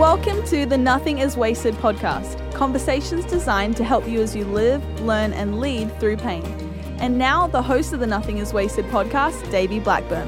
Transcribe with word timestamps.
Welcome 0.00 0.42
to 0.46 0.64
the 0.64 0.78
Nothing 0.78 1.18
is 1.18 1.36
Wasted 1.36 1.74
podcast, 1.74 2.54
conversations 2.54 3.26
designed 3.26 3.76
to 3.76 3.84
help 3.84 4.08
you 4.08 4.22
as 4.22 4.34
you 4.34 4.46
live, 4.46 4.82
learn, 5.02 5.34
and 5.34 5.60
lead 5.60 5.94
through 6.00 6.16
pain. 6.16 6.42
And 7.00 7.18
now, 7.18 7.46
the 7.46 7.60
host 7.60 7.92
of 7.92 8.00
the 8.00 8.06
Nothing 8.06 8.38
is 8.38 8.54
Wasted 8.54 8.86
podcast, 8.86 9.50
Davey 9.50 9.78
Blackburn. 9.78 10.26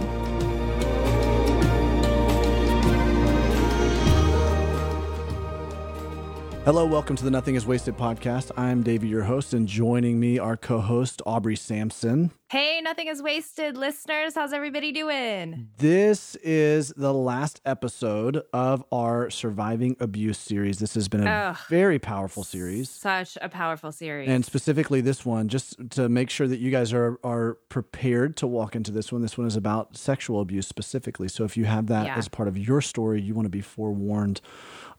Hello, 6.66 6.84
welcome 6.84 7.16
to 7.16 7.24
the 7.24 7.30
Nothing 7.30 7.54
is 7.54 7.64
Wasted 7.64 7.96
podcast. 7.96 8.50
I'm 8.58 8.82
Davey, 8.82 9.08
your 9.08 9.22
host, 9.22 9.54
and 9.54 9.66
joining 9.66 10.20
me, 10.20 10.38
our 10.38 10.58
co 10.58 10.80
host, 10.80 11.22
Aubrey 11.24 11.56
Sampson. 11.56 12.30
Hey, 12.52 12.82
Nothing 12.82 13.08
is 13.08 13.22
Wasted 13.22 13.78
listeners. 13.78 14.34
How's 14.34 14.52
everybody 14.52 14.92
doing? 14.92 15.68
This 15.78 16.34
is 16.42 16.92
the 16.98 17.14
last 17.14 17.62
episode 17.64 18.42
of 18.52 18.84
our 18.92 19.30
Surviving 19.30 19.96
Abuse 20.00 20.36
series. 20.36 20.78
This 20.78 20.92
has 20.92 21.08
been 21.08 21.26
a 21.26 21.56
very 21.70 21.98
powerful 21.98 22.44
series. 22.44 22.90
Such 22.90 23.38
a 23.40 23.48
powerful 23.48 23.90
series. 23.90 24.28
And 24.28 24.44
specifically 24.44 25.00
this 25.00 25.24
one, 25.24 25.48
just 25.48 25.78
to 25.92 26.10
make 26.10 26.28
sure 26.28 26.46
that 26.46 26.58
you 26.58 26.70
guys 26.70 26.92
are 26.92 27.18
are 27.24 27.54
prepared 27.70 28.36
to 28.36 28.46
walk 28.46 28.76
into 28.76 28.92
this 28.92 29.10
one. 29.10 29.22
This 29.22 29.38
one 29.38 29.46
is 29.46 29.56
about 29.56 29.96
sexual 29.96 30.42
abuse 30.42 30.68
specifically. 30.68 31.28
So 31.28 31.44
if 31.44 31.56
you 31.56 31.64
have 31.64 31.86
that 31.86 32.04
Yeah. 32.04 32.18
as 32.18 32.28
part 32.28 32.48
of 32.48 32.58
your 32.58 32.82
story, 32.82 33.22
you 33.22 33.34
want 33.34 33.46
to 33.46 33.50
be 33.50 33.62
forewarned 33.62 34.42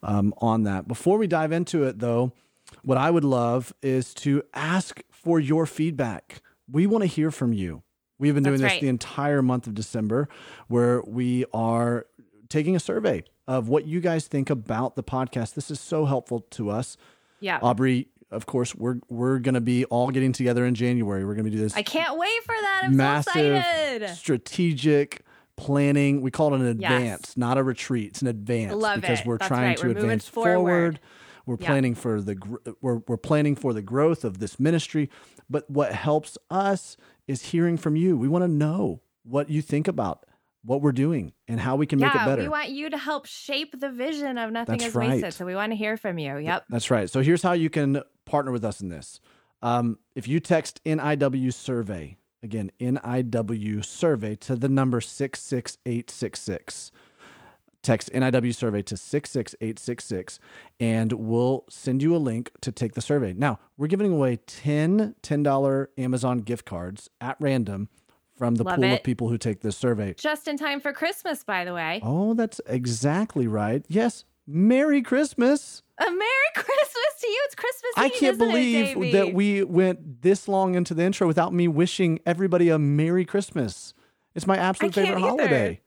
um, 0.02 0.34
on 0.38 0.64
that. 0.64 0.88
Before 0.88 1.18
we 1.18 1.28
dive 1.28 1.52
into 1.52 1.84
it, 1.84 2.00
though, 2.00 2.32
what 2.82 2.98
I 2.98 3.12
would 3.12 3.22
love 3.22 3.72
is 3.80 4.12
to 4.14 4.42
ask 4.54 5.02
for 5.12 5.38
your 5.38 5.66
feedback. 5.66 6.40
We 6.70 6.86
want 6.86 7.02
to 7.02 7.06
hear 7.06 7.30
from 7.30 7.52
you. 7.52 7.82
We've 8.18 8.34
been 8.34 8.42
doing 8.44 8.60
That's 8.60 8.72
this 8.72 8.76
right. 8.76 8.80
the 8.80 8.88
entire 8.88 9.42
month 9.42 9.66
of 9.66 9.74
December, 9.74 10.28
where 10.68 11.02
we 11.02 11.44
are 11.52 12.06
taking 12.48 12.76
a 12.76 12.80
survey 12.80 13.24
of 13.48 13.68
what 13.68 13.86
you 13.86 14.00
guys 14.00 14.26
think 14.28 14.50
about 14.50 14.94
the 14.96 15.02
podcast. 15.02 15.54
This 15.54 15.70
is 15.70 15.80
so 15.80 16.04
helpful 16.06 16.40
to 16.52 16.70
us. 16.70 16.96
yeah. 17.40 17.58
Aubrey, 17.60 18.08
of 18.30 18.46
course, 18.46 18.74
we're 18.74 18.96
we're 19.10 19.38
gonna 19.38 19.60
be 19.60 19.84
all 19.86 20.10
getting 20.10 20.32
together 20.32 20.64
in 20.64 20.74
January. 20.74 21.24
We're 21.24 21.34
gonna 21.34 21.50
do 21.50 21.58
this 21.58 21.76
I 21.76 21.82
can't 21.82 22.16
wait 22.18 22.42
for 22.44 22.54
that. 22.60 22.82
I'm 22.84 22.96
massive 22.96 23.32
so 23.32 23.54
excited. 23.56 24.08
strategic 24.16 25.22
planning. 25.56 26.20
We 26.20 26.30
call 26.30 26.54
it 26.54 26.60
an 26.60 26.80
Yes. 26.80 26.92
advance, 26.92 27.36
not 27.36 27.58
a 27.58 27.62
retreat. 27.62 28.08
It's 28.10 28.22
an 28.22 28.28
advance 28.28 28.74
Love 28.74 29.00
because 29.00 29.20
it. 29.20 29.26
we're 29.26 29.38
That's 29.38 29.48
trying 29.48 29.68
right. 29.68 29.76
to 29.78 29.86
We're 29.88 29.92
advance 29.92 30.26
forward. 30.28 31.00
We're 31.46 31.56
Yeah. 31.60 31.66
planning 31.66 31.94
for 31.94 32.20
the 32.22 32.36
we're 32.80 33.02
we're 33.06 33.18
planning 33.18 33.54
for 33.54 33.72
the 33.74 33.82
growth 33.82 34.24
of 34.24 34.38
this 34.38 34.58
ministry. 34.58 35.10
But 35.48 35.68
what 35.70 35.92
helps 35.92 36.38
us 36.50 36.96
is 37.26 37.46
hearing 37.46 37.76
from 37.76 37.96
you. 37.96 38.16
We 38.16 38.28
want 38.28 38.44
to 38.44 38.48
know 38.48 39.00
what 39.24 39.50
you 39.50 39.62
think 39.62 39.88
about 39.88 40.26
what 40.64 40.80
we're 40.80 40.92
doing 40.92 41.32
and 41.46 41.60
how 41.60 41.76
we 41.76 41.86
can 41.86 41.98
make 41.98 42.14
it 42.14 42.24
better. 42.24 42.42
we 42.42 42.48
want 42.48 42.70
you 42.70 42.88
to 42.88 42.96
help 42.96 43.26
shape 43.26 43.78
the 43.78 43.90
vision 43.90 44.38
of 44.38 44.50
Nothing 44.50 44.78
That's 44.78 44.88
is 44.90 44.94
Wasted. 44.94 45.34
So 45.34 45.44
we 45.44 45.54
want 45.54 45.72
to 45.72 45.76
hear 45.76 45.98
from 45.98 46.18
you. 46.18 46.38
Yep. 46.38 46.64
That's 46.70 46.90
right. 46.90 47.10
So 47.10 47.20
here's 47.20 47.42
how 47.42 47.52
you 47.52 47.68
can 47.68 48.02
partner 48.24 48.50
with 48.50 48.64
us 48.64 48.80
in 48.80 48.88
this. 48.88 49.20
Um, 49.62 49.98
if 50.14 50.26
you 50.26 50.40
text 50.40 50.82
NIW 50.84 51.52
survey, 51.52 52.16
again, 52.42 52.70
NIW 52.80 53.84
survey 53.84 54.36
to 54.36 54.56
the 54.56 54.68
number 54.68 55.00
66866, 55.00 56.90
text 57.84 58.10
NIW 58.12 58.54
survey 58.54 58.82
to 58.82 58.96
66866, 58.96 60.38
and 60.80 61.12
we'll 61.12 61.64
send 61.68 62.02
you 62.02 62.16
a 62.16 62.18
link 62.18 62.50
to 62.62 62.72
take 62.72 62.94
the 62.94 63.00
survey. 63.00 63.32
Now, 63.32 63.60
we're 63.76 63.86
giving 63.86 64.12
away 64.12 64.36
10 64.46 65.14
$10 65.22 65.86
Amazon 65.98 66.38
gift 66.38 66.64
cards 66.64 67.10
at 67.20 67.36
random 67.38 67.88
from 68.36 68.56
the 68.56 68.64
Love 68.64 68.76
pool 68.76 68.92
of 68.92 69.02
people 69.04 69.28
who 69.28 69.38
take 69.38 69.60
this 69.60 69.76
survey. 69.76 70.14
Just 70.14 70.48
in 70.48 70.56
time 70.56 70.80
for 70.80 70.92
Christmas, 70.92 71.44
by 71.44 71.64
the 71.64 71.72
way. 71.72 72.00
Oh, 72.02 72.34
that's 72.34 72.60
exactly 72.66 73.46
right. 73.46 73.84
Yes. 73.88 74.24
Merry 74.46 75.00
Christmas. 75.02 75.82
A 75.98 76.10
Merry 76.10 76.50
Christmas 76.54 77.20
to 77.20 77.28
you. 77.28 77.42
It's 77.46 77.54
Christmas 77.54 77.92
I 77.96 78.06
Eve, 78.06 78.12
can't 78.18 78.34
it, 78.34 78.38
believe 78.38 78.86
Davey? 78.94 79.12
that 79.12 79.32
we 79.34 79.62
went 79.62 80.22
this 80.22 80.48
long 80.48 80.74
into 80.74 80.94
the 80.94 81.04
intro 81.04 81.26
without 81.26 81.54
me 81.54 81.68
wishing 81.68 82.18
everybody 82.26 82.68
a 82.68 82.78
Merry 82.78 83.24
Christmas. 83.24 83.94
It's 84.34 84.46
my 84.46 84.56
absolute 84.56 84.94
favorite 84.94 85.18
either. 85.18 85.20
holiday. 85.28 85.80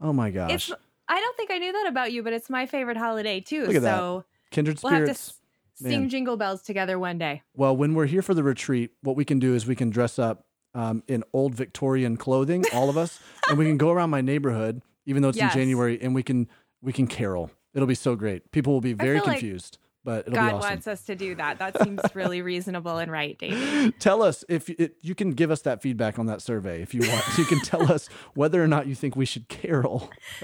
Oh 0.00 0.12
my 0.12 0.30
gosh. 0.30 0.70
It's. 0.70 0.72
I 1.08 1.20
don't 1.20 1.36
think 1.36 1.50
I 1.50 1.58
knew 1.58 1.72
that 1.72 1.86
about 1.86 2.12
you, 2.12 2.22
but 2.22 2.32
it's 2.32 2.48
my 2.50 2.66
favorite 2.66 2.96
holiday 2.96 3.40
too. 3.40 3.66
Look 3.66 3.76
at 3.76 3.82
that. 3.82 3.96
so 3.98 4.24
Kindred 4.50 4.80
we'll 4.82 4.92
have 4.92 5.06
to 5.06 5.14
spirits. 5.14 5.40
sing 5.74 6.00
Man. 6.02 6.08
jingle 6.08 6.36
bells 6.36 6.62
together 6.62 6.98
one 6.98 7.18
day. 7.18 7.42
Well, 7.54 7.76
when 7.76 7.94
we're 7.94 8.06
here 8.06 8.22
for 8.22 8.34
the 8.34 8.42
retreat, 8.42 8.92
what 9.02 9.16
we 9.16 9.24
can 9.24 9.38
do 9.38 9.54
is 9.54 9.66
we 9.66 9.74
can 9.76 9.90
dress 9.90 10.18
up 10.18 10.44
um, 10.74 11.02
in 11.06 11.22
old 11.32 11.54
Victorian 11.54 12.16
clothing, 12.16 12.64
all 12.72 12.88
of 12.90 12.96
us, 12.96 13.20
and 13.48 13.58
we 13.58 13.64
can 13.66 13.76
go 13.76 13.90
around 13.90 14.10
my 14.10 14.20
neighborhood, 14.20 14.82
even 15.06 15.22
though 15.22 15.28
it's 15.28 15.38
Yes. 15.38 15.54
in 15.54 15.60
January, 15.60 15.98
and 16.00 16.14
we 16.14 16.22
can 16.22 16.48
we 16.82 16.92
can 16.92 17.06
carol. 17.06 17.50
It'll 17.74 17.86
be 17.88 17.94
so 17.94 18.14
great. 18.16 18.50
People 18.52 18.72
will 18.72 18.80
be 18.80 18.92
very 18.92 19.18
feel 19.18 19.26
like 19.26 19.38
confused, 19.40 19.78
but 20.04 20.26
it'll 20.26 20.34
God 20.34 20.48
be 20.48 20.54
awesome. 20.54 20.70
wants 20.70 20.86
us 20.86 21.02
to 21.04 21.14
do 21.14 21.34
that. 21.36 21.58
That 21.58 21.82
seems 21.82 22.00
really 22.14 22.42
reasonable 22.42 22.98
and 22.98 23.10
right, 23.10 23.38
David. 23.38 23.94
tell 23.98 24.22
us 24.22 24.44
if 24.48 24.68
it, 24.68 24.96
you 25.00 25.14
can 25.14 25.30
give 25.30 25.50
us 25.50 25.62
that 25.62 25.80
feedback 25.80 26.18
on 26.18 26.26
that 26.26 26.42
survey 26.42 26.82
if 26.82 26.92
you 26.94 27.00
want. 27.08 27.24
you 27.38 27.44
can 27.46 27.60
tell 27.60 27.90
us 27.90 28.08
whether 28.34 28.62
or 28.62 28.68
not 28.68 28.86
you 28.86 28.94
think 28.94 29.16
we 29.16 29.24
should 29.24 29.48
carol. 29.48 30.10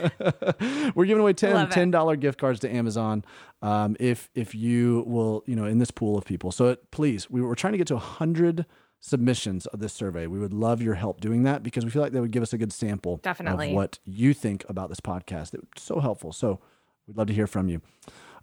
We're 0.94 1.04
giving 1.04 1.20
away 1.20 1.34
10 1.34 1.54
Love 1.54 1.70
it. 1.70 1.74
$10 1.74 2.20
gift 2.20 2.40
cards 2.40 2.60
to 2.60 2.74
Amazon 2.74 3.24
um, 3.62 3.96
if 4.00 4.30
if 4.34 4.54
you 4.54 5.04
will, 5.06 5.44
you 5.46 5.54
know, 5.54 5.66
in 5.66 5.78
this 5.78 5.90
pool 5.90 6.16
of 6.16 6.24
people. 6.24 6.50
So 6.50 6.68
it, 6.68 6.90
please, 6.90 7.30
we 7.30 7.42
were 7.42 7.54
trying 7.54 7.72
to 7.72 7.78
get 7.78 7.86
to 7.88 7.94
100 7.94 8.64
submissions 9.00 9.66
of 9.66 9.80
this 9.80 9.92
survey. 9.92 10.26
We 10.26 10.38
would 10.38 10.52
love 10.52 10.80
your 10.82 10.94
help 10.94 11.20
doing 11.20 11.42
that 11.44 11.62
because 11.62 11.84
we 11.84 11.90
feel 11.90 12.02
like 12.02 12.12
that 12.12 12.20
would 12.20 12.30
give 12.30 12.42
us 12.42 12.52
a 12.52 12.58
good 12.58 12.72
sample 12.72 13.18
Definitely. 13.18 13.68
of 13.68 13.74
what 13.74 13.98
you 14.04 14.34
think 14.34 14.64
about 14.68 14.88
this 14.88 15.00
podcast. 15.00 15.54
It's 15.54 15.82
so 15.82 16.00
helpful. 16.00 16.32
So 16.32 16.60
we'd 17.06 17.16
love 17.16 17.26
to 17.28 17.34
hear 17.34 17.46
from 17.46 17.68
you. 17.68 17.80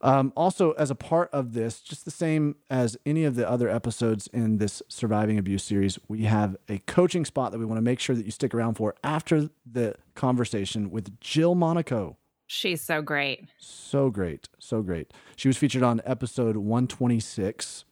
Um, 0.01 0.31
also, 0.35 0.71
as 0.73 0.91
a 0.91 0.95
part 0.95 1.29
of 1.31 1.53
this, 1.53 1.81
just 1.81 2.05
the 2.05 2.11
same 2.11 2.55
as 2.69 2.97
any 3.05 3.23
of 3.23 3.35
the 3.35 3.49
other 3.49 3.69
episodes 3.69 4.27
in 4.31 4.57
this 4.57 4.81
surviving 4.87 5.37
abuse 5.37 5.63
series, 5.63 5.97
we 6.07 6.23
have 6.23 6.55
a 6.69 6.79
coaching 6.79 7.25
spot 7.25 7.51
that 7.51 7.59
we 7.59 7.65
want 7.65 7.77
to 7.77 7.83
make 7.83 7.99
sure 7.99 8.15
that 8.15 8.25
you 8.25 8.31
stick 8.31 8.53
around 8.53 8.75
for 8.75 8.95
after 9.03 9.49
the 9.65 9.95
conversation 10.15 10.91
with 10.91 11.19
Jill 11.19 11.55
Monaco. 11.55 12.17
She's 12.45 12.81
so 12.81 13.01
great. 13.01 13.45
So 13.57 14.09
great, 14.09 14.47
so 14.59 14.81
great. 14.81 15.11
She 15.35 15.49
was 15.49 15.57
featured 15.57 15.83
on 15.83 16.01
episode 16.05 16.55
126 16.55 17.83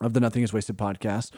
of 0.00 0.14
the 0.14 0.20
Nothing 0.20 0.42
Is 0.42 0.52
Wasted 0.52 0.78
podcast, 0.78 1.32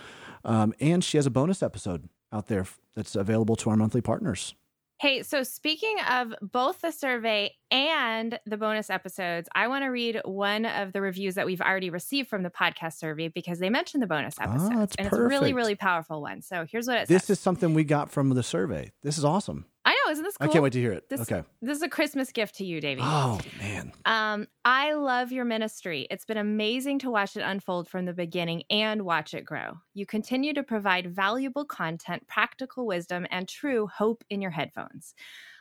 um, 0.45 0.73
and 0.81 1.03
she 1.03 1.19
has 1.19 1.27
a 1.27 1.31
bonus 1.31 1.63
episode 1.63 2.09
out 2.33 2.47
there 2.47 2.67
that's 2.95 3.17
available 3.17 3.57
to 3.57 3.71
our 3.71 3.77
monthly 3.77 4.01
partners. 4.01 4.55
Hey, 5.01 5.23
so 5.25 5.43
speaking 5.43 5.97
of 6.09 6.33
both 6.41 6.81
the 6.81 6.93
survey 6.93 7.53
and 7.71 8.39
the 8.47 8.57
bonus 8.57 8.91
episodes, 8.91 9.49
I 9.55 9.67
want 9.69 9.83
to 9.85 9.89
read 9.89 10.21
one 10.25 10.65
of 10.65 10.93
the 10.93 11.01
reviews 11.01 11.35
that 11.35 11.47
we've 11.47 11.61
already 11.61 11.91
received 11.91 12.29
from 12.29 12.43
the 12.45 12.49
podcast 12.49 12.95
survey 12.99 13.29
because 13.29 13.59
they 13.59 13.71
mentioned 13.71 14.03
the 14.03 14.07
bonus 14.07 14.37
Ah, 14.41 14.45
episodes. 14.45 14.75
that's 14.77 14.97
and 14.97 15.07
it's 15.09 15.17
a 15.17 15.21
really, 15.21 15.53
really 15.53 15.75
powerful 15.75 16.23
one. 16.23 16.43
So 16.43 16.65
here's 16.71 16.87
what 16.87 16.97
it 16.99 17.09
This 17.09 17.25
says. 17.25 17.39
is 17.39 17.41
something 17.41 17.75
we 17.75 17.83
got 17.85 18.11
from 18.11 18.31
the 18.31 18.43
survey. 18.45 18.93
This 19.03 19.19
is 19.19 19.25
awesome. 19.25 19.67
I 19.85 19.94
know, 20.05 20.13
isn't 20.13 20.25
this 20.25 20.37
cool? 20.37 20.49
I 20.49 20.53
can't 20.53 20.63
wait 20.63 20.73
to 20.75 20.81
hear 20.81 20.93
it. 20.93 21.09
This, 21.09 21.21
okay. 21.21 21.43
This 21.61 21.77
is 21.77 21.83
a 21.83 21.89
Christmas 21.89 22.33
gift 22.33 22.57
to 22.57 22.65
you, 22.65 22.81
Davey. 22.81 23.03
Oh 23.05 23.41
man. 23.59 23.93
Um, 24.05 24.47
I 24.65 24.95
love 24.95 25.33
your 25.33 25.45
ministry. 25.45 26.07
It's 26.11 26.25
been 26.25 26.37
amazing 26.37 27.01
to 27.01 27.11
watch 27.11 27.37
it 27.37 27.41
unfold 27.41 27.89
from 27.89 28.05
the 28.05 28.13
beginning 28.13 28.65
and 28.71 29.03
watch 29.03 29.35
it 29.35 29.45
grow. 29.45 29.79
You 29.95 30.07
continue 30.07 30.55
to 30.55 30.63
provide 30.63 31.15
valuable 31.15 31.65
content, 31.65 32.27
practical 32.27 32.87
wisdom, 32.87 33.27
and 33.31 33.49
true 33.49 33.87
hope 33.87 34.25
in 34.31 34.41
your 34.41 34.51
headphones. 34.51 35.15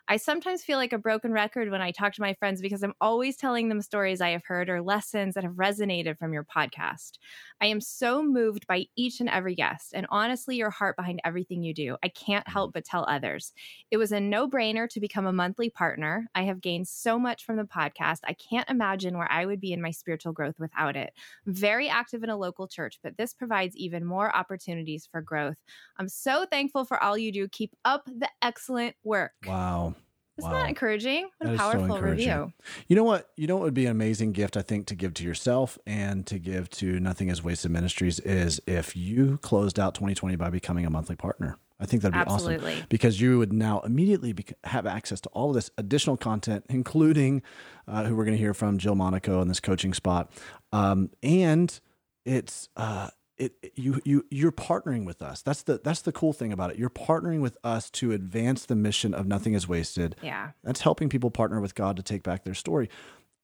I 0.09 0.17
sometimes 0.17 0.63
feel 0.65 0.77
like 0.77 0.91
a 0.91 0.97
broken 0.97 1.31
record 1.31 1.71
when 1.71 1.81
I 1.81 1.91
talk 1.91 2.13
to 2.13 2.21
my 2.21 2.33
friends 2.33 2.61
because 2.61 2.83
I'm 2.83 2.93
always 2.99 3.37
telling 3.37 3.69
them 3.69 3.81
stories 3.81 4.19
I 4.19 4.29
have 4.31 4.43
heard 4.43 4.69
or 4.69 4.81
lessons 4.81 5.33
that 5.33 5.45
have 5.45 5.53
resonated 5.53 6.17
from 6.17 6.33
your 6.33 6.43
podcast. 6.43 7.19
I 7.61 7.67
am 7.67 7.79
so 7.79 8.21
moved 8.21 8.67
by 8.67 8.85
each 8.97 9.21
and 9.21 9.29
every 9.29 9.55
guest, 9.55 9.93
and 9.93 10.05
honestly, 10.09 10.57
your 10.57 10.69
heart 10.71 10.97
behind 10.97 11.21
everything 11.23 11.63
you 11.63 11.73
do. 11.73 11.95
I 12.03 12.09
can't 12.09 12.47
help 12.49 12.73
but 12.73 12.83
tell 12.83 13.05
others. 13.07 13.53
It 13.91 13.97
was 13.97 14.11
a 14.11 14.19
no 14.19 14.47
brainer 14.49 14.89
to 14.89 14.99
become 14.99 15.25
a 15.25 15.31
monthly 15.31 15.69
partner. 15.69 16.27
I 16.35 16.43
have 16.43 16.59
gained 16.59 16.89
so 16.89 17.17
much 17.17 17.45
from 17.45 17.55
the 17.55 17.63
podcast. 17.63 18.19
I 18.25 18.33
can't 18.33 18.69
imagine 18.69 19.17
where 19.17 19.31
I 19.31 19.45
would 19.45 19.61
be 19.61 19.71
in 19.71 19.81
my 19.81 19.91
spiritual 19.91 20.33
growth 20.33 20.59
without 20.59 20.97
it. 20.97 21.13
Very 21.45 21.87
active 21.87 22.23
in 22.23 22.29
a 22.29 22.37
local 22.37 22.67
church, 22.67 22.99
but 23.01 23.15
this 23.17 23.33
provides 23.33 23.77
even 23.77 24.03
more 24.03 24.35
opportunities 24.35 25.07
for 25.07 25.21
growth. 25.21 25.57
I'm 25.97 26.09
so 26.09 26.45
thankful 26.45 26.83
for 26.83 27.01
all 27.01 27.17
you 27.17 27.31
do. 27.31 27.47
Keep 27.47 27.75
up 27.85 28.05
the 28.05 28.29
excellent 28.41 28.97
work. 29.03 29.33
Wow. 29.45 29.92
Isn't 30.37 30.49
Wow. 30.51 30.57
that 30.61 30.69
encouraging? 30.69 31.29
What 31.37 31.47
That 31.47 31.53
a 31.53 31.57
so 31.57 31.63
powerful 31.63 31.95
encouraging. 31.95 32.27
review. 32.29 32.53
You 32.87 32.95
know 32.95 33.03
what? 33.03 33.29
You 33.35 33.45
know 33.47 33.55
what 33.55 33.63
would 33.65 33.73
be 33.75 33.85
an 33.85 33.91
amazing 33.91 34.31
gift, 34.31 34.57
I 34.57 34.61
think, 34.63 34.87
to 34.87 34.95
give 34.95 35.13
to 35.15 35.23
yourself 35.23 35.77
and 35.85 36.25
to 36.27 36.39
give 36.39 36.69
to 36.71 36.99
Nothing 36.99 37.29
is 37.29 37.43
Wasted 37.43 37.69
Ministries 37.71 38.19
is 38.21 38.59
if 38.65 38.95
you 38.95 39.37
closed 39.43 39.79
out 39.79 39.93
2020 39.93 40.35
by 40.35 40.49
becoming 40.49 40.85
a 40.85 40.89
monthly 40.89 41.15
partner. 41.15 41.57
I 41.79 41.85
think 41.85 42.01
that'd 42.01 42.13
be 42.13 42.31
Absolutely. 42.31 42.73
awesome 42.75 42.85
because 42.87 43.19
you 43.19 43.37
would 43.39 43.51
now 43.51 43.81
immediately 43.81 44.31
bec 44.31 44.53
have 44.63 44.85
access 44.85 45.19
to 45.21 45.29
all 45.29 45.49
of 45.49 45.55
this 45.55 45.69
additional 45.77 46.15
content, 46.17 46.65
including 46.69 47.41
uh, 47.87 48.05
who 48.05 48.15
we're 48.15 48.23
going 48.25 48.37
to 48.37 48.41
hear 48.41 48.53
from, 48.53 48.77
Jill 48.77 48.95
Monaco, 48.95 49.41
in 49.41 49.49
this 49.49 49.59
coaching 49.59 49.93
spot, 49.93 50.31
um, 50.71 51.09
and 51.21 51.79
it's 52.25 52.69
uh, 52.77 53.09
it 53.37 53.71
you 53.75 53.99
you 54.05 54.25
you're 54.29 54.51
partnering 54.51 55.05
with 55.05 55.21
us. 55.21 55.41
That's 55.41 55.63
the 55.63 55.79
that's 55.83 56.01
the 56.01 56.11
cool 56.11 56.33
thing 56.33 56.53
about 56.53 56.71
it. 56.71 56.77
You're 56.77 56.89
partnering 56.89 57.41
with 57.41 57.57
us 57.63 57.89
to 57.91 58.11
advance 58.11 58.65
the 58.65 58.75
mission 58.75 59.13
of 59.13 59.25
Nothing 59.25 59.53
is 59.53 59.67
Wasted. 59.67 60.15
Yeah. 60.21 60.51
That's 60.63 60.81
helping 60.81 61.09
people 61.09 61.31
partner 61.31 61.59
with 61.59 61.75
God 61.75 61.97
to 61.97 62.03
take 62.03 62.23
back 62.23 62.43
their 62.43 62.53
story. 62.53 62.89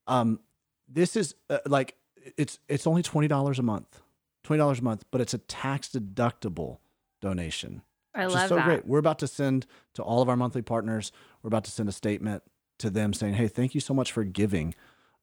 Um, 0.07 0.39
this 0.87 1.15
is 1.15 1.35
uh, 1.49 1.59
like 1.65 1.95
it's 2.37 2.59
it's 2.67 2.85
only 2.85 3.01
twenty 3.01 3.27
dollars 3.27 3.59
a 3.59 3.63
month, 3.63 4.01
twenty 4.43 4.59
dollars 4.59 4.79
a 4.79 4.83
month, 4.83 5.05
but 5.11 5.21
it's 5.21 5.33
a 5.33 5.39
tax 5.39 5.89
deductible 5.89 6.77
donation. 7.21 7.81
I 8.13 8.25
which 8.25 8.35
love 8.35 8.43
is 8.43 8.49
so 8.49 8.55
that. 8.55 8.65
great. 8.65 8.87
We're 8.87 8.99
about 8.99 9.19
to 9.19 9.27
send 9.27 9.65
to 9.95 10.03
all 10.03 10.21
of 10.21 10.29
our 10.29 10.35
monthly 10.35 10.61
partners. 10.61 11.11
We're 11.41 11.49
about 11.49 11.63
to 11.65 11.71
send 11.71 11.89
a 11.89 11.93
statement 11.93 12.43
to 12.79 12.89
them 12.89 13.13
saying, 13.13 13.35
"Hey, 13.35 13.47
thank 13.47 13.75
you 13.75 13.81
so 13.81 13.93
much 13.93 14.11
for 14.11 14.23
giving 14.23 14.75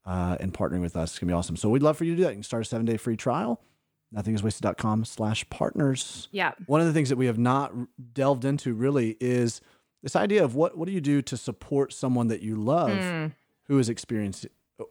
uh, 0.04 0.36
and 0.40 0.52
partnering 0.52 0.80
with 0.80 0.96
us. 0.96 1.12
It's 1.12 1.18
gonna 1.18 1.30
be 1.30 1.34
awesome." 1.34 1.56
So 1.56 1.68
we'd 1.68 1.82
love 1.82 1.96
for 1.96 2.04
you 2.04 2.12
to 2.12 2.16
do 2.16 2.22
that. 2.24 2.30
You 2.30 2.36
can 2.36 2.42
start 2.42 2.62
a 2.62 2.68
seven 2.68 2.86
day 2.86 2.96
free 2.96 3.16
trial. 3.16 3.60
Nothingiswasted.com 4.14 5.04
slash 5.04 5.48
partners. 5.50 6.28
Yeah. 6.32 6.52
One 6.66 6.80
of 6.80 6.86
the 6.86 6.92
things 6.92 7.08
that 7.08 7.16
we 7.16 7.26
have 7.26 7.38
not 7.38 7.72
delved 8.12 8.44
into 8.44 8.72
really 8.74 9.16
is 9.20 9.60
this 10.02 10.16
idea 10.16 10.44
of 10.44 10.54
what 10.54 10.76
what 10.78 10.86
do 10.86 10.92
you 10.92 11.00
do 11.00 11.22
to 11.22 11.36
support 11.36 11.92
someone 11.92 12.28
that 12.28 12.40
you 12.40 12.56
love 12.56 12.90
Mm. 12.90 13.32
who 13.64 13.78
is 13.78 13.88
experienced 13.88 14.46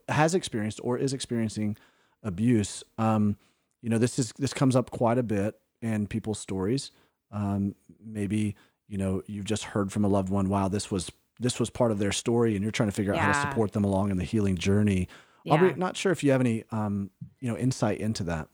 has 0.10 0.36
experienced 0.36 0.80
or 0.84 0.98
is 0.98 1.14
experiencing 1.14 1.78
abuse. 2.24 2.84
Um, 2.98 3.38
you 3.82 3.90
know, 3.90 3.98
this 3.98 4.20
is 4.20 4.34
this 4.38 4.54
comes 4.54 4.76
up 4.76 4.92
quite 4.92 5.18
a 5.18 5.24
bit 5.24 5.56
in 5.82 6.08
people's 6.08 6.40
stories. 6.40 6.92
Um, 7.32 7.76
maybe 8.04 8.56
you 8.88 8.98
know 8.98 9.22
you've 9.28 9.46
just 9.46 9.64
heard 9.64 9.92
from 9.92 10.04
a 10.04 10.08
loved 10.08 10.30
one. 10.30 10.50
Wow, 10.50 10.68
this 10.68 10.92
was 10.92 11.12
this 11.40 11.60
was 11.60 11.70
part 11.70 11.92
of 11.92 12.00
their 12.00 12.12
story, 12.12 12.56
and 12.56 12.64
you're 12.64 12.72
trying 12.72 12.90
to 12.90 12.96
figure 12.96 13.14
out 13.14 13.20
how 13.20 13.32
to 13.32 13.42
support 13.50 13.72
them 13.74 13.84
along 13.84 14.12
in 14.12 14.18
the 14.18 14.24
healing 14.24 14.58
journey. 14.58 15.08
Yeah. 15.44 15.54
Aubrey, 15.54 15.74
not 15.76 15.96
sure 15.96 16.12
if 16.12 16.24
you 16.24 16.32
have 16.32 16.42
any 16.42 16.64
um, 16.72 17.12
you 17.40 17.50
know 17.50 17.58
insight 17.58 18.00
into 18.00 18.24
that. 18.24 18.48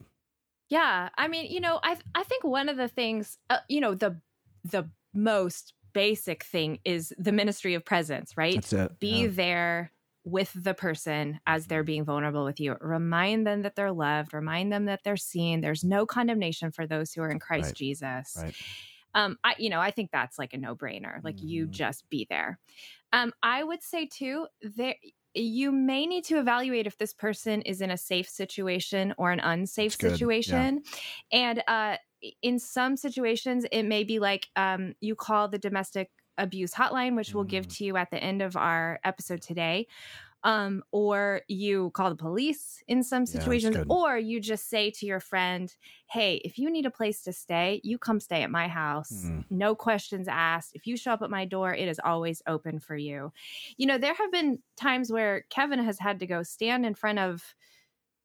Yeah, 0.72 1.10
I 1.18 1.28
mean, 1.28 1.50
you 1.50 1.60
know, 1.60 1.80
I 1.82 1.98
I 2.14 2.22
think 2.24 2.44
one 2.44 2.68
of 2.68 2.76
the 2.76 2.88
things, 2.88 3.38
uh, 3.50 3.58
you 3.68 3.80
know, 3.80 3.94
the 3.94 4.20
the 4.64 4.90
most 5.12 5.74
basic 5.92 6.44
thing 6.44 6.78
is 6.84 7.12
the 7.18 7.32
ministry 7.32 7.74
of 7.74 7.84
presence, 7.84 8.36
right? 8.36 8.62
That's 8.62 8.72
it. 8.72 8.92
Be 9.00 9.26
Yeah. 9.26 9.28
there 9.28 9.92
with 10.24 10.52
the 10.54 10.72
person 10.72 11.40
as 11.46 11.66
they're 11.66 11.82
being 11.84 12.04
vulnerable 12.04 12.44
with 12.44 12.60
you. 12.60 12.76
Remind 12.80 13.46
them 13.46 13.62
that 13.62 13.74
they're 13.74 13.92
loved. 13.92 14.32
Remind 14.32 14.72
them 14.72 14.86
that 14.86 15.00
they're 15.04 15.16
seen. 15.16 15.60
There's 15.60 15.84
no 15.84 16.06
condemnation 16.06 16.72
for 16.72 16.86
those 16.86 17.12
who 17.12 17.22
are 17.22 17.30
in 17.30 17.40
Christ 17.40 17.74
Right. 17.74 17.76
Jesus. 17.76 18.44
Right. 18.44 18.56
Um, 19.14 19.38
I, 19.44 19.54
you 19.58 19.70
know, 19.70 19.80
I 19.80 19.90
think 19.90 20.10
that's 20.12 20.38
like 20.38 20.54
a 20.54 20.58
no 20.58 20.74
brainer. 20.76 21.22
Like 21.22 21.42
you 21.42 21.66
Mhm. 21.66 21.72
just 21.72 22.08
be 22.10 22.26
there. 22.30 22.60
Um, 23.12 23.32
I 23.42 23.64
would 23.64 23.82
say 23.82 24.06
too, 24.06 24.48
there 24.62 24.96
you 25.34 25.72
may 25.72 26.06
need 26.06 26.24
to 26.24 26.38
evaluate 26.38 26.86
if 26.86 26.98
this 26.98 27.12
person 27.12 27.62
is 27.62 27.80
in 27.80 27.90
a 27.90 27.96
safe 27.96 28.28
situation 28.28 29.14
or 29.18 29.30
an 29.32 29.40
unsafe 29.40 29.96
good, 29.98 30.08
yeah. 30.08 30.12
situation. 30.12 30.82
And 31.32 31.62
uh, 31.66 31.96
in 32.42 32.58
some 32.58 32.96
situations, 32.96 33.64
it 33.72 33.82
may 33.84 34.04
be 34.04 34.18
like 34.18 34.48
um, 34.56 34.94
you 35.00 35.14
call 35.14 35.48
the 35.48 35.58
domestic 35.58 36.10
abuse 36.38 36.72
hotline, 36.72 37.16
which 37.16 37.34
we'll 37.34 37.44
give 37.44 37.66
Mm. 37.66 37.76
to 37.76 37.84
you 37.84 37.96
at 37.96 38.10
the 38.10 38.22
end 38.22 38.42
of 38.42 38.56
our 38.56 39.00
episode 39.04 39.42
today. 39.42 39.86
Um, 40.44 40.82
or 40.90 41.42
you 41.46 41.90
call 41.90 42.10
the 42.10 42.16
police 42.16 42.82
in 42.88 43.04
some 43.04 43.26
situations, 43.26 43.76
good. 43.76 43.86
or 43.88 44.18
you 44.18 44.40
just 44.40 44.68
say 44.68 44.90
to 44.90 45.06
your 45.06 45.20
friend, 45.20 45.72
Hey, 46.06 46.40
if 46.44 46.58
you 46.58 46.68
need 46.68 46.84
a 46.84 46.90
place 46.90 47.22
to 47.22 47.32
stay, 47.32 47.80
you 47.84 47.96
come 47.96 48.18
stay 48.18 48.42
at 48.42 48.50
my 48.50 48.66
house. 48.66 49.24
Mm. 49.24 49.44
No 49.50 49.74
questions 49.76 50.26
asked. 50.28 50.72
If 50.74 50.86
you 50.86 50.96
show 50.96 51.12
up 51.12 51.22
at 51.22 51.30
my 51.30 51.44
door, 51.44 51.72
it 51.72 51.86
is 51.86 52.00
always 52.02 52.42
open 52.48 52.80
for 52.80 52.96
you. 52.96 53.32
You 53.76 53.86
know, 53.86 53.98
there 53.98 54.14
have 54.14 54.32
been 54.32 54.58
times 54.76 55.12
where 55.12 55.44
Kevin 55.48 55.78
has 55.78 55.98
had 56.00 56.18
to 56.18 56.26
go 56.26 56.42
stand 56.42 56.84
in 56.84 56.94
front 56.94 57.20
of 57.20 57.54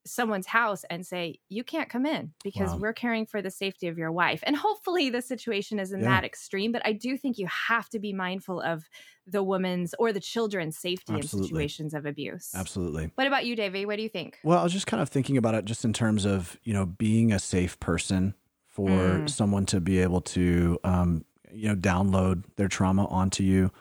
someone's 0.10 0.48
house 0.48 0.84
and 0.90 1.06
say, 1.06 1.40
You 1.50 1.64
can't 1.64 1.90
come 1.90 2.06
in 2.06 2.34
because 2.44 2.72
Wow. 2.72 2.78
we're 2.80 2.94
caring 2.94 3.26
for 3.26 3.42
the 3.42 3.52
safety 3.52 3.88
of 3.88 3.98
your 3.98 4.12
wife. 4.12 4.44
And 4.46 4.56
hopefully 4.56 5.10
the 5.10 5.22
situation 5.22 5.80
isn't 5.80 6.00
Yeah. 6.02 6.06
that 6.08 6.24
extreme, 6.24 6.72
but 6.72 6.82
I 6.86 6.94
do 6.94 7.18
think 7.18 7.38
you 7.38 7.48
have 7.48 7.90
to 7.90 8.00
be 8.00 8.14
mindful 8.14 8.62
of 8.62 8.90
the 9.26 9.44
woman's 9.44 9.94
or 10.00 10.14
the 10.14 10.20
children's 10.20 10.78
safety 10.78 11.14
Absolutely. 11.14 11.46
in 11.46 11.48
situations 11.48 11.94
of 11.94 12.06
abuse. 12.06 12.52
Absolutely. 12.56 13.12
What 13.16 13.28
about 13.28 13.46
you, 13.46 13.56
Davey? 13.56 13.86
What 13.86 13.98
do 13.98 14.04
you 14.04 14.10
think? 14.10 14.40
Well, 14.44 14.58
I 14.60 14.64
was 14.64 14.74
just 14.74 14.88
kind 14.88 15.02
of 15.02 15.10
thinking 15.10 15.38
about 15.38 15.54
it 15.56 15.66
just 15.66 15.84
in 15.84 15.92
terms 15.94 16.26
of, 16.26 16.58
you 16.64 16.74
know, 16.74 16.86
being 16.86 17.32
a 17.34 17.40
safe 17.40 17.80
person 17.80 18.36
for 18.66 18.90
Mm. 18.90 19.30
someone 19.30 19.66
to 19.68 19.80
be 19.82 20.00
able 20.00 20.22
to, 20.22 20.80
um, 20.84 21.26
you 21.52 21.68
know, 21.68 21.76
download 21.76 22.44
their 22.56 22.68
trauma 22.68 23.06
onto 23.08 23.44
you. 23.44 23.72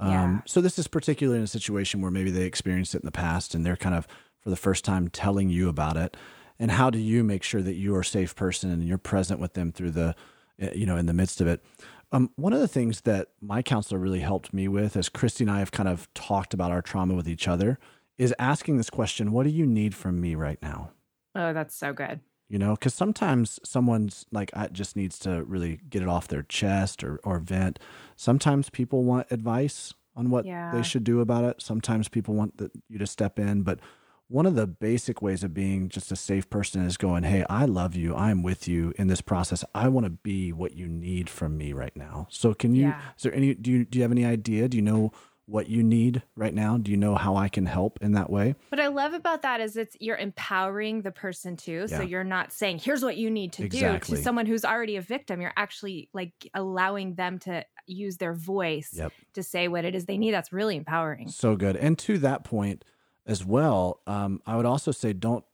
Um, 0.00 0.10
Yeah. 0.10 0.40
So 0.46 0.60
this 0.60 0.78
is 0.78 0.86
particularly 0.88 1.38
in 1.38 1.44
a 1.44 1.48
situation 1.48 2.00
where 2.00 2.10
maybe 2.10 2.30
they 2.30 2.44
experienced 2.44 2.94
it 2.94 3.02
in 3.02 3.06
the 3.06 3.12
past 3.12 3.54
and 3.54 3.64
they're 3.64 3.76
kind 3.76 3.94
of 3.94 4.06
for 4.44 4.50
the 4.50 4.56
first 4.56 4.84
time 4.84 5.08
telling 5.08 5.48
you 5.48 5.68
about 5.68 5.96
it. 5.96 6.16
And 6.58 6.70
how 6.70 6.90
do 6.90 6.98
you 6.98 7.24
make 7.24 7.42
sure 7.42 7.62
that 7.62 7.74
you 7.74 7.96
are 7.96 8.00
a 8.00 8.04
safe 8.04 8.36
person 8.36 8.70
and 8.70 8.84
you're 8.84 8.98
present 8.98 9.40
with 9.40 9.54
them 9.54 9.72
through 9.72 9.90
the, 9.90 10.14
uh, 10.62 10.68
you 10.72 10.86
know, 10.86 10.96
in 10.96 11.06
the 11.06 11.12
midst 11.14 11.40
of 11.40 11.48
it? 11.48 11.64
Um, 12.12 12.30
one 12.36 12.52
of 12.52 12.60
the 12.60 12.68
things 12.68 13.00
that 13.00 13.28
my 13.40 13.60
counselor 13.60 13.98
really 13.98 14.20
helped 14.20 14.52
me 14.54 14.68
with, 14.68 14.96
as 14.96 15.08
Christy 15.08 15.42
and 15.42 15.50
I 15.50 15.58
have 15.58 15.72
kind 15.72 15.88
of 15.88 16.12
talked 16.14 16.54
about 16.54 16.70
our 16.70 16.80
trauma 16.82 17.14
with 17.14 17.28
each 17.28 17.48
other, 17.48 17.78
is 18.18 18.32
asking 18.38 18.76
this 18.76 18.90
question: 18.90 19.32
What 19.32 19.42
do 19.42 19.50
you 19.50 19.66
need 19.66 19.96
from 19.96 20.20
me 20.20 20.36
right 20.36 20.62
now? 20.62 20.92
Oh, 21.34 21.52
that's 21.52 21.74
so 21.74 21.92
good. 21.92 22.20
You 22.48 22.58
know, 22.60 22.74
because 22.74 22.94
sometimes 22.94 23.58
someone's 23.64 24.26
like, 24.30 24.50
I 24.54 24.68
just 24.68 24.94
needs 24.94 25.18
to 25.20 25.42
really 25.44 25.80
get 25.88 26.02
it 26.02 26.08
off 26.08 26.28
their 26.28 26.44
chest 26.44 27.02
or 27.02 27.18
or 27.24 27.40
vent. 27.40 27.80
Sometimes 28.14 28.70
people 28.70 29.02
want 29.02 29.26
advice 29.32 29.92
on 30.14 30.30
what 30.30 30.44
Yeah. 30.44 30.70
they 30.70 30.82
should 30.82 31.02
do 31.02 31.20
about 31.20 31.42
it. 31.42 31.60
Sometimes 31.60 32.08
people 32.08 32.34
want 32.34 32.58
the, 32.58 32.70
you 32.88 32.98
to 32.98 33.06
step 33.08 33.40
in, 33.40 33.62
but 33.62 33.80
one 34.28 34.46
of 34.46 34.54
the 34.54 34.66
basic 34.66 35.20
ways 35.22 35.44
of 35.44 35.52
being 35.52 35.88
just 35.88 36.10
a 36.10 36.16
safe 36.16 36.48
person 36.48 36.82
is 36.84 36.96
going, 36.96 37.24
Hey, 37.24 37.44
I 37.50 37.66
love 37.66 37.94
you. 37.94 38.14
I'm 38.14 38.42
with 38.42 38.66
you 38.66 38.92
in 38.96 39.06
this 39.08 39.20
process. 39.20 39.64
I 39.74 39.88
want 39.88 40.04
to 40.06 40.10
be 40.10 40.52
what 40.52 40.74
you 40.74 40.88
need 40.88 41.28
from 41.28 41.56
me 41.56 41.72
right 41.72 41.94
now. 41.94 42.26
So 42.30 42.54
can 42.54 42.74
you, 42.74 42.86
Yeah. 42.88 43.00
is 43.16 43.22
there 43.22 43.34
any, 43.34 43.54
do 43.54 43.70
you, 43.70 43.84
do 43.84 43.98
you 43.98 44.02
have 44.02 44.12
any 44.12 44.24
idea? 44.24 44.68
Do 44.68 44.76
you 44.76 44.82
know 44.82 45.12
what 45.46 45.68
you 45.68 45.82
need 45.82 46.22
right 46.36 46.54
now? 46.54 46.78
Do 46.78 46.90
you 46.90 46.96
know 46.96 47.16
how 47.16 47.36
I 47.36 47.50
can 47.50 47.66
help 47.66 47.98
in 48.00 48.12
that 48.12 48.30
way? 48.30 48.54
What 48.70 48.80
I 48.80 48.86
love 48.86 49.12
about 49.12 49.42
that 49.42 49.60
is 49.60 49.76
it's 49.76 49.94
you're 50.00 50.16
empowering 50.16 51.02
the 51.02 51.10
person 51.10 51.54
too. 51.58 51.86
So 51.86 52.00
you're 52.00 52.24
not 52.24 52.50
saying, 52.50 52.78
here's 52.78 53.02
what 53.02 53.18
you 53.18 53.28
need 53.30 53.52
to 53.54 53.64
Exactly. 53.64 54.14
do 54.14 54.16
to 54.16 54.22
someone 54.22 54.46
who's 54.46 54.64
already 54.64 54.96
a 54.96 55.02
victim. 55.02 55.42
You're 55.42 55.52
actually 55.54 56.08
like 56.14 56.32
allowing 56.54 57.16
them 57.16 57.38
to 57.40 57.62
use 57.86 58.16
their 58.16 58.32
voice 58.32 58.88
Yep. 58.94 59.12
to 59.34 59.42
say 59.42 59.68
what 59.68 59.84
it 59.84 59.94
is 59.94 60.06
they 60.06 60.16
need. 60.16 60.30
That's 60.32 60.50
really 60.50 60.76
empowering. 60.76 61.28
So 61.28 61.56
good. 61.56 61.76
And 61.76 61.98
to 61.98 62.16
that 62.18 62.44
point 62.44 62.82
as 63.26 63.44
well, 63.44 64.00
um, 64.06 64.40
I 64.46 64.56
would 64.56 64.66
also 64.66 64.90
say 64.90 65.12
don't 65.12 65.44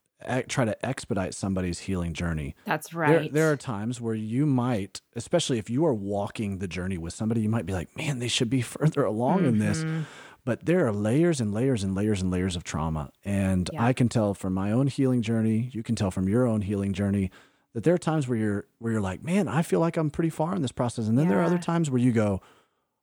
try 0.49 0.67
to 0.67 0.85
expedite 0.87 1.33
somebody's 1.33 1.79
healing 1.81 2.13
journey. 2.13 2.55
That's 2.67 2.93
right. 2.93 3.33
there 3.33 3.51
are 3.51 3.57
times 3.57 4.01
where 4.03 4.15
you 4.15 4.45
might, 4.45 5.01
especially 5.17 5.59
if 5.59 5.71
you 5.71 5.87
are 5.87 5.95
walking 5.95 6.59
the 6.59 6.69
journey 6.69 6.99
with 6.99 7.15
somebody, 7.15 7.41
you 7.41 7.49
might 7.49 7.65
be 7.65 7.73
like, 7.73 7.97
man, 7.97 8.19
they 8.19 8.29
should 8.29 8.51
be 8.51 8.61
further 8.77 9.03
along 9.05 9.47
in 9.47 9.59
this. 9.59 9.83
Mhm. 9.83 10.05
But 10.45 10.67
there 10.67 10.87
are 10.87 10.93
layers 10.93 11.41
and 11.41 11.53
layers 11.55 11.83
and 11.83 11.95
layers 11.95 12.21
and 12.23 12.31
layers 12.31 12.55
of 12.57 12.65
trauma. 12.65 13.13
And 13.25 13.71
Yeah. 13.73 13.85
I 13.85 13.93
can 13.95 14.09
tell 14.09 14.35
from 14.35 14.53
my 14.55 14.73
own 14.73 14.89
healing 14.89 15.23
journey, 15.23 15.71
you 15.73 15.83
can 15.83 15.97
tell 15.97 16.11
from 16.11 16.29
your 16.29 16.47
own 16.47 16.63
healing 16.63 16.93
journey 16.93 17.31
that 17.73 17.85
there 17.85 17.95
are 17.95 17.99
times 17.99 18.27
where 18.29 18.37
you're 18.39 18.67
where 18.79 18.93
you're 18.93 19.01
like, 19.01 19.23
man, 19.23 19.49
I 19.49 19.63
feel 19.63 19.81
like 19.81 19.97
I'm 19.97 20.11
pretty 20.11 20.31
far 20.31 20.55
in 20.55 20.61
this 20.63 20.73
process. 20.73 21.09
And 21.09 21.17
then 21.17 21.29
there 21.29 21.39
are 21.41 21.45
other 21.45 21.59
times 21.59 21.91
where 21.91 22.01
you 22.01 22.11
go, 22.13 22.41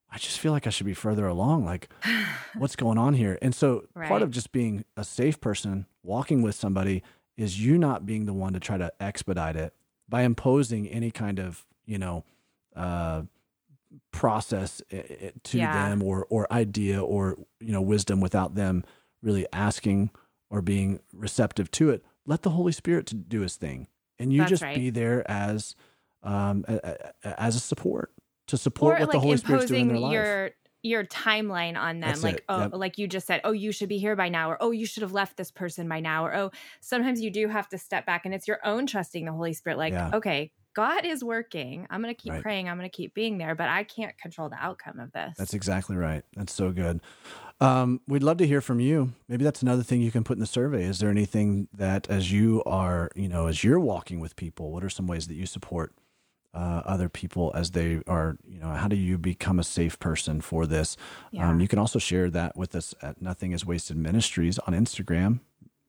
I 0.10 0.18
just 0.18 0.40
feel 0.40 0.52
like 0.54 0.66
I 0.68 0.70
should 0.70 0.86
be 0.86 0.94
further 0.94 1.28
along. 1.28 1.66
Like, 1.66 1.90
what's 2.58 2.76
going 2.76 2.98
on 2.98 3.14
here? 3.14 3.38
And 3.42 3.54
so 3.54 3.86
part 4.08 4.22
of 4.22 4.32
just 4.32 4.52
being 4.52 4.86
a 4.96 5.04
safe 5.04 5.40
person, 5.42 5.86
walking 6.04 6.42
with 6.42 6.56
somebody, 6.56 7.04
is 7.36 7.60
you 7.64 7.78
not 7.78 8.06
being 8.06 8.26
the 8.26 8.34
one 8.34 8.54
to 8.54 8.60
try 8.60 8.78
to 8.78 8.92
expedite 9.00 9.56
it 9.56 9.74
by 10.10 10.22
imposing 10.24 10.88
any 10.88 11.12
kind 11.12 11.40
of, 11.40 11.66
you 11.86 11.98
know, 11.98 12.24
uh, 12.76 13.24
process 14.12 14.82
i- 14.92 14.96
i- 14.98 15.32
to 15.44 15.58
Yeah. 15.58 15.72
them 15.72 16.02
or 16.04 16.26
or 16.30 16.52
idea 16.52 17.02
or 17.04 17.38
you 17.60 17.72
know 17.72 17.82
wisdom 17.82 18.20
without 18.22 18.56
them 18.56 18.84
really 19.22 19.46
asking 19.54 20.12
or 20.50 20.62
being 20.62 21.00
receptive 21.14 21.72
to 21.72 21.90
it. 21.90 22.04
Let 22.26 22.42
the 22.44 22.52
Holy 22.52 22.72
Spirit 22.72 23.06
to 23.08 23.16
do 23.16 23.42
His 23.42 23.56
thing, 23.56 23.88
and 24.20 24.32
you 24.34 24.40
That's 24.40 24.50
just 24.50 24.64
right. 24.64 24.76
be 24.76 24.90
there 24.90 25.30
as 25.30 25.76
um 26.24 26.66
as 27.24 27.56
a 27.56 27.60
support 27.60 28.12
to 28.48 28.58
support 28.58 28.96
or 28.98 29.00
what 29.00 29.10
like 29.10 29.13
the 29.13 29.20
Holy 29.20 29.38
Spirit's 29.38 29.66
doing 29.66 29.89
in 29.89 29.96
imposing 29.96 30.01
their 30.01 30.10
life. 30.10 30.13
your 30.13 30.51
your 30.84 31.04
timeline 31.06 31.75
on 31.77 32.00
them 32.00 32.10
That's 32.12 32.24
like 32.24 32.36
it. 32.36 32.44
oh 32.50 32.60
Yep. 32.62 32.72
like 32.75 32.98
you 32.98 33.08
just 33.08 33.27
said 33.27 33.42
oh 33.44 33.51
you 33.51 33.72
should 33.72 33.89
be 33.89 33.98
here 33.98 34.16
by 34.16 34.30
now 34.30 34.50
or 34.51 34.58
oh 34.62 34.72
you 34.72 34.86
should 34.86 35.01
have 35.04 35.12
left 35.12 35.36
this 35.36 35.51
person 35.51 35.89
by 35.89 36.00
now 36.00 36.25
or 36.25 36.34
oh 36.36 36.51
sometimes 36.82 37.20
you 37.20 37.30
do 37.32 37.48
have 37.48 37.68
to 37.70 37.77
step 37.77 38.06
back 38.06 38.25
and 38.25 38.34
it's 38.34 38.48
your 38.48 38.60
own 38.63 38.86
trusting 38.88 39.25
the 39.25 39.32
holy 39.34 39.54
spirit 39.54 39.77
like 39.77 39.92
Yeah. 39.92 40.12
okay 40.13 40.51
god 40.75 41.04
is 41.04 41.24
working 41.24 41.88
i'm 41.89 42.01
going 42.01 42.13
to 42.13 42.22
keep 42.22 42.32
Right. 42.32 42.42
praying 42.44 42.70
i'm 42.70 42.77
going 42.77 42.89
to 42.89 42.96
keep 42.96 43.13
being 43.16 43.38
there 43.39 43.56
but 43.56 43.68
i 43.70 43.84
can't 43.84 44.16
control 44.20 44.50
the 44.50 44.56
outcome 44.63 45.00
of 45.00 45.12
this 45.12 45.34
That's 45.38 45.56
exactly 45.56 45.98
right. 45.98 46.24
That's 46.36 46.54
so 46.54 46.72
good. 46.72 47.01
Um, 47.60 48.00
we'd 48.08 48.22
love 48.24 48.38
to 48.38 48.46
hear 48.48 48.62
from 48.62 48.80
you. 48.80 49.13
Maybe 49.27 49.44
that's 49.44 49.63
another 49.63 49.82
thing 49.82 50.01
you 50.04 50.12
can 50.12 50.24
put 50.24 50.38
in 50.38 50.42
the 50.42 50.46
survey. 50.46 50.84
Is 50.84 51.00
there 51.00 51.10
anything 51.10 51.68
that, 51.74 52.08
as 52.08 52.32
you 52.32 52.62
are, 52.68 53.10
you 53.16 53.27
know, 53.27 53.48
as 53.48 53.63
you're 53.63 53.80
walking 53.80 54.20
with 54.20 54.36
people, 54.36 54.72
what 54.72 54.84
are 54.84 54.92
some 54.92 55.08
ways 55.08 55.25
that 55.27 55.34
you 55.34 55.48
support 55.48 55.92
uh, 56.54 56.82
other 56.86 57.10
people 57.10 57.51
as 57.56 57.72
they 57.72 58.01
are, 58.08 58.38
you 58.48 58.60
know, 58.60 58.70
how 58.70 58.88
do 58.88 58.96
you 58.96 59.18
become 59.18 59.60
a 59.60 59.63
safe 59.63 60.00
person 60.00 60.42
for 60.42 60.66
this? 60.66 60.98
Yeah. 61.32 61.50
Um, 61.50 61.60
you 61.60 61.68
can 61.68 61.80
also 61.80 62.00
share 62.00 62.30
that 62.32 62.58
with 62.58 62.75
us 62.75 62.96
at 63.01 63.22
Nothing 63.22 63.51
is 63.51 63.66
Wasted 63.66 63.98
Ministries 63.98 64.58
on 64.60 64.74
Instagram 64.74 65.39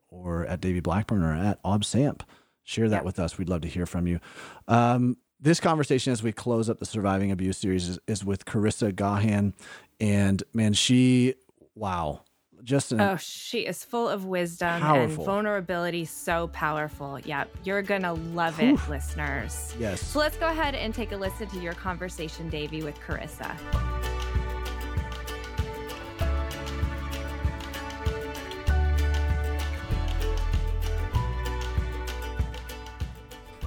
or 0.09 0.47
at 0.47 0.61
Davey 0.61 0.81
Blackburn 0.81 1.23
or 1.23 1.35
at 1.35 1.63
ObSamp. 1.63 2.21
Share 2.65 2.89
that 2.91 2.97
Yep. 2.97 3.05
with 3.05 3.19
us. 3.19 3.39
We'd 3.39 3.49
love 3.49 3.63
to 3.63 3.69
hear 3.69 3.87
from 3.87 4.07
you. 4.07 4.21
Um, 4.67 5.17
this 5.41 5.61
conversation, 5.61 6.13
as 6.13 6.23
we 6.23 6.33
close 6.33 6.69
up 6.69 6.81
the 6.81 6.85
Surviving 6.85 7.31
Abuse 7.31 7.57
series, 7.57 7.89
is, 7.89 7.99
is 8.07 8.25
with 8.25 8.45
Carissa 8.45 8.93
Gaughan. 8.93 9.55
And 10.01 10.43
man, 10.53 10.73
she, 10.75 11.35
wow, 11.75 12.23
just 12.65 12.93
an, 12.93 13.01
oh, 13.01 13.17
she 13.17 13.61
is 13.61 13.85
full 13.85 14.09
of 14.09 14.25
wisdom 14.25 14.81
Powerful. 14.81 15.03
and 15.03 15.27
vulnerability. 15.27 16.05
So 16.05 16.49
powerful. 16.49 17.19
Yep. 17.21 17.51
You're 17.65 17.83
going 17.83 18.03
to 18.03 18.13
love 18.13 18.61
it, 18.61 18.77
listeners. 18.89 19.75
yes. 19.79 20.01
So 20.03 20.19
let's 20.19 20.37
go 20.37 20.49
ahead 20.49 20.75
and 20.75 20.95
take 20.95 21.13
a 21.13 21.17
listen 21.17 21.49
to 21.49 21.59
your 21.61 21.75
conversation, 21.75 22.49
Davey, 22.49 22.83
with 22.83 22.99
Carissa. 23.01 23.57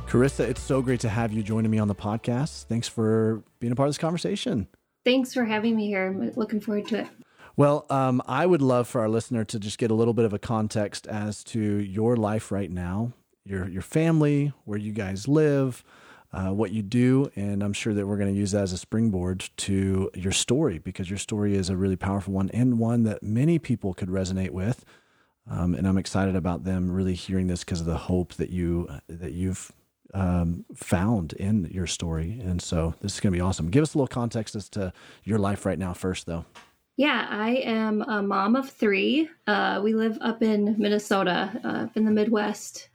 Carissa, 0.07 0.41
it's 0.41 0.61
so 0.61 0.81
great 0.81 0.99
to 1.01 1.09
have 1.09 1.31
you 1.31 1.41
joining 1.41 1.71
me 1.71 1.79
on 1.79 1.87
the 1.87 1.95
podcast. 1.95 2.65
Thanks 2.65 2.87
for 2.87 3.43
being 3.59 3.71
a 3.71 3.75
part 3.75 3.87
of 3.87 3.91
this 3.91 3.97
conversation. 3.97 4.67
Thanks 5.05 5.33
for 5.33 5.45
having 5.45 5.75
me 5.75 5.87
here. 5.87 6.07
I'm 6.07 6.31
looking 6.35 6.59
forward 6.59 6.87
to 6.89 6.99
it. 7.01 7.07
Well, 7.57 7.85
um, 7.89 8.21
I 8.25 8.45
would 8.45 8.61
love 8.61 8.87
for 8.87 9.01
our 9.01 9.09
listener 9.09 9.43
to 9.45 9.59
just 9.59 9.77
get 9.77 9.91
a 9.91 9.93
little 9.93 10.13
bit 10.13 10.25
of 10.25 10.33
a 10.33 10.39
context 10.39 11.07
as 11.07 11.43
to 11.45 11.59
your 11.59 12.15
life 12.15 12.51
right 12.51 12.71
now, 12.71 13.11
your 13.43 13.67
your 13.67 13.81
family, 13.81 14.53
where 14.65 14.77
you 14.77 14.93
guys 14.93 15.27
live, 15.27 15.83
uh, 16.33 16.49
what 16.49 16.71
you 16.71 16.81
do, 16.81 17.29
and 17.35 17.61
I'm 17.61 17.73
sure 17.73 17.93
that 17.93 18.07
we're 18.07 18.17
going 18.17 18.33
to 18.33 18.39
use 18.39 18.51
that 18.51 18.63
as 18.63 18.73
a 18.73 18.77
springboard 18.77 19.49
to 19.57 20.09
your 20.13 20.31
story 20.31 20.79
because 20.79 21.09
your 21.09 21.19
story 21.19 21.55
is 21.55 21.69
a 21.69 21.75
really 21.75 21.97
powerful 21.97 22.33
one 22.33 22.49
and 22.51 22.79
one 22.79 23.03
that 23.03 23.21
many 23.21 23.59
people 23.59 23.93
could 23.93 24.09
resonate 24.09 24.51
with. 24.51 24.85
Um, 25.49 25.73
and 25.75 25.87
I'm 25.87 25.97
excited 25.97 26.35
about 26.35 26.63
them 26.63 26.91
really 26.91 27.15
hearing 27.15 27.47
this 27.47 27.63
because 27.63 27.81
of 27.81 27.87
the 27.87 27.97
hope 27.97 28.35
that 28.35 28.49
you 28.49 28.87
that 29.09 29.33
you've 29.33 29.71
um, 30.13 30.65
found 30.73 31.33
in 31.33 31.65
your 31.65 31.87
story. 31.87 32.39
And 32.41 32.61
so 32.61 32.95
this 33.01 33.15
is 33.15 33.19
going 33.19 33.33
to 33.33 33.37
be 33.37 33.41
awesome. 33.41 33.69
Give 33.69 33.83
us 33.83 33.93
a 33.93 33.97
little 33.97 34.07
context 34.07 34.55
as 34.55 34.69
to 34.69 34.93
your 35.23 35.39
life 35.39 35.65
right 35.65 35.79
now, 35.79 35.93
first, 35.93 36.25
though. 36.25 36.45
Yeah, 36.97 37.25
I 37.29 37.51
am 37.63 38.01
a 38.03 38.21
mom 38.21 38.55
of 38.55 38.69
three. 38.69 39.29
Uh, 39.47 39.81
we 39.83 39.93
live 39.93 40.17
up 40.21 40.43
in 40.43 40.75
Minnesota, 40.77 41.51
uh, 41.63 41.67
up 41.85 41.97
in 41.97 42.05
the 42.05 42.11
Midwest. 42.11 42.89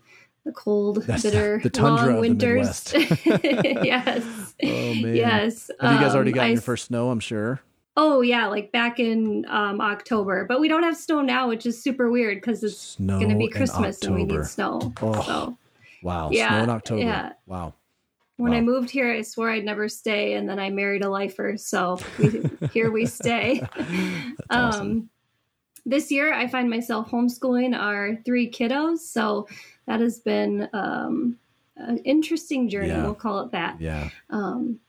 The 0.44 0.52
cold, 0.52 1.02
That's 1.02 1.24
bitter, 1.24 1.58
the 1.64 1.82
long 1.82 1.98
of 2.08 2.14
the 2.14 2.20
winters. 2.20 2.92
Yes. 3.24 4.54
Oh 4.62 4.94
man. 4.94 5.16
Yes. 5.16 5.70
Have 5.80 5.94
you 5.94 5.98
guys 6.00 6.14
already 6.14 6.30
Um, 6.30 6.34
gotten 6.36 6.50
I 6.50 6.52
your 6.52 6.60
first 6.62 6.86
snow? 6.86 7.10
I'm 7.10 7.18
sure. 7.20 7.60
Oh 7.96 8.20
yeah, 8.20 8.46
like 8.46 8.70
back 8.70 9.00
in 9.00 9.44
um, 9.48 9.80
October, 9.80 10.44
but 10.44 10.60
we 10.60 10.68
don't 10.68 10.82
have 10.84 10.96
snow 10.96 11.20
now, 11.22 11.48
which 11.48 11.66
is 11.66 11.82
super 11.82 12.10
weird 12.10 12.36
because 12.38 12.62
it's 12.62 12.94
going 12.96 13.28
to 13.30 13.34
be 13.34 13.48
Christmas 13.48 14.02
and 14.02 14.14
we 14.14 14.24
need 14.24 14.44
snow. 14.44 14.92
Oh. 15.02 15.22
So 15.22 15.58
Wow. 16.02 16.30
Yeah, 16.30 16.50
Snow 16.50 16.62
in 16.62 16.70
October. 16.70 17.02
yeah. 17.02 17.32
Wow. 17.46 17.74
When 18.36 18.52
I 18.52 18.60
moved 18.60 18.90
here, 18.90 19.10
I 19.10 19.22
swore 19.22 19.50
I'd 19.50 19.64
never 19.64 19.88
stay, 19.88 20.34
and 20.34 20.48
then 20.48 20.58
I 20.58 20.70
married 20.70 21.02
a 21.02 21.10
lifer. 21.10 21.56
So 21.56 21.98
we, 22.18 22.42
here 22.72 22.90
we 22.90 23.06
stay. 23.06 23.60
That's 23.76 23.86
awesome. 24.50 24.86
Um, 24.86 25.10
this 25.84 26.10
year, 26.10 26.34
I 26.34 26.48
find 26.48 26.68
myself 26.68 27.10
homeschooling 27.10 27.76
our 27.76 28.16
three 28.24 28.50
kiddos. 28.50 28.98
So 28.98 29.46
that 29.86 30.00
has 30.00 30.18
been 30.18 30.68
um, 30.72 31.38
an 31.76 31.98
interesting 31.98 32.68
journey. 32.68 32.88
Yeah. 32.88 33.04
We'll 33.04 33.14
call 33.14 33.40
it 33.40 33.52
that. 33.52 33.80
Yeah. 33.80 34.10
Um, 34.30 34.80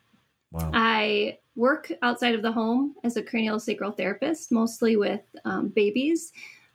Wow. 0.51 0.71
I 0.73 1.39
work 1.55 1.91
outside 2.01 2.35
of 2.35 2.41
the 2.41 2.51
home 2.51 2.95
as 3.03 3.17
a 3.17 3.23
cranial 3.23 3.59
sacral 3.59 3.91
therapist, 3.91 4.51
mostly 4.51 4.95
with 4.95 5.21
um, 5.45 5.69
babies. 5.69 6.31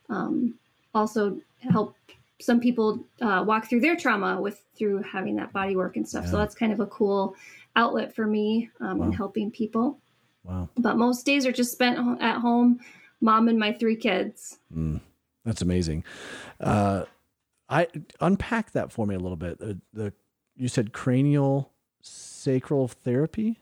Um, 0.08 0.54
also 0.94 1.38
help 1.58 1.96
some 2.42 2.60
people 2.60 3.04
uh, 3.20 3.44
walk 3.46 3.68
through 3.68 3.80
their 3.80 3.96
trauma 3.96 4.40
with 4.40 4.62
through 4.76 5.02
having 5.02 5.36
that 5.36 5.52
body 5.52 5.76
work 5.76 5.96
and 5.96 6.08
stuff. 6.08 6.26
So 6.26 6.36
that's 6.36 6.54
kind 6.54 6.72
of 6.72 6.80
a 6.80 6.86
cool 6.86 7.34
outlet 7.76 8.14
for 8.14 8.26
me 8.26 8.68
um, 8.80 8.98
Wow. 8.98 9.06
in 9.06 9.12
helping 9.12 9.50
people. 9.50 9.98
wow. 10.44 10.68
But 10.76 10.96
most 10.96 11.24
days 11.24 11.46
are 11.46 11.52
just 11.52 11.72
spent 11.72 11.98
at 12.20 12.38
home, 12.38 12.80
mom 13.20 13.48
and 13.48 13.58
my 13.58 13.72
three 13.72 13.96
kids. 13.96 14.58
Mm, 14.74 15.00
that's 15.44 15.62
amazing. 15.62 16.04
Uh, 16.60 17.04
I 17.68 17.86
unpack 18.20 18.72
that 18.72 18.92
for 18.92 19.06
me 19.06 19.14
a 19.14 19.18
little 19.18 19.36
bit. 19.36 19.58
The, 19.58 19.80
the 19.92 20.12
you 20.56 20.68
said 20.68 20.92
cranial 20.92 21.72
sacral 22.02 22.88
therapy. 22.88 23.60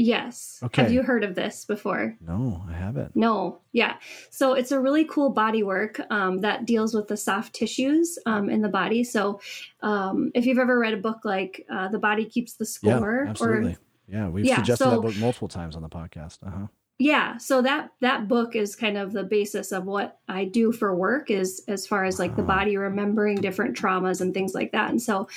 Yes. 0.00 0.60
Okay. 0.62 0.82
Have 0.82 0.92
you 0.92 1.02
heard 1.02 1.24
of 1.24 1.34
this 1.34 1.64
before? 1.64 2.16
No, 2.20 2.62
I 2.68 2.72
haven't. 2.72 3.16
No, 3.16 3.58
yeah. 3.72 3.96
So 4.30 4.52
it's 4.52 4.70
a 4.70 4.78
really 4.78 5.04
cool 5.04 5.30
body 5.30 5.64
work 5.64 6.00
um, 6.08 6.38
that 6.38 6.66
deals 6.66 6.94
with 6.94 7.08
the 7.08 7.16
soft 7.16 7.52
tissues 7.52 8.16
um, 8.24 8.48
in 8.48 8.62
the 8.62 8.68
body. 8.68 9.02
So 9.02 9.40
um, 9.82 10.30
if 10.36 10.46
you've 10.46 10.60
ever 10.60 10.78
read 10.78 10.94
a 10.94 10.98
book 10.98 11.24
like 11.24 11.66
uh, 11.68 11.88
The 11.88 11.98
Body 11.98 12.26
Keeps 12.26 12.52
the 12.54 12.64
Score, 12.64 13.22
yeah, 13.24 13.30
absolutely. 13.30 13.72
or 13.72 13.76
yeah, 14.08 14.28
we've 14.28 14.44
Yeah, 14.44 14.54
suggested 14.56 14.84
so- 14.84 14.90
that 14.90 15.00
book 15.02 15.16
multiple 15.16 15.48
times 15.48 15.74
on 15.74 15.82
the 15.82 15.88
podcast. 15.88 16.38
Uh 16.46 16.50
huh. 16.50 16.66
Yeah, 17.00 17.38
so 17.38 17.62
that 17.62 17.92
that 18.00 18.26
book 18.26 18.56
is 18.56 18.74
kind 18.74 18.98
of 18.98 19.12
the 19.12 19.22
basis 19.22 19.70
of 19.70 19.84
what 19.84 20.18
I 20.28 20.44
do 20.44 20.72
for 20.72 20.96
work 20.96 21.30
is 21.30 21.62
as 21.68 21.86
far 21.86 22.04
as 22.04 22.18
like 22.18 22.34
the 22.34 22.42
body 22.42 22.76
remembering 22.76 23.40
different 23.40 23.76
traumas 23.76 24.20
and 24.20 24.34
things 24.34 24.52
like 24.52 24.72
that. 24.72 24.90
And 24.90 25.00
so 25.00 25.28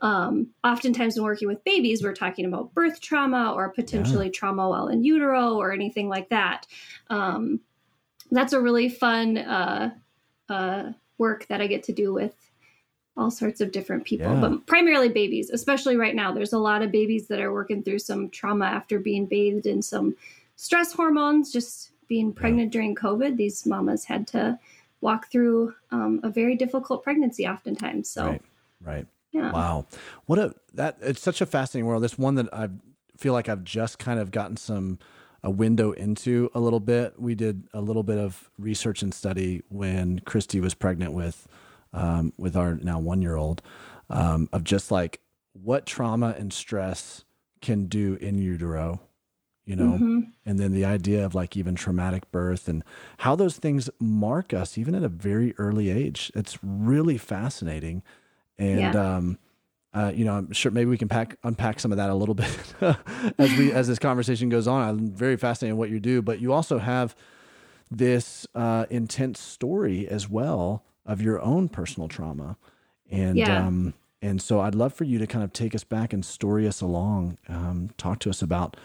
um, 0.00 0.48
oftentimes 0.64 1.16
when 1.16 1.24
working 1.24 1.48
with 1.48 1.62
babies, 1.62 2.02
we're 2.02 2.14
talking 2.14 2.46
about 2.46 2.72
birth 2.72 3.02
trauma 3.02 3.52
or 3.52 3.68
potentially 3.68 4.30
trauma 4.30 4.66
while 4.68 4.88
in 4.88 5.04
utero 5.04 5.56
or 5.56 5.72
anything 5.72 6.08
like 6.08 6.30
that. 6.30 6.66
Um, 7.10 7.60
that's 8.30 8.54
a 8.54 8.60
really 8.60 8.88
fun 8.88 9.36
uh, 9.36 9.90
uh, 10.48 10.92
work 11.18 11.46
that 11.48 11.60
I 11.60 11.66
get 11.66 11.82
to 11.84 11.92
do 11.92 12.14
with 12.14 12.34
all 13.16 13.30
sorts 13.30 13.60
of 13.60 13.72
different 13.72 14.04
people, 14.04 14.32
Yeah. 14.32 14.40
but 14.40 14.66
primarily 14.66 15.10
babies, 15.10 15.50
especially 15.50 15.96
right 15.98 16.14
now. 16.14 16.32
There's 16.32 16.54
a 16.54 16.58
lot 16.58 16.80
of 16.80 16.90
babies 16.90 17.28
that 17.28 17.40
are 17.40 17.52
working 17.52 17.82
through 17.82 17.98
some 17.98 18.30
trauma 18.30 18.64
after 18.64 18.98
being 18.98 19.26
bathed 19.26 19.66
in 19.66 19.82
some 19.82 20.16
stress 20.60 20.92
hormones, 20.92 21.50
just 21.50 21.92
being 22.06 22.34
pregnant 22.34 22.70
during 22.70 22.94
COVID. 22.94 23.38
These 23.38 23.64
mamas 23.64 24.04
had 24.04 24.26
to 24.28 24.58
walk 25.00 25.30
through 25.30 25.74
um, 25.90 26.20
a 26.22 26.28
very 26.28 26.54
difficult 26.54 27.02
pregnancy 27.02 27.48
oftentimes. 27.48 28.10
So, 28.10 28.26
Right. 28.26 28.42
Right. 28.82 29.06
yeah. 29.32 29.52
Wow. 29.52 29.86
What 30.26 30.38
a 30.38 30.54
that 30.74 30.98
it's 31.00 31.22
such 31.22 31.40
a 31.40 31.46
fascinating 31.46 31.86
world. 31.86 32.04
It's 32.04 32.18
one 32.18 32.34
that 32.34 32.52
I 32.52 32.68
feel 33.16 33.32
like 33.32 33.48
I've 33.48 33.64
just 33.64 33.98
kind 33.98 34.20
of 34.20 34.30
gotten 34.30 34.58
some 34.58 34.98
a 35.42 35.50
window 35.50 35.92
into 35.92 36.50
a 36.54 36.60
little 36.60 36.80
bit. 36.80 37.18
We 37.18 37.34
did 37.34 37.64
a 37.72 37.80
little 37.80 38.02
bit 38.02 38.18
of 38.18 38.50
research 38.58 39.00
and 39.00 39.14
study 39.14 39.62
when 39.70 40.18
Christy 40.20 40.60
was 40.60 40.74
pregnant 40.74 41.14
with 41.14 41.48
um, 41.94 42.34
with 42.36 42.54
our 42.54 42.74
now 42.74 42.98
one 42.98 43.22
year 43.22 43.36
old 43.36 43.62
um, 44.10 44.50
of 44.52 44.64
just 44.64 44.90
like 44.90 45.20
what 45.54 45.86
trauma 45.86 46.34
and 46.38 46.52
stress 46.52 47.24
can 47.62 47.86
do 47.86 48.18
in 48.20 48.38
utero, 48.38 49.00
you 49.64 49.76
know, 49.76 49.98
Mhm. 50.00 50.32
and 50.46 50.58
then 50.58 50.72
the 50.72 50.84
idea 50.84 51.24
of 51.24 51.34
like 51.34 51.56
even 51.56 51.74
traumatic 51.74 52.30
birth 52.32 52.68
and 52.68 52.82
how 53.18 53.36
those 53.36 53.56
things 53.58 53.88
mark 54.00 54.52
us 54.54 54.76
even 54.78 54.94
at 54.94 55.02
a 55.04 55.08
very 55.08 55.54
early 55.58 55.90
age. 55.90 56.32
It's 56.34 56.58
really 56.62 57.18
fascinating. 57.18 58.02
And 58.58 58.96
um 58.96 59.38
uh, 59.92 60.12
you 60.14 60.24
know, 60.24 60.34
I'm 60.34 60.52
sure 60.52 60.70
maybe 60.70 60.88
we 60.88 60.96
can 60.96 61.08
pack 61.08 61.36
unpack 61.42 61.80
some 61.80 61.90
of 61.90 61.98
that 61.98 62.10
a 62.10 62.14
little 62.14 62.34
bit 62.42 62.48
as 63.38 63.54
we 63.56 63.72
as 63.72 63.88
this 63.88 63.98
conversation 63.98 64.48
goes 64.48 64.68
on. 64.68 64.88
I'm 64.88 65.10
very 65.10 65.36
fascinated 65.36 65.72
in 65.74 65.78
what 65.78 65.90
you 65.90 65.98
do, 66.00 66.22
but 66.22 66.40
you 66.40 66.52
also 66.52 66.78
have 66.78 67.16
this 67.90 68.46
uh, 68.54 68.86
intense 68.90 69.40
story 69.40 70.06
as 70.06 70.28
well 70.28 70.84
of 71.04 71.20
your 71.20 71.40
own 71.40 71.68
personal 71.68 72.08
trauma, 72.08 72.56
and 73.10 73.38
Yeah. 73.38 73.66
um, 73.66 73.94
and 74.22 74.40
so 74.40 74.60
I'd 74.60 74.74
love 74.76 74.94
for 74.94 75.04
you 75.04 75.18
to 75.18 75.26
kind 75.26 75.42
of 75.42 75.52
take 75.52 75.74
us 75.74 75.82
back 75.82 76.12
and 76.12 76.24
story 76.24 76.68
us 76.68 76.80
along. 76.80 77.38
Um, 77.48 77.90
talk 77.96 78.20
to 78.20 78.30
us 78.30 78.42
about 78.42 78.76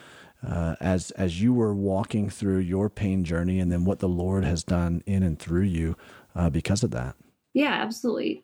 uh, 0.46 0.76
as 0.80 1.12
as 1.12 1.42
you 1.42 1.54
were 1.54 1.74
walking 1.74 2.30
through 2.30 2.60
your 2.60 2.90
pain 2.90 3.24
journey, 3.24 3.60
and 3.60 3.72
then 3.72 3.86
what 3.86 4.00
the 4.00 4.10
Lord 4.10 4.46
has 4.46 4.64
done 4.64 5.04
in 5.06 5.24
and 5.24 5.40
through 5.40 5.64
you 5.64 5.96
uh, 6.36 6.50
because 6.50 6.84
of 6.84 6.92
that. 6.92 7.16
Yeah, 7.54 7.74
absolutely. 7.74 8.44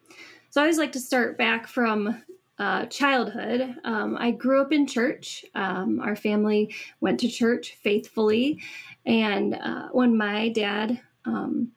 So 0.50 0.62
I 0.62 0.65
always 0.65 0.77
like 0.77 0.91
to 0.93 1.00
start 1.00 1.38
back 1.38 1.67
from 1.67 2.24
uh, 2.57 2.86
childhood. 2.88 3.75
Um, 3.83 4.17
I 4.19 4.31
grew 4.31 4.62
up 4.62 4.71
in 4.71 4.86
church. 4.86 5.45
Um, 5.55 6.00
our 6.00 6.15
family 6.15 6.74
went 7.00 7.19
to 7.21 7.27
church 7.27 7.77
faithfully, 7.81 8.62
and 9.05 9.55
uh, 9.55 9.89
when 9.91 10.17
my 10.17 10.50
dad 10.50 11.00
um, 11.25 11.71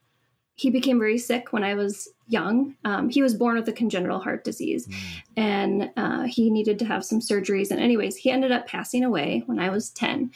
he 0.54 0.70
became 0.70 0.98
very 0.98 1.18
sick 1.18 1.52
when 1.52 1.64
I 1.64 1.74
was 1.74 2.08
young. 2.28 2.76
Um, 2.84 3.08
he 3.08 3.22
was 3.22 3.34
born 3.34 3.56
with 3.56 3.68
a 3.68 3.72
congenital 3.72 4.20
heart 4.20 4.44
disease, 4.44 4.88
and 5.36 5.90
uh, 5.96 6.22
he 6.22 6.50
needed 6.50 6.78
to 6.78 6.84
have 6.84 7.04
some 7.04 7.20
surgeries. 7.20 7.70
And 7.70 7.80
anyways, 7.80 8.16
he 8.16 8.30
ended 8.30 8.52
up 8.52 8.66
passing 8.66 9.04
away 9.04 9.42
when 9.46 9.58
I 9.58 9.70
was 9.70 9.90
ten, 9.90 10.30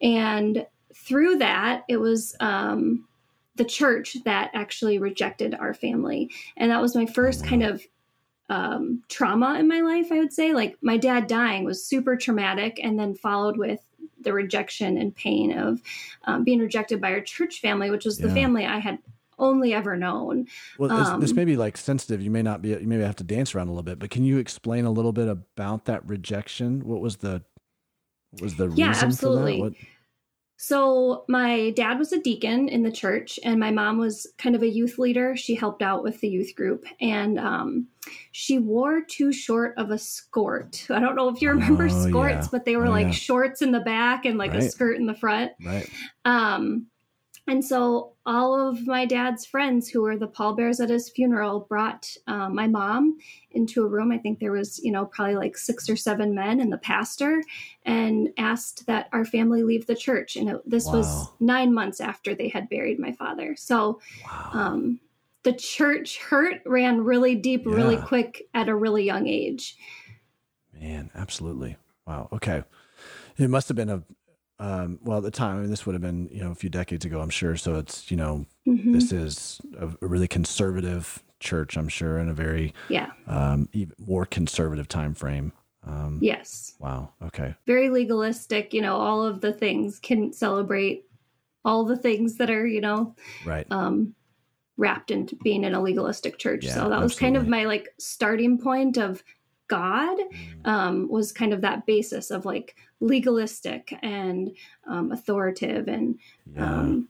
and 0.00 0.66
through 0.94 1.38
that, 1.38 1.84
it 1.88 1.98
was. 1.98 2.36
Um, 2.40 3.06
the 3.56 3.64
church 3.66 4.16
that 4.24 4.50
actually 4.54 4.98
rejected 4.98 5.54
our 5.54 5.74
family. 5.74 6.30
And 6.56 6.70
that 6.70 6.80
was 6.80 6.96
my 6.96 7.04
first 7.04 7.44
kind 7.44 7.62
of 7.62 7.82
um, 8.48 9.02
trauma 9.08 9.58
in 9.58 9.68
my 9.68 9.80
life, 9.80 10.10
I 10.10 10.18
would 10.18 10.32
say. 10.32 10.54
Like 10.54 10.78
my 10.80 10.96
dad 10.96 11.26
dying 11.26 11.64
was 11.64 11.84
super 11.84 12.16
traumatic, 12.16 12.80
and 12.82 12.98
then 12.98 13.14
followed 13.14 13.58
with 13.58 13.80
the 14.22 14.32
rejection 14.32 14.96
and 14.96 15.14
pain 15.14 15.52
of 15.56 15.82
um, 16.24 16.44
being 16.44 16.60
rejected 16.60 17.00
by 17.00 17.12
our 17.12 17.20
church 17.20 17.60
family, 17.60 17.90
which 17.90 18.04
was 18.04 18.18
the 18.18 18.30
family 18.30 18.64
I 18.64 18.78
had 18.78 18.98
only 19.42 19.74
ever 19.74 19.96
known. 19.96 20.46
Well, 20.78 20.88
this, 20.88 21.10
this 21.20 21.30
Um, 21.32 21.36
may 21.36 21.44
be 21.44 21.56
like 21.56 21.76
sensitive. 21.76 22.22
You 22.22 22.30
may 22.30 22.42
not 22.42 22.62
be. 22.62 22.70
You 22.70 22.86
may 22.86 22.98
have 23.00 23.16
to 23.16 23.24
dance 23.24 23.54
around 23.54 23.68
a 23.68 23.72
little 23.72 23.82
bit. 23.82 23.98
But 23.98 24.08
can 24.10 24.24
you 24.24 24.38
explain 24.38 24.84
a 24.86 24.90
little 24.90 25.12
bit 25.12 25.28
about 25.28 25.84
that 25.86 26.08
rejection? 26.08 26.80
What 26.86 27.00
was 27.00 27.16
the 27.18 27.42
what 28.30 28.42
was 28.42 28.54
the 28.56 28.68
Yeah, 28.70 28.88
reason 28.88 29.08
absolutely. 29.08 29.58
for 29.58 29.64
that? 29.70 29.72
What, 29.72 29.86
So, 30.56 31.24
my 31.28 31.70
dad 31.70 31.98
was 31.98 32.12
a 32.12 32.20
deacon 32.20 32.68
in 32.68 32.82
the 32.84 32.92
church, 32.92 33.38
and 33.44 33.58
my 33.58 33.72
mom 33.72 33.98
was 33.98 34.26
kind 34.38 34.54
of 34.54 34.62
a 34.62 34.68
youth 34.68 34.96
leader. 34.96 35.36
She 35.36 35.56
helped 35.56 35.82
out 35.82 36.04
with 36.04 36.20
the 36.20 36.28
youth 36.28 36.54
group, 36.54 36.84
and 37.00 37.36
um, 37.38 37.88
she 38.30 38.58
wore 38.60 39.00
too 39.02 39.32
short 39.32 39.74
of 39.76 39.90
a 39.90 39.98
skirt. 39.98 40.86
I 40.88 41.00
don't 41.00 41.16
know 41.16 41.28
if 41.30 41.42
you 41.42 41.48
remember 41.50 41.86
Oh, 41.90 42.08
skirts, 42.08 42.46
yeah. 42.46 42.48
but 42.52 42.64
they 42.64 42.76
were 42.76 42.86
Oh, 42.86 42.90
like 42.90 43.08
yeah. 43.08 43.12
shorts 43.12 43.60
in 43.60 43.72
the 43.72 43.80
back 43.80 44.24
and 44.24 44.38
like 44.38 44.54
a 44.54 44.62
skirt 44.62 44.96
in 44.98 45.06
the 45.06 45.14
front. 45.14 45.50
Right. 45.64 45.88
Um, 46.24 46.86
and 47.48 47.64
so 47.64 48.12
all 48.24 48.68
of 48.68 48.86
my 48.86 49.04
dad's 49.04 49.44
friends 49.44 49.88
who 49.88 50.02
were 50.02 50.16
the 50.16 50.28
pallbearers 50.28 50.80
at 50.80 50.90
his 50.90 51.10
funeral 51.10 51.60
brought 51.60 52.16
um, 52.28 52.54
my 52.54 52.68
mom 52.68 53.18
into 53.50 53.82
a 53.82 53.88
room. 53.88 54.12
I 54.12 54.18
think 54.18 54.38
there 54.38 54.52
was, 54.52 54.78
you 54.78 54.92
know, 54.92 55.06
probably 55.06 55.34
like 55.34 55.58
six 55.58 55.88
or 55.88 55.96
seven 55.96 56.34
men 56.34 56.60
and 56.60 56.72
the 56.72 56.78
pastor, 56.78 57.42
and 57.84 58.28
asked 58.38 58.86
that 58.86 59.08
our 59.12 59.24
family 59.24 59.64
leave 59.64 59.86
the 59.86 59.96
church. 59.96 60.36
And 60.36 60.50
it, 60.50 60.70
this 60.70 60.86
was 60.86 61.30
nine 61.40 61.74
months 61.74 62.00
after 62.00 62.34
they 62.34 62.48
had 62.48 62.68
buried 62.68 62.98
my 63.00 63.12
father. 63.12 63.56
So 63.56 64.00
Wow. 64.24 64.50
um, 64.52 65.00
the 65.42 65.52
church 65.52 66.18
hurt 66.18 66.60
ran 66.64 67.02
really 67.02 67.34
deep, 67.34 67.66
really 67.66 67.96
quick 67.96 68.42
at 68.54 68.68
a 68.68 68.76
really 68.76 69.04
young 69.04 69.26
age. 69.26 69.76
Man, 70.72 71.10
absolutely. 71.16 71.76
Wow. 72.06 72.28
Okay. 72.32 72.62
It 73.36 73.50
must 73.50 73.68
have 73.68 73.76
been 73.76 73.90
a, 73.90 74.02
um, 74.62 74.98
well, 75.02 75.18
at 75.18 75.24
the 75.24 75.30
time, 75.30 75.56
I 75.56 75.60
mean, 75.62 75.70
this 75.70 75.84
would 75.86 75.94
have 75.94 76.02
been, 76.02 76.28
you 76.32 76.40
know, 76.42 76.52
a 76.52 76.54
few 76.54 76.70
decades 76.70 77.04
ago, 77.04 77.20
I'm 77.20 77.30
sure. 77.30 77.56
So 77.56 77.74
it's, 77.76 78.10
you 78.10 78.16
know, 78.16 78.46
Mhm. 78.66 78.92
this 78.92 79.10
is 79.12 79.60
a, 79.76 79.88
a 79.88 80.06
really 80.06 80.28
conservative 80.28 81.22
church, 81.40 81.76
I'm 81.76 81.88
sure, 81.88 82.18
in 82.18 82.28
a 82.28 82.34
very 82.34 82.72
Yeah. 82.88 83.10
um, 83.26 83.68
even 83.72 83.94
more 83.98 84.24
conservative 84.24 84.86
time 84.88 85.14
frame. 85.14 85.52
Um, 85.84 86.18
Yes. 86.22 86.74
Wow. 86.78 87.10
Okay. 87.22 87.54
very 87.66 87.88
legalistic, 87.90 88.72
you 88.72 88.80
know, 88.82 88.96
all 88.96 89.24
of 89.24 89.40
the 89.40 89.52
things 89.52 89.98
can 89.98 90.32
celebrate 90.32 91.04
all 91.64 91.84
the 91.84 91.96
things 91.96 92.36
that 92.36 92.50
are, 92.50 92.66
you 92.66 92.80
know, 92.80 93.14
Right. 93.44 93.66
um, 93.72 94.14
wrapped 94.76 95.10
into 95.10 95.34
being 95.36 95.64
in 95.64 95.74
a 95.74 95.80
legalistic 95.80 96.38
church. 96.38 96.64
Yeah, 96.66 96.74
so 96.74 96.88
that 96.88 97.00
was 97.02 97.18
kind 97.18 97.36
of 97.36 97.48
my 97.48 97.64
like 97.64 97.88
starting 97.98 98.58
point 98.58 98.96
of 98.96 99.22
God 99.68 100.18
Mm. 100.18 100.66
um, 100.68 101.08
was 101.08 101.32
kind 101.32 101.52
of 101.52 101.60
that 101.62 101.86
basis 101.86 102.30
of 102.30 102.44
like 102.44 102.76
legalistic 103.00 103.96
and 104.02 104.50
um, 104.86 105.12
authoritative 105.12 105.88
and 105.88 106.18
Yeah. 106.54 106.80
um, 106.80 107.08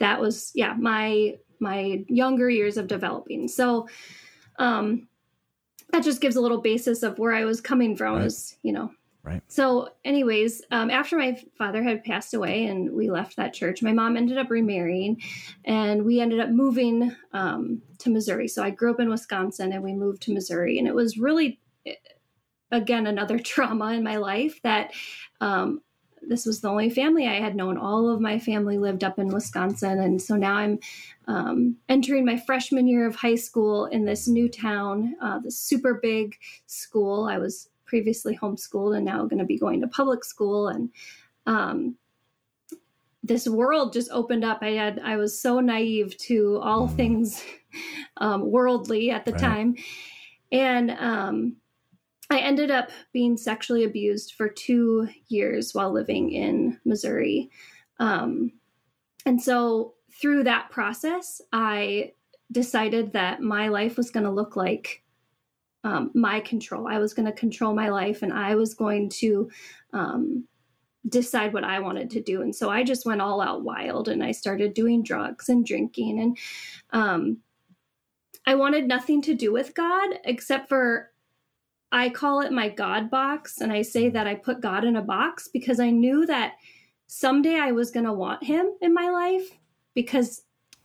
that 0.00 0.20
was 0.20 0.52
yeah 0.54 0.74
my 0.78 1.36
my 1.60 2.04
younger 2.08 2.48
years 2.48 2.76
of 2.76 2.86
developing 2.86 3.48
so 3.48 3.88
um 4.60 5.08
that 5.92 6.04
just 6.04 6.20
gives 6.20 6.36
a 6.36 6.40
little 6.40 6.60
basis 6.60 7.02
of 7.02 7.18
where 7.18 7.32
i 7.34 7.44
was 7.44 7.60
coming 7.60 7.96
from 7.96 8.14
Right. 8.14 8.24
was 8.24 8.56
you 8.62 8.72
know 8.72 8.92
Right. 9.24 9.42
so 9.48 9.90
anyways 10.04 10.62
um, 10.70 10.90
after 10.90 11.18
my 11.18 11.38
father 11.58 11.82
had 11.82 12.04
passed 12.04 12.32
away 12.32 12.64
and 12.66 12.92
we 12.92 13.10
left 13.10 13.36
that 13.36 13.52
church 13.52 13.82
my 13.82 13.92
mom 13.92 14.16
ended 14.16 14.38
up 14.38 14.48
remarrying 14.48 15.20
and 15.64 16.04
we 16.04 16.20
ended 16.20 16.40
up 16.40 16.48
moving 16.48 17.14
um, 17.32 17.82
to 17.98 18.10
missouri 18.10 18.48
so 18.48 18.62
i 18.62 18.70
grew 18.70 18.90
up 18.90 19.00
in 19.00 19.10
wisconsin 19.10 19.72
and 19.72 19.82
we 19.82 19.92
moved 19.92 20.22
to 20.22 20.32
missouri 20.32 20.78
and 20.78 20.88
it 20.88 20.94
was 20.94 21.18
really 21.18 21.60
again 22.70 23.06
another 23.06 23.38
trauma 23.44 23.92
in 23.92 24.02
my 24.02 24.16
life 24.16 24.60
that 24.62 24.92
um, 25.40 25.82
this 26.22 26.46
was 26.46 26.60
the 26.60 26.68
only 26.68 26.90
family 26.90 27.26
I 27.26 27.40
had 27.40 27.56
known. 27.56 27.76
All 27.76 28.08
of 28.08 28.20
my 28.20 28.38
family 28.38 28.78
lived 28.78 29.04
up 29.04 29.18
in 29.18 29.28
Wisconsin. 29.28 29.98
And 30.00 30.20
so 30.20 30.36
now 30.36 30.54
I'm 30.56 30.78
um, 31.26 31.76
entering 31.88 32.24
my 32.24 32.36
freshman 32.36 32.86
year 32.86 33.06
of 33.06 33.14
high 33.14 33.34
school 33.34 33.86
in 33.86 34.04
this 34.04 34.28
new 34.28 34.48
town, 34.48 35.14
uh, 35.20 35.38
this 35.38 35.58
super 35.58 35.94
big 36.02 36.36
school. 36.66 37.24
I 37.24 37.38
was 37.38 37.68
previously 37.88 38.36
homeschooled 38.36 38.96
and 38.96 39.04
now 39.04 39.24
going 39.24 39.38
to 39.40 39.44
be 39.44 39.58
going 39.58 39.80
to 39.80 39.88
public 39.88 40.24
school. 40.24 40.68
And 40.68 40.90
um, 41.46 41.96
this 43.24 43.48
world 43.48 43.92
just 43.92 44.10
opened 44.12 44.44
up. 44.44 44.58
I 44.62 44.70
had, 44.70 45.00
I 45.02 45.16
was 45.16 45.40
so 45.40 45.58
naive 45.58 46.16
to 46.18 46.60
all 46.62 46.88
Mm. 46.88 46.96
things 46.96 47.44
um, 48.18 48.50
worldly 48.50 49.10
at 49.10 49.24
the 49.24 49.32
Right. 49.32 49.40
time. 49.40 49.76
And 50.52 50.92
um, 50.92 51.56
I 52.30 52.38
ended 52.38 52.70
up 52.70 52.90
being 53.12 53.36
sexually 53.36 53.84
abused 53.84 54.34
for 54.34 54.48
two 54.48 55.08
years 55.28 55.74
while 55.74 55.92
living 55.92 56.30
in 56.30 56.78
Missouri. 56.84 57.50
Um, 57.98 58.52
and 59.26 59.42
so 59.42 59.94
through 60.20 60.44
that 60.44 60.70
process, 60.70 61.40
I 61.52 62.12
decided 62.50 63.12
that 63.12 63.40
my 63.42 63.68
life 63.68 63.96
was 63.96 64.10
going 64.10 64.24
to 64.24 64.30
look 64.30 64.56
like 64.56 65.02
um, 65.88 66.10
my 66.14 66.40
control. 66.40 66.86
I 66.86 66.98
was 66.98 67.14
going 67.14 67.24
to 67.24 67.32
control 67.32 67.74
my 67.74 67.88
life 67.88 68.22
and 68.22 68.30
I 68.30 68.56
was 68.56 68.74
going 68.74 69.08
to 69.08 69.50
um, 69.94 70.46
decide 71.08 71.54
what 71.54 71.64
I 71.64 71.80
wanted 71.80 72.10
to 72.10 72.20
do. 72.20 72.42
And 72.42 72.54
so 72.54 72.68
I 72.68 72.84
just 72.84 73.06
went 73.06 73.22
all 73.22 73.40
out 73.40 73.64
wild 73.64 74.08
and 74.08 74.22
I 74.22 74.32
started 74.32 74.74
doing 74.74 75.02
drugs 75.02 75.48
and 75.48 75.64
drinking. 75.64 76.20
And 76.20 76.38
um, 76.90 77.38
I 78.46 78.54
wanted 78.54 78.86
nothing 78.86 79.22
to 79.22 79.34
do 79.34 79.50
with 79.50 79.74
God 79.74 80.10
except 80.24 80.68
for 80.68 81.10
I 81.90 82.10
call 82.10 82.42
it 82.42 82.52
my 82.52 82.68
God 82.68 83.10
box. 83.10 83.62
And 83.62 83.72
I 83.72 83.80
say 83.80 84.10
that 84.10 84.26
I 84.26 84.34
put 84.34 84.60
God 84.60 84.84
in 84.84 84.96
a 84.96 85.02
box 85.02 85.48
because 85.50 85.80
I 85.80 85.88
knew 85.88 86.26
that 86.26 86.56
someday 87.06 87.58
I 87.58 87.72
was 87.72 87.90
going 87.90 88.04
to 88.04 88.12
want 88.12 88.44
him 88.44 88.74
in 88.82 88.92
my 88.92 89.08
life 89.08 89.58
because 89.94 90.42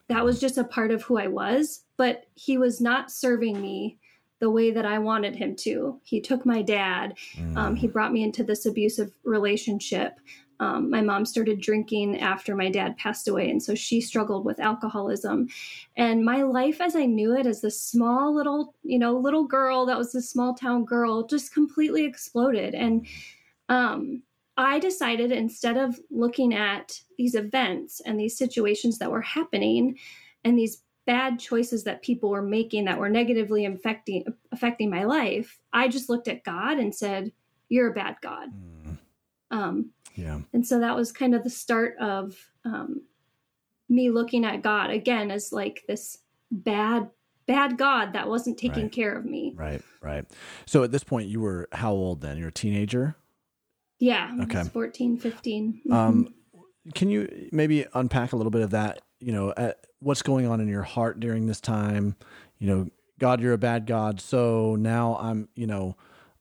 that 0.08 0.24
was 0.24 0.40
just 0.40 0.58
a 0.58 0.64
part 0.64 0.92
of 0.92 1.04
who 1.04 1.18
I 1.18 1.28
was. 1.28 1.84
But 1.98 2.28
he 2.36 2.58
was 2.58 2.80
not 2.80 3.12
serving 3.12 3.60
me 3.60 4.00
the 4.44 4.50
way 4.50 4.72
that 4.72 4.86
I 4.86 5.00
wanted 5.00 5.38
him 5.38 5.56
to. 5.68 6.02
He 6.04 6.20
took 6.20 6.46
my 6.46 6.62
dad, 6.62 7.14
um, 7.56 7.76
Mm. 7.76 7.78
he 7.78 7.88
brought 7.88 8.12
me 8.12 8.24
into 8.24 8.44
this 8.44 8.66
abusive 8.66 9.10
relationship. 9.24 10.20
Um, 10.60 10.90
my 10.90 11.02
mom 11.02 11.24
started 11.26 11.62
drinking 11.62 12.20
after 12.20 12.54
my 12.54 12.70
dad 12.70 12.98
passed 12.98 13.30
away, 13.30 13.50
and 13.50 13.64
so 13.64 13.74
she 13.74 14.02
struggled 14.02 14.44
with 14.44 14.60
alcoholism. 14.60 15.48
And 15.96 16.26
my 16.26 16.42
life, 16.44 16.82
as 16.82 16.94
I 16.94 17.06
knew 17.06 17.34
it, 17.40 17.46
as 17.46 17.62
this 17.62 17.82
small 17.82 18.36
little, 18.36 18.76
you 18.84 19.00
know, 19.00 19.18
little 19.18 19.46
girl 19.46 19.86
that 19.86 19.98
was 19.98 20.14
a 20.14 20.22
small 20.22 20.54
town 20.54 20.84
girl, 20.84 21.26
just 21.26 21.54
completely 21.54 22.04
exploded. 22.04 22.76
And 22.76 23.08
um, 23.70 24.24
I 24.58 24.78
decided 24.80 25.32
instead 25.32 25.78
of 25.78 25.98
looking 26.12 26.54
at 26.54 27.00
these 27.18 27.36
events 27.36 28.02
and 28.06 28.20
these 28.20 28.38
situations 28.38 28.98
that 29.00 29.10
were 29.10 29.22
happening, 29.22 29.98
and 30.44 30.60
these 30.60 30.84
bad 31.06 31.40
choices 31.40 31.84
that 31.84 32.02
people 32.02 32.30
were 32.30 32.42
making 32.42 32.86
that 32.86 32.98
were 33.00 33.10
negatively 33.10 33.66
affecting 33.66 34.26
affecting 34.52 34.90
my 34.90 35.04
life, 35.04 35.60
I 35.72 35.88
just 35.88 36.10
looked 36.10 36.28
at 36.28 36.44
God 36.44 36.78
and 36.80 36.94
said, 36.94 37.32
"You're 37.70 37.92
a 37.92 37.94
bad 37.94 38.18
God." 38.22 38.50
Mm. 38.52 38.98
Um, 39.52 39.90
Yeah. 40.16 40.42
and 40.54 40.66
so 40.66 40.80
that 40.80 40.96
was 40.96 41.12
kind 41.12 41.36
of 41.36 41.44
the 41.44 41.50
start 41.50 41.98
of 42.00 42.38
um, 42.66 43.02
me 43.90 44.10
looking 44.10 44.46
at 44.46 44.62
God 44.62 44.90
again 44.90 45.30
as 45.32 45.52
like 45.52 45.84
this 45.88 46.20
bad, 46.52 47.10
bad 47.46 47.78
God 47.78 48.14
that 48.14 48.28
wasn't 48.30 48.58
taking 48.58 48.84
Right. 48.84 48.92
care 48.92 49.18
of 49.18 49.26
me. 49.26 49.54
Right. 49.56 49.82
Right. 50.02 50.26
So 50.66 50.84
at 50.84 50.92
this 50.92 51.04
point, 51.04 51.28
you 51.28 51.42
were 51.42 51.68
how 51.72 51.92
old 51.94 52.22
then? 52.22 52.38
You're 52.38 52.48
a 52.50 52.52
teenager. 52.52 53.16
Yeah, 54.00 54.36
I 54.40 54.44
Okay. 54.44 54.60
was 54.60 54.70
14, 54.70 55.18
15. 55.18 55.82
Um, 55.92 56.34
can 56.94 57.10
you 57.10 57.50
maybe 57.52 57.86
unpack 57.94 58.34
a 58.34 58.36
little 58.36 58.52
bit 58.52 58.62
of 58.62 58.72
that? 58.72 59.02
You 59.20 59.32
know, 59.32 59.50
uh, 59.52 59.74
what's 60.04 60.22
going 60.22 60.48
on 60.48 60.60
in 60.60 60.68
your 60.68 60.84
heart 60.84 61.20
during 61.20 61.48
this 61.48 61.62
time? 61.62 62.16
You 62.60 62.68
know, 62.68 62.90
God, 63.20 63.42
you're 63.42 63.54
a 63.54 63.58
bad 63.58 63.86
God. 63.86 64.20
So 64.20 64.76
now 64.76 65.18
I'm, 65.20 65.48
you 65.56 65.68
know, 65.68 65.96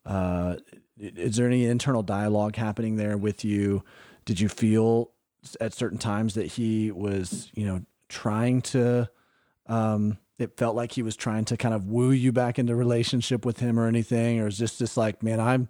uh, 0.04 0.56
is 0.98 1.36
there 1.36 1.46
any 1.46 1.64
internal 1.66 2.02
dialogue 2.02 2.56
happening 2.56 2.96
there 2.96 3.16
with 3.16 3.44
you? 3.44 3.82
Did 4.24 4.40
you 4.40 4.48
feel 4.48 5.10
at 5.60 5.74
certain 5.74 5.98
times 5.98 6.34
that 6.34 6.46
he 6.46 6.90
was, 6.90 7.50
you 7.54 7.66
know, 7.66 7.82
trying 8.08 8.62
to, 8.62 9.08
um, 9.66 10.18
it 10.38 10.56
felt 10.56 10.76
like 10.76 10.92
he 10.92 11.02
was 11.02 11.16
trying 11.16 11.44
to 11.46 11.56
kind 11.56 11.74
of 11.74 11.86
woo 11.86 12.10
you 12.10 12.32
back 12.32 12.58
into 12.58 12.74
relationship 12.74 13.44
with 13.44 13.60
him 13.60 13.78
or 13.78 13.86
anything? 13.86 14.40
Or 14.40 14.48
is 14.48 14.58
this 14.58 14.78
just 14.78 14.96
like, 14.96 15.22
man, 15.22 15.40
I'm, 15.40 15.68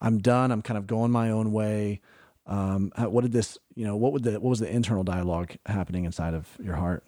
I'm 0.00 0.18
done. 0.18 0.50
I'm 0.50 0.62
kind 0.62 0.78
of 0.78 0.86
going 0.86 1.10
my 1.10 1.30
own 1.30 1.52
way 1.52 2.00
um 2.46 2.90
what 2.96 3.20
did 3.20 3.30
this 3.30 3.56
you 3.76 3.86
know 3.86 3.94
what 3.94 4.12
would 4.12 4.24
the 4.24 4.32
what 4.32 4.50
was 4.50 4.58
the 4.58 4.68
internal 4.68 5.04
dialogue 5.04 5.54
happening 5.66 6.04
inside 6.04 6.34
of 6.34 6.48
your 6.60 6.74
heart 6.74 7.04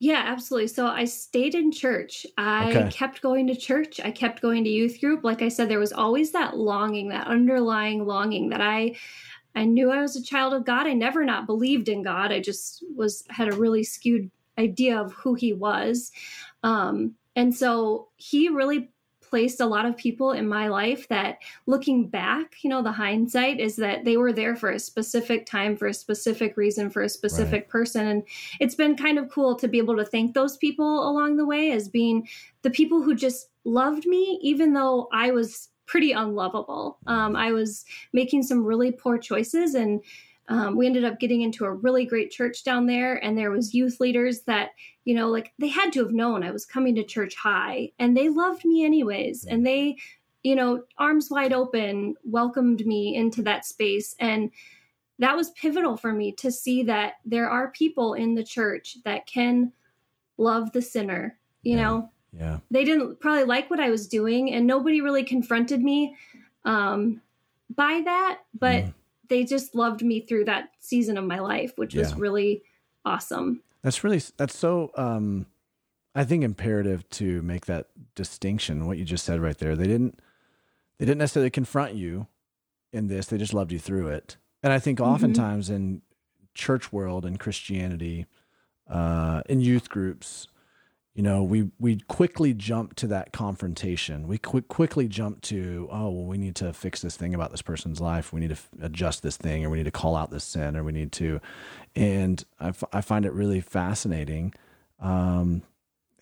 Yeah, 0.00 0.22
absolutely. 0.24 0.68
So 0.68 0.86
I 0.86 1.04
stayed 1.06 1.56
in 1.56 1.72
church. 1.72 2.24
I 2.36 2.66
Okay. 2.66 2.90
kept 2.90 3.20
going 3.20 3.48
to 3.48 3.56
church. 3.56 3.98
I 4.00 4.12
kept 4.12 4.40
going 4.40 4.62
to 4.64 4.70
youth 4.70 5.00
group. 5.00 5.24
Like 5.24 5.42
I 5.42 5.48
said, 5.48 5.68
there 5.68 5.80
was 5.80 5.92
always 5.92 6.30
that 6.32 6.56
longing, 6.56 7.08
that 7.08 7.26
underlying 7.26 8.06
longing 8.06 8.50
that 8.50 8.60
I 8.60 8.96
I 9.54 9.64
knew 9.64 9.90
I 9.90 10.02
was 10.02 10.16
a 10.16 10.22
child 10.22 10.54
of 10.54 10.64
God. 10.64 10.86
I 10.86 10.94
never 10.94 11.24
not 11.24 11.46
believed 11.46 11.88
in 11.88 12.02
God. 12.02 12.32
I 12.32 12.40
just 12.40 12.84
was 12.94 13.24
had 13.30 13.48
a 13.48 13.54
really 13.54 13.84
skewed 13.84 14.30
idea 14.58 15.00
of 15.00 15.12
who 15.14 15.34
he 15.34 15.52
was. 15.52 16.12
Um 16.62 17.16
and 17.36 17.54
so 17.54 18.08
he 18.16 18.48
really 18.48 18.92
placed 19.28 19.60
a 19.60 19.66
lot 19.66 19.86
of 19.86 19.96
people 19.96 20.32
in 20.32 20.48
my 20.48 20.68
life 20.68 21.06
that 21.08 21.38
looking 21.66 22.08
back, 22.08 22.56
you 22.62 22.70
know, 22.70 22.82
the 22.82 22.92
hindsight 22.92 23.60
is 23.60 23.76
that 23.76 24.04
they 24.04 24.16
were 24.16 24.32
there 24.32 24.56
for 24.56 24.70
a 24.70 24.78
specific 24.78 25.46
time, 25.46 25.76
for 25.76 25.86
a 25.86 25.94
specific 25.94 26.56
reason, 26.56 26.90
for 26.90 27.02
a 27.02 27.08
specific 27.08 27.68
person. 27.68 28.06
And 28.06 28.22
it's 28.60 28.74
been 28.74 28.96
kind 28.96 29.18
of 29.18 29.30
cool 29.30 29.54
to 29.56 29.68
be 29.68 29.78
able 29.78 29.96
to 29.96 30.04
thank 30.04 30.34
those 30.34 30.56
people 30.56 31.08
along 31.08 31.36
the 31.36 31.46
way 31.46 31.72
as 31.72 31.88
being 31.88 32.28
the 32.62 32.70
people 32.70 33.02
who 33.02 33.14
just 33.14 33.48
loved 33.64 34.06
me, 34.06 34.38
even 34.42 34.72
though 34.72 35.08
I 35.12 35.30
was 35.30 35.68
pretty 35.86 36.12
unlovable. 36.12 36.98
Um, 37.06 37.34
I 37.34 37.52
was 37.52 37.84
making 38.12 38.42
some 38.42 38.64
really 38.64 38.92
poor 38.92 39.18
choices 39.18 39.74
and 39.74 40.02
um, 40.48 40.76
we 40.76 40.86
ended 40.86 41.04
up 41.04 41.20
getting 41.20 41.42
into 41.42 41.66
a 41.66 41.72
really 41.72 42.06
great 42.06 42.30
church 42.30 42.64
down 42.64 42.86
there 42.86 43.22
and 43.24 43.36
there 43.36 43.50
was 43.50 43.74
youth 43.74 44.00
leaders 44.00 44.40
that 44.42 44.70
you 45.04 45.14
know 45.14 45.28
like 45.28 45.52
they 45.58 45.68
had 45.68 45.92
to 45.92 46.00
have 46.00 46.12
known 46.12 46.42
i 46.42 46.50
was 46.50 46.64
coming 46.66 46.94
to 46.94 47.04
church 47.04 47.34
high 47.36 47.90
and 47.98 48.16
they 48.16 48.28
loved 48.28 48.64
me 48.64 48.84
anyways 48.84 49.44
and 49.44 49.66
they 49.66 49.96
you 50.42 50.54
know 50.56 50.82
arms 50.98 51.30
wide 51.30 51.52
open 51.52 52.14
welcomed 52.24 52.84
me 52.86 53.14
into 53.14 53.42
that 53.42 53.64
space 53.66 54.14
and 54.20 54.50
that 55.18 55.36
was 55.36 55.50
pivotal 55.50 55.96
for 55.96 56.12
me 56.12 56.30
to 56.32 56.50
see 56.50 56.82
that 56.84 57.14
there 57.24 57.50
are 57.50 57.70
people 57.72 58.14
in 58.14 58.34
the 58.34 58.44
church 58.44 58.98
that 59.04 59.26
can 59.26 59.72
love 60.38 60.72
the 60.72 60.82
sinner 60.82 61.38
you 61.62 61.76
Yeah. 61.76 61.82
know 61.82 62.10
Yeah. 62.32 62.58
they 62.70 62.84
didn't 62.84 63.20
probably 63.20 63.44
like 63.44 63.68
what 63.70 63.80
i 63.80 63.90
was 63.90 64.06
doing 64.08 64.52
and 64.52 64.66
nobody 64.66 65.00
really 65.00 65.24
confronted 65.24 65.82
me 65.82 66.14
um, 66.64 67.20
by 67.74 68.02
that 68.04 68.40
but 68.58 68.84
Mhm. 68.84 68.94
They 69.28 69.44
just 69.44 69.74
loved 69.74 70.02
me 70.02 70.20
through 70.20 70.44
that 70.44 70.70
season 70.80 71.16
of 71.18 71.24
my 71.24 71.38
life 71.38 71.72
which 71.76 71.94
was 71.94 72.10
Yeah. 72.10 72.16
really 72.18 72.62
awesome 73.04 73.62
That's 73.82 74.02
really 74.04 74.20
that's 74.36 74.56
so 74.56 74.90
um 74.96 75.46
I 76.14 76.24
think 76.24 76.42
imperative 76.42 77.08
to 77.10 77.42
make 77.42 77.66
that 77.66 77.86
distinction 78.16 78.86
what 78.86 78.98
you 78.98 79.04
just 79.04 79.24
said 79.24 79.40
right 79.40 79.56
there. 79.56 79.76
They 79.76 79.86
didn't 79.86 80.18
they 80.98 81.04
didn't 81.06 81.18
necessarily 81.18 81.50
confront 81.50 81.94
you 81.94 82.26
in 82.92 83.06
this. 83.06 83.26
They 83.26 83.38
just 83.38 83.54
loved 83.54 83.70
you 83.70 83.78
through 83.78 84.08
it. 84.08 84.36
And 84.62 84.72
I 84.72 84.80
think 84.80 84.98
oftentimes 85.00 85.70
in 85.70 86.02
church 86.54 86.92
world 86.92 87.24
and 87.24 87.38
Christianity 87.38 88.26
uh 88.90 89.42
in 89.48 89.60
youth 89.60 89.88
groups 89.88 90.48
you 91.18 91.24
know 91.24 91.42
we 91.42 91.68
we 91.80 91.98
quickly 92.06 92.54
jump 92.54 92.94
to 92.94 93.08
that 93.08 93.32
confrontation 93.32 94.28
we 94.28 94.38
quick 94.38 94.68
quickly 94.68 95.08
jump 95.08 95.40
to 95.42 95.88
oh 95.90 96.08
well 96.10 96.24
we 96.26 96.38
need 96.38 96.54
to 96.54 96.72
fix 96.72 97.02
this 97.02 97.16
thing 97.16 97.34
about 97.34 97.50
this 97.50 97.60
person's 97.60 98.00
life 98.00 98.32
we 98.32 98.38
need 98.38 98.50
to 98.50 98.54
f- 98.54 98.68
adjust 98.80 99.24
this 99.24 99.36
thing 99.36 99.64
or 99.64 99.68
we 99.70 99.78
need 99.78 99.84
to 99.84 99.90
call 99.90 100.14
out 100.14 100.30
this 100.30 100.44
sin 100.44 100.76
or 100.76 100.84
we 100.84 100.92
need 100.92 101.10
to 101.10 101.40
and 101.96 102.44
I, 102.60 102.68
f- 102.68 102.84
I 102.92 103.00
find 103.00 103.26
it 103.26 103.32
really 103.32 103.60
fascinating 103.60 104.54
um 105.00 105.62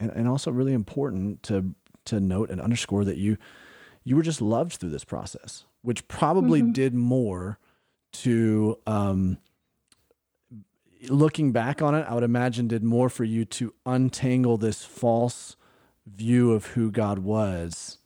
and, 0.00 0.10
and 0.12 0.26
also 0.28 0.50
really 0.50 0.72
important 0.72 1.42
to 1.42 1.74
to 2.06 2.18
note 2.18 2.48
and 2.48 2.58
underscore 2.58 3.04
that 3.04 3.18
you 3.18 3.36
you 4.02 4.16
were 4.16 4.22
just 4.22 4.40
loved 4.40 4.72
through 4.80 4.90
this 4.90 5.04
process 5.04 5.66
which 5.82 6.08
probably 6.08 6.62
Mhm. 6.62 6.72
did 6.72 6.94
more 6.94 7.58
to 8.12 8.78
um 8.86 9.36
looking 11.08 11.52
back 11.52 11.82
on 11.82 11.94
it, 11.94 12.06
I 12.08 12.14
would 12.14 12.22
imagine 12.22 12.68
did 12.68 12.82
more 12.84 13.08
for 13.08 13.24
you 13.24 13.44
to 13.46 13.74
untangle 13.84 14.56
this 14.56 14.84
false 14.84 15.56
view 16.06 16.52
of 16.52 16.66
who 16.66 16.90
God 16.90 17.18
was 17.20 17.98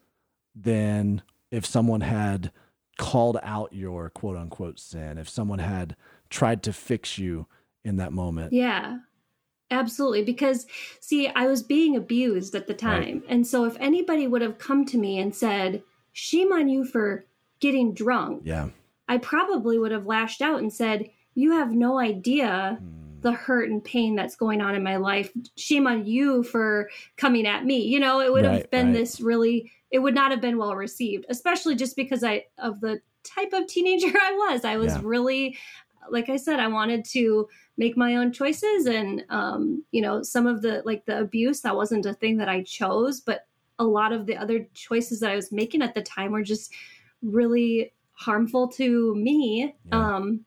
than 0.55 1.23
if 1.51 1.67
someone 1.67 2.01
had 2.03 2.53
called 2.99 3.39
out 3.43 3.73
your 3.73 4.11
quote 4.11 4.37
unquote 4.37 4.79
sin, 4.79 5.19
if 5.19 5.29
someone 5.29 5.59
had 5.59 5.97
tried 6.29 6.63
to 6.63 6.73
fix 6.73 7.19
you 7.19 7.47
in 7.85 7.97
that 7.97 8.13
moment. 8.13 8.53
Yeah, 8.53 8.99
absolutely. 9.71 10.23
Because, 10.23 10.67
see, 11.01 11.29
I 11.29 11.47
was 11.47 11.63
being 11.63 11.97
abused 11.97 12.55
at 12.55 12.67
the 12.67 12.75
time. 12.75 13.23
And 13.29 13.47
so, 13.47 13.65
if 13.65 13.77
anybody 13.81 14.27
would 14.27 14.43
have 14.43 14.59
come 14.59 14.85
to 14.87 14.99
me 14.99 15.19
and 15.19 15.35
said, 15.35 15.83
Shame 16.13 16.53
on 16.53 16.69
you 16.69 16.85
for 16.85 17.25
getting 17.61 17.95
drunk, 17.95 18.43
Yeah. 18.45 18.69
I 19.09 19.19
probably 19.19 19.79
would 19.79 19.93
have 19.93 20.07
lashed 20.07 20.41
out 20.41 20.61
and 20.61 20.73
said, 20.73 21.11
You 21.35 21.53
have 21.53 21.73
no 21.73 21.99
idea 21.99 22.79
Mm. 22.81 23.23
the 23.23 23.33
hurt 23.33 23.69
and 23.69 23.85
pain 23.85 24.15
that's 24.17 24.35
going 24.37 24.61
on 24.61 24.75
in 24.75 24.83
my 24.83 24.97
life. 24.97 25.31
Shame 25.57 25.87
on 25.87 26.07
you 26.07 26.43
for 26.43 26.89
coming 27.17 27.47
at 27.47 27.65
me. 27.65 27.83
You 27.87 28.01
know, 28.01 28.21
it 28.21 28.33
would 28.33 28.45
have 28.45 28.71
been 28.71 28.87
right. 28.89 28.95
this 28.95 29.21
really, 29.21 29.71
it 29.91 29.99
would 29.99 30.15
not 30.15 30.31
have 30.31 30.41
been 30.41 30.57
well 30.59 30.75
received, 30.75 31.27
especially 31.29 31.75
just 31.77 31.97
because 31.97 32.25
I, 32.25 32.47
of 32.59 32.81
the 32.81 33.01
type 33.25 33.53
of 33.53 33.67
teenager 33.67 34.07
I 34.23 34.33
was. 34.33 34.65
I 34.65 34.77
was 34.77 34.95
Yeah. 34.95 35.01
really, 35.05 35.57
like 36.09 36.31
I 36.31 36.37
said, 36.37 36.61
I 36.61 36.69
wanted 36.69 37.05
to 37.07 37.47
make 37.77 37.97
my 37.97 38.17
own 38.17 38.33
choices. 38.33 38.87
And, 38.87 39.25
um, 39.29 39.85
you 39.93 40.01
know, 40.01 40.23
some 40.23 40.47
of 40.47 40.63
the, 40.63 40.83
like 40.87 41.05
the 41.05 41.21
abuse, 41.21 41.61
that 41.61 41.77
wasn't 41.77 42.07
a 42.07 42.15
thing 42.15 42.39
that 42.39 42.49
I 42.49 42.63
chose, 42.63 43.21
but 43.21 43.47
a 43.79 43.85
lot 43.85 44.13
of 44.13 44.25
the 44.27 44.37
other 44.37 44.67
choices 44.75 45.21
that 45.21 45.31
I 45.31 45.37
was 45.37 45.53
making 45.53 45.83
at 45.83 45.95
the 45.95 46.03
time 46.03 46.33
were 46.33 46.43
just 46.43 46.73
really 47.23 47.93
harmful 48.13 48.69
to 48.69 49.15
me. 49.15 49.75
Yeah. 49.87 50.15
Um, 50.17 50.45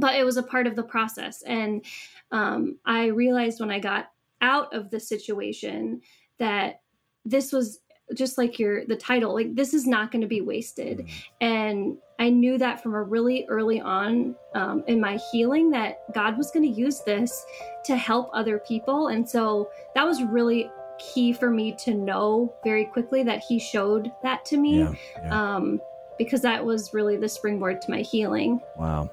but 0.00 0.14
it 0.14 0.24
was 0.24 0.36
a 0.36 0.42
part 0.42 0.66
of 0.66 0.74
the 0.76 0.82
process. 0.82 1.42
And 1.42 1.84
um, 2.32 2.78
I 2.84 3.06
realized 3.06 3.60
when 3.60 3.70
I 3.70 3.78
got 3.78 4.10
out 4.40 4.74
of 4.74 4.90
the 4.90 4.98
situation 5.00 6.00
that 6.38 6.80
this 7.24 7.52
was 7.52 7.80
just 8.14 8.38
like 8.38 8.58
your 8.58 8.84
the 8.86 8.96
title 8.96 9.32
like 9.34 9.54
this 9.54 9.72
is 9.72 9.86
not 9.86 10.10
going 10.10 10.22
to 10.22 10.26
be 10.26 10.40
wasted 10.40 10.98
Mm. 10.98 11.10
and 11.40 11.96
i 12.18 12.28
knew 12.28 12.58
that 12.58 12.82
from 12.82 12.94
a 12.94 13.02
really 13.02 13.46
early 13.48 13.80
on 13.80 14.34
um, 14.54 14.82
in 14.88 15.00
my 15.00 15.16
healing 15.30 15.70
that 15.70 15.98
god 16.12 16.36
was 16.36 16.50
going 16.50 16.64
to 16.64 16.80
use 16.80 17.02
this 17.02 17.44
to 17.84 17.96
help 17.96 18.28
other 18.32 18.58
people 18.66 19.08
and 19.08 19.28
so 19.28 19.70
that 19.94 20.04
was 20.04 20.24
really 20.24 20.68
key 20.98 21.32
for 21.32 21.50
me 21.50 21.72
to 21.84 21.94
know 21.94 22.52
very 22.64 22.84
quickly 22.86 23.22
that 23.22 23.42
he 23.46 23.60
showed 23.60 24.10
that 24.24 24.44
to 24.46 24.56
me 24.56 24.78
Yeah. 24.80 24.92
yeah. 25.22 25.54
um, 25.56 25.80
because 26.18 26.40
that 26.42 26.64
was 26.64 26.92
really 26.92 27.16
the 27.16 27.28
springboard 27.28 27.80
to 27.82 27.90
my 27.92 28.00
healing 28.00 28.60
Wow. 28.76 29.08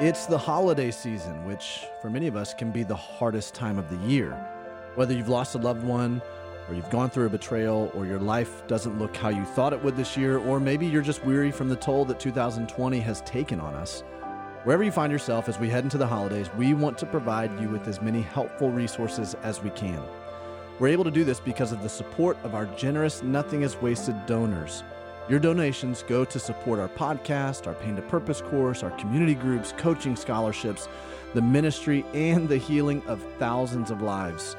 It's 0.00 0.24
the 0.24 0.38
holiday 0.38 0.90
season, 0.90 1.44
which 1.44 1.84
for 2.00 2.08
many 2.08 2.26
of 2.26 2.34
us 2.34 2.54
can 2.54 2.70
be 2.70 2.84
the 2.84 2.96
hardest 2.96 3.52
time 3.52 3.78
of 3.78 3.90
the 3.90 4.08
year. 4.08 4.32
Whether 4.94 5.12
you've 5.12 5.28
lost 5.28 5.54
a 5.56 5.58
loved 5.58 5.82
one, 5.82 6.22
or 6.66 6.74
you've 6.74 6.88
gone 6.88 7.10
through 7.10 7.26
a 7.26 7.28
betrayal, 7.28 7.92
or 7.94 8.06
your 8.06 8.18
life 8.18 8.66
doesn't 8.66 8.98
look 8.98 9.14
how 9.14 9.28
you 9.28 9.44
thought 9.44 9.74
it 9.74 9.84
would 9.84 9.98
this 9.98 10.16
year, 10.16 10.38
or 10.38 10.58
maybe 10.58 10.86
you're 10.86 11.02
just 11.02 11.22
weary 11.26 11.50
from 11.50 11.68
the 11.68 11.76
toll 11.76 12.06
that 12.06 12.18
2020 12.18 12.98
has 12.98 13.20
taken 13.26 13.60
on 13.60 13.74
us. 13.74 14.02
Wherever 14.64 14.82
you 14.82 14.90
find 14.90 15.12
yourself 15.12 15.50
as 15.50 15.58
we 15.58 15.68
head 15.68 15.84
into 15.84 15.98
the 15.98 16.06
holidays, 16.06 16.48
we 16.56 16.72
want 16.72 16.96
to 16.96 17.04
provide 17.04 17.60
you 17.60 17.68
with 17.68 17.86
as 17.86 18.00
many 18.00 18.22
helpful 18.22 18.70
resources 18.70 19.34
as 19.42 19.62
we 19.62 19.68
can. 19.68 20.02
We're 20.78 20.88
able 20.88 21.04
to 21.04 21.10
do 21.10 21.24
this 21.24 21.40
because 21.40 21.72
of 21.72 21.82
the 21.82 21.90
support 21.90 22.38
of 22.42 22.54
our 22.54 22.64
generous 22.74 23.22
Nothing 23.22 23.60
is 23.60 23.76
Wasted 23.76 24.24
donors. 24.24 24.82
Your 25.30 25.38
donations 25.38 26.02
go 26.08 26.24
to 26.24 26.40
support 26.40 26.80
our 26.80 26.88
podcast, 26.88 27.68
our 27.68 27.74
Pain 27.74 27.94
to 27.94 28.02
Purpose 28.02 28.40
course, 28.40 28.82
our 28.82 28.90
community 28.98 29.36
groups, 29.36 29.72
coaching 29.78 30.16
scholarships, 30.16 30.88
the 31.34 31.40
ministry, 31.40 32.04
and 32.12 32.48
the 32.48 32.56
healing 32.56 33.00
of 33.06 33.24
thousands 33.38 33.92
of 33.92 34.02
lives. 34.02 34.56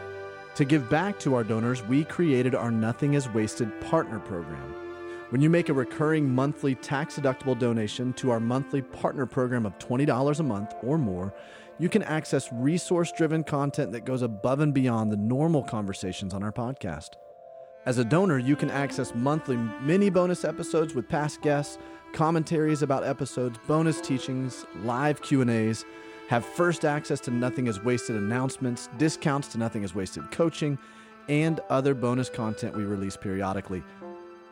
To 0.56 0.64
give 0.64 0.90
back 0.90 1.20
to 1.20 1.36
our 1.36 1.44
donors, 1.44 1.84
we 1.84 2.06
created 2.06 2.56
our 2.56 2.72
Nothing 2.72 3.16
is 3.16 3.28
Wasted 3.28 3.82
partner 3.82 4.20
program. 4.20 4.74
When 5.32 5.42
you 5.42 5.50
make 5.50 5.68
a 5.68 5.74
recurring 5.74 6.34
monthly 6.34 6.76
tax 6.76 7.20
deductible 7.20 7.60
donation 7.60 8.14
to 8.14 8.32
our 8.32 8.40
monthly 8.40 8.82
partner 8.82 9.26
program 9.26 9.66
of 9.66 9.78
$20 9.78 10.40
a 10.40 10.44
month 10.44 10.74
or 10.84 10.98
more, 10.98 11.34
you 11.80 11.90
can 11.90 12.04
access 12.04 12.48
resource 12.50 13.12
driven 13.12 13.44
content 13.44 13.92
that 13.92 14.06
goes 14.06 14.22
above 14.22 14.62
and 14.62 14.74
beyond 14.74 15.12
the 15.12 15.18
normal 15.18 15.64
conversations 15.64 16.34
on 16.34 16.44
our 16.44 16.54
podcast. 16.54 17.16
As 17.84 17.98
a 17.98 18.06
donor, 18.06 18.38
you 18.38 18.56
can 18.56 18.70
access 18.70 19.16
monthly 19.16 19.58
mini 19.82 20.12
bonus 20.12 20.46
episodes 20.46 20.94
with 20.94 21.10
past 21.10 21.42
guests, 21.42 21.80
commentaries 22.14 22.84
about 22.84 23.04
episodes, 23.04 23.58
bonus 23.66 24.00
teachings, 24.00 24.68
live 24.84 25.20
Q&As, 25.24 25.84
have 26.28 26.46
first 26.46 26.86
access 26.86 27.20
to 27.22 27.32
Nothing 27.32 27.66
is 27.66 27.84
Wasted 27.84 28.18
announcements, 28.18 28.88
discounts 29.00 29.48
to 29.50 29.58
Nothing 29.58 29.82
is 29.82 29.96
Wasted 29.96 30.30
coaching, 30.30 30.78
and 31.28 31.60
other 31.72 31.96
bonus 31.96 32.30
content 32.30 32.78
we 32.78 32.84
release 32.84 33.18
periodically. 33.18 33.82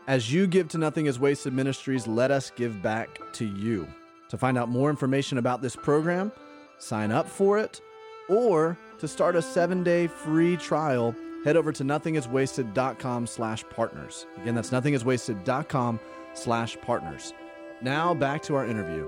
As 0.08 0.34
you 0.34 0.48
give 0.48 0.68
to 0.70 0.80
Nothing 0.80 1.06
is 1.06 1.20
Wasted 1.20 1.54
Ministries, 1.54 2.08
let 2.08 2.32
us 2.32 2.52
give 2.56 2.82
back 2.82 3.20
to 3.34 3.46
you. 3.46 3.88
To 4.30 4.40
find 4.40 4.58
out 4.58 4.70
more 4.70 4.90
information 4.90 5.38
about 5.38 5.62
this 5.62 5.76
program, 5.76 6.32
sign 6.80 7.12
up 7.12 7.30
for 7.30 7.60
it, 7.60 7.80
or 8.28 8.76
to 8.98 9.08
start 9.08 9.36
a 9.36 9.42
seven-day 9.44 10.08
free 10.08 10.58
trial, 10.58 11.14
head 11.44 11.56
over 11.56 11.72
to 11.72 11.84
nothingiswasted.com 11.84 13.28
slash 13.28 13.64
partners. 13.70 14.26
Again, 14.42 14.56
that's 14.56 14.70
nothingiswasted.com 14.70 16.00
slash 16.34 16.78
partners. 16.82 17.34
Now 17.82 18.14
back 18.14 18.42
to 18.44 18.56
our 18.56 18.66
interview. 18.66 19.08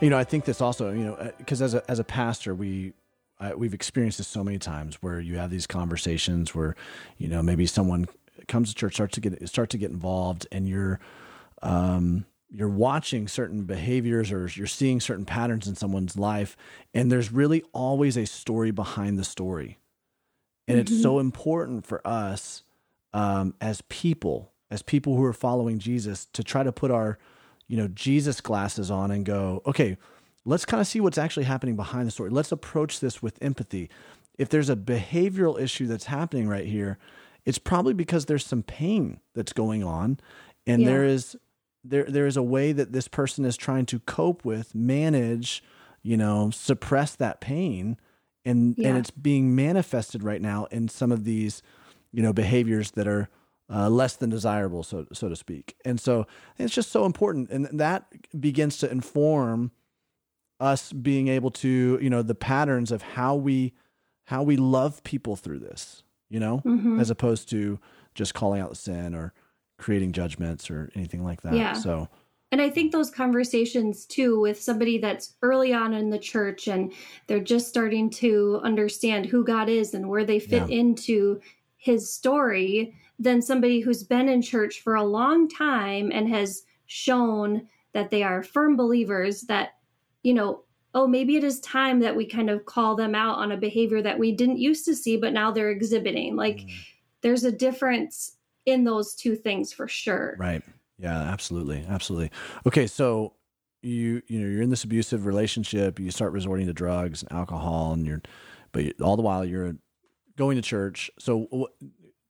You 0.00 0.10
know, 0.10 0.18
I 0.18 0.24
think 0.24 0.44
this 0.44 0.60
also, 0.60 0.92
you 0.92 1.04
know, 1.04 1.32
because 1.38 1.62
as 1.62 1.72
a 1.74 1.90
as 1.90 1.98
a 1.98 2.04
pastor, 2.04 2.54
we 2.54 2.92
uh, 3.40 3.52
we've 3.56 3.72
experienced 3.72 4.18
this 4.18 4.28
so 4.28 4.44
many 4.44 4.58
times 4.58 4.96
where 4.96 5.20
you 5.20 5.38
have 5.38 5.50
these 5.50 5.66
conversations 5.66 6.54
where, 6.54 6.76
you 7.16 7.28
know, 7.28 7.42
maybe 7.42 7.66
someone 7.66 8.06
comes 8.46 8.68
to 8.68 8.74
church, 8.74 8.94
starts 8.94 9.14
to 9.14 9.20
get 9.20 9.48
start 9.48 9.70
to 9.70 9.78
get 9.78 9.90
involved, 9.90 10.46
and 10.52 10.68
you're 10.68 11.00
um, 11.62 12.26
you're 12.48 12.68
watching 12.68 13.28
certain 13.28 13.64
behaviors 13.64 14.30
or 14.30 14.48
you're 14.54 14.66
seeing 14.66 15.00
certain 15.00 15.24
patterns 15.24 15.66
in 15.66 15.74
someone's 15.74 16.16
life, 16.16 16.56
and 16.94 17.10
there's 17.10 17.32
really 17.32 17.62
always 17.72 18.16
a 18.16 18.26
story 18.26 18.70
behind 18.70 19.18
the 19.18 19.24
story, 19.24 19.78
and 20.68 20.78
it's 20.78 21.02
so 21.02 21.18
important 21.18 21.86
for 21.86 22.06
us 22.06 22.62
um, 23.12 23.54
as 23.60 23.82
people 23.88 24.52
as 24.70 24.82
people 24.82 25.16
who 25.16 25.24
are 25.24 25.32
following 25.32 25.78
Jesus 25.78 26.26
to 26.32 26.42
try 26.42 26.62
to 26.62 26.72
put 26.72 26.90
our, 26.90 27.18
you 27.68 27.76
know, 27.76 27.88
Jesus 27.88 28.40
glasses 28.40 28.90
on 28.90 29.10
and 29.10 29.24
go, 29.24 29.62
okay, 29.66 29.96
let's 30.44 30.64
kind 30.64 30.80
of 30.80 30.86
see 30.86 31.00
what's 31.00 31.18
actually 31.18 31.44
happening 31.44 31.76
behind 31.76 32.06
the 32.06 32.10
story. 32.10 32.30
Let's 32.30 32.52
approach 32.52 33.00
this 33.00 33.22
with 33.22 33.38
empathy. 33.40 33.88
If 34.38 34.48
there's 34.48 34.68
a 34.68 34.76
behavioral 34.76 35.60
issue 35.60 35.86
that's 35.86 36.06
happening 36.06 36.48
right 36.48 36.66
here, 36.66 36.98
it's 37.44 37.58
probably 37.58 37.94
because 37.94 38.26
there's 38.26 38.44
some 38.44 38.62
pain 38.62 39.20
that's 39.34 39.52
going 39.52 39.84
on 39.84 40.18
and 40.66 40.82
yeah. 40.82 40.88
there 40.88 41.04
is 41.04 41.36
there 41.90 42.04
there 42.04 42.26
is 42.26 42.36
a 42.36 42.42
way 42.42 42.72
that 42.72 42.92
this 42.92 43.08
person 43.08 43.44
is 43.44 43.56
trying 43.56 43.86
to 43.86 43.98
cope 44.00 44.44
with, 44.44 44.74
manage, 44.74 45.62
you 46.02 46.16
know, 46.16 46.50
suppress 46.50 47.16
that 47.16 47.40
pain 47.40 47.96
and 48.44 48.74
yeah. 48.78 48.88
and 48.88 48.98
it's 48.98 49.10
being 49.10 49.54
manifested 49.54 50.22
right 50.22 50.40
now 50.40 50.66
in 50.66 50.88
some 50.88 51.12
of 51.12 51.24
these, 51.24 51.62
you 52.12 52.22
know, 52.22 52.32
behaviors 52.32 52.92
that 52.92 53.06
are 53.06 53.28
uh, 53.68 53.88
less 53.88 54.16
than 54.16 54.30
desirable, 54.30 54.82
so 54.82 55.06
so 55.12 55.28
to 55.28 55.36
speak. 55.36 55.76
And 55.84 56.00
so 56.00 56.26
it's 56.56 56.72
just 56.72 56.90
so 56.92 57.04
important, 57.04 57.50
and 57.50 57.66
that 57.78 58.06
begins 58.38 58.78
to 58.78 58.90
inform 58.90 59.72
us 60.60 60.92
being 60.92 61.28
able 61.28 61.50
to, 61.50 61.98
you 62.00 62.08
know, 62.08 62.22
the 62.22 62.34
patterns 62.34 62.92
of 62.92 63.02
how 63.02 63.34
we 63.34 63.74
how 64.26 64.42
we 64.42 64.56
love 64.56 65.02
people 65.02 65.36
through 65.36 65.58
this, 65.58 66.02
you 66.28 66.40
know, 66.40 66.62
mm-hmm. 66.64 67.00
as 67.00 67.10
opposed 67.10 67.50
to 67.50 67.78
just 68.14 68.32
calling 68.32 68.60
out 68.60 68.70
the 68.70 68.76
sin 68.76 69.14
or 69.14 69.34
creating 69.78 70.12
judgments 70.12 70.70
or 70.70 70.90
anything 70.94 71.24
like 71.24 71.42
that. 71.42 71.54
Yeah. 71.54 71.72
So 71.74 72.08
and 72.52 72.62
I 72.62 72.70
think 72.70 72.92
those 72.92 73.10
conversations 73.10 74.06
too 74.06 74.40
with 74.40 74.60
somebody 74.60 74.98
that's 74.98 75.34
early 75.42 75.74
on 75.74 75.92
in 75.92 76.10
the 76.10 76.18
church 76.18 76.68
and 76.68 76.92
they're 77.26 77.40
just 77.40 77.68
starting 77.68 78.08
to 78.10 78.60
understand 78.62 79.26
who 79.26 79.44
God 79.44 79.68
is 79.68 79.94
and 79.94 80.08
where 80.08 80.24
they 80.24 80.38
fit 80.38 80.68
yeah. 80.68 80.78
into 80.78 81.40
his 81.76 82.12
story 82.12 82.94
than 83.18 83.42
somebody 83.42 83.80
who's 83.80 84.02
been 84.02 84.28
in 84.28 84.42
church 84.42 84.80
for 84.80 84.94
a 84.94 85.04
long 85.04 85.48
time 85.48 86.10
and 86.12 86.28
has 86.28 86.62
shown 86.86 87.66
that 87.92 88.10
they 88.10 88.22
are 88.22 88.42
firm 88.42 88.76
believers 88.76 89.42
that 89.42 89.74
you 90.22 90.34
know 90.34 90.62
oh 90.94 91.06
maybe 91.06 91.36
it 91.36 91.44
is 91.44 91.60
time 91.60 92.00
that 92.00 92.14
we 92.14 92.26
kind 92.26 92.50
of 92.50 92.64
call 92.64 92.94
them 92.94 93.14
out 93.14 93.38
on 93.38 93.52
a 93.52 93.56
behavior 93.56 94.02
that 94.02 94.18
we 94.18 94.32
didn't 94.32 94.58
used 94.58 94.84
to 94.84 94.94
see 94.94 95.16
but 95.16 95.32
now 95.32 95.50
they're 95.50 95.70
exhibiting 95.70 96.36
like 96.36 96.58
mm. 96.58 96.70
there's 97.22 97.44
a 97.44 97.52
difference 97.52 98.35
in 98.66 98.84
those 98.84 99.14
two 99.14 99.34
things 99.34 99.72
for 99.72 99.88
sure 99.88 100.36
right 100.38 100.62
yeah 100.98 101.22
absolutely 101.22 101.84
absolutely 101.88 102.30
okay 102.66 102.86
so 102.86 103.32
you 103.82 104.20
you 104.26 104.40
know 104.40 104.48
you're 104.48 104.62
in 104.62 104.70
this 104.70 104.84
abusive 104.84 105.26
relationship 105.26 105.98
you 105.98 106.10
start 106.10 106.32
resorting 106.32 106.66
to 106.66 106.72
drugs 106.72 107.22
and 107.22 107.32
alcohol 107.32 107.92
and 107.92 108.06
you're 108.06 108.22
but 108.72 108.84
all 109.00 109.16
the 109.16 109.22
while 109.22 109.44
you're 109.44 109.76
going 110.36 110.56
to 110.56 110.62
church 110.62 111.10
so 111.18 111.68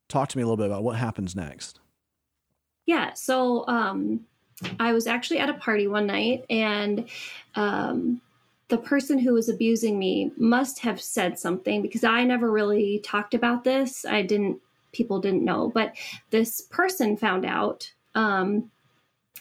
talk 0.08 0.28
to 0.28 0.38
me 0.38 0.42
a 0.42 0.46
little 0.46 0.56
bit 0.56 0.66
about 0.66 0.82
what 0.82 0.96
happens 0.96 1.34
next. 1.34 1.80
Yeah. 2.86 3.12
So 3.14 3.66
um, 3.66 4.20
I 4.78 4.92
was 4.92 5.06
actually 5.06 5.38
at 5.38 5.50
a 5.50 5.54
party 5.54 5.88
one 5.88 6.06
night, 6.06 6.44
and 6.48 7.08
um, 7.56 8.20
the 8.68 8.78
person 8.78 9.18
who 9.18 9.34
was 9.34 9.48
abusing 9.48 9.98
me 9.98 10.32
must 10.36 10.80
have 10.80 11.00
said 11.00 11.38
something 11.38 11.82
because 11.82 12.04
I 12.04 12.24
never 12.24 12.50
really 12.50 13.00
talked 13.00 13.34
about 13.34 13.64
this. 13.64 14.04
I 14.04 14.22
didn't, 14.22 14.60
people 14.96 15.20
didn't 15.20 15.44
know, 15.44 15.70
but 15.74 15.94
this 16.30 16.62
person 16.62 17.16
found 17.16 17.44
out. 17.44 17.92
Um, 18.14 18.70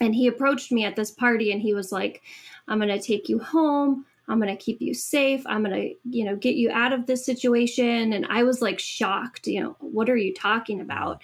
and 0.01 0.13
he 0.13 0.27
approached 0.27 0.71
me 0.71 0.83
at 0.83 0.95
this 0.95 1.11
party 1.11 1.51
and 1.51 1.61
he 1.61 1.73
was 1.73 1.91
like, 1.91 2.21
I'm 2.67 2.79
going 2.79 2.89
to 2.89 2.99
take 2.99 3.29
you 3.29 3.39
home. 3.39 4.05
I'm 4.27 4.39
going 4.39 4.55
to 4.55 4.61
keep 4.61 4.81
you 4.81 4.93
safe. 4.93 5.43
I'm 5.45 5.63
going 5.63 5.75
to, 5.75 5.95
you 6.09 6.25
know, 6.25 6.35
get 6.35 6.55
you 6.55 6.71
out 6.71 6.91
of 6.91 7.05
this 7.05 7.25
situation. 7.25 8.11
And 8.11 8.25
I 8.29 8.43
was 8.43 8.61
like 8.61 8.79
shocked, 8.79 9.47
you 9.47 9.61
know, 9.61 9.77
what 9.79 10.09
are 10.09 10.17
you 10.17 10.33
talking 10.33 10.81
about? 10.81 11.21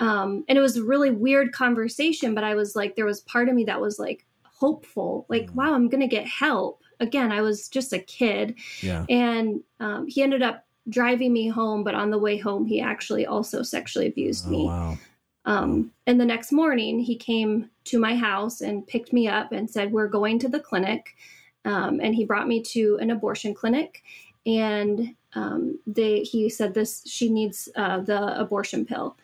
Um, 0.00 0.44
and 0.48 0.56
it 0.56 0.60
was 0.60 0.76
a 0.76 0.84
really 0.84 1.10
weird 1.10 1.52
conversation, 1.52 2.34
but 2.34 2.44
I 2.44 2.54
was 2.54 2.76
like, 2.76 2.94
there 2.94 3.04
was 3.04 3.20
part 3.22 3.48
of 3.48 3.54
me 3.54 3.64
that 3.64 3.80
was 3.80 3.98
like 3.98 4.24
hopeful, 4.44 5.26
like, 5.28 5.50
mm. 5.50 5.54
wow, 5.56 5.74
I'm 5.74 5.88
going 5.88 6.00
to 6.00 6.06
get 6.06 6.26
help. 6.26 6.82
Again, 7.00 7.32
I 7.32 7.42
was 7.42 7.68
just 7.68 7.92
a 7.92 7.98
kid. 7.98 8.54
Yeah. 8.80 9.04
And 9.08 9.60
um, 9.80 10.06
he 10.06 10.22
ended 10.22 10.42
up 10.42 10.64
driving 10.88 11.32
me 11.32 11.48
home, 11.48 11.84
but 11.84 11.94
on 11.94 12.10
the 12.10 12.18
way 12.18 12.38
home, 12.38 12.66
he 12.66 12.80
actually 12.80 13.26
also 13.26 13.62
sexually 13.62 14.06
abused 14.06 14.46
oh, 14.46 14.50
me. 14.50 14.66
Wow. 14.66 14.98
Um, 15.44 15.92
and 16.06 16.20
the 16.20 16.26
next 16.26 16.52
morning, 16.52 16.98
he 16.98 17.16
came 17.16 17.70
to 17.84 17.98
my 17.98 18.14
house 18.14 18.60
and 18.60 18.86
picked 18.86 19.12
me 19.12 19.28
up 19.28 19.52
and 19.52 19.70
said, 19.70 19.92
We're 19.92 20.08
going 20.08 20.38
to 20.40 20.48
the 20.48 20.60
clinic. 20.60 21.16
Um, 21.64 22.00
and 22.02 22.14
he 22.14 22.24
brought 22.24 22.48
me 22.48 22.62
to 22.62 22.98
an 23.00 23.10
abortion 23.10 23.54
clinic, 23.54 24.02
and 24.46 25.14
um, 25.34 25.78
they 25.86 26.20
he 26.20 26.48
said 26.48 26.72
this 26.72 27.02
she 27.06 27.30
needs 27.30 27.68
uh, 27.76 28.00
the 28.00 28.40
abortion 28.40 28.86
pill, 28.86 29.16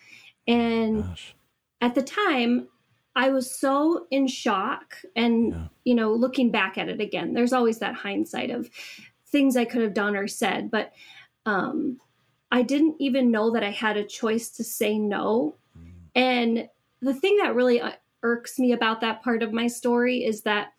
and 0.46 1.04
Gosh. 1.04 1.34
at 1.80 1.94
the 1.94 2.02
time 2.02 2.68
I 3.16 3.30
was 3.30 3.50
so 3.50 4.06
in 4.10 4.26
shock, 4.26 4.96
and 5.14 5.52
yeah. 5.52 5.66
you 5.84 5.94
know, 5.94 6.12
looking 6.12 6.50
back 6.50 6.76
at 6.76 6.88
it 6.88 7.00
again, 7.00 7.32
there's 7.32 7.52
always 7.52 7.78
that 7.78 7.94
hindsight 7.94 8.50
of 8.50 8.68
things 9.28 9.56
I 9.56 9.64
could 9.64 9.82
have 9.82 9.94
done 9.94 10.16
or 10.16 10.28
said, 10.28 10.70
but 10.70 10.92
um, 11.46 11.98
I 12.50 12.62
didn't 12.62 12.96
even 12.98 13.30
know 13.30 13.50
that 13.52 13.64
I 13.64 13.70
had 13.70 13.96
a 13.96 14.04
choice 14.04 14.48
to 14.50 14.64
say 14.64 14.98
no. 14.98 15.56
And 16.14 16.68
the 17.00 17.14
thing 17.14 17.36
that 17.38 17.54
really 17.54 17.80
uh, 17.80 17.92
irks 18.22 18.58
me 18.58 18.72
about 18.72 19.00
that 19.00 19.22
part 19.22 19.42
of 19.42 19.52
my 19.52 19.66
story 19.66 20.24
is 20.24 20.42
that 20.42 20.72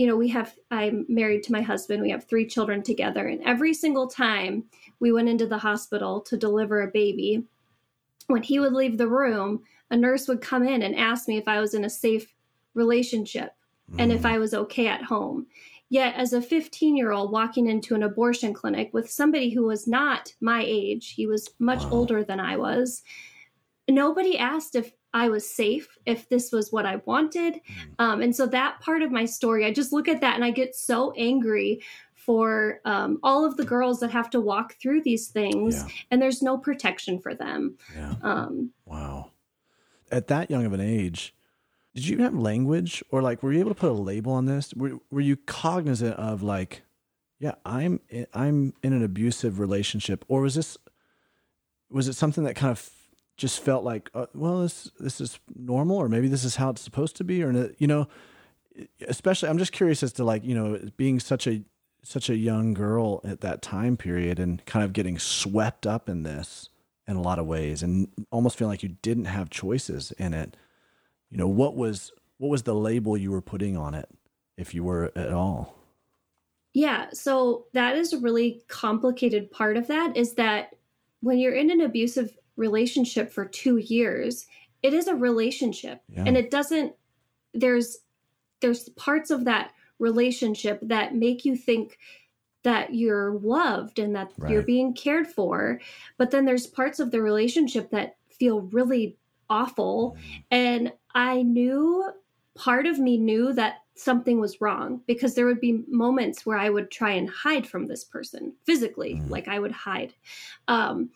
you 0.00 0.06
know, 0.06 0.16
we 0.16 0.28
have, 0.28 0.54
I'm 0.70 1.04
married 1.10 1.42
to 1.42 1.52
my 1.52 1.60
husband, 1.60 2.00
we 2.00 2.08
have 2.08 2.24
three 2.24 2.46
children 2.46 2.82
together. 2.82 3.26
And 3.26 3.42
every 3.42 3.74
single 3.74 4.08
time 4.08 4.64
we 4.98 5.12
went 5.12 5.28
into 5.28 5.46
the 5.46 5.58
hospital 5.58 6.22
to 6.22 6.38
deliver 6.38 6.80
a 6.80 6.90
baby, 6.90 7.44
when 8.26 8.42
he 8.42 8.58
would 8.58 8.72
leave 8.72 8.96
the 8.96 9.08
room, 9.08 9.62
a 9.90 9.96
nurse 9.98 10.26
would 10.26 10.40
come 10.40 10.66
in 10.66 10.80
and 10.80 10.96
ask 10.96 11.28
me 11.28 11.36
if 11.36 11.46
I 11.46 11.60
was 11.60 11.74
in 11.74 11.84
a 11.84 11.90
safe 11.90 12.32
relationship 12.72 13.52
mm. 13.92 13.96
and 13.98 14.10
if 14.10 14.22
mm. 14.22 14.30
I 14.30 14.38
was 14.38 14.54
okay 14.54 14.86
at 14.86 15.02
home. 15.02 15.46
Yet, 15.90 16.14
as 16.14 16.32
a 16.32 16.40
15 16.40 16.96
year 16.96 17.10
old 17.10 17.32
walking 17.32 17.66
into 17.66 17.96
an 17.96 18.04
abortion 18.04 18.54
clinic 18.54 18.90
with 18.94 19.10
somebody 19.10 19.50
who 19.50 19.64
was 19.64 19.88
not 19.88 20.32
my 20.40 20.62
age, 20.64 21.14
he 21.14 21.26
was 21.26 21.50
much 21.58 21.82
wow. 21.82 21.90
older 21.90 22.24
than 22.24 22.38
I 22.38 22.56
was, 22.56 23.02
nobody 23.88 24.38
asked 24.38 24.76
if 24.76 24.92
I 25.12 25.28
was 25.28 25.48
safe, 25.48 25.88
if 26.06 26.28
this 26.28 26.52
was 26.52 26.70
what 26.70 26.86
I 26.86 27.02
wanted. 27.04 27.54
Mm. 27.54 27.94
Um, 27.98 28.22
and 28.22 28.34
so 28.34 28.46
that 28.46 28.80
part 28.80 29.02
of 29.02 29.10
my 29.10 29.24
story, 29.24 29.66
I 29.66 29.72
just 29.72 29.92
look 29.92 30.06
at 30.06 30.20
that 30.20 30.36
and 30.36 30.44
I 30.44 30.52
get 30.52 30.76
so 30.76 31.12
angry 31.16 31.82
for 32.14 32.80
um, 32.84 33.18
all 33.24 33.44
of 33.44 33.56
the 33.56 33.64
girls 33.64 33.98
that 34.00 34.12
have 34.12 34.30
to 34.30 34.40
walk 34.40 34.74
through 34.80 35.02
these 35.02 35.28
things 35.28 35.76
yeah. 35.76 35.92
and 36.10 36.22
there's 36.22 36.42
no 36.42 36.56
protection 36.56 37.18
for 37.18 37.34
them. 37.34 37.76
Yeah. 37.96 38.14
Um, 38.22 38.70
wow. 38.84 39.30
At 40.12 40.28
that 40.28 40.50
young 40.50 40.64
of 40.64 40.72
an 40.72 40.80
age, 40.80 41.34
did 41.94 42.06
you 42.06 42.18
have 42.18 42.34
language 42.34 43.02
or 43.10 43.22
like 43.22 43.42
were 43.42 43.52
you 43.52 43.60
able 43.60 43.70
to 43.70 43.80
put 43.80 43.90
a 43.90 43.94
label 43.94 44.32
on 44.32 44.46
this? 44.46 44.72
Were, 44.74 44.98
were 45.10 45.20
you 45.20 45.36
cognizant 45.36 46.16
of 46.16 46.42
like, 46.42 46.82
yeah, 47.38 47.54
I'm 47.64 48.00
I'm 48.34 48.74
in 48.82 48.92
an 48.92 49.02
abusive 49.02 49.58
relationship, 49.58 50.24
or 50.28 50.42
was 50.42 50.54
this 50.54 50.76
was 51.90 52.06
it 52.06 52.14
something 52.14 52.44
that 52.44 52.54
kind 52.54 52.70
of 52.70 52.90
just 53.36 53.60
felt 53.60 53.82
like, 53.84 54.10
uh, 54.14 54.26
well, 54.34 54.60
this 54.60 54.90
this 55.00 55.20
is 55.20 55.40
normal, 55.54 55.96
or 55.96 56.08
maybe 56.08 56.28
this 56.28 56.44
is 56.44 56.56
how 56.56 56.70
it's 56.70 56.82
supposed 56.82 57.16
to 57.16 57.24
be, 57.24 57.42
or 57.42 57.72
you 57.78 57.86
know, 57.86 58.06
especially 59.08 59.48
I'm 59.48 59.58
just 59.58 59.72
curious 59.72 60.02
as 60.02 60.12
to 60.14 60.24
like 60.24 60.44
you 60.44 60.54
know 60.54 60.78
being 60.96 61.18
such 61.18 61.46
a 61.46 61.62
such 62.02 62.30
a 62.30 62.36
young 62.36 62.74
girl 62.74 63.20
at 63.24 63.40
that 63.40 63.62
time 63.62 63.96
period 63.96 64.38
and 64.38 64.64
kind 64.64 64.84
of 64.84 64.92
getting 64.92 65.18
swept 65.18 65.86
up 65.86 66.08
in 66.08 66.22
this 66.22 66.68
in 67.06 67.16
a 67.16 67.20
lot 67.20 67.38
of 67.38 67.46
ways 67.46 67.82
and 67.82 68.08
almost 68.30 68.56
feeling 68.56 68.70
like 68.70 68.82
you 68.82 68.96
didn't 69.02 69.26
have 69.26 69.50
choices 69.50 70.12
in 70.12 70.32
it. 70.32 70.56
You 71.30 71.38
know, 71.38 71.48
what 71.48 71.76
was 71.76 72.12
what 72.38 72.48
was 72.48 72.62
the 72.62 72.74
label 72.74 73.16
you 73.16 73.30
were 73.30 73.42
putting 73.42 73.76
on 73.76 73.94
it 73.94 74.08
if 74.56 74.74
you 74.74 74.84
were 74.84 75.12
at 75.14 75.32
all? 75.32 75.76
Yeah, 76.72 77.06
so 77.12 77.66
that 77.72 77.96
is 77.96 78.12
a 78.12 78.18
really 78.18 78.62
complicated 78.68 79.50
part 79.50 79.76
of 79.76 79.88
that 79.88 80.16
is 80.16 80.34
that 80.34 80.74
when 81.20 81.38
you're 81.38 81.54
in 81.54 81.70
an 81.70 81.80
abusive 81.80 82.36
relationship 82.56 83.32
for 83.32 83.46
two 83.46 83.78
years 83.78 84.46
it 84.82 84.94
is 84.94 85.06
a 85.06 85.14
relationship 85.14 86.02
yeah. 86.08 86.24
and 86.26 86.36
it 86.36 86.50
doesn't 86.50 86.92
there's 87.54 87.98
there's 88.60 88.88
parts 88.90 89.30
of 89.30 89.44
that 89.46 89.72
relationship 89.98 90.78
that 90.82 91.14
make 91.14 91.44
you 91.44 91.56
think 91.56 91.98
that 92.62 92.94
you're 92.94 93.32
loved 93.32 93.98
and 93.98 94.14
that 94.14 94.30
right. 94.36 94.52
you're 94.52 94.62
being 94.62 94.92
cared 94.92 95.26
for 95.26 95.80
but 96.18 96.30
then 96.30 96.44
there's 96.44 96.66
parts 96.66 97.00
of 97.00 97.10
the 97.10 97.22
relationship 97.22 97.90
that 97.90 98.16
feel 98.28 98.60
really 98.60 99.16
awful 99.48 100.16
mm. 100.18 100.42
and 100.50 100.92
i 101.14 101.42
knew 101.42 102.10
part 102.56 102.86
of 102.86 102.98
me 102.98 103.16
knew 103.16 103.52
that 103.52 103.82
something 103.94 104.40
was 104.40 104.60
wrong 104.60 105.00
because 105.06 105.34
there 105.34 105.46
would 105.46 105.60
be 105.60 105.84
moments 105.88 106.44
where 106.46 106.58
i 106.58 106.70
would 106.70 106.90
try 106.90 107.10
and 107.10 107.28
hide 107.28 107.66
from 107.66 107.86
this 107.86 108.04
person 108.04 108.52
physically 108.64 109.14
mm. 109.14 109.30
like 109.30 109.48
i 109.48 109.58
would 109.58 109.72
hide 109.72 110.14
um, 110.68 111.10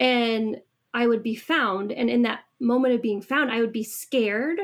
and 0.00 0.60
I 0.96 1.06
would 1.06 1.22
be 1.22 1.34
found. 1.34 1.92
And 1.92 2.08
in 2.08 2.22
that 2.22 2.40
moment 2.58 2.94
of 2.94 3.02
being 3.02 3.20
found, 3.20 3.50
I 3.52 3.60
would 3.60 3.70
be 3.72 3.84
scared. 3.84 4.58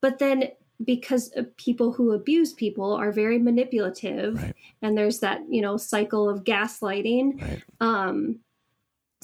But 0.00 0.20
then 0.20 0.50
because 0.84 1.36
people 1.56 1.92
who 1.92 2.12
abuse 2.12 2.52
people 2.52 2.92
are 2.92 3.10
very 3.10 3.38
manipulative 3.38 4.40
right. 4.40 4.54
and 4.80 4.96
there's 4.96 5.18
that, 5.20 5.40
you 5.48 5.60
know, 5.60 5.76
cycle 5.76 6.28
of 6.28 6.44
gaslighting. 6.44 7.42
Right. 7.42 7.62
Um, 7.80 8.40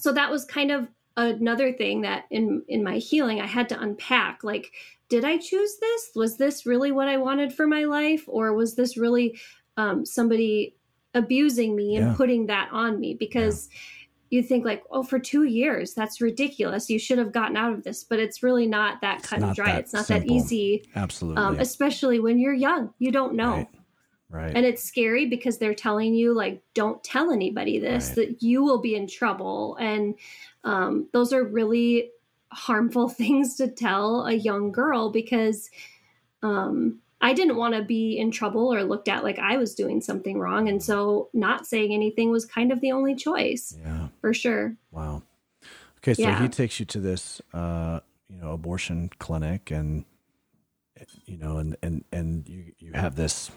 so 0.00 0.12
that 0.12 0.32
was 0.32 0.44
kind 0.44 0.72
of 0.72 0.88
another 1.26 1.72
thing 1.72 2.02
that 2.02 2.24
in 2.30 2.62
in 2.68 2.82
my 2.84 2.96
healing 2.98 3.40
I 3.40 3.46
had 3.46 3.68
to 3.70 3.80
unpack 3.80 4.42
like 4.44 4.72
did 5.08 5.24
I 5.24 5.38
choose 5.38 5.76
this? 5.80 6.10
Was 6.14 6.36
this 6.36 6.64
really 6.66 6.92
what 6.92 7.08
I 7.08 7.16
wanted 7.16 7.52
for 7.52 7.66
my 7.66 7.82
life 7.84 8.24
or 8.28 8.54
was 8.54 8.76
this 8.76 8.96
really 8.96 9.36
um, 9.76 10.06
somebody 10.06 10.76
abusing 11.14 11.74
me 11.74 11.96
and 11.96 12.06
Yeah. 12.06 12.14
putting 12.16 12.46
that 12.46 12.68
on 12.70 13.00
me 13.00 13.14
because 13.14 13.68
you 14.30 14.44
think 14.44 14.64
like 14.64 14.84
oh 14.92 15.02
for 15.02 15.18
2 15.18 15.42
years 15.42 15.92
that's 15.92 16.20
ridiculous 16.20 16.88
you 16.88 17.00
should 17.00 17.18
have 17.18 17.32
gotten 17.32 17.56
out 17.56 17.72
of 17.72 17.82
this 17.82 18.04
but 18.04 18.20
it's 18.20 18.44
really 18.44 18.66
not 18.66 19.00
that 19.00 19.24
cut 19.24 19.42
and 19.42 19.52
dry 19.56 19.72
it's 19.72 19.92
not 19.92 20.06
that 20.06 20.24
easy 20.28 20.84
Absolutely. 20.94 21.42
um, 21.42 21.56
especially 21.58 22.20
when 22.20 22.38
you're 22.38 22.54
young 22.54 22.94
you 23.00 23.10
don't 23.10 23.34
know 23.34 23.54
Right. 23.56 23.66
Right. 24.44 24.52
and 24.56 24.64
it's 24.64 24.84
scary 24.84 25.26
because 25.26 25.58
they're 25.58 25.74
telling 25.74 26.14
you 26.14 26.32
like 26.32 26.62
don't 26.74 27.02
tell 27.02 27.32
anybody 27.32 27.80
this 27.80 28.10
Right. 28.10 28.28
that 28.28 28.42
you 28.44 28.62
will 28.62 28.80
be 28.80 28.94
in 28.94 29.08
trouble 29.08 29.74
and 29.80 30.14
um, 30.64 31.08
those 31.12 31.32
are 31.32 31.44
really 31.44 32.10
harmful 32.52 33.08
things 33.08 33.56
to 33.56 33.68
tell 33.68 34.26
a 34.26 34.34
young 34.34 34.72
girl 34.72 35.10
because 35.10 35.70
um, 36.42 37.00
i 37.20 37.32
didn't 37.32 37.56
want 37.56 37.74
to 37.74 37.82
be 37.82 38.18
in 38.18 38.30
trouble 38.30 38.72
or 38.72 38.82
looked 38.82 39.08
at 39.08 39.24
like 39.24 39.38
i 39.38 39.56
was 39.56 39.74
doing 39.74 40.00
something 40.00 40.38
wrong 40.38 40.68
and 40.68 40.82
so 40.82 41.28
not 41.32 41.66
saying 41.66 41.92
anything 41.92 42.30
was 42.30 42.44
kind 42.44 42.72
of 42.72 42.80
the 42.80 42.92
only 42.92 43.14
choice 43.14 43.76
yeah. 43.84 44.08
for 44.20 44.34
sure 44.34 44.76
Wow. 44.90 45.22
Okay, 45.98 46.14
so 46.14 46.22
Yeah. 46.22 46.40
he 46.40 46.48
takes 46.48 46.80
you 46.80 46.86
to 46.86 47.00
this, 47.00 47.42
uh, 47.52 48.00
you 48.28 48.38
know, 48.38 48.52
abortion 48.52 49.10
clinic, 49.18 49.70
and 49.70 50.04
you 51.24 51.36
know, 51.36 51.58
and 51.58 51.76
and 51.82 52.04
and 52.10 52.48
you 52.48 52.72
you 52.78 52.92
have 52.94 53.16
this. 53.16 53.50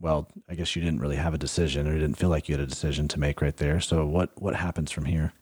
Well, 0.00 0.28
I 0.48 0.56
guess 0.56 0.76
you 0.76 0.82
didn't 0.82 1.00
really 1.00 1.16
have 1.16 1.32
a 1.32 1.38
decision, 1.38 1.86
or 1.86 1.92
you 1.92 2.00
didn't 2.00 2.18
feel 2.18 2.28
like 2.28 2.48
you 2.48 2.54
had 2.54 2.62
a 2.62 2.66
decision 2.66 3.08
to 3.08 3.20
make 3.20 3.40
right 3.40 3.56
there. 3.56 3.80
So 3.80 4.04
what 4.04 4.30
what 4.40 4.56
happens 4.56 4.90
from 4.90 5.04
here? 5.04 5.32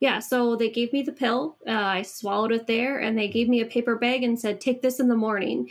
Yeah 0.00 0.18
so 0.18 0.56
they 0.56 0.70
gave 0.70 0.92
me 0.92 1.02
the 1.02 1.12
pill. 1.12 1.56
Uh, 1.66 1.72
i 1.72 2.02
swallowed 2.02 2.52
it 2.52 2.66
there 2.66 2.98
and 2.98 3.16
they 3.16 3.28
gave 3.28 3.48
me 3.48 3.60
a 3.60 3.66
paper 3.66 3.96
bag 3.96 4.22
and 4.22 4.38
said 4.38 4.60
take 4.60 4.82
this 4.82 5.00
in 5.00 5.08
the 5.08 5.16
morning. 5.16 5.70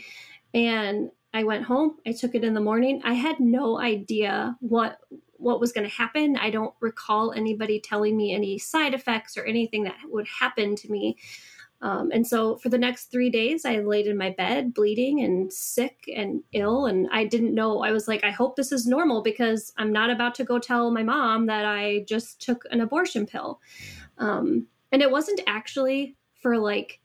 And 0.54 1.10
i 1.34 1.44
went 1.44 1.64
home. 1.64 1.96
I 2.06 2.12
took 2.12 2.34
it 2.34 2.44
in 2.44 2.54
the 2.54 2.60
morning. 2.60 3.00
I 3.04 3.14
had 3.14 3.40
no 3.40 3.78
idea 3.78 4.56
what 4.60 5.00
what 5.38 5.60
was 5.60 5.72
going 5.72 5.88
to 5.88 5.94
happen. 5.94 6.36
I 6.36 6.50
don't 6.50 6.74
recall 6.80 7.32
anybody 7.32 7.80
telling 7.80 8.16
me 8.16 8.34
any 8.34 8.58
side 8.58 8.92
effects 8.92 9.36
or 9.36 9.44
anything 9.44 9.84
that 9.84 9.96
would 10.04 10.26
happen 10.26 10.74
to 10.74 10.90
me. 10.90 11.16
Um, 11.80 12.10
and 12.12 12.26
so 12.26 12.56
for 12.56 12.70
the 12.70 12.78
next 12.78 13.04
three 13.12 13.30
days 13.30 13.64
i 13.64 13.78
laid 13.78 14.08
in 14.08 14.16
my 14.16 14.30
bed 14.30 14.74
bleeding 14.74 15.20
and 15.20 15.52
sick 15.52 16.10
and 16.12 16.42
ill 16.52 16.86
and 16.86 17.06
i 17.12 17.24
didn't 17.24 17.54
know. 17.54 17.82
I 17.82 17.92
was 17.92 18.08
like 18.08 18.24
i 18.24 18.30
hope 18.30 18.56
this 18.56 18.72
is 18.72 18.86
normal 18.86 19.22
because 19.22 19.72
i'm 19.76 19.92
not 19.92 20.10
about 20.10 20.34
to 20.36 20.44
go 20.44 20.58
tell 20.58 20.90
my 20.90 21.04
mom 21.04 21.46
that 21.46 21.64
i 21.64 22.04
just 22.08 22.42
took 22.42 22.64
an 22.72 22.80
abortion 22.80 23.26
pill 23.26 23.60
um, 24.18 24.66
and 24.92 25.02
it 25.02 25.10
wasn't 25.10 25.40
actually 25.46 26.16
for 26.40 26.56
like 26.58 27.00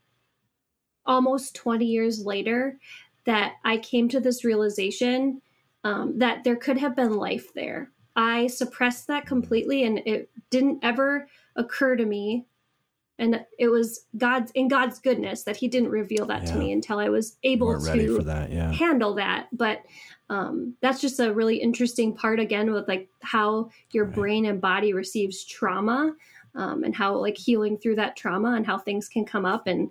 almost 1.05 1.55
20 1.55 1.85
years 1.85 2.25
later 2.25 2.79
that 3.25 3.53
I 3.63 3.77
came 3.77 4.09
to 4.09 4.19
this 4.19 4.43
realization 4.43 5.41
um, 5.83 6.17
that 6.19 6.43
there 6.43 6.55
could 6.55 6.77
have 6.77 6.95
been 6.95 7.13
life 7.13 7.53
there. 7.53 7.91
I 8.15 8.47
suppressed 8.47 9.07
that 9.07 9.25
completely 9.25 9.83
and 9.83 9.99
it 10.05 10.29
didn't 10.49 10.79
ever 10.83 11.27
occur 11.55 11.95
to 11.95 12.05
me. 12.05 12.45
And 13.19 13.45
it 13.59 13.67
was 13.67 14.05
God's 14.17 14.51
in 14.51 14.67
God's 14.67 14.99
goodness 14.99 15.43
that 15.43 15.55
He 15.55 15.67
didn't 15.67 15.89
reveal 15.89 16.25
that 16.27 16.45
to 16.47 16.55
me 16.55 16.71
until 16.71 16.99
I 16.99 17.09
was 17.09 17.37
able 17.43 17.79
to 17.79 18.23
that, 18.23 18.51
yeah. 18.51 18.71
handle 18.71 19.13
that 19.15 19.47
but 19.53 19.83
um, 20.29 20.75
that's 20.81 20.99
just 20.99 21.19
a 21.19 21.33
really 21.33 21.57
interesting 21.57 22.15
part 22.15 22.39
again 22.39 22.71
with 22.73 22.87
like 22.87 23.09
how 23.21 23.69
your 23.91 24.05
Right. 24.05 24.15
brain 24.15 24.45
and 24.45 24.59
body 24.59 24.93
receives 24.93 25.45
trauma 25.45 26.15
um, 26.55 26.83
and 26.83 26.95
how 26.95 27.15
like 27.15 27.37
healing 27.37 27.77
through 27.77 27.95
that 27.95 28.15
trauma 28.15 28.53
and 28.55 28.65
how 28.65 28.77
things 28.77 29.07
can 29.09 29.25
come 29.25 29.45
up 29.45 29.67
and 29.67 29.89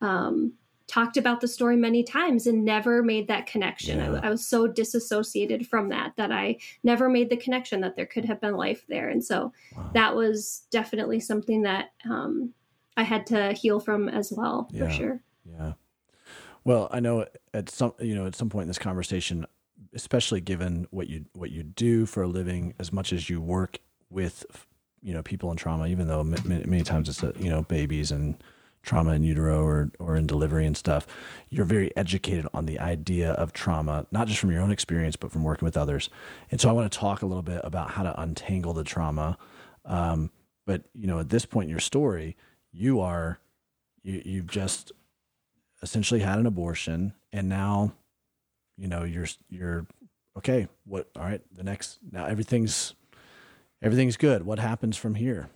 um, 0.00 0.52
talked 0.88 1.16
about 1.16 1.40
the 1.40 1.48
story 1.48 1.76
many 1.76 2.02
times 2.02 2.46
and 2.46 2.64
never 2.64 3.02
made 3.02 3.28
that 3.28 3.46
connection 3.46 3.98
Yeah. 3.98 4.20
I, 4.22 4.26
I 4.26 4.30
was 4.30 4.46
so 4.46 4.66
disassociated 4.66 5.66
from 5.66 5.88
that 5.90 6.12
that 6.16 6.32
i 6.32 6.56
never 6.82 7.08
made 7.08 7.30
the 7.30 7.36
connection 7.36 7.80
that 7.82 7.96
there 7.96 8.04
could 8.06 8.24
have 8.26 8.40
been 8.40 8.56
life 8.56 8.84
there 8.88 9.08
and 9.08 9.24
so 9.24 9.52
Wow. 9.76 9.90
that 9.94 10.14
was 10.14 10.66
definitely 10.70 11.20
something 11.20 11.62
that 11.62 11.92
um, 12.04 12.52
i 12.96 13.04
had 13.04 13.26
to 13.28 13.52
heal 13.52 13.80
from 13.80 14.08
as 14.08 14.32
well 14.32 14.68
Yeah. 14.72 14.86
for 14.86 14.90
sure 14.92 15.22
Yeah. 15.44 15.72
Well, 16.64 16.88
I 16.92 17.00
know 17.00 17.26
at 17.52 17.68
some 17.70 17.94
you 18.00 18.14
know 18.14 18.26
at 18.26 18.36
some 18.36 18.48
point 18.48 18.62
in 18.62 18.68
this 18.68 18.78
conversation, 18.78 19.44
especially 19.94 20.40
given 20.40 20.86
what 20.90 21.08
you 21.08 21.24
what 21.32 21.50
you 21.50 21.64
do 21.64 22.06
for 22.06 22.22
a 22.22 22.28
living, 22.28 22.74
as 22.78 22.92
much 22.92 23.12
as 23.12 23.28
you 23.28 23.40
work 23.40 23.78
with 24.10 24.46
you 25.02 25.12
know 25.12 25.22
people 25.22 25.50
in 25.50 25.56
trauma, 25.56 25.86
even 25.86 26.06
though 26.08 26.24
ma- 26.24 26.36
ma- 26.44 26.60
many 26.64 26.82
times 26.82 27.08
it's 27.08 27.22
uh, 27.22 27.32
you 27.38 27.50
know 27.50 27.62
babies 27.62 28.10
and 28.10 28.42
trauma 28.82 29.12
in 29.12 29.22
utero 29.22 29.64
or 29.64 29.90
or 29.98 30.16
in 30.16 30.26
delivery 30.26 30.66
and 30.66 30.76
stuff, 30.76 31.06
you're 31.48 31.64
very 31.64 31.96
educated 31.96 32.46
on 32.52 32.66
the 32.66 32.78
idea 32.78 33.32
of 33.32 33.52
trauma, 33.52 34.06
not 34.10 34.26
just 34.26 34.40
from 34.40 34.50
your 34.50 34.60
own 34.60 34.70
experience, 34.70 35.16
but 35.16 35.30
from 35.30 35.44
working 35.44 35.66
with 35.66 35.76
others. 35.76 36.10
And 36.50 36.60
so 36.60 36.68
I 36.68 36.72
want 36.72 36.90
to 36.90 36.98
talk 36.98 37.22
a 37.22 37.26
little 37.26 37.42
bit 37.42 37.60
about 37.64 37.90
how 37.90 38.02
to 38.02 38.20
untangle 38.20 38.72
the 38.72 38.84
trauma. 38.84 39.38
Um, 39.84 40.30
but 40.66 40.82
you 40.94 41.06
know, 41.06 41.20
at 41.20 41.28
this 41.28 41.44
point 41.46 41.64
in 41.64 41.70
your 41.70 41.80
story, 41.80 42.36
you 42.72 43.00
are 43.00 43.38
you 44.02 44.22
you've 44.24 44.46
just 44.46 44.92
essentially 45.82 46.20
had 46.20 46.38
an 46.38 46.46
abortion 46.46 47.12
and 47.32 47.48
now 47.48 47.92
you 48.78 48.88
know 48.88 49.04
you're 49.04 49.26
you're 49.50 49.86
okay 50.36 50.68
what 50.84 51.08
all 51.16 51.24
right 51.24 51.42
the 51.54 51.62
next 51.62 51.98
now 52.10 52.24
everything's 52.24 52.94
everything's 53.82 54.16
good 54.16 54.44
what 54.46 54.58
happens 54.58 54.96
from 54.96 55.14
here 55.16 55.48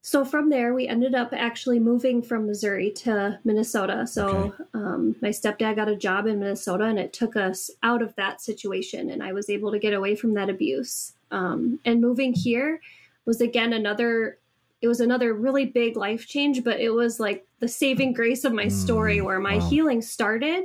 So 0.00 0.24
from 0.24 0.48
there, 0.48 0.72
we 0.74 0.86
ended 0.88 1.14
up 1.14 1.30
actually 1.32 1.78
moving 1.80 2.22
from 2.22 2.46
Missouri 2.46 2.90
to 3.02 3.38
Minnesota. 3.44 4.06
So 4.06 4.24
Okay. 4.28 4.52
um, 4.72 5.16
my 5.20 5.28
stepdad 5.30 5.76
got 5.76 5.88
a 5.88 5.96
job 5.96 6.26
in 6.26 6.38
Minnesota, 6.38 6.84
and 6.84 6.98
it 6.98 7.12
took 7.12 7.36
us 7.36 7.70
out 7.82 8.00
of 8.00 8.14
that 8.14 8.40
situation, 8.40 9.10
and 9.10 9.22
I 9.22 9.32
was 9.34 9.50
able 9.50 9.70
to 9.72 9.78
get 9.78 9.92
away 9.92 10.14
from 10.14 10.32
that 10.34 10.48
abuse. 10.48 11.12
Um, 11.30 11.78
and 11.84 12.00
moving 12.00 12.32
here 12.32 12.80
was 13.26 13.40
again 13.42 13.72
another. 13.74 14.38
It 14.80 14.88
was 14.88 15.00
another 15.00 15.34
really 15.34 15.66
big 15.66 15.96
life 15.96 16.26
change, 16.26 16.62
but 16.64 16.80
it 16.80 16.90
was 16.90 17.18
like 17.20 17.44
the 17.58 17.68
saving 17.68 18.14
grace 18.14 18.44
of 18.44 18.52
my 18.54 18.68
story, 18.68 19.18
Mm, 19.18 19.24
where 19.24 19.40
my 19.40 19.56
wow. 19.58 19.68
healing 19.68 20.00
started. 20.00 20.64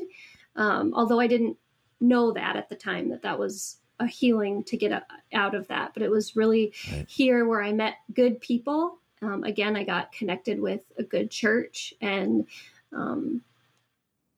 Um, 0.56 0.93
although 0.93 1.19
I 1.19 1.28
didn't 1.28 1.58
know 1.99 2.32
that 2.34 2.56
at 2.56 2.69
the 2.69 2.76
time 2.76 3.10
that 3.10 3.23
that 3.23 3.39
was 3.39 3.78
a 3.99 4.08
healing 4.08 4.63
to 4.65 4.77
get 4.77 4.91
a, 4.91 5.06
out 5.34 5.56
of 5.56 5.67
that, 5.67 5.93
but 5.93 6.03
it 6.03 6.10
was 6.10 6.36
really 6.36 6.73
Right. 6.91 7.08
here 7.08 7.45
where 7.47 7.63
I 7.63 7.71
met 7.71 7.95
good 8.13 8.39
people. 8.41 8.99
Um, 9.21 9.43
again, 9.43 9.75
I 9.75 9.84
got 9.84 10.12
connected 10.12 10.60
with 10.60 10.82
a 10.97 11.03
good 11.03 11.32
church 11.32 11.93
and 12.01 12.45
um, 12.91 13.41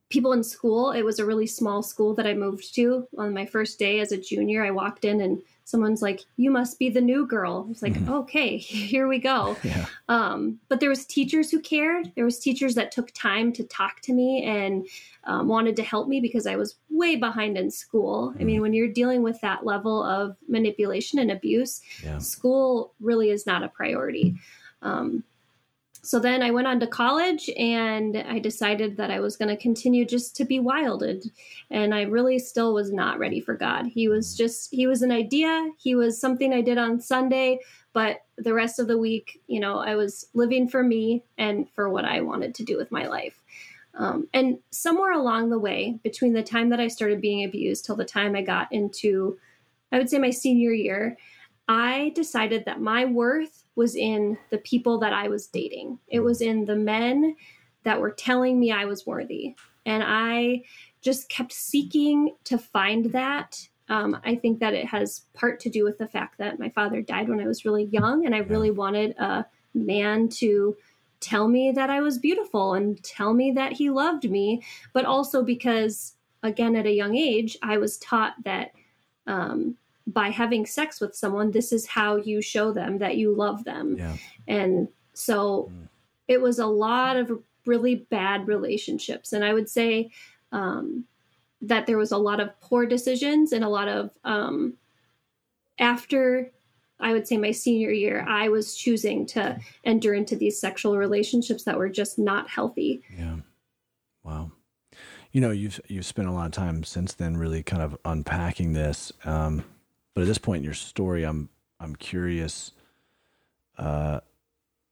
people 0.10 0.34
in 0.34 0.44
school. 0.44 0.92
It 0.92 1.04
was 1.04 1.20
a 1.20 1.26
really 1.26 1.48
small 1.48 1.82
school 1.82 2.14
that 2.16 2.28
I 2.28 2.34
moved 2.34 2.76
to 2.76 3.08
on 3.18 3.34
my 3.34 3.46
first 3.46 3.80
day 3.80 4.00
as 4.00 4.12
a 4.12 4.18
junior. 4.18 4.64
I 4.64 4.72
walked 4.72 5.06
in 5.06 5.22
and 5.22 5.42
someone's 5.66 6.02
like, 6.02 6.22
"You 6.38 6.50
must 6.52 6.80
be 6.80 6.90
the 6.90 7.02
new 7.02 7.28
girl." 7.28 7.66
I 7.66 7.70
was 7.70 7.82
like, 7.82 7.94
Mhm. 7.94 8.10
"Okay, 8.22 8.58
here 8.94 9.08
we 9.08 9.20
go." 9.20 9.58
yeah 9.64 9.86
um, 10.08 10.60
but 10.70 10.80
there 10.80 10.90
was 10.90 11.06
teachers 11.06 11.50
who 11.50 11.60
cared 11.60 12.12
there 12.16 12.26
was 12.26 12.40
teachers 12.40 12.76
that 12.76 12.92
took 12.92 13.12
time 13.14 13.52
to 13.54 13.64
talk 13.64 14.02
to 14.02 14.14
me 14.14 14.44
and 14.44 14.88
um, 15.24 15.48
wanted 15.48 15.76
to 15.76 15.82
help 15.84 16.08
me 16.08 16.20
because 16.22 16.46
i 16.46 16.56
was 16.56 16.76
way 16.92 17.16
behind 17.16 17.58
in 17.58 17.72
school 17.72 18.34
i 18.40 18.44
mean 18.44 18.62
when 18.62 18.72
you're 18.74 18.88
dealing 18.88 19.24
with 19.24 19.42
that 19.42 19.66
level 19.66 20.04
of 20.04 20.38
manipulation 20.48 21.18
and 21.18 21.32
abuse 21.32 21.82
yeah 22.04 22.20
school 22.20 22.94
really 23.00 23.32
is 23.32 23.46
not 23.48 23.64
a 23.64 23.68
priority 23.70 24.36
um, 24.84 25.24
so 26.06 26.20
then 26.20 26.44
I 26.44 26.52
went 26.52 26.68
on 26.68 26.80
to 26.82 26.88
college 26.88 27.50
and 27.58 28.16
I 28.16 28.38
decided 28.38 28.96
that 28.98 29.10
I 29.10 29.20
was 29.20 29.36
going 29.36 29.50
to 29.50 29.62
continue 29.62 30.06
just 30.06 30.36
to 30.36 30.46
be 30.46 30.60
wilded. 30.60 31.26
And 31.72 31.96
I 31.96 32.04
really 32.04 32.38
still 32.38 32.76
was 32.76 32.92
not 32.92 33.18
ready 33.18 33.40
for 33.40 33.56
God. 33.56 33.88
He 33.88 34.08
was 34.08 34.38
just, 34.38 34.70
he 34.72 34.86
was 34.86 35.02
an 35.02 35.12
idea. 35.12 35.72
He 35.80 35.96
was 35.96 36.22
something 36.22 36.54
I 36.54 36.62
did 36.62 36.78
on 36.78 37.02
Sunday, 37.02 37.60
but 37.92 38.20
the 38.38 38.54
rest 38.54 38.78
of 38.78 38.88
the 38.88 39.00
week, 39.00 39.42
you 39.48 39.60
know, 39.60 39.80
I 39.80 39.96
was 39.96 40.28
living 40.36 40.68
for 40.70 40.84
me 40.84 41.24
and 41.40 41.68
for 41.72 41.90
what 41.90 42.06
I 42.06 42.22
wanted 42.22 42.54
to 42.56 42.64
do 42.64 42.78
with 42.78 42.92
my 42.92 43.08
life. 43.08 43.42
Um, 43.96 44.28
and 44.32 44.60
somewhere 44.70 45.14
along 45.14 45.50
the 45.50 45.60
way, 45.60 46.00
between 46.04 46.34
the 46.34 46.44
time 46.44 46.70
that 46.70 46.80
I 46.80 46.88
started 46.88 47.20
being 47.20 47.46
abused 47.46 47.84
till 47.84 47.96
the 47.96 48.06
time 48.06 48.36
I 48.36 48.44
got 48.44 48.72
into, 48.72 49.40
I 49.92 49.98
would 49.98 50.10
say 50.10 50.20
my 50.20 50.30
senior 50.30 50.72
year, 50.72 51.18
I 51.68 52.12
decided 52.14 52.66
that 52.66 52.80
my 52.80 53.06
worth 53.06 53.65
was 53.76 53.96
in 53.96 54.38
the 54.50 54.58
people 54.60 54.98
that 55.00 55.14
I 55.14 55.28
was 55.28 55.48
dating. 55.48 56.00
It 56.08 56.22
was 56.22 56.42
in 56.42 56.66
the 56.66 56.76
men 56.76 57.36
that 57.84 58.00
were 58.00 58.12
telling 58.12 58.60
me 58.60 58.72
I 58.72 58.86
was 58.86 59.06
worthy. 59.06 59.56
And 59.86 60.04
I 60.06 60.64
just 61.02 61.30
kept 61.30 61.54
seeking 61.54 62.36
to 62.46 62.58
find 62.58 63.12
that. 63.12 63.68
Um, 63.90 64.20
I 64.26 64.36
think 64.36 64.60
that 64.60 64.74
it 64.74 64.88
has 64.88 65.22
part 65.34 65.60
to 65.60 65.70
do 65.70 65.84
with 65.84 66.00
the 66.00 66.08
fact 66.08 66.40
that 66.40 66.58
my 66.58 66.70
father 66.70 67.02
died 67.02 67.30
when 67.30 67.40
I 67.40 67.46
was 67.46 67.66
really 67.66 67.86
young, 67.86 68.26
and 68.26 68.34
I 68.34 68.40
really 68.40 68.72
wanted 68.72 69.16
a 69.20 69.46
man 69.76 70.28
to 70.30 70.76
tell 71.20 71.48
me 71.48 71.72
that 71.72 71.92
I 71.92 72.02
was 72.02 72.18
beautiful 72.18 72.74
and 72.74 73.02
tell 73.04 73.34
me 73.34 73.52
that 73.52 73.74
he 73.74 73.92
loved 73.92 74.30
me, 74.30 74.64
but 74.94 75.06
also 75.06 75.44
because, 75.44 76.14
again, 76.42 76.76
at 76.76 76.88
a 76.88 76.92
young 76.92 77.16
age, 77.16 77.58
I 77.62 77.78
was 77.78 77.98
taught 78.00 78.34
that 78.44 78.72
um, 79.28 79.78
by 80.08 80.30
having 80.30 80.66
sex 80.66 81.02
with 81.02 81.16
someone, 81.16 81.52
this 81.52 81.72
is 81.72 81.88
how 81.88 82.16
you 82.16 82.42
show 82.42 82.72
them 82.72 83.00
that 83.00 83.18
you 83.18 83.36
love 83.36 83.64
them. 83.64 83.98
yeah 83.98 84.16
And 84.48 84.88
So 85.14 85.72
mm. 85.74 85.88
it 86.28 86.42
was 86.42 86.60
a 86.60 86.68
lot 86.68 87.18
of 87.18 87.32
really 87.66 87.96
bad 87.96 88.48
relationships. 88.48 89.34
And 89.34 89.44
I 89.44 89.54
would 89.54 89.70
say 89.70 90.12
um, 90.52 91.06
that 91.62 91.88
there 91.88 91.98
was 91.98 92.12
a 92.12 92.18
lot 92.18 92.40
of 92.40 92.60
poor 92.62 92.86
decisions 92.86 93.52
and 93.52 93.64
a 93.64 93.70
lot 93.70 93.88
of, 93.88 94.12
um, 94.24 94.76
after 95.80 96.52
I 97.00 97.12
would 97.12 97.28
say 97.28 97.38
my 97.38 97.52
senior 97.52 97.92
year, 97.92 98.26
I 98.28 98.50
was 98.50 98.76
choosing 98.76 99.26
to 99.28 99.60
enter 99.84 100.14
into 100.14 100.36
these 100.36 100.60
sexual 100.60 100.98
relationships 100.98 101.64
that 101.64 101.78
were 101.78 101.90
just 101.90 102.18
not 102.18 102.50
healthy. 102.50 103.04
Yeah. 103.18 103.38
Wow. 104.24 104.52
You 105.32 105.42
know, 105.42 105.52
you've 105.52 105.82
you've 105.88 106.06
spent 106.06 106.30
a 106.30 106.32
lot 106.32 106.46
of 106.46 106.54
time 106.54 106.84
since 106.84 107.14
then, 107.14 107.36
really 107.36 107.62
kind 107.64 107.82
of 107.82 107.98
unpacking 108.06 108.72
this. 108.72 109.12
Um, 109.26 109.66
but 110.16 110.22
at 110.22 110.28
this 110.28 110.40
point 110.40 110.60
in 110.60 110.64
your 110.64 110.74
story, 110.74 111.24
I'm 111.24 111.50
I'm 111.80 111.96
curious 111.96 112.72
uh, 113.78 114.22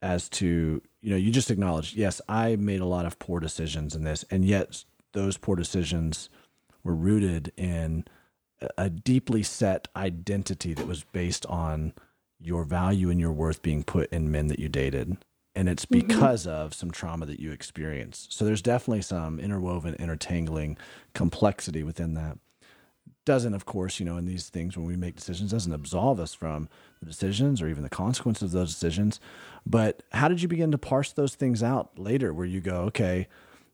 as 0.00 0.28
to 0.28 0.80
you 1.00 1.10
know 1.10 1.16
you 1.16 1.32
just 1.32 1.50
acknowledged 1.50 1.96
yes, 1.96 2.20
I 2.28 2.54
made 2.54 2.80
a 2.80 2.86
lot 2.86 3.06
of 3.06 3.18
poor 3.18 3.40
decisions 3.40 3.96
in 3.96 4.04
this, 4.04 4.24
and 4.30 4.44
yet 4.44 4.84
those 5.12 5.36
poor 5.36 5.56
decisions 5.56 6.28
were 6.84 6.94
rooted 6.94 7.52
in 7.56 8.04
a 8.78 8.88
deeply 8.88 9.42
set 9.42 9.88
identity 9.96 10.74
that 10.74 10.86
was 10.86 11.02
based 11.02 11.44
on 11.46 11.92
your 12.38 12.64
value 12.64 13.10
and 13.10 13.18
your 13.18 13.32
worth 13.32 13.62
being 13.62 13.82
put 13.82 14.12
in 14.12 14.30
men 14.30 14.46
that 14.46 14.58
you 14.58 14.68
dated 14.68 15.16
and 15.54 15.68
it's 15.68 15.86
mm-hmm. 15.86 16.06
because 16.06 16.46
mm-hmm. 16.46 16.56
of 16.56 16.74
some 16.74 16.90
trauma 16.90 17.26
that 17.26 17.40
you 17.40 17.52
experienced. 17.52 18.32
So 18.32 18.44
there's 18.44 18.62
definitely 18.62 19.02
some 19.02 19.38
interwoven, 19.38 19.94
intertangling 19.94 20.76
complexity 21.14 21.82
within 21.82 22.14
that. 22.14 22.38
Doesn't, 23.24 23.54
of 23.54 23.64
course, 23.64 23.98
you 23.98 24.06
know, 24.06 24.16
in 24.16 24.26
these 24.26 24.48
things 24.48 24.76
when 24.76 24.86
we 24.86 24.96
make 24.96 25.16
decisions, 25.16 25.50
doesn't 25.50 25.72
absolve 25.72 26.20
us 26.20 26.34
from 26.34 26.68
the 27.00 27.06
decisions 27.06 27.62
or 27.62 27.68
even 27.68 27.82
the 27.82 27.88
consequences 27.88 28.42
of 28.54 28.60
those 28.60 28.72
decisions. 28.72 29.18
But 29.64 30.02
how 30.12 30.28
did 30.28 30.42
you 30.42 30.48
begin 30.48 30.70
to 30.72 30.78
parse 30.78 31.12
those 31.12 31.34
things 31.34 31.62
out 31.62 31.98
later 31.98 32.34
where 32.34 32.46
you 32.46 32.60
go, 32.60 32.82
okay, 32.82 33.28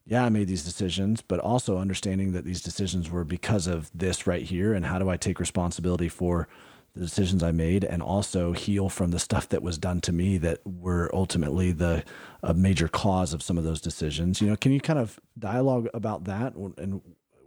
yeah, 0.06 0.24
I 0.24 0.28
made 0.28 0.48
these 0.48 0.64
decisions, 0.64 1.20
but 1.20 1.40
also 1.40 1.78
understanding 1.78 2.32
that 2.32 2.44
these 2.44 2.62
decisions 2.62 3.10
were 3.10 3.24
because 3.24 3.66
of 3.66 3.90
this 3.94 4.26
right 4.26 4.42
here. 4.42 4.72
And 4.72 4.86
how 4.86 4.98
do 4.98 5.08
I 5.08 5.16
take 5.16 5.40
responsibility 5.40 6.08
for 6.08 6.48
the 6.94 7.00
decisions 7.00 7.42
I 7.42 7.52
made 7.52 7.84
and 7.84 8.02
also 8.02 8.52
heal 8.52 8.88
from 8.88 9.10
the 9.12 9.18
stuff 9.18 9.48
that 9.50 9.62
was 9.62 9.78
done 9.78 10.00
to 10.02 10.12
me 10.12 10.38
that 10.38 10.60
were 10.64 11.10
ultimately 11.14 11.72
the 11.72 12.04
a 12.42 12.54
major 12.54 12.88
cause 12.88 13.32
of 13.32 13.42
some 13.42 13.58
of 13.58 13.64
those 13.64 13.80
decisions. 13.80 14.40
You 14.40 14.48
know, 14.48 14.56
can 14.56 14.72
you 14.72 14.80
kind 14.80 14.98
of 14.98 15.20
dialogue 15.38 15.88
about 15.94 16.24
that 16.24 16.54
and 16.54 17.00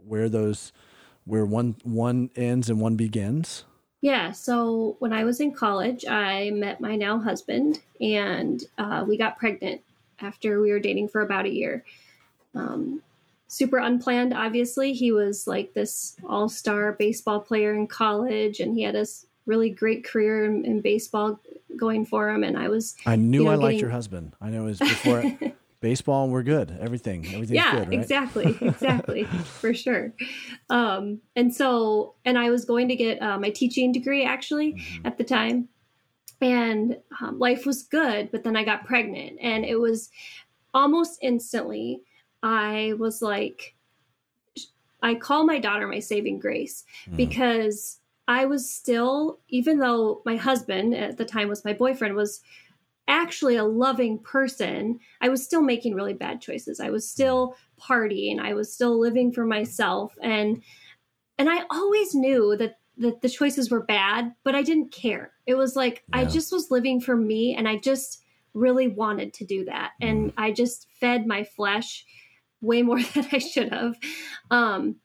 where 0.06 0.28
those 0.28 0.72
where 1.24 1.44
one 1.44 1.76
one 1.82 2.30
ends 2.36 2.68
and 2.68 2.80
one 2.80 2.96
begins? 2.96 3.64
Yeah. 4.00 4.32
So 4.32 4.96
when 4.98 5.12
I 5.12 5.24
was 5.24 5.40
in 5.40 5.52
college, 5.52 6.04
I 6.06 6.50
met 6.50 6.80
my 6.80 6.96
now 6.96 7.18
husband, 7.18 7.80
and 8.00 8.62
uh, 8.76 9.04
we 9.06 9.16
got 9.16 9.38
pregnant 9.38 9.80
after 10.20 10.60
we 10.60 10.70
were 10.70 10.80
dating 10.80 11.08
for 11.08 11.22
about 11.22 11.46
a 11.46 11.50
year. 11.50 11.84
Um, 12.54 13.02
super 13.46 13.78
unplanned 13.78 14.34
obviously 14.34 14.92
he 14.92 15.12
was 15.12 15.46
like 15.46 15.74
this 15.74 16.16
all-star 16.28 16.92
baseball 16.92 17.38
player 17.38 17.72
in 17.72 17.86
college 17.86 18.58
and 18.58 18.74
he 18.74 18.82
had 18.82 18.96
a 18.96 19.06
really 19.46 19.70
great 19.70 20.04
career 20.04 20.44
in, 20.44 20.64
in 20.64 20.80
baseball 20.80 21.38
going 21.76 22.04
for 22.06 22.30
him. 22.30 22.44
And 22.44 22.56
I 22.56 22.68
was, 22.68 22.96
I 23.06 23.16
knew 23.16 23.38
you 23.38 23.44
know, 23.44 23.50
I 23.50 23.54
getting... 23.54 23.66
liked 23.66 23.80
your 23.80 23.90
husband. 23.90 24.34
I 24.40 24.50
know 24.50 24.62
it 24.62 24.66
was 24.66 24.78
before 24.78 25.22
baseball 25.84 26.24
and 26.24 26.32
we're 26.32 26.42
good. 26.42 26.74
Everything, 26.80 27.26
everything's 27.26 27.50
yeah, 27.50 27.72
good, 27.72 27.88
right? 27.90 28.00
exactly. 28.00 28.58
Exactly. 28.62 29.24
for 29.24 29.74
sure. 29.74 30.14
Um, 30.70 31.20
and 31.36 31.54
so, 31.54 32.14
and 32.24 32.38
I 32.38 32.48
was 32.48 32.64
going 32.64 32.88
to 32.88 32.96
get 32.96 33.20
uh, 33.20 33.38
my 33.38 33.50
teaching 33.50 33.92
degree 33.92 34.24
actually 34.24 34.72
mm-hmm. 34.72 35.06
at 35.06 35.18
the 35.18 35.24
time 35.24 35.68
and 36.40 36.96
um, 37.20 37.38
life 37.38 37.66
was 37.66 37.82
good, 37.82 38.30
but 38.32 38.44
then 38.44 38.56
I 38.56 38.64
got 38.64 38.86
pregnant 38.86 39.38
and 39.42 39.64
it 39.64 39.76
was 39.76 40.10
almost 40.72 41.18
instantly, 41.20 42.00
I 42.42 42.94
was 42.98 43.20
like, 43.20 43.74
I 45.02 45.14
call 45.14 45.44
my 45.44 45.58
daughter 45.58 45.86
my 45.86 46.00
saving 46.00 46.38
grace 46.38 46.84
mm. 47.06 47.16
because 47.16 48.00
I 48.26 48.46
was 48.46 48.68
still, 48.70 49.40
even 49.48 49.78
though 49.78 50.22
my 50.24 50.36
husband 50.36 50.94
at 50.94 51.18
the 51.18 51.26
time 51.26 51.48
was 51.48 51.64
my 51.64 51.74
boyfriend, 51.74 52.14
was 52.14 52.40
actually 53.08 53.56
a 53.56 53.64
loving 53.64 54.18
person, 54.18 54.98
I 55.20 55.28
was 55.28 55.44
still 55.44 55.62
making 55.62 55.94
really 55.94 56.14
bad 56.14 56.40
choices. 56.40 56.80
I 56.80 56.90
was 56.90 57.08
still 57.08 57.56
partying. 57.80 58.38
I 58.40 58.54
was 58.54 58.72
still 58.72 58.98
living 58.98 59.32
for 59.32 59.44
myself. 59.44 60.14
And 60.22 60.62
and 61.36 61.50
I 61.50 61.64
always 61.70 62.14
knew 62.14 62.56
that 62.56 62.78
that 62.96 63.22
the 63.22 63.28
choices 63.28 63.70
were 63.70 63.82
bad, 63.82 64.34
but 64.44 64.54
I 64.54 64.62
didn't 64.62 64.92
care. 64.92 65.32
It 65.46 65.54
was 65.54 65.74
like 65.76 66.04
yeah. 66.08 66.20
I 66.20 66.24
just 66.24 66.52
was 66.52 66.70
living 66.70 67.00
for 67.00 67.16
me 67.16 67.54
and 67.56 67.68
I 67.68 67.76
just 67.76 68.22
really 68.54 68.88
wanted 68.88 69.34
to 69.34 69.44
do 69.44 69.64
that. 69.64 69.92
And 70.00 70.30
mm. 70.30 70.34
I 70.36 70.52
just 70.52 70.86
fed 71.00 71.26
my 71.26 71.44
flesh 71.44 72.04
way 72.60 72.82
more 72.82 73.02
than 73.14 73.26
I 73.32 73.38
should 73.38 73.72
have. 73.72 73.96
Um, 74.50 74.96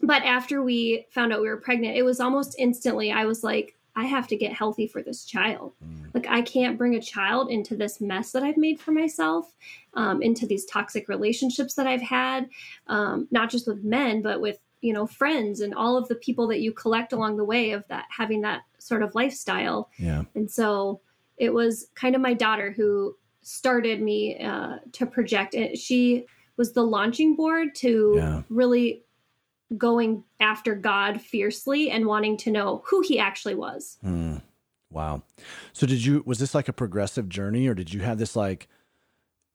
but 0.00 0.22
after 0.22 0.62
we 0.62 1.06
found 1.10 1.32
out 1.32 1.40
we 1.40 1.48
were 1.48 1.56
pregnant, 1.56 1.96
it 1.96 2.02
was 2.02 2.20
almost 2.20 2.54
instantly, 2.58 3.10
I 3.10 3.24
was 3.24 3.42
like, 3.42 3.77
I 3.98 4.04
have 4.04 4.28
to 4.28 4.36
get 4.36 4.52
healthy 4.52 4.86
for 4.86 5.02
this 5.02 5.24
child. 5.24 5.72
Mm. 5.84 6.14
Like, 6.14 6.28
I 6.28 6.40
can't 6.42 6.78
bring 6.78 6.94
a 6.94 7.00
child 7.00 7.50
into 7.50 7.76
this 7.76 8.00
mess 8.00 8.30
that 8.30 8.44
I've 8.44 8.56
made 8.56 8.80
for 8.80 8.92
myself, 8.92 9.52
um, 9.94 10.22
into 10.22 10.46
these 10.46 10.64
toxic 10.66 11.08
relationships 11.08 11.74
that 11.74 11.88
I've 11.88 12.02
had, 12.02 12.48
um, 12.86 13.26
not 13.32 13.50
just 13.50 13.66
with 13.66 13.82
men, 13.82 14.22
but 14.22 14.40
with, 14.40 14.58
you 14.82 14.92
know, 14.92 15.06
friends 15.06 15.60
and 15.60 15.74
all 15.74 15.96
of 15.96 16.06
the 16.06 16.14
people 16.14 16.46
that 16.46 16.60
you 16.60 16.72
collect 16.72 17.12
along 17.12 17.38
the 17.38 17.44
way 17.44 17.72
of 17.72 17.82
that, 17.88 18.04
having 18.08 18.42
that 18.42 18.60
sort 18.78 19.02
of 19.02 19.16
lifestyle. 19.16 19.90
Yeah. 19.98 20.22
And 20.36 20.48
so 20.48 21.00
it 21.36 21.52
was 21.52 21.88
kind 21.96 22.14
of 22.14 22.20
my 22.20 22.34
daughter 22.34 22.70
who 22.70 23.16
started 23.42 24.00
me 24.00 24.38
uh, 24.38 24.76
to 24.92 25.06
project 25.06 25.54
it. 25.54 25.76
She 25.76 26.24
was 26.56 26.72
the 26.72 26.84
launching 26.84 27.34
board 27.34 27.74
to 27.76 28.12
yeah. 28.16 28.42
really 28.48 29.02
going 29.76 30.24
after 30.40 30.74
God 30.74 31.20
fiercely 31.20 31.90
and 31.90 32.06
wanting 32.06 32.36
to 32.38 32.50
know 32.50 32.82
who 32.86 33.02
he 33.02 33.18
actually 33.18 33.54
was. 33.54 33.98
Mm. 34.04 34.42
Wow. 34.90 35.22
So 35.72 35.86
did 35.86 36.04
you 36.04 36.22
was 36.24 36.38
this 36.38 36.54
like 36.54 36.68
a 36.68 36.72
progressive 36.72 37.28
journey 37.28 37.66
or 37.68 37.74
did 37.74 37.92
you 37.92 38.00
have 38.00 38.18
this 38.18 38.34
like 38.34 38.68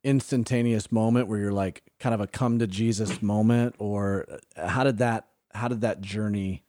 instantaneous 0.03 0.91
moment 0.91 1.27
where 1.27 1.39
you're 1.39 1.51
like 1.51 1.81
kind 1.99 2.13
of 2.13 2.21
a 2.21 2.27
come 2.27 2.59
to 2.59 2.67
Jesus 2.67 3.21
moment 3.21 3.75
or 3.79 4.27
how 4.55 4.83
did 4.83 4.99
that 4.99 5.27
how 5.53 5.67
did 5.67 5.81
that 5.81 6.01
journey 6.01 6.63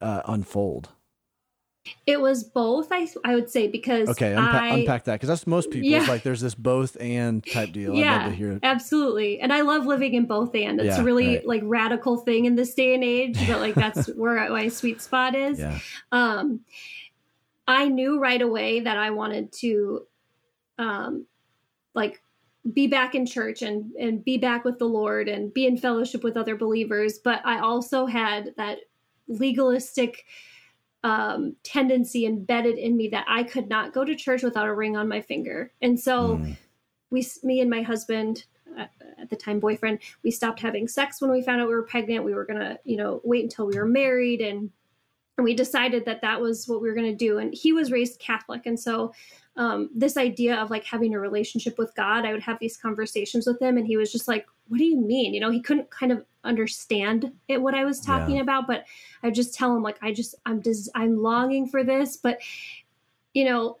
uh, 0.00 0.22
unfold? 0.26 0.90
It 2.06 2.20
was 2.20 2.44
both, 2.44 2.88
I 2.90 3.08
I 3.24 3.34
would 3.34 3.50
say, 3.50 3.68
because 3.68 4.08
okay, 4.08 4.32
unpa- 4.32 4.38
I, 4.38 4.68
unpack 4.68 5.04
that 5.04 5.14
because 5.14 5.28
that's 5.28 5.46
most 5.46 5.70
people. 5.70 5.88
Yeah. 5.88 6.04
like 6.06 6.22
there's 6.22 6.40
this 6.40 6.54
both 6.54 6.96
and 7.00 7.44
type 7.46 7.72
deal. 7.72 7.94
Yeah, 7.94 8.32
absolutely. 8.62 9.40
And 9.40 9.52
I 9.52 9.62
love 9.62 9.86
living 9.86 10.14
in 10.14 10.26
both 10.26 10.54
and. 10.54 10.80
It's 10.80 10.96
yeah, 10.96 11.00
a 11.00 11.04
really 11.04 11.36
right. 11.36 11.46
like 11.46 11.62
radical 11.64 12.16
thing 12.16 12.44
in 12.44 12.54
this 12.56 12.74
day 12.74 12.94
and 12.94 13.04
age, 13.04 13.38
but 13.46 13.60
like 13.60 13.74
that's 13.74 14.06
where 14.16 14.48
my 14.50 14.68
sweet 14.68 15.00
spot 15.02 15.34
is. 15.34 15.58
Yeah. 15.58 15.78
Um, 16.12 16.60
I 17.66 17.88
knew 17.88 18.18
right 18.18 18.40
away 18.40 18.80
that 18.80 18.96
I 18.96 19.10
wanted 19.10 19.52
to, 19.60 20.06
um, 20.78 21.26
like 21.94 22.22
be 22.72 22.86
back 22.86 23.14
in 23.14 23.26
church 23.26 23.62
and 23.62 23.92
and 23.94 24.24
be 24.24 24.38
back 24.38 24.64
with 24.64 24.78
the 24.78 24.88
Lord 24.88 25.28
and 25.28 25.52
be 25.52 25.66
in 25.66 25.76
fellowship 25.76 26.22
with 26.22 26.36
other 26.36 26.56
believers. 26.56 27.18
But 27.18 27.40
I 27.44 27.60
also 27.60 28.06
had 28.06 28.54
that 28.56 28.78
legalistic 29.28 30.24
um, 31.04 31.56
tendency 31.62 32.26
embedded 32.26 32.76
in 32.76 32.96
me 32.96 33.08
that 33.08 33.24
I 33.28 33.42
could 33.42 33.68
not 33.68 33.92
go 33.92 34.04
to 34.04 34.14
church 34.14 34.42
without 34.42 34.66
a 34.66 34.74
ring 34.74 34.96
on 34.96 35.08
my 35.08 35.20
finger. 35.20 35.72
And 35.80 35.98
so 35.98 36.38
mm. 36.38 36.56
we, 37.10 37.26
me 37.42 37.60
and 37.60 37.70
my 37.70 37.82
husband, 37.82 38.44
uh, 38.78 38.86
at 39.20 39.30
the 39.30 39.36
time 39.36 39.60
boyfriend, 39.60 40.00
we 40.22 40.30
stopped 40.30 40.60
having 40.60 40.88
sex 40.88 41.20
when 41.20 41.30
we 41.30 41.42
found 41.42 41.60
out 41.60 41.68
we 41.68 41.74
were 41.74 41.82
pregnant. 41.82 42.24
We 42.24 42.34
were 42.34 42.44
going 42.44 42.60
to, 42.60 42.78
you 42.84 42.96
know, 42.96 43.20
wait 43.24 43.44
until 43.44 43.66
we 43.66 43.78
were 43.78 43.86
married 43.86 44.40
and 44.40 44.70
and 45.38 45.44
we 45.44 45.54
decided 45.54 46.04
that 46.04 46.20
that 46.20 46.40
was 46.40 46.66
what 46.66 46.82
we 46.82 46.88
were 46.88 46.94
going 46.94 47.10
to 47.10 47.16
do 47.16 47.38
and 47.38 47.54
he 47.54 47.72
was 47.72 47.92
raised 47.92 48.18
catholic 48.18 48.66
and 48.66 48.78
so 48.78 49.12
um, 49.56 49.90
this 49.94 50.16
idea 50.16 50.56
of 50.56 50.70
like 50.70 50.84
having 50.84 51.14
a 51.14 51.20
relationship 51.20 51.78
with 51.78 51.94
god 51.94 52.26
i 52.26 52.32
would 52.32 52.42
have 52.42 52.58
these 52.58 52.76
conversations 52.76 53.46
with 53.46 53.60
him 53.62 53.78
and 53.78 53.86
he 53.86 53.96
was 53.96 54.12
just 54.12 54.28
like 54.28 54.46
what 54.68 54.78
do 54.78 54.84
you 54.84 55.00
mean 55.00 55.32
you 55.32 55.40
know 55.40 55.50
he 55.50 55.62
couldn't 55.62 55.90
kind 55.90 56.12
of 56.12 56.24
understand 56.48 57.30
it 57.46 57.60
what 57.60 57.74
i 57.74 57.84
was 57.84 58.00
talking 58.00 58.36
yeah. 58.36 58.42
about 58.42 58.66
but 58.66 58.84
i 59.22 59.30
just 59.30 59.54
tell 59.54 59.76
him 59.76 59.82
like 59.82 59.98
i 60.02 60.12
just 60.12 60.34
i'm 60.46 60.62
just 60.62 60.88
i'm 60.94 61.22
longing 61.22 61.68
for 61.68 61.84
this 61.84 62.16
but 62.16 62.38
you 63.34 63.44
know 63.44 63.78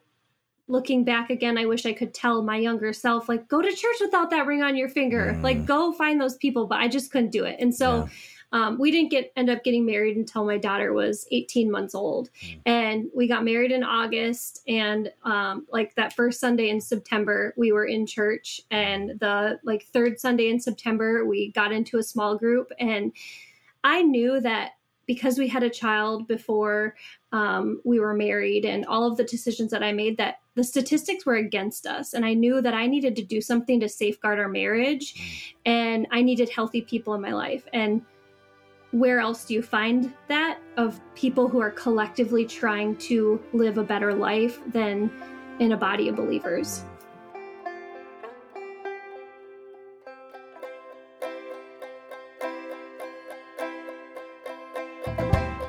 looking 0.68 1.02
back 1.02 1.30
again 1.30 1.56
i 1.56 1.64
wish 1.64 1.86
i 1.86 1.92
could 1.92 2.12
tell 2.12 2.42
my 2.42 2.56
younger 2.56 2.92
self 2.92 3.28
like 3.28 3.48
go 3.48 3.62
to 3.62 3.74
church 3.74 3.96
without 4.00 4.28
that 4.30 4.46
ring 4.46 4.62
on 4.62 4.76
your 4.76 4.88
finger 4.88 5.34
mm. 5.34 5.42
like 5.42 5.64
go 5.64 5.92
find 5.92 6.20
those 6.20 6.36
people 6.36 6.66
but 6.66 6.78
i 6.78 6.86
just 6.86 7.10
couldn't 7.10 7.30
do 7.30 7.44
it 7.44 7.56
and 7.58 7.74
so 7.74 8.04
yeah 8.04 8.08
um, 8.52 8.78
we 8.78 8.90
didn't 8.90 9.10
get 9.10 9.32
end 9.36 9.50
up 9.50 9.62
getting 9.62 9.84
married 9.84 10.16
until 10.16 10.44
my 10.44 10.56
daughter 10.56 10.92
was 10.92 11.26
18 11.30 11.70
months 11.70 11.94
old, 11.94 12.30
mm. 12.42 12.60
and 12.64 13.08
we 13.14 13.28
got 13.28 13.44
married 13.44 13.72
in 13.72 13.82
August. 13.82 14.62
And 14.66 15.12
um, 15.24 15.66
like 15.70 15.94
that 15.96 16.14
first 16.14 16.40
Sunday 16.40 16.70
in 16.70 16.80
September, 16.80 17.52
we 17.56 17.72
were 17.72 17.84
in 17.84 18.06
church, 18.06 18.60
and 18.70 19.10
the 19.20 19.58
like 19.64 19.84
third 19.84 20.18
Sunday 20.18 20.48
in 20.48 20.60
September, 20.60 21.26
we 21.26 21.52
got 21.52 21.72
into 21.72 21.98
a 21.98 22.02
small 22.02 22.36
group, 22.36 22.72
and 22.78 23.12
I 23.84 24.02
knew 24.02 24.40
that 24.40 24.72
because 25.06 25.38
we 25.38 25.48
had 25.48 25.62
a 25.62 25.70
child 25.70 26.28
before 26.28 26.94
um, 27.32 27.80
we 27.82 27.98
were 27.98 28.14
married 28.14 28.64
and 28.66 28.84
all 28.86 29.10
of 29.10 29.16
the 29.16 29.24
decisions 29.24 29.70
that 29.70 29.82
i 29.82 29.90
made 29.90 30.18
that 30.18 30.40
the 30.54 30.62
statistics 30.62 31.24
were 31.24 31.36
against 31.36 31.86
us 31.86 32.12
and 32.12 32.26
i 32.26 32.34
knew 32.34 32.60
that 32.60 32.74
i 32.74 32.86
needed 32.86 33.16
to 33.16 33.24
do 33.24 33.40
something 33.40 33.80
to 33.80 33.88
safeguard 33.88 34.38
our 34.38 34.48
marriage 34.48 35.14
mm. 35.14 35.54
and 35.64 36.06
i 36.10 36.20
needed 36.20 36.50
healthy 36.50 36.82
people 36.82 37.14
in 37.14 37.22
my 37.22 37.32
life 37.32 37.66
and 37.72 38.02
where 38.92 39.20
else 39.20 39.44
do 39.44 39.54
you 39.54 39.62
find 39.62 40.12
that 40.28 40.58
of 40.76 41.00
people 41.14 41.48
who 41.48 41.60
are 41.60 41.70
collectively 41.70 42.46
trying 42.46 42.96
to 42.96 43.42
live 43.52 43.78
a 43.78 43.84
better 43.84 44.14
life 44.14 44.60
than 44.72 45.10
in 45.58 45.72
a 45.72 45.76
body 45.76 46.08
of 46.08 46.16
believers 46.16 46.84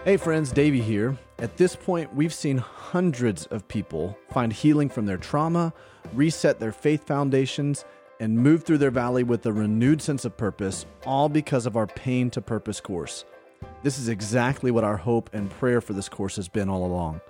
Hey 0.06 0.18
friends, 0.18 0.52
Davey 0.52 0.82
here. 0.82 1.16
At 1.38 1.58
this 1.58 1.76
point, 1.76 2.16
we've 2.16 2.34
seen 2.34 2.58
hundreds 2.58 3.46
of 3.48 3.68
people 3.68 4.18
find 4.32 4.52
healing 4.52 4.90
from 4.90 5.06
their 5.06 5.18
trauma, 5.18 5.72
reset 6.16 6.60
their 6.60 6.72
faith 6.72 7.06
foundations, 7.06 7.86
and 8.20 8.38
move 8.38 8.64
through 8.64 8.78
their 8.78 8.92
valley 8.92 9.24
with 9.24 9.46
a 9.46 9.54
renewed 9.54 10.02
sense 10.02 10.26
of 10.26 10.36
purpose, 10.38 10.86
all 11.06 11.30
because 11.30 11.66
of 11.66 11.78
our 11.78 11.88
Pain 11.88 12.30
to 12.32 12.42
Purpose 12.42 12.82
course. 12.82 13.26
This 13.84 13.98
is 13.98 14.10
exactly 14.10 14.72
what 14.72 14.84
our 14.84 14.98
hope 14.98 15.30
and 15.34 15.50
prayer 15.50 15.82
for 15.82 15.94
this 15.94 16.10
course 16.10 16.36
has 16.36 16.48
been 16.48 16.70
all 16.70 16.86
along. 16.86 17.22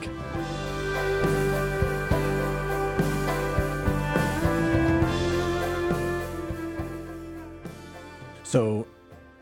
So, 8.44 8.86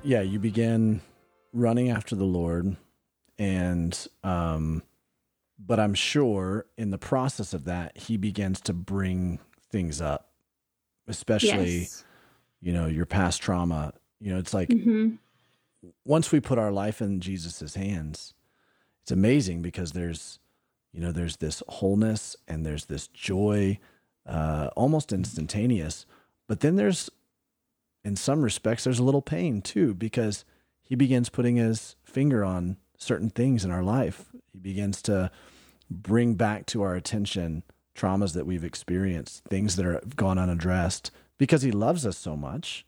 yeah, 0.03 0.21
you 0.21 0.37
begin 0.39 1.01
running 1.53 1.89
after 1.89 2.15
the 2.15 2.23
Lord, 2.23 2.77
and 3.41 4.07
um, 4.23 4.83
but 5.57 5.79
I'm 5.79 5.95
sure 5.95 6.67
in 6.77 6.91
the 6.91 6.99
process 6.99 7.55
of 7.55 7.65
that, 7.65 7.97
He 7.97 8.15
begins 8.15 8.61
to 8.61 8.73
bring 8.73 9.39
things 9.71 9.99
up, 9.99 10.29
especially, 11.07 11.79
yes. 11.79 12.03
you 12.61 12.71
know, 12.71 12.85
your 12.85 13.07
past 13.07 13.41
trauma. 13.41 13.93
You 14.19 14.33
know, 14.33 14.37
it's 14.37 14.53
like 14.53 14.69
mm-hmm. 14.69 15.15
once 16.05 16.31
we 16.31 16.39
put 16.39 16.59
our 16.59 16.71
life 16.71 17.01
in 17.01 17.19
Jesus's 17.19 17.73
hands, 17.73 18.35
it's 19.01 19.11
amazing 19.11 19.63
because 19.63 19.93
there's, 19.93 20.37
you 20.93 21.01
know, 21.01 21.11
there's 21.11 21.37
this 21.37 21.63
wholeness 21.67 22.35
and 22.47 22.63
there's 22.63 22.85
this 22.85 23.07
joy, 23.07 23.79
uh, 24.27 24.69
almost 24.75 25.11
instantaneous. 25.11 26.05
But 26.47 26.59
then 26.59 26.75
there's 26.75 27.09
in 28.03 28.15
some 28.15 28.43
respects, 28.43 28.83
there's 28.83 28.99
a 28.99 29.03
little 29.03 29.23
pain 29.23 29.63
too, 29.63 29.95
because 29.95 30.45
he 30.83 30.93
begins 30.93 31.29
putting 31.29 31.55
his 31.55 31.95
finger 32.03 32.43
on 32.43 32.77
certain 33.01 33.29
things 33.29 33.65
in 33.65 33.71
our 33.71 33.83
life. 33.83 34.25
He 34.51 34.59
begins 34.59 35.01
to 35.03 35.31
bring 35.89 36.35
back 36.35 36.65
to 36.67 36.81
our 36.83 36.95
attention 36.95 37.63
traumas 37.95 38.33
that 38.33 38.45
we've 38.45 38.63
experienced, 38.63 39.43
things 39.45 39.75
that 39.75 39.85
are 39.85 40.01
gone 40.15 40.37
unaddressed, 40.37 41.11
because 41.37 41.61
he 41.61 41.71
loves 41.71 42.05
us 42.05 42.17
so 42.17 42.37
much. 42.37 42.85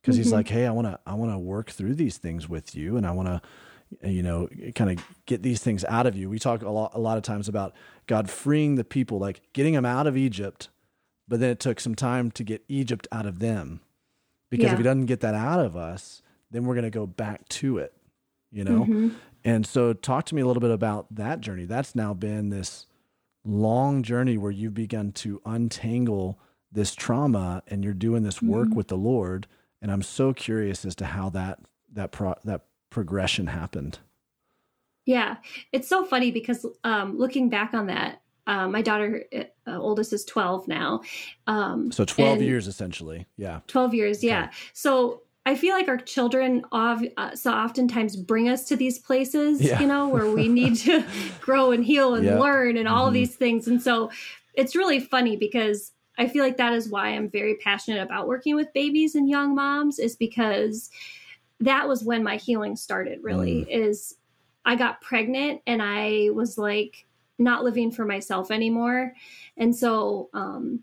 Because 0.00 0.16
mm-hmm. 0.16 0.22
he's 0.22 0.32
like, 0.32 0.48
hey, 0.48 0.66
I 0.66 0.70
want 0.70 0.86
to, 0.86 0.98
I 1.04 1.14
want 1.14 1.32
to 1.32 1.38
work 1.38 1.70
through 1.70 1.94
these 1.94 2.16
things 2.16 2.48
with 2.48 2.74
you, 2.74 2.96
and 2.96 3.06
I 3.06 3.10
want 3.10 3.28
to, 3.28 4.08
you 4.08 4.22
know, 4.22 4.48
kind 4.74 4.98
of 4.98 5.04
get 5.26 5.42
these 5.42 5.62
things 5.62 5.84
out 5.84 6.06
of 6.06 6.16
you. 6.16 6.30
We 6.30 6.38
talk 6.38 6.62
a 6.62 6.70
lot, 6.70 6.92
a 6.94 7.00
lot 7.00 7.18
of 7.18 7.22
times 7.22 7.48
about 7.48 7.74
God 8.06 8.30
freeing 8.30 8.76
the 8.76 8.84
people, 8.84 9.18
like 9.18 9.42
getting 9.52 9.74
them 9.74 9.84
out 9.84 10.06
of 10.06 10.16
Egypt, 10.16 10.68
but 11.28 11.40
then 11.40 11.50
it 11.50 11.60
took 11.60 11.80
some 11.80 11.94
time 11.94 12.30
to 12.32 12.44
get 12.44 12.64
Egypt 12.68 13.06
out 13.12 13.26
of 13.26 13.40
them 13.40 13.80
because 14.48 14.66
yeah. 14.66 14.72
if 14.72 14.78
he 14.78 14.84
doesn't 14.84 15.06
get 15.06 15.20
that 15.20 15.34
out 15.34 15.60
of 15.60 15.76
us, 15.76 16.22
then 16.50 16.64
we're 16.64 16.74
going 16.74 16.84
to 16.84 16.90
go 16.90 17.06
back 17.06 17.48
to 17.48 17.78
it, 17.78 17.92
you 18.50 18.64
know? 18.64 18.82
Mm-hmm. 18.82 19.08
And 19.44 19.66
so, 19.66 19.92
talk 19.92 20.26
to 20.26 20.34
me 20.34 20.42
a 20.42 20.46
little 20.46 20.60
bit 20.60 20.70
about 20.70 21.06
that 21.14 21.40
journey. 21.40 21.64
That's 21.64 21.94
now 21.94 22.12
been 22.12 22.50
this 22.50 22.86
long 23.44 24.02
journey 24.02 24.36
where 24.36 24.50
you've 24.50 24.74
begun 24.74 25.12
to 25.12 25.40
untangle 25.46 26.38
this 26.70 26.94
trauma 26.94 27.62
and 27.66 27.82
you're 27.82 27.94
doing 27.94 28.22
this 28.22 28.42
work 28.42 28.68
mm-hmm. 28.68 28.76
with 28.76 28.88
the 28.88 28.96
Lord. 28.96 29.46
And 29.82 29.90
I'm 29.90 30.02
so 30.02 30.32
curious 30.32 30.84
as 30.84 30.94
to 30.96 31.06
how 31.06 31.30
that 31.30 31.58
that 31.92 32.12
pro- 32.12 32.36
that 32.44 32.66
progression 32.90 33.46
happened. 33.46 33.98
Yeah, 35.06 35.36
it's 35.72 35.88
so 35.88 36.04
funny 36.04 36.30
because 36.30 36.66
um, 36.84 37.18
looking 37.18 37.48
back 37.48 37.72
on 37.74 37.86
that, 37.86 38.20
uh, 38.46 38.68
my 38.68 38.82
daughter, 38.82 39.24
uh, 39.34 39.78
oldest, 39.78 40.12
is 40.12 40.24
12 40.24 40.68
now. 40.68 41.00
Um, 41.46 41.90
so 41.90 42.04
12 42.04 42.42
years 42.42 42.66
essentially. 42.66 43.26
Yeah. 43.36 43.60
12 43.66 43.94
years. 43.94 44.18
Okay. 44.18 44.28
Yeah. 44.28 44.50
So 44.72 45.22
I 45.46 45.54
feel 45.54 45.74
like 45.74 45.88
our 45.88 45.96
children 45.96 46.64
uh, 46.70 47.34
so 47.34 47.52
oftentimes 47.52 48.14
bring 48.16 48.48
us 48.48 48.66
to 48.66 48.76
these 48.76 48.98
places, 48.98 49.60
yeah. 49.60 49.80
you 49.80 49.86
know, 49.86 50.08
where 50.08 50.30
we 50.30 50.48
need 50.48 50.76
to 50.76 51.04
grow 51.40 51.72
and 51.72 51.84
heal 51.84 52.14
and 52.14 52.38
learn 52.38 52.76
and 52.76 52.86
all 52.86 53.06
mm-hmm. 53.06 53.14
these 53.14 53.36
things. 53.36 53.66
And 53.66 53.80
so 53.80 54.10
it's 54.54 54.76
really 54.76 55.00
funny 55.00 55.36
because 55.36 55.92
I 56.18 56.28
feel 56.28 56.44
like 56.44 56.58
that 56.58 56.74
is 56.74 56.90
why 56.90 57.08
I'm 57.08 57.30
very 57.30 57.54
passionate 57.54 58.02
about 58.02 58.28
working 58.28 58.54
with 58.54 58.72
babies 58.74 59.14
and 59.14 59.28
young 59.28 59.54
moms 59.54 59.98
is 59.98 60.16
because 60.16 60.90
that 61.60 61.88
was 61.88 62.04
when 62.04 62.22
my 62.22 62.36
healing 62.36 62.76
started 62.76 63.20
really 63.22 63.64
mm. 63.64 63.68
is 63.68 64.16
I 64.64 64.76
got 64.76 65.00
pregnant 65.00 65.62
and 65.66 65.82
I 65.82 66.28
was 66.32 66.58
like 66.58 67.06
not 67.38 67.64
living 67.64 67.90
for 67.90 68.04
myself 68.04 68.50
anymore. 68.50 69.14
And 69.56 69.74
so 69.74 70.28
um, 70.34 70.80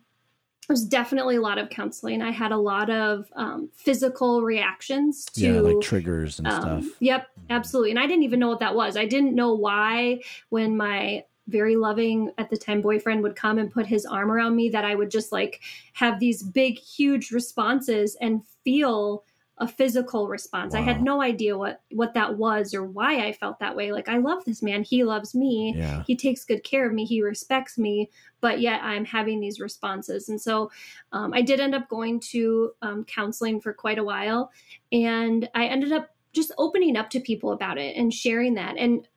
there's 0.68 0.84
definitely 0.84 1.38
a 1.38 1.42
lot 1.42 1.58
of 1.58 1.70
counseling. 1.70 2.22
I 2.22 2.32
had 2.32 2.52
a 2.52 2.58
lot 2.58 2.90
of 2.90 3.32
um, 3.36 3.70
physical 3.74 4.42
reactions 4.42 5.26
to 5.34 5.54
yeah, 5.54 5.62
like 5.62 5.80
triggers 5.82 6.40
and 6.40 6.48
um, 6.48 6.62
stuff. 6.62 6.98
Yep, 7.00 7.28
absolutely. 7.50 7.92
And 7.92 8.00
I 8.00 8.06
didn't 8.06 8.24
even 8.24 8.40
know 8.40 8.50
what 8.50 8.60
that 8.60 8.76
was. 8.76 8.98
I 8.98 9.06
didn't 9.06 9.34
know 9.34 9.54
why 9.54 10.22
when 10.50 10.76
my 10.76 11.24
very 11.48 11.78
loving 11.78 12.32
at 12.38 12.50
the 12.50 12.58
time 12.58 12.82
boyfriend 12.82 13.24
would 13.24 13.36
come 13.36 13.58
and 13.58 13.72
put 13.72 13.86
his 13.86 14.06
arm 14.06 14.30
around 14.30 14.58
me 14.58 14.68
that 14.70 14.84
I 14.84 14.96
would 14.96 15.10
just 15.10 15.32
like 15.32 15.62
have 15.94 16.20
these 16.20 16.44
big 16.44 16.78
huge 16.78 17.32
responses 17.32 18.18
and 18.20 18.42
feel 18.66 19.24
a 19.60 19.68
physical 19.68 20.28
response. 20.28 20.74
Wow. 20.74 20.82
I 20.82 20.84
had 20.84 21.02
no 21.02 21.22
idea 21.22 21.58
what 21.58 21.82
what 21.92 22.14
that 22.14 22.38
was 22.38 22.74
or 22.74 22.84
why 22.84 23.26
I 23.26 23.34
felt 23.34 23.60
that 23.60 23.76
way. 23.76 23.92
Like 23.92 24.08
I 24.08 24.18
love 24.18 24.46
this 24.46 24.62
man. 24.62 24.84
He 24.84 25.04
loves 25.04 25.34
me. 25.34 25.74
Yeah. 25.76 26.04
He 26.06 26.16
takes 26.16 26.46
good 26.46 26.64
care 26.64 26.88
of 26.88 26.94
me. 26.94 27.06
He 27.06 27.22
respects 27.22 27.78
me. 27.78 28.10
But 28.40 28.62
yet 28.62 28.82
I'm 28.84 29.06
having 29.06 29.40
these 29.40 29.60
responses. 29.60 30.30
And 30.30 30.40
so 30.40 30.70
um, 31.12 31.34
I 31.34 31.42
did 31.42 31.60
end 31.60 31.74
up 31.74 31.90
going 31.90 32.20
to 32.32 32.72
um, 32.84 33.04
counseling 33.06 33.60
for 33.60 33.74
quite 33.74 33.98
a 33.98 34.04
while, 34.04 34.52
and 34.92 35.50
I 35.56 35.66
ended 35.66 35.92
up 35.92 36.10
just 36.34 36.52
opening 36.60 36.96
up 36.96 37.10
to 37.10 37.20
people 37.20 37.52
about 37.52 37.80
it 37.80 37.96
and 37.96 38.14
sharing 38.14 38.54
that. 38.56 38.78
And 38.78 39.08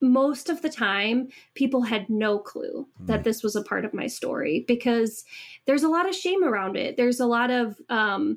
most 0.00 0.50
of 0.50 0.60
the 0.62 0.68
time 0.68 1.28
people 1.54 1.82
had 1.82 2.10
no 2.10 2.38
clue 2.38 2.86
mm. 3.00 3.06
that 3.06 3.24
this 3.24 3.42
was 3.42 3.56
a 3.56 3.62
part 3.62 3.84
of 3.84 3.94
my 3.94 4.06
story 4.06 4.64
because 4.66 5.24
there's 5.66 5.82
a 5.82 5.88
lot 5.88 6.08
of 6.08 6.14
shame 6.14 6.44
around 6.44 6.76
it 6.76 6.96
there's 6.96 7.20
a 7.20 7.26
lot 7.26 7.50
of 7.50 7.80
um, 7.88 8.36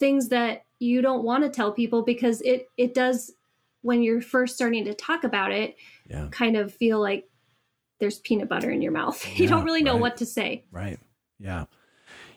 things 0.00 0.30
that 0.30 0.64
you 0.78 1.02
don't 1.02 1.22
want 1.22 1.44
to 1.44 1.50
tell 1.50 1.72
people 1.72 2.02
because 2.02 2.40
it 2.40 2.66
it 2.76 2.94
does 2.94 3.32
when 3.82 4.02
you're 4.02 4.20
first 4.20 4.56
starting 4.56 4.84
to 4.84 4.94
talk 4.94 5.24
about 5.24 5.52
it 5.52 5.76
yeah. 6.08 6.26
kind 6.30 6.56
of 6.56 6.74
feel 6.74 7.00
like 7.00 7.28
there's 8.00 8.18
peanut 8.18 8.48
butter 8.48 8.70
in 8.70 8.82
your 8.82 8.92
mouth 8.92 9.24
you 9.38 9.46
don't 9.46 9.64
really 9.64 9.82
know 9.82 9.92
right. 9.92 10.00
what 10.00 10.16
to 10.16 10.26
say 10.26 10.64
right 10.72 10.98
yeah 11.38 11.66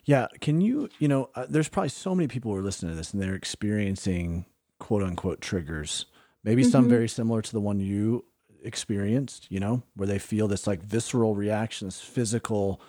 yeah 0.06 0.28
can 0.42 0.62
you 0.62 0.90
you 1.00 1.08
know 1.08 1.30
uh, 1.36 1.46
there's 1.50 1.70
probably 1.70 1.90
so 1.90 2.14
many 2.14 2.28
people 2.28 2.52
who 2.52 2.58
are 2.58 2.64
listening 2.64 2.92
to 2.92 2.98
this 2.98 3.14
and 3.14 3.22
they're 3.22 3.34
experiencing 3.34 4.46
quote 4.84 5.02
unquote 5.02 5.40
triggers. 5.40 6.08
Maybe 6.44 6.62
some 6.64 6.90
very 6.90 7.08
similar 7.08 7.42
to 7.42 7.52
the 7.54 7.62
one 7.62 7.80
you 7.80 8.26
experienced, 8.66 9.48
you 9.50 9.62
know, 9.62 9.82
where 9.96 10.08
they 10.08 10.20
feel 10.20 10.50
this 10.50 10.68
like 10.68 10.84
visceral 10.84 11.36
reaction, 11.36 11.88
this 11.88 12.02
physical, 12.02 12.82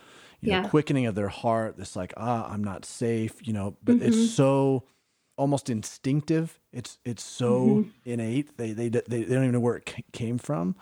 you 0.45 0.51
know, 0.53 0.59
Yeah. 0.59 0.69
quickening 0.69 1.07
of 1.07 1.15
their 1.15 1.29
heart, 1.29 1.77
this 1.77 1.97
like, 1.97 2.13
ah, 2.17 2.49
I'm 2.51 2.63
not 2.63 2.85
safe, 2.85 3.35
you 3.47 3.53
know, 3.53 3.77
but 3.83 3.97
Mm-hmm. 3.97 4.07
it's 4.07 4.35
so 4.35 4.85
almost 5.37 5.71
instinctive. 5.71 6.61
It's 6.73 6.99
it's 7.05 7.23
so 7.23 7.81
Mm-hmm. 7.81 8.11
innate. 8.11 8.57
They, 8.59 8.73
they 8.73 8.89
they 8.89 9.01
they 9.07 9.25
don't 9.25 9.45
even 9.45 9.53
know 9.53 9.61
where 9.61 9.77
it 9.77 9.91
came 10.13 10.39
from. 10.39 10.77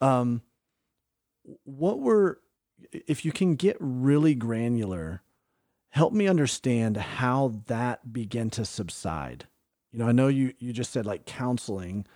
Um, 0.00 0.42
what 1.64 2.00
were 2.00 2.40
if 2.92 3.24
you 3.24 3.32
can 3.32 3.54
get 3.54 3.76
really 3.80 4.34
granular, 4.34 5.22
help 5.90 6.12
me 6.12 6.26
understand 6.28 6.96
how 6.96 7.62
that 7.66 8.12
began 8.12 8.50
to 8.50 8.64
subside. 8.64 9.46
You 9.92 10.00
know, 10.00 10.08
I 10.08 10.12
know 10.12 10.28
you 10.28 10.52
you 10.58 10.72
just 10.72 10.92
said 10.92 11.06
like 11.06 11.24
counseling, 11.26 12.06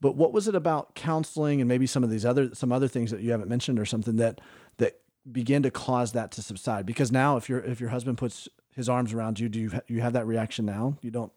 but 0.00 0.14
what 0.14 0.32
was 0.32 0.46
it 0.46 0.54
about 0.54 0.94
counseling 0.94 1.60
and 1.60 1.68
maybe 1.68 1.86
some 1.86 2.04
of 2.04 2.10
these 2.10 2.24
other 2.24 2.54
some 2.54 2.70
other 2.70 2.86
things 2.88 3.10
that 3.10 3.22
you 3.22 3.30
haven't 3.30 3.48
mentioned 3.48 3.78
or 3.78 3.86
something 3.86 4.16
that 4.16 4.40
began 5.30 5.62
to 5.62 5.70
cause 5.70 6.12
that 6.12 6.32
to 6.32 6.42
subside? 6.42 6.86
Because 6.86 7.12
now 7.12 7.36
if 7.36 7.48
your 7.48 7.60
if 7.60 7.80
your 7.80 7.90
husband 7.90 8.18
puts 8.18 8.48
his 8.74 8.88
arms 8.88 9.12
around 9.12 9.40
you, 9.40 9.48
do 9.48 9.58
you 9.58 9.70
you 9.86 10.00
have 10.00 10.12
that 10.14 10.26
reaction 10.26 10.64
now? 10.64 10.96
You 11.00 11.10
don't 11.10 11.32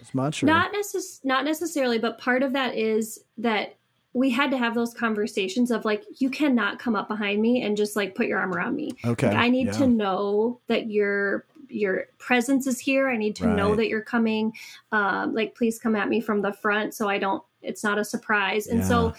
as 0.00 0.14
much 0.14 0.42
or 0.42 0.46
Not 0.46 0.72
necess- 0.72 1.24
not 1.24 1.44
necessarily, 1.44 1.98
but 1.98 2.18
part 2.18 2.42
of 2.42 2.52
that 2.54 2.76
is 2.76 3.20
that 3.38 3.76
we 4.12 4.30
had 4.30 4.50
to 4.50 4.58
have 4.58 4.74
those 4.74 4.92
conversations 4.92 5.70
of 5.70 5.84
like 5.84 6.04
you 6.18 6.30
cannot 6.30 6.78
come 6.78 6.96
up 6.96 7.06
behind 7.06 7.40
me 7.40 7.62
and 7.62 7.76
just 7.76 7.94
like 7.94 8.14
put 8.14 8.26
your 8.26 8.38
arm 8.38 8.52
around 8.52 8.74
me. 8.74 8.92
okay? 9.04 9.28
Like, 9.28 9.36
I 9.36 9.48
need 9.48 9.66
yeah. 9.66 9.72
to 9.72 9.86
know 9.86 10.60
that 10.66 10.90
your 10.90 11.46
your 11.68 12.06
presence 12.18 12.66
is 12.66 12.80
here. 12.80 13.08
I 13.08 13.16
need 13.16 13.36
to 13.36 13.46
know 13.46 13.76
that 13.76 13.88
you're 13.88 14.02
coming. 14.02 14.52
Um, 14.90 15.34
like 15.34 15.54
please 15.54 15.78
come 15.78 15.94
at 15.94 16.08
me 16.08 16.20
from 16.20 16.42
the 16.42 16.52
front 16.52 16.94
so 16.94 17.08
I 17.08 17.18
don't. 17.18 17.42
It's 17.62 17.84
not 17.84 17.98
a 17.98 18.04
surprise. 18.04 18.66
And 18.68 18.82
so, 18.84 19.12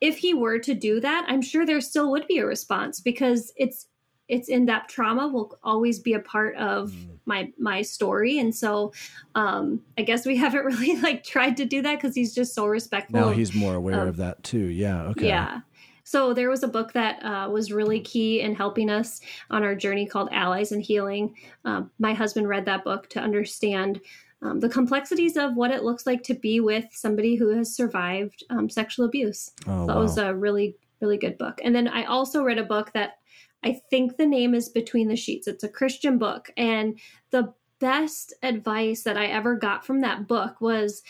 if 0.00 0.18
he 0.18 0.34
were 0.34 0.58
to 0.58 0.74
do 0.74 1.00
that, 1.00 1.24
I'm 1.28 1.42
sure 1.42 1.64
there 1.64 1.80
still 1.80 2.10
would 2.10 2.26
be 2.26 2.38
a 2.38 2.46
response 2.46 3.00
because 3.00 3.52
it's 3.56 3.86
it's 4.28 4.48
in 4.48 4.66
depth 4.66 4.88
trauma 4.92 5.28
will 5.28 5.56
always 5.62 6.00
be 6.00 6.12
a 6.12 6.18
part 6.18 6.56
of 6.56 6.90
Mm. 6.90 7.18
my 7.26 7.52
my 7.58 7.82
story. 7.82 8.38
And 8.40 8.52
so, 8.54 8.92
um, 9.36 9.82
I 9.96 10.02
guess 10.02 10.26
we 10.26 10.36
haven't 10.44 10.64
really 10.64 10.96
like 11.00 11.22
tried 11.22 11.56
to 11.58 11.64
do 11.64 11.80
that 11.82 11.94
because 11.96 12.14
he's 12.16 12.34
just 12.34 12.52
so 12.54 12.66
respectful. 12.66 13.20
now 13.20 13.28
of- 13.28 13.36
he's 13.36 13.54
more 13.54 13.74
aware 13.76 14.00
um, 14.00 14.08
of 14.08 14.16
that 14.16 14.42
too. 14.42 14.66
Yeah. 14.66 15.02
Okay. 15.04 15.28
yeah. 15.28 15.60
So 16.02 16.32
there 16.34 16.50
was 16.50 16.62
a 16.62 16.68
book 16.68 16.92
that 16.92 17.20
uh, 17.24 17.48
was 17.50 17.72
really 17.72 17.98
key 18.00 18.40
in 18.40 18.54
helping 18.54 18.90
us 18.90 19.20
on 19.50 19.64
our 19.64 19.74
journey 19.74 20.06
called 20.06 20.28
Allies 20.30 20.70
in 20.70 20.80
Healing. 20.80 21.34
Um, 21.64 21.90
my 21.98 22.14
husband 22.14 22.48
read 22.48 22.64
that 22.66 22.84
book 22.84 23.08
to 23.10 23.20
understand 23.20 24.00
um, 24.42 24.60
the 24.60 24.68
complexities 24.68 25.36
of 25.36 25.56
what 25.56 25.70
it 25.70 25.82
looks 25.82 26.06
like 26.06 26.22
to 26.24 26.34
be 26.34 26.60
with 26.60 26.84
somebody 26.92 27.36
who 27.36 27.48
has 27.56 27.74
survived 27.74 28.44
um, 28.50 28.68
sexual 28.68 29.06
abuse. 29.06 29.50
Oh, 29.66 29.86
that 29.86 29.96
wow. 29.96 30.02
was 30.02 30.18
a 30.18 30.34
really, 30.34 30.76
really 31.00 31.16
good 31.16 31.38
book. 31.38 31.60
And 31.64 31.74
then 31.74 31.88
I 31.88 32.04
also 32.04 32.42
read 32.42 32.58
a 32.58 32.64
book 32.64 32.92
that 32.92 33.18
I 33.64 33.80
think 33.90 34.16
the 34.16 34.26
name 34.26 34.54
is 34.54 34.68
Between 34.68 35.08
the 35.08 35.16
Sheets. 35.16 35.48
It's 35.48 35.64
a 35.64 35.68
Christian 35.68 36.18
book. 36.18 36.50
And 36.56 36.98
the 37.30 37.52
best 37.78 38.34
advice 38.42 39.02
that 39.02 39.16
I 39.16 39.26
ever 39.26 39.56
got 39.56 39.84
from 39.84 40.00
that 40.02 40.28
book 40.28 40.60
was 40.60 41.02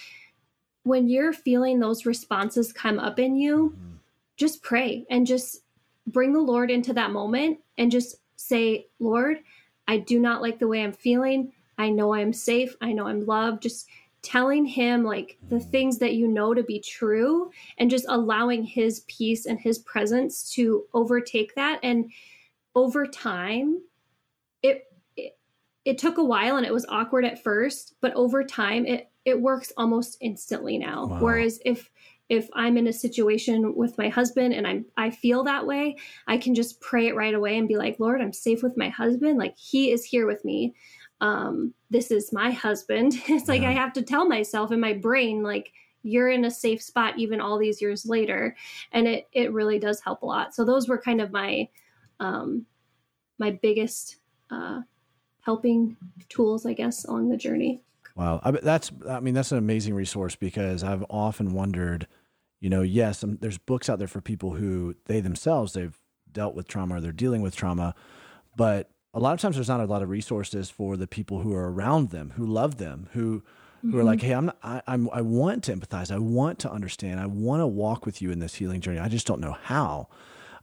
when 0.85 1.09
you're 1.09 1.33
feeling 1.33 1.81
those 1.81 2.07
responses 2.07 2.73
come 2.73 2.99
up 2.99 3.19
in 3.19 3.37
you, 3.37 3.75
Mhm. 3.77 3.99
just 4.37 4.63
pray 4.63 5.05
and 5.11 5.27
just 5.27 5.63
bring 6.07 6.33
the 6.33 6.41
Lord 6.41 6.71
into 6.71 6.93
that 6.93 7.11
moment 7.11 7.59
and 7.77 7.91
just 7.91 8.17
say, 8.37 8.87
Lord, 9.01 9.43
I 9.89 9.99
do 9.99 10.21
not 10.21 10.43
like 10.43 10.59
the 10.59 10.69
way 10.69 10.83
I'm 10.83 10.93
feeling. 10.93 11.53
I 11.79 11.91
know 11.91 12.15
I'm 12.15 12.33
safe. 12.33 12.75
I 12.81 12.93
know 12.93 13.07
I'm 13.07 13.27
loved. 13.27 13.63
Just 13.63 13.89
telling 14.23 14.65
him 14.65 15.05
like 15.05 15.39
the 15.49 15.61
things 15.61 15.99
that 15.99 16.15
you 16.15 16.27
know 16.27 16.53
to 16.53 16.63
be 16.63 16.81
true 16.81 17.51
and 17.79 17.91
just 17.91 18.07
allowing 18.09 18.65
his 18.65 19.01
peace 19.07 19.47
and 19.47 19.61
his 19.61 19.79
presence 19.81 20.51
to 20.51 20.85
overtake 20.95 21.55
that. 21.55 21.79
And 21.83 22.11
over 22.75 23.07
time, 23.07 23.81
it, 24.63 24.85
it, 25.17 25.39
it 25.85 25.99
took 25.99 26.19
a 26.19 26.25
while 26.25 26.57
and 26.57 26.67
it 26.67 26.73
was 26.73 26.87
awkward 26.89 27.25
at 27.25 27.43
first, 27.43 27.95
but 28.01 28.13
over 28.15 28.43
time 28.43 28.85
it, 28.85 29.11
it 29.25 29.41
works 29.41 29.73
almost 29.77 30.17
instantly 30.21 30.79
now. 30.79 31.07
Wow. 31.07 31.19
Whereas 31.21 31.61
if 31.65 31.91
if 32.29 32.49
I'm 32.55 32.77
in 32.77 32.89
a 32.89 32.93
situation 32.93 33.77
with 33.77 33.97
my 33.99 34.09
husband 34.09 34.53
and 34.53 34.67
I'm 34.67 34.87
I 34.97 35.11
feel 35.11 35.45
that 35.45 35.67
way, 35.67 35.97
I 36.27 36.39
can 36.39 36.55
just 36.55 36.81
pray 36.81 37.07
it 37.07 37.15
right 37.15 37.35
away 37.35 37.57
and 37.57 37.69
be 37.69 37.77
like, 37.77 38.01
Lord, 38.01 38.21
I'm 38.21 38.33
safe 38.33 38.63
with 38.63 38.77
my 38.77 38.89
husband. 38.89 39.39
Like 39.39 39.57
he 39.57 39.93
is 39.93 40.05
here 40.05 40.27
with 40.27 40.45
me. 40.45 40.75
Um, 41.21 41.75
this 41.91 42.11
is 42.11 42.33
my 42.33 42.51
husband. 42.51 43.15
It's 43.29 43.49
like 43.49 43.63
Yeah. 43.63 43.71
I 43.71 43.73
have 43.73 43.93
to 43.95 44.03
tell 44.03 44.27
myself 44.29 44.73
in 44.73 44.81
my 44.81 44.93
brain, 44.93 45.43
like, 45.43 45.73
you're 46.03 46.29
in 46.31 46.45
a 46.45 46.51
safe 46.53 46.81
spot 46.81 47.19
even 47.19 47.41
all 47.41 47.59
these 47.59 47.83
years 47.83 48.07
later. 48.07 48.57
And 48.93 49.09
it 49.09 49.29
it 49.33 49.53
really 49.53 49.79
does 49.81 50.01
help 50.01 50.23
a 50.23 50.27
lot. 50.27 50.55
So 50.55 50.65
those 50.65 50.89
were 50.89 50.99
kind 50.99 51.21
of 51.21 51.33
my 51.33 51.69
um 52.21 52.67
my 53.39 53.51
biggest 53.51 54.19
uh 54.51 54.83
helping 55.41 55.97
tools, 56.29 56.65
I 56.67 56.75
guess, 56.75 57.05
along 57.05 57.29
the 57.31 57.37
journey. 57.37 57.83
Wow, 58.15 58.41
I, 58.45 58.53
that's 58.53 58.93
I 59.09 59.19
mean 59.21 59.35
that's 59.35 59.51
an 59.53 59.59
amazing 59.59 59.95
resource 59.95 60.37
because 60.37 60.85
I've 60.85 61.05
often 61.11 61.53
wondered, 61.55 62.07
you 62.61 62.71
know, 62.71 62.83
yes, 62.83 63.25
um, 63.25 63.39
there's 63.41 63.59
books 63.59 63.89
out 63.91 63.99
there 63.99 64.09
for 64.09 64.21
people 64.21 64.55
who 64.55 64.95
they 65.07 65.21
themselves 65.21 65.73
they've 65.73 65.99
dealt 66.31 66.55
with 66.55 66.69
trauma 66.69 66.97
or 66.97 67.01
they're 67.01 67.13
dealing 67.13 67.43
with 67.43 67.57
trauma, 67.57 67.95
but 68.57 68.91
a 69.17 69.21
lot 69.21 69.33
of 69.33 69.41
times 69.41 69.57
there's 69.57 69.69
not 69.69 69.81
a 69.81 69.87
lot 69.87 70.03
of 70.03 70.11
resources 70.11 70.69
for 70.69 70.97
the 70.97 71.07
people 71.07 71.41
who 71.41 71.55
are 71.55 71.73
around 71.73 72.11
them, 72.11 72.35
who 72.37 72.45
love 72.47 72.77
them, 72.77 73.09
who 73.13 73.43
who 73.83 73.99
are 73.99 74.05
like, 74.05 74.21
hey, 74.21 74.33
I'm 74.33 74.47
not, 74.47 74.59
I, 74.65 74.83
I'm 74.87 75.09
I 75.13 75.21
want 75.23 75.65
to 75.65 75.73
empathize, 75.77 76.11
I 76.11 76.19
want 76.19 76.59
to 76.61 76.71
understand, 76.71 77.21
I 77.21 77.27
want 77.27 77.61
to 77.61 77.67
walk 77.67 78.05
with 78.05 78.21
you 78.21 78.31
in 78.31 78.41
this 78.41 78.57
healing 78.57 78.81
journey. 78.81 78.99
I 78.99 79.09
just 79.09 79.27
don't 79.27 79.41
know 79.41 79.57
how, 79.63 80.09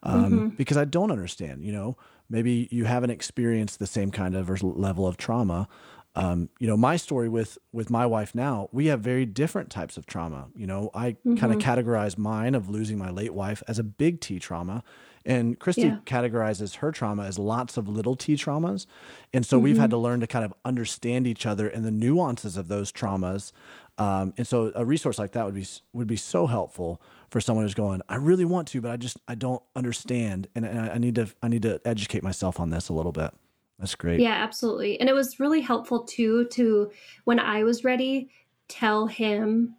um, 0.04 0.50
because 0.50 0.78
I 0.78 0.86
don't 0.86 1.10
understand. 1.12 1.64
You 1.64 1.72
know, 1.72 1.98
maybe 2.30 2.68
you 2.70 2.86
haven't 2.86 3.12
experienced 3.12 3.80
the 3.80 3.88
same 3.88 4.12
kind 4.12 4.36
of 4.36 4.62
level 4.62 5.08
of 5.08 5.18
trauma. 5.18 5.68
Um, 6.16 6.50
you 6.60 6.68
know, 6.68 6.78
my 6.78 6.96
story 6.98 7.30
with 7.30 7.58
with 7.72 7.90
my 7.90 8.06
wife 8.06 8.36
now, 8.36 8.70
we 8.72 8.88
have 8.88 9.00
very 9.00 9.26
different 9.26 9.72
types 9.72 9.98
of 9.98 10.06
trauma. 10.06 10.50
You 10.56 10.68
know, 10.68 10.92
I 10.94 11.16
kind 11.38 11.54
of 11.54 11.60
categorize 11.60 12.18
mine 12.20 12.54
of 12.54 12.70
losing 12.70 13.00
my 13.00 13.10
late 13.10 13.34
wife 13.34 13.64
as 13.68 13.80
a 13.80 13.84
big 13.84 14.22
T 14.22 14.38
trauma, 14.38 14.84
and 15.26 15.58
Christy 15.60 15.84
Yeah. 15.84 15.98
categorizes 16.06 16.76
her 16.78 16.92
trauma 16.92 17.24
as 17.24 17.40
lots 17.40 17.78
of 17.78 17.88
little 17.88 18.16
T 18.16 18.36
traumas. 18.36 18.86
And 19.34 19.46
so 19.46 19.58
we've 19.58 19.78
had 19.78 19.90
to 19.92 19.98
learn 19.98 20.20
to 20.20 20.28
kind 20.28 20.44
of 20.46 20.54
understand 20.66 21.28
each 21.28 21.46
other 21.46 21.68
and 21.68 21.86
the 21.86 21.92
nuances 21.92 22.58
of 22.58 22.68
those 22.68 22.92
traumas. 22.92 23.52
Um, 23.98 24.34
and 24.38 24.48
so 24.48 24.72
a 24.76 24.84
resource 24.84 25.20
like 25.20 25.32
that 25.34 25.46
would 25.46 25.54
be 25.54 25.66
would 25.94 26.08
be 26.08 26.16
so 26.16 26.48
helpful 26.48 27.02
for 27.30 27.40
someone 27.40 27.66
who's 27.66 27.74
going, 27.74 28.02
I 28.10 28.16
really 28.16 28.46
want 28.46 28.68
to, 28.70 28.82
but 28.82 28.92
I 28.92 28.98
just 28.98 29.18
I 29.28 29.36
don't 29.36 29.62
understand, 29.76 30.48
and, 30.56 30.66
and 30.66 30.80
I 30.80 30.98
need 30.98 31.16
to 31.16 31.28
I 31.42 31.48
need 31.48 31.62
to 31.64 31.80
educate 31.86 32.24
myself 32.24 32.60
on 32.60 32.70
this 32.70 32.90
a 32.90 32.94
little 32.94 33.12
bit. 33.12 33.32
That's 33.80 33.96
great. 33.96 34.20
Yeah, 34.20 34.34
absolutely. 34.34 35.00
And 35.00 35.10
it 35.10 35.14
was 35.14 35.40
really 35.40 35.62
helpful 35.62 36.04
too 36.04 36.46
to 36.52 36.92
when 37.24 37.40
I 37.40 37.64
was 37.64 37.84
ready 37.84 38.30
tell 38.68 39.08
him 39.08 39.76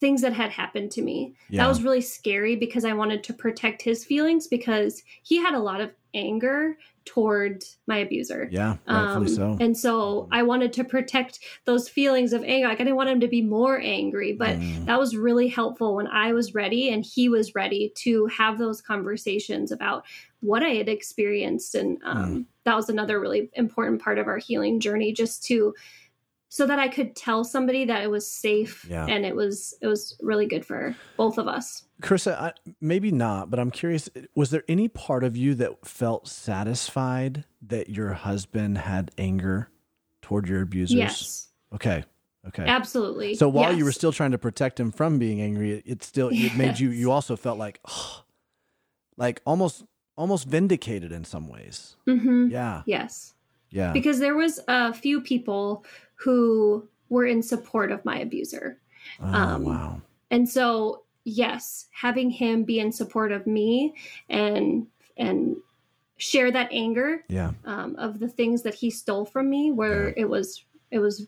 things 0.00 0.22
that 0.22 0.32
had 0.32 0.50
happened 0.50 0.90
to 0.92 1.02
me. 1.02 1.34
Yeah. 1.50 1.62
That 1.62 1.68
was 1.68 1.82
really 1.82 2.00
scary 2.00 2.56
because 2.56 2.84
I 2.84 2.94
wanted 2.94 3.22
to 3.24 3.34
protect 3.34 3.82
his 3.82 4.04
feelings 4.04 4.46
because 4.46 5.02
he 5.22 5.36
had 5.36 5.54
a 5.54 5.58
lot 5.58 5.80
of 5.80 5.90
anger 6.14 6.78
toward 7.04 7.62
my 7.86 7.98
abuser. 7.98 8.48
Yeah, 8.50 8.76
rightfully 8.88 9.26
Um, 9.26 9.28
so. 9.28 9.56
And 9.60 9.76
so 9.76 10.28
I 10.32 10.42
wanted 10.42 10.72
to 10.74 10.84
protect 10.84 11.38
those 11.66 11.88
feelings 11.88 12.32
of 12.32 12.42
anger. 12.44 12.68
Like 12.68 12.80
I 12.80 12.84
didn't 12.84 12.96
want 12.96 13.10
him 13.10 13.20
to 13.20 13.28
be 13.28 13.42
more 13.42 13.78
angry, 13.78 14.32
but 14.32 14.58
Mm. 14.58 14.86
that 14.86 14.98
was 14.98 15.16
really 15.16 15.48
helpful 15.48 15.94
when 15.96 16.06
I 16.06 16.32
was 16.32 16.54
ready 16.54 16.88
and 16.90 17.04
he 17.04 17.28
was 17.28 17.54
ready 17.54 17.92
to 17.96 18.26
have 18.26 18.58
those 18.58 18.80
conversations 18.80 19.70
about 19.70 20.04
what 20.40 20.62
I 20.62 20.70
had 20.70 20.88
experienced. 20.88 21.74
And 21.74 21.98
um, 22.04 22.16
Mm. 22.30 22.44
that 22.64 22.74
was 22.76 22.88
another 22.88 23.20
really 23.20 23.50
important 23.54 24.00
part 24.02 24.18
of 24.18 24.26
our 24.26 24.38
healing 24.38 24.80
journey, 24.80 25.12
just 25.12 25.44
to 25.44 25.74
so 26.52 26.66
that 26.66 26.80
I 26.80 26.88
could 26.88 27.14
tell 27.14 27.44
somebody 27.44 27.84
that 27.86 28.02
it 28.02 28.10
was 28.10 28.30
safe 28.30 28.84
Yeah. 28.90 29.06
and 29.06 29.24
it 29.24 29.34
was 29.36 29.72
it 29.80 29.86
was 29.86 30.16
really 30.20 30.46
good 30.46 30.66
for 30.66 30.94
both 31.16 31.38
of 31.38 31.46
us. 31.46 31.84
Carissa, 32.02 32.34
I, 32.38 32.52
maybe 32.80 33.12
not, 33.12 33.50
but 33.50 33.60
I'm 33.60 33.70
curious. 33.70 34.08
Was 34.34 34.50
there 34.50 34.64
any 34.68 34.88
part 34.88 35.22
of 35.22 35.36
you 35.36 35.54
that 35.54 35.86
felt 35.86 36.26
satisfied 36.28 37.44
that 37.62 37.88
your 37.88 38.12
husband 38.14 38.78
had 38.78 39.12
anger 39.16 39.68
toward 40.22 40.48
your 40.48 40.60
abusers? 40.62 40.96
Yes, 40.96 41.48
Okay. 41.72 42.04
Okay. 42.48 42.64
absolutely. 42.64 43.34
So 43.34 43.48
while 43.50 43.76
you 43.76 43.84
were 43.84 43.92
still 43.92 44.12
trying 44.12 44.30
to 44.32 44.38
protect 44.38 44.80
him 44.80 44.90
from 44.92 45.18
being 45.18 45.42
angry, 45.42 45.72
it, 45.72 45.82
it 45.86 46.02
still 46.02 46.30
it 46.32 46.56
made 46.56 46.78
you. 46.80 46.88
You 46.90 47.12
also 47.12 47.36
felt 47.36 47.58
like, 47.58 47.80
like 49.16 49.40
almost 49.44 49.84
almost 50.16 50.48
vindicated 50.48 51.12
in 51.12 51.24
some 51.24 51.48
ways. 51.48 51.96
Mm-hmm. 52.08 52.48
Yeah. 52.50 52.82
yes. 52.86 53.34
Yeah. 53.70 53.92
because 53.92 54.18
there 54.18 54.36
was 54.36 54.60
a 54.68 54.92
few 54.92 55.20
people 55.20 55.84
who 56.14 56.88
were 57.08 57.26
in 57.26 57.42
support 57.42 57.90
of 57.90 58.04
my 58.04 58.18
abuser 58.18 58.78
oh, 59.20 59.26
um, 59.26 59.64
wow. 59.64 60.00
and 60.30 60.48
so 60.48 61.04
yes 61.24 61.86
having 61.92 62.30
him 62.30 62.64
be 62.64 62.78
in 62.80 62.92
support 62.92 63.32
of 63.32 63.46
me 63.46 63.94
and 64.28 64.86
and 65.16 65.56
share 66.16 66.50
that 66.50 66.68
anger 66.70 67.24
Yeah. 67.28 67.52
um, 67.64 67.96
of 67.96 68.20
the 68.20 68.28
things 68.28 68.62
that 68.62 68.74
he 68.74 68.90
stole 68.90 69.24
from 69.24 69.48
me 69.48 69.70
where 69.72 70.12
it 70.16 70.28
was 70.28 70.64
it 70.90 70.98
was 70.98 71.26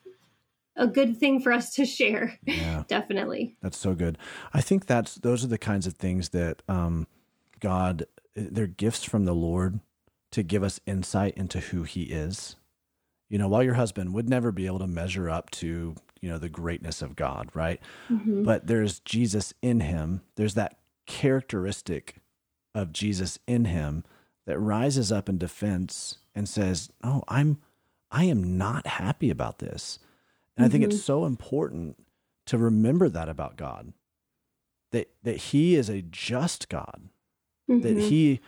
a 0.76 0.86
good 0.86 1.18
thing 1.18 1.40
for 1.40 1.52
us 1.52 1.74
to 1.74 1.84
share. 1.84 2.38
Yeah. 2.44 2.84
Definitely. 2.88 3.56
That's 3.60 3.76
so 3.76 3.94
good. 3.94 4.16
I 4.54 4.60
think 4.62 4.86
that's 4.86 5.16
those 5.16 5.44
are 5.44 5.48
the 5.48 5.58
kinds 5.58 5.86
of 5.86 5.94
things 5.94 6.30
that 6.30 6.62
um, 6.68 7.06
God 7.60 8.06
they're 8.34 8.66
gifts 8.66 9.04
from 9.04 9.24
the 9.24 9.34
Lord 9.34 9.80
to 10.32 10.42
give 10.42 10.62
us 10.62 10.80
insight 10.86 11.34
into 11.36 11.60
who 11.60 11.84
He 11.84 12.04
is. 12.04 12.56
You 13.28 13.38
know, 13.38 13.48
while 13.48 13.62
your 13.62 13.74
husband 13.74 14.12
would 14.12 14.28
never 14.28 14.52
be 14.52 14.66
able 14.66 14.80
to 14.80 14.86
measure 14.86 15.30
up 15.30 15.50
to 15.52 15.94
you 16.20 16.28
know 16.28 16.38
the 16.38 16.48
greatness 16.48 17.02
of 17.02 17.16
God, 17.16 17.48
right? 17.54 17.80
Mhm. 18.08 18.44
But 18.44 18.66
there's 18.68 19.00
Jesus 19.00 19.54
in 19.62 19.80
him. 19.80 20.20
There's 20.36 20.54
that 20.54 20.78
characteristic 21.06 22.16
of 22.74 22.92
Jesus 22.92 23.38
in 23.46 23.64
him 23.66 24.04
that 24.46 24.58
rises 24.58 25.10
up 25.10 25.28
in 25.28 25.38
defense 25.38 26.18
and 26.34 26.48
says, 26.48 26.90
"Oh, 27.02 27.22
I'm 27.28 27.58
I 28.10 28.24
am 28.24 28.58
not 28.58 28.86
happy 28.86 29.30
about 29.30 29.58
this." 29.58 29.98
And 30.56 30.66
I 30.66 30.68
think 30.68 30.84
it's 30.84 31.02
so 31.02 31.24
important 31.24 31.96
to 32.46 32.58
remember 32.58 33.08
that 33.08 33.28
about 33.28 33.56
God. 33.56 33.92
That 34.90 35.10
that 35.22 35.36
he 35.38 35.74
is 35.74 35.88
a 35.88 36.02
just 36.02 36.68
God. 36.68 37.08
That 37.68 37.96
Mhm. 37.96 38.08
he 38.08 38.40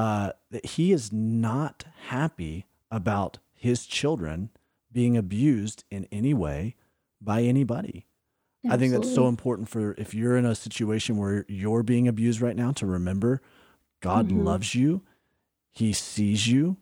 uh 0.00 0.32
that 0.50 0.64
he 0.74 0.92
is 0.92 1.12
not 1.12 1.84
happy 2.08 2.66
about 2.90 3.38
his 3.52 3.86
children 3.86 4.50
being 4.92 5.16
abused 5.16 5.84
in 5.90 6.02
any 6.10 6.34
way 6.34 6.74
by 7.20 7.42
anybody. 7.42 8.06
I 8.68 8.76
think 8.76 8.92
that's 8.92 9.12
so 9.14 9.26
important 9.28 9.68
for 9.68 9.94
if 9.98 10.12
you're 10.14 10.36
in 10.36 10.44
a 10.46 10.54
situation 10.54 11.16
where 11.16 11.44
you're 11.48 11.82
being 11.82 12.08
abused 12.08 12.40
right 12.40 12.56
now 12.56 12.72
to 12.72 12.86
remember 12.86 13.40
God 14.00 14.28
Mhm. 14.30 14.44
loves 14.44 14.74
you. 14.74 15.02
He 15.70 15.92
sees 15.92 16.48
you. 16.48 16.76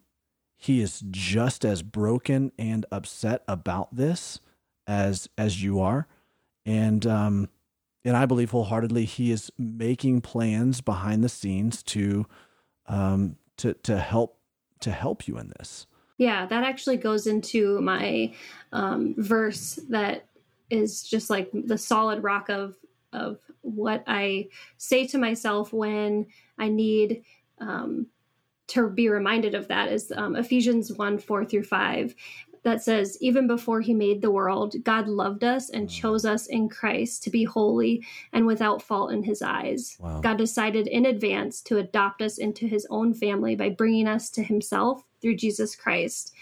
He 0.57 0.81
is 0.81 1.03
just 1.11 1.65
as 1.65 1.83
broken 1.83 2.53
and 2.59 2.87
upset 2.99 3.43
about 3.47 3.95
this 3.95 4.41
as 4.87 5.29
as 5.37 5.63
you 5.63 5.81
are. 5.81 6.07
And 6.65 7.07
um 7.07 7.49
and 8.05 8.17
I 8.17 8.25
believe 8.27 8.51
wholeheartedly 8.53 9.05
he 9.05 9.31
is 9.31 9.51
making 9.59 10.21
plans 10.23 10.81
behind 10.81 11.23
the 11.25 11.29
scenes 11.29 11.83
to 11.95 12.27
um 12.89 13.37
to 13.59 13.75
to 13.75 13.99
help 13.99 14.39
to 14.81 14.91
help 14.91 15.29
you 15.29 15.39
in 15.39 15.53
this. 15.59 15.87
Yeah, 16.19 16.47
that 16.47 16.65
actually 16.65 16.97
goes 16.97 17.27
into 17.27 17.81
my 17.81 18.35
um, 18.73 19.15
verse 19.19 19.79
that 19.89 20.27
is 20.69 21.03
just 21.03 21.31
like 21.31 21.49
the 21.53 21.79
solid 21.79 22.23
rock 22.23 22.49
of 22.49 22.75
of 23.13 23.39
what 23.63 24.05
I 24.07 24.49
say 24.77 25.07
to 25.09 25.19
myself 25.19 25.73
when 25.73 26.27
I 26.59 26.69
need 26.69 27.23
um, 27.61 28.07
to 28.69 28.89
be 28.89 29.09
reminded 29.09 29.55
of 29.55 29.69
that 29.69 29.91
is 29.91 30.13
um, 30.15 30.37
Ephesians 30.37 30.93
1 30.93 31.19
4 31.19 31.45
through 31.45 31.65
5 31.65 32.15
that 32.69 32.83
says, 32.83 33.17
Even 33.21 33.47
before 33.47 33.81
he 33.81 33.95
made 33.95 34.21
the 34.21 34.31
world, 34.31 34.75
God 34.85 35.09
loved 35.09 35.43
us 35.43 35.71
and 35.71 35.89
chose 35.89 36.25
us 36.27 36.47
in 36.47 36.69
Christ 36.69 37.23
to 37.23 37.31
be 37.31 37.45
holy 37.45 38.05
and 38.33 38.47
without 38.47 38.83
fault 38.83 39.11
in 39.13 39.23
his 39.23 39.41
eyes. 39.41 39.97
Wow. 39.99 40.21
God 40.21 40.37
decided 40.37 40.87
in 40.87 41.07
advance 41.07 41.63
to 41.63 41.79
adopt 41.79 42.21
us 42.21 42.37
into 42.37 42.67
his 42.67 42.87
own 42.91 43.15
family 43.15 43.57
by 43.57 43.71
bringing 43.71 44.07
us 44.07 44.29
to 44.31 44.43
himself 44.43 45.03
through 45.23 45.37
Jesus 45.37 45.75
Christ. 45.75 46.35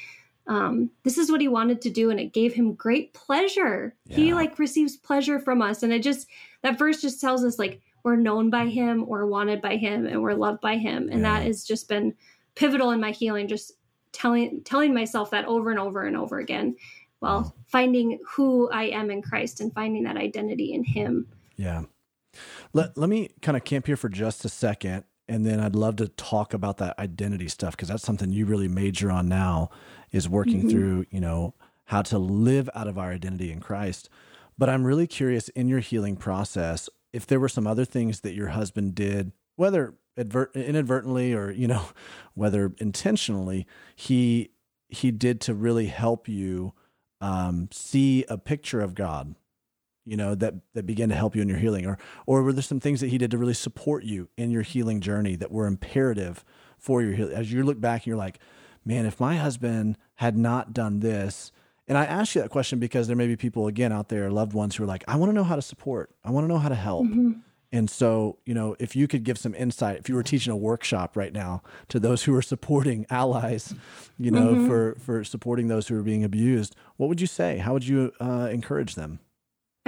Um, 0.49 0.91
this 1.05 1.17
is 1.17 1.31
what 1.31 1.41
he 1.41 1.49
wanted 1.49 1.81
to 1.83 1.91
do, 1.91 2.11
and 2.11 2.19
it 2.19 2.33
gave 2.33 2.55
him 2.55 2.75
great 2.75 3.15
pleasure. 3.15 3.95
He 4.09 4.35
like 4.35 4.59
receives 4.59 4.97
pleasure 4.97 5.39
from 5.39 5.63
us, 5.63 5.83
and 5.83 5.93
it 5.93 6.03
just 6.03 6.27
that 6.63 6.79
verse 6.79 7.01
just 7.01 7.21
tells 7.21 7.45
us 7.45 7.59
like 7.59 7.81
we're 8.03 8.17
known 8.17 8.51
by 8.51 8.67
him, 8.67 9.07
we're 9.07 9.27
wanted 9.27 9.61
by 9.61 9.77
him, 9.77 10.07
and 10.07 10.23
we're 10.23 10.35
loved 10.35 10.61
by 10.61 10.77
him, 10.77 11.09
and 11.11 11.25
that 11.25 11.43
has 11.43 11.65
just 11.65 11.89
been 11.89 12.15
pivotal 12.55 12.91
in 12.91 13.01
my 13.01 13.11
healing. 13.11 13.49
Just 13.49 13.73
telling 14.17 14.63
telling 14.65 14.95
myself 14.95 15.31
that 15.31 15.45
over 15.45 15.71
and 15.71 15.79
over 15.79 16.03
and 16.05 16.17
over 16.17 16.39
again, 16.39 16.77
while 17.21 17.55
finding 17.67 18.19
who 18.27 18.71
I 18.71 18.85
am 18.85 19.11
in 19.11 19.23
Christ 19.23 19.61
and 19.61 19.73
finding 19.73 20.05
that 20.05 20.17
identity 20.17 20.73
in 20.73 20.85
Him. 20.85 21.27
Yeah. 21.57 21.83
Let 22.73 22.97
let 22.97 23.09
me 23.09 23.31
kind 23.43 23.57
of 23.57 23.65
camp 23.65 23.87
here 23.87 23.97
for 23.97 24.09
just 24.09 24.45
a 24.45 24.49
second 24.49 25.05
and 25.29 25.45
then 25.45 25.59
I'd 25.59 25.75
love 25.75 25.97
to 25.97 26.09
talk 26.09 26.55
about 26.55 26.79
that 26.79 26.97
identity 26.99 27.49
stuff 27.49 27.75
because 27.75 27.89
that's 27.89 28.05
something 28.05 28.31
you 28.31 28.47
really 28.47 28.69
major 28.69 29.11
on 29.11 29.29
now 29.29 29.71
is 30.13 30.29
working 30.29 30.63
Mhm. 30.65 30.71
through, 30.71 31.07
you 31.11 31.21
know, 31.21 31.55
how 31.87 32.03
to 32.03 32.19
live 32.19 32.71
out 32.75 32.87
of 32.87 32.97
our 32.97 33.11
identity 33.11 33.51
in 33.51 33.59
Christ. 33.61 34.09
But 34.57 34.69
I'm 34.69 34.85
really 34.85 35.07
curious 35.09 35.49
in 35.51 35.67
your 35.69 35.81
healing 35.81 36.17
process 36.17 36.89
if 37.13 37.27
there 37.27 37.41
were 37.41 37.49
some 37.49 37.67
other 37.67 37.85
things 37.85 38.21
that 38.21 38.35
your 38.35 38.49
husband 38.49 38.95
did, 38.95 39.33
whether 39.57 39.95
advert, 40.17 40.55
inadvertently 40.57 41.33
or, 41.33 41.51
you 41.51 41.67
know, 41.69 41.87
whether 42.35 42.73
intentionally, 42.79 43.67
he 43.95 44.51
he 44.89 45.11
did 45.11 45.41
to 45.41 45.55
really 45.55 45.87
help 45.87 46.29
you 46.29 46.73
um, 47.21 47.69
see 47.73 48.25
a 48.29 48.39
picture 48.39 48.81
of 48.81 48.95
God 48.95 49.35
you 50.09 50.17
know 50.17 50.37
that 50.37 50.55
that 50.75 50.87
began 50.87 51.09
to 51.09 51.17
help 51.17 51.35
you 51.35 51.43
in 51.43 51.49
your 51.49 51.59
healing. 51.59 51.85
Or 51.85 51.99
or 52.27 52.43
were 52.45 52.53
there 52.53 52.63
some 52.63 52.79
things 52.79 53.01
that 53.01 53.09
he 53.09 53.19
did 53.19 53.33
to 53.33 53.39
really 53.39 53.55
support 53.55 54.05
you 54.05 54.29
in 54.37 54.53
your 54.53 54.63
healing 54.63 55.01
journey 55.01 55.35
that 55.35 55.51
were 55.51 55.67
imperative 55.67 56.45
for 56.79 57.03
your 57.03 57.13
healing? 57.13 57.35
As 57.35 57.53
you 57.53 57.65
look 57.65 57.81
back 57.81 58.03
and 58.03 58.07
you're 58.07 58.17
like 58.17 58.39
man 58.85 59.05
if 59.05 59.19
my 59.19 59.35
husband 59.35 59.99
had 60.15 60.37
not 60.37 60.73
done 60.73 61.01
this 61.01 61.51
and 61.89 61.99
i 61.99 62.05
ask 62.05 62.37
you 62.37 62.41
that 62.41 62.51
question 62.51 62.79
because 62.79 63.09
there 63.09 63.17
may 63.17 63.27
be 63.27 63.35
people 63.35 63.67
again 63.67 63.93
out 63.93 64.09
there 64.09 64.31
loved 64.31 64.53
ones 64.53 64.77
who 64.77 64.85
are 64.85 64.87
like 64.87 65.03
i 65.09 65.17
want 65.17 65.29
to 65.29 65.35
know 65.35 65.43
how 65.43 65.57
to 65.57 65.63
support. 65.63 66.09
I 66.25 66.31
want 66.31 66.45
to 66.45 66.49
know 66.49 66.59
how 66.59 66.69
to 66.69 66.77
help. 66.77 67.05
Mhm. 67.07 67.41
And 67.77 67.91
so 67.91 68.39
you 68.45 68.55
know 68.55 68.75
if 68.79 68.97
you 68.97 69.07
could 69.07 69.23
give 69.25 69.39
some 69.39 69.55
insight 69.55 69.99
if 69.99 70.09
you 70.09 70.15
were 70.15 70.23
teaching 70.23 70.53
a 70.53 70.57
workshop 70.57 71.17
right 71.17 71.33
now 71.33 71.63
to 71.89 72.01
those 72.01 72.25
who 72.25 72.35
are 72.35 72.43
supporting 72.43 73.05
allies 73.11 73.75
you 74.19 74.31
know 74.31 74.55
Mhm. 74.55 74.67
for 74.67 74.97
for 74.99 75.25
supporting 75.25 75.69
those 75.69 75.89
who 75.89 75.97
are 75.99 76.03
being 76.03 76.25
abused 76.25 76.75
what 76.97 77.09
would 77.09 77.21
you 77.21 77.27
say 77.27 77.59
how 77.59 77.73
would 77.75 77.87
you 77.87 78.13
uh, 78.21 78.49
encourage 78.51 78.95
them 78.95 79.19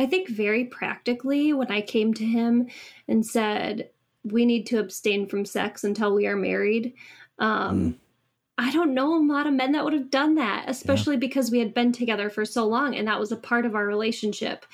I 0.01 0.07
think 0.07 0.29
very 0.29 0.65
practically, 0.65 1.53
when 1.53 1.73
I 1.73 1.81
came 1.81 2.15
to 2.15 2.25
him 2.25 2.69
and 3.09 3.27
said, 3.27 3.91
we 4.23 4.47
need 4.47 4.65
to 4.67 4.79
abstain 4.79 5.27
from 5.27 5.45
sex 5.45 5.83
until 5.83 6.15
we 6.15 6.29
are 6.29 6.37
married. 6.37 6.93
Um, 7.41 7.99
I 8.57 8.71
don't 8.71 8.95
know 8.95 9.17
a 9.19 9.27
lot 9.27 9.49
of 9.49 9.55
men 9.55 9.73
that 9.73 9.83
would 9.83 9.95
have 9.95 10.09
done 10.09 10.37
that, 10.37 10.67
especially 10.69 11.17
because 11.17 11.51
we 11.51 11.59
had 11.59 11.75
been 11.75 11.91
together 11.91 12.31
for 12.31 12.45
so 12.45 12.65
long 12.65 12.95
and 12.95 13.09
that 13.09 13.19
was 13.19 13.33
a 13.33 13.37
part 13.51 13.67
of 13.67 13.75
our 13.75 13.85
relationship. 13.85 14.67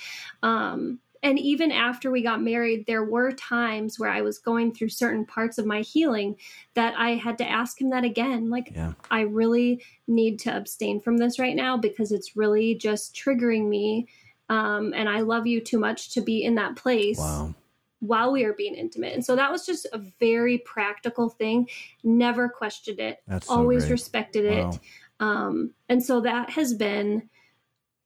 Um, 0.42 0.98
and 1.25 1.39
even 1.39 1.72
after 1.72 2.11
we 2.11 2.22
got 2.22 2.43
married, 2.43 2.85
there 2.87 3.03
were 3.03 3.33
times 3.33 3.99
where 3.99 4.11
I 4.11 4.20
was 4.20 4.39
going 4.39 4.75
through 4.75 4.91
certain 4.91 5.25
parts 5.25 5.57
of 5.57 5.64
my 5.64 5.81
healing 5.81 6.37
that 6.75 6.95
I 6.97 7.14
had 7.14 7.39
to 7.39 7.51
ask 7.51 7.81
him 7.81 7.91
that 7.91 8.05
again. 8.05 8.51
Like, 8.51 8.70
yeah 8.75 8.93
I 9.11 9.22
really 9.22 9.83
need 10.07 10.39
to 10.41 10.55
abstain 10.55 11.01
from 11.01 11.16
this 11.16 11.39
right 11.39 11.57
now 11.57 11.79
because 11.79 12.12
it's 12.12 12.37
really 12.37 12.75
just 12.75 13.16
triggering 13.16 13.68
me. 13.68 14.07
Um, 14.51 14.93
and 14.95 15.09
I 15.09 15.20
love 15.20 15.47
you 15.47 15.62
too 15.62 15.79
much 15.79 16.12
to 16.12 16.20
be 16.20 16.45
in 16.45 16.57
that 16.57 16.77
place 16.77 17.18
wow 17.18 17.55
while 18.01 18.31
we 18.31 18.45
are 18.45 18.53
being 18.53 18.75
intimate. 18.75 19.14
And 19.14 19.25
so 19.25 19.35
that 19.37 19.51
was 19.51 19.64
just 19.64 19.87
a 19.93 20.03
very 20.20 20.59
practical 20.59 21.31
thing. 21.31 21.68
Never 22.03 22.51
questioned 22.51 23.01
it, 23.01 23.22
That's 23.27 23.47
so 23.47 23.55
always 23.55 23.85
great. 23.85 23.93
respected 23.93 24.45
it. 24.45 24.64
Wow. 24.64 24.79
Um, 25.20 25.70
and 25.89 26.05
so 26.05 26.20
that 26.20 26.51
has 26.51 26.75
been, 26.75 27.31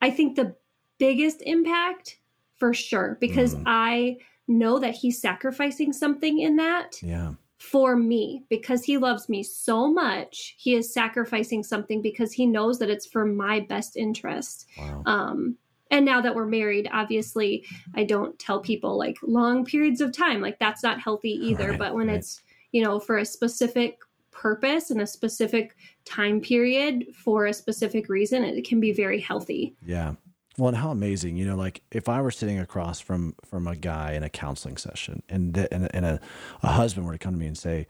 I 0.00 0.10
think, 0.10 0.36
the 0.36 0.54
biggest 0.98 1.42
impact 1.42 2.17
for 2.58 2.74
sure, 2.74 3.16
because 3.20 3.54
Mm. 3.54 3.62
I 3.66 4.16
know 4.46 4.78
that 4.78 4.94
he's 4.94 5.20
sacrificing 5.20 5.92
something 5.92 6.38
in 6.40 6.56
that 6.56 7.00
Yeah. 7.02 7.34
for 7.58 7.96
me 7.96 8.44
because 8.48 8.84
he 8.84 8.96
loves 8.98 9.28
me 9.28 9.42
so 9.42 9.92
much. 9.92 10.54
He 10.58 10.74
is 10.74 10.92
sacrificing 10.92 11.62
something 11.62 12.00
because 12.02 12.32
he 12.32 12.46
knows 12.46 12.78
that 12.78 12.90
it's 12.90 13.06
for 13.06 13.24
my 13.24 13.60
best 13.60 13.96
interest. 13.96 14.66
Wow. 14.78 15.02
Um, 15.06 15.56
and 15.90 16.04
now 16.04 16.20
that 16.20 16.34
we're 16.34 16.46
married, 16.46 16.88
obviously, 16.92 17.64
I 17.94 18.04
don't 18.04 18.38
tell 18.38 18.60
people 18.60 18.98
like 18.98 19.16
long 19.22 19.64
periods 19.64 20.00
of 20.00 20.12
time. 20.12 20.40
Like 20.40 20.58
that's 20.58 20.82
not 20.82 21.00
healthy 21.00 21.32
either. 21.32 21.70
Right, 21.70 21.78
but 21.78 21.94
when 21.94 22.08
right. 22.08 22.16
it's, 22.16 22.42
you 22.72 22.82
know, 22.82 22.98
for 23.00 23.18
a 23.18 23.24
specific 23.24 23.98
purpose 24.30 24.90
and 24.90 25.00
a 25.00 25.06
specific 25.06 25.74
time 26.04 26.40
period 26.40 27.06
for 27.14 27.46
a 27.46 27.52
specific 27.52 28.08
reason, 28.08 28.44
it 28.44 28.66
can 28.68 28.80
be 28.80 28.92
very 28.92 29.20
healthy. 29.20 29.74
Yeah. 29.84 30.14
Well, 30.58 30.68
and 30.68 30.76
how 30.76 30.90
amazing, 30.90 31.36
you 31.36 31.46
know, 31.46 31.54
like 31.54 31.82
if 31.92 32.08
I 32.08 32.20
were 32.20 32.32
sitting 32.32 32.58
across 32.58 32.98
from 32.98 33.36
from 33.44 33.68
a 33.68 33.76
guy 33.76 34.12
in 34.14 34.24
a 34.24 34.28
counseling 34.28 34.76
session, 34.76 35.22
and 35.28 35.54
th- 35.54 35.68
and, 35.70 35.88
and 35.94 36.04
a, 36.04 36.20
a 36.64 36.68
husband 36.72 37.06
were 37.06 37.12
to 37.12 37.18
come 37.18 37.32
to 37.32 37.38
me 37.38 37.46
and 37.46 37.56
say, 37.56 37.86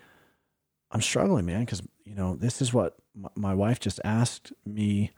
"I'm 0.90 1.00
struggling, 1.00 1.46
man, 1.46 1.60
because 1.60 1.82
you 2.04 2.14
know 2.14 2.36
this 2.36 2.60
is 2.60 2.74
what 2.74 2.96
my, 3.14 3.30
my 3.36 3.54
wife 3.54 3.80
just 3.80 4.00
asked 4.04 4.52
me, 4.66 5.12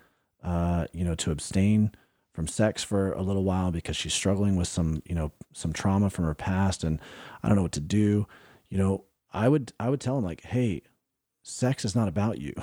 uh, 0.44 0.86
you 0.92 1.04
know, 1.04 1.16
to 1.16 1.32
abstain 1.32 1.90
from 2.32 2.46
sex 2.46 2.84
for 2.84 3.12
a 3.12 3.22
little 3.22 3.42
while 3.42 3.72
because 3.72 3.96
she's 3.96 4.14
struggling 4.14 4.54
with 4.54 4.68
some, 4.68 5.02
you 5.04 5.16
know, 5.16 5.32
some 5.52 5.72
trauma 5.72 6.08
from 6.08 6.26
her 6.26 6.34
past, 6.34 6.84
and 6.84 7.00
I 7.42 7.48
don't 7.48 7.56
know 7.56 7.62
what 7.62 7.72
to 7.72 7.80
do." 7.80 8.28
You 8.68 8.78
know, 8.78 9.04
I 9.32 9.48
would 9.48 9.72
I 9.80 9.90
would 9.90 10.00
tell 10.00 10.16
him 10.18 10.24
like, 10.24 10.42
"Hey, 10.42 10.82
sex 11.42 11.84
is 11.84 11.96
not 11.96 12.06
about 12.06 12.38
you." 12.40 12.54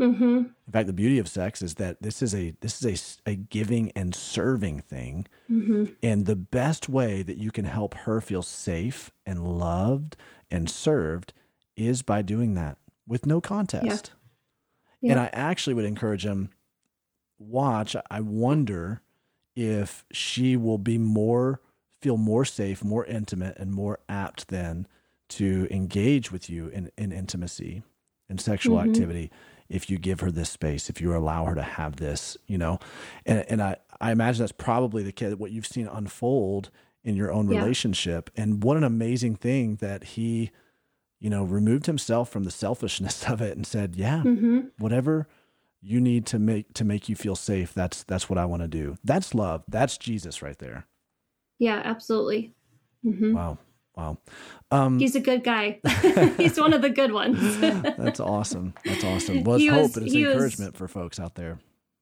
Mm-hmm. 0.00 0.24
In 0.24 0.72
fact, 0.72 0.86
the 0.86 0.92
beauty 0.92 1.18
of 1.18 1.28
sex 1.28 1.60
is 1.60 1.74
that 1.74 2.00
this 2.00 2.22
is 2.22 2.34
a 2.34 2.54
this 2.60 2.82
is 2.82 3.22
a 3.26 3.30
a, 3.30 3.34
giving 3.34 3.92
and 3.92 4.14
serving 4.14 4.80
thing, 4.80 5.26
Mm-hmm. 5.50 5.86
and 6.02 6.26
the 6.26 6.36
best 6.36 6.88
way 6.88 7.22
that 7.22 7.36
you 7.36 7.50
can 7.50 7.66
help 7.66 7.94
her 7.94 8.20
feel 8.20 8.42
safe 8.42 9.10
and 9.26 9.58
loved 9.58 10.16
and 10.50 10.70
served 10.70 11.32
is 11.76 12.02
by 12.02 12.22
doing 12.22 12.54
that 12.54 12.78
with 13.06 13.26
no 13.26 13.40
contest. 13.40 14.12
Yeah. 15.00 15.12
And 15.12 15.20
I 15.20 15.28
actually 15.32 15.74
would 15.74 15.84
encourage 15.84 16.24
him 16.24 16.50
watch. 17.38 17.96
I 18.10 18.20
wonder 18.20 19.02
if 19.56 20.04
she 20.12 20.56
will 20.56 20.78
be 20.78 20.98
more 20.98 21.60
feel 22.00 22.16
more 22.16 22.44
safe, 22.46 22.82
more 22.82 23.04
intimate, 23.04 23.58
and 23.58 23.72
more 23.72 23.98
apt 24.08 24.48
then 24.48 24.86
to 25.28 25.68
engage 25.70 26.32
with 26.32 26.48
you 26.48 26.68
in, 26.68 26.90
in 26.96 27.12
intimacy 27.12 27.82
and 28.28 28.40
sexual 28.40 28.78
mm-hmm. 28.78 28.90
activity 28.90 29.30
if 29.70 29.88
you 29.88 29.98
give 29.98 30.20
her 30.20 30.30
this 30.30 30.50
space, 30.50 30.90
if 30.90 31.00
you 31.00 31.16
allow 31.16 31.46
her 31.46 31.54
to 31.54 31.62
have 31.62 31.96
this, 31.96 32.36
you 32.46 32.58
know. 32.58 32.78
And 33.24 33.44
and 33.48 33.62
I, 33.62 33.76
I 34.00 34.10
imagine 34.10 34.40
that's 34.40 34.52
probably 34.52 35.02
the 35.02 35.12
kid 35.12 35.38
what 35.38 35.52
you've 35.52 35.66
seen 35.66 35.86
unfold 35.86 36.70
in 37.04 37.16
your 37.16 37.32
own 37.32 37.48
yeah. 37.48 37.60
relationship. 37.60 38.30
And 38.36 38.62
what 38.62 38.76
an 38.76 38.84
amazing 38.84 39.36
thing 39.36 39.76
that 39.76 40.04
he, 40.04 40.50
you 41.18 41.30
know, 41.30 41.44
removed 41.44 41.86
himself 41.86 42.28
from 42.28 42.44
the 42.44 42.50
selfishness 42.50 43.24
of 43.28 43.40
it 43.40 43.56
and 43.56 43.66
said, 43.66 43.96
Yeah, 43.96 44.22
mm-hmm. 44.24 44.60
whatever 44.78 45.28
you 45.80 46.00
need 46.00 46.26
to 46.26 46.38
make 46.38 46.74
to 46.74 46.84
make 46.84 47.08
you 47.08 47.16
feel 47.16 47.36
safe, 47.36 47.72
that's 47.72 48.02
that's 48.02 48.28
what 48.28 48.38
I 48.38 48.44
want 48.44 48.62
to 48.62 48.68
do. 48.68 48.98
That's 49.04 49.34
love. 49.34 49.62
That's 49.68 49.96
Jesus 49.96 50.42
right 50.42 50.58
there. 50.58 50.86
Yeah, 51.58 51.80
absolutely. 51.84 52.54
Mm-hmm. 53.04 53.34
Wow. 53.34 53.58
Wow. 54.00 54.18
Um, 54.70 54.98
He's 54.98 55.14
a 55.14 55.20
good 55.20 55.44
guy. 55.44 55.80
He's 56.36 56.58
one 56.58 56.72
of 56.72 56.80
the 56.80 56.90
good 56.90 57.12
ones. 57.12 57.58
that's 57.58 58.20
awesome. 58.20 58.74
That's 58.84 59.04
awesome. 59.04 59.42
Well, 59.44 59.56
it's 59.56 59.68
hope 59.68 59.96
and 59.96 60.06
it's 60.06 60.14
encouragement 60.14 60.72
was, 60.72 60.78
for 60.78 60.88
folks 60.88 61.20
out 61.20 61.34
there. 61.34 61.58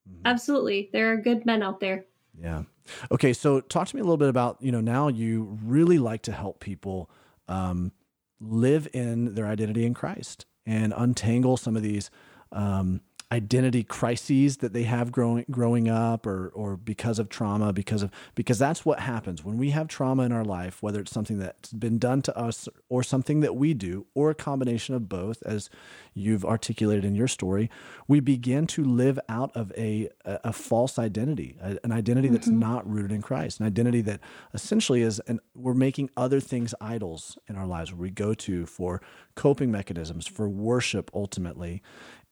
Mm-hmm. 0.08 0.26
Absolutely. 0.26 0.90
There 0.92 1.12
are 1.12 1.16
good 1.16 1.44
men 1.44 1.62
out 1.62 1.80
there. 1.80 2.04
Yeah. 2.40 2.64
Okay. 3.10 3.32
So 3.32 3.60
talk 3.60 3.88
to 3.88 3.96
me 3.96 4.00
a 4.00 4.04
little 4.04 4.16
bit 4.16 4.28
about, 4.28 4.58
you 4.60 4.70
know, 4.70 4.80
now 4.80 5.08
you 5.08 5.58
really 5.64 5.98
like 5.98 6.22
to 6.22 6.32
help 6.32 6.60
people 6.60 7.10
um, 7.48 7.92
live 8.40 8.86
in 8.92 9.34
their 9.34 9.46
identity 9.46 9.84
in 9.84 9.94
Christ 9.94 10.46
and 10.66 10.92
untangle 10.96 11.56
some 11.56 11.74
of 11.74 11.82
these 11.82 12.10
um, 12.52 13.00
identity 13.30 13.84
crises 13.84 14.58
that 14.58 14.72
they 14.72 14.84
have 14.84 15.12
growing 15.12 15.44
growing 15.50 15.88
up 15.88 16.26
or 16.26 16.48
or 16.48 16.76
because 16.76 17.18
of 17.18 17.28
trauma 17.28 17.72
because 17.72 18.02
of 18.02 18.10
because 18.34 18.58
that's 18.58 18.84
what 18.84 19.00
happens. 19.00 19.44
When 19.44 19.58
we 19.58 19.70
have 19.70 19.88
trauma 19.88 20.22
in 20.22 20.32
our 20.32 20.44
life 20.44 20.82
whether 20.82 21.00
it's 21.00 21.12
something 21.12 21.38
that's 21.38 21.72
been 21.72 21.98
done 21.98 22.22
to 22.22 22.36
us 22.36 22.68
or 22.88 23.02
something 23.02 23.40
that 23.40 23.54
we 23.54 23.74
do 23.74 24.06
or 24.14 24.30
a 24.30 24.34
combination 24.34 24.94
of 24.94 25.08
both 25.08 25.42
as 25.42 25.68
you've 26.14 26.44
articulated 26.44 27.04
in 27.04 27.14
your 27.14 27.28
story 27.28 27.70
we 28.06 28.20
begin 28.20 28.66
to 28.66 28.82
live 28.84 29.18
out 29.28 29.54
of 29.54 29.72
a 29.76 30.08
a, 30.24 30.40
a 30.44 30.52
false 30.52 30.98
identity 30.98 31.56
a, 31.60 31.76
an 31.84 31.92
identity 31.92 32.28
mm-hmm. 32.28 32.34
that's 32.34 32.48
not 32.48 32.88
rooted 32.90 33.12
in 33.12 33.20
Christ 33.20 33.60
an 33.60 33.66
identity 33.66 34.00
that 34.00 34.20
essentially 34.54 35.02
is 35.02 35.20
and 35.20 35.40
we're 35.54 35.74
making 35.74 36.10
other 36.16 36.40
things 36.40 36.74
idols 36.80 37.38
in 37.48 37.56
our 37.56 37.66
lives. 37.66 37.92
Where 37.92 38.02
we 38.02 38.10
go 38.10 38.34
to 38.34 38.66
for 38.66 39.00
coping 39.34 39.70
mechanisms 39.70 40.26
for 40.26 40.48
worship 40.48 41.10
ultimately 41.14 41.82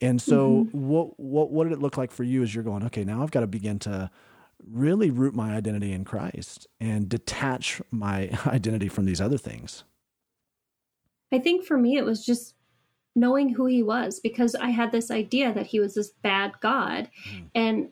and 0.00 0.20
so, 0.20 0.64
mm-hmm. 0.64 0.86
what 0.86 1.18
what 1.18 1.50
what 1.50 1.64
did 1.64 1.72
it 1.72 1.80
look 1.80 1.96
like 1.96 2.10
for 2.10 2.24
you 2.24 2.42
as 2.42 2.54
you're 2.54 2.64
going? 2.64 2.84
Okay, 2.84 3.04
now 3.04 3.22
I've 3.22 3.30
got 3.30 3.40
to 3.40 3.46
begin 3.46 3.78
to 3.80 4.10
really 4.70 5.10
root 5.10 5.34
my 5.34 5.54
identity 5.54 5.92
in 5.92 6.04
Christ 6.04 6.66
and 6.80 7.08
detach 7.08 7.80
my 7.90 8.30
identity 8.46 8.88
from 8.88 9.04
these 9.06 9.20
other 9.20 9.38
things. 9.38 9.84
I 11.32 11.38
think 11.38 11.64
for 11.64 11.76
me, 11.76 11.96
it 11.96 12.04
was 12.04 12.24
just 12.24 12.54
knowing 13.14 13.50
who 13.50 13.66
He 13.66 13.82
was 13.82 14.20
because 14.20 14.54
I 14.54 14.70
had 14.70 14.92
this 14.92 15.10
idea 15.10 15.52
that 15.52 15.66
He 15.66 15.80
was 15.80 15.94
this 15.94 16.10
bad 16.22 16.52
God, 16.60 17.10
mm. 17.30 17.44
and 17.54 17.88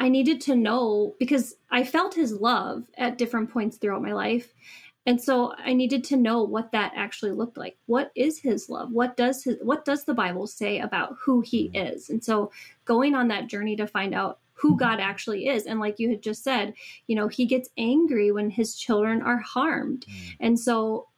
I 0.00 0.08
needed 0.08 0.40
to 0.42 0.56
know 0.56 1.14
because 1.18 1.54
I 1.70 1.84
felt 1.84 2.14
His 2.14 2.32
love 2.32 2.84
at 2.96 3.18
different 3.18 3.50
points 3.50 3.76
throughout 3.76 4.02
my 4.02 4.12
life, 4.12 4.54
and 5.06 5.20
so 5.20 5.52
i 5.58 5.72
needed 5.72 6.04
to 6.04 6.16
know 6.16 6.42
what 6.42 6.72
that 6.72 6.92
actually 6.94 7.32
looked 7.32 7.56
like 7.56 7.76
what 7.86 8.10
is 8.14 8.38
his 8.38 8.68
love 8.68 8.90
what 8.90 9.16
does 9.16 9.44
his 9.44 9.56
what 9.62 9.84
does 9.84 10.04
the 10.04 10.14
bible 10.14 10.46
say 10.46 10.78
about 10.80 11.16
who 11.20 11.40
he 11.40 11.68
mm-hmm. 11.68 11.94
is 11.94 12.10
and 12.10 12.22
so 12.22 12.50
going 12.84 13.14
on 13.14 13.28
that 13.28 13.48
journey 13.48 13.76
to 13.76 13.86
find 13.86 14.14
out 14.14 14.38
who 14.54 14.70
mm-hmm. 14.70 14.78
god 14.78 15.00
actually 15.00 15.48
is 15.48 15.66
and 15.66 15.80
like 15.80 15.98
you 15.98 16.08
had 16.08 16.22
just 16.22 16.42
said 16.42 16.74
you 17.06 17.16
know 17.16 17.28
he 17.28 17.46
gets 17.46 17.68
angry 17.76 18.30
when 18.32 18.50
his 18.50 18.74
children 18.76 19.22
are 19.22 19.38
harmed 19.38 20.04
mm. 20.08 20.36
and 20.40 20.58
so 20.58 21.08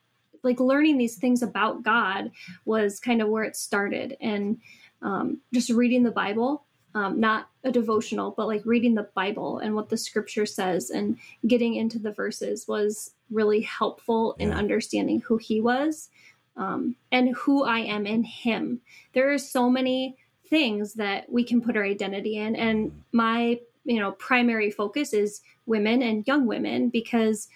like 0.43 0.61
learning 0.61 0.99
these 0.99 1.17
things 1.17 1.43
about 1.43 1.83
god 1.83 2.31
was 2.65 3.01
kind 3.01 3.23
of 3.23 3.29
where 3.29 3.45
it 3.45 3.57
started 3.57 4.17
and 4.21 4.59
um, 5.03 5.39
just 5.53 5.71
reading 5.71 6.03
the 6.03 6.11
bible 6.11 6.65
um, 6.95 7.19
not 7.19 7.49
a 7.65 7.73
devotional, 7.73 8.35
but 8.37 8.47
like 8.47 8.65
reading 8.65 8.95
the 8.95 9.09
Bible 9.15 9.59
and 9.59 9.75
what 9.75 9.89
the 9.89 9.97
scripture 9.97 10.47
says 10.47 10.91
and 10.91 11.19
getting 11.47 11.75
into 11.75 11.99
the 11.99 12.13
verses 12.13 12.69
was 12.69 13.13
really 13.31 13.63
helpful 13.63 14.37
yeah. 14.39 14.47
in 14.47 14.53
understanding 14.53 15.21
who 15.21 15.37
he 15.37 15.61
was 15.61 16.09
um, 16.57 16.95
and 17.11 17.35
who 17.35 17.65
I 17.65 17.81
am 17.81 18.07
in 18.07 18.23
him. 18.23 18.81
There 19.13 19.33
are 19.33 19.39
so 19.39 19.69
many 19.69 20.17
things 20.49 20.95
that 20.95 21.31
we 21.31 21.43
can 21.43 21.61
put 21.61 21.77
our 21.77 21.85
identity 21.85 22.37
in. 22.37 22.55
And 22.55 22.93
my, 23.13 23.59
you 23.85 23.99
know, 23.99 24.13
primary 24.13 24.71
focus 24.71 25.13
is 25.13 25.41
women 25.67 26.03
and 26.03 26.27
young 26.27 26.47
women 26.47 26.91
because 26.91 27.49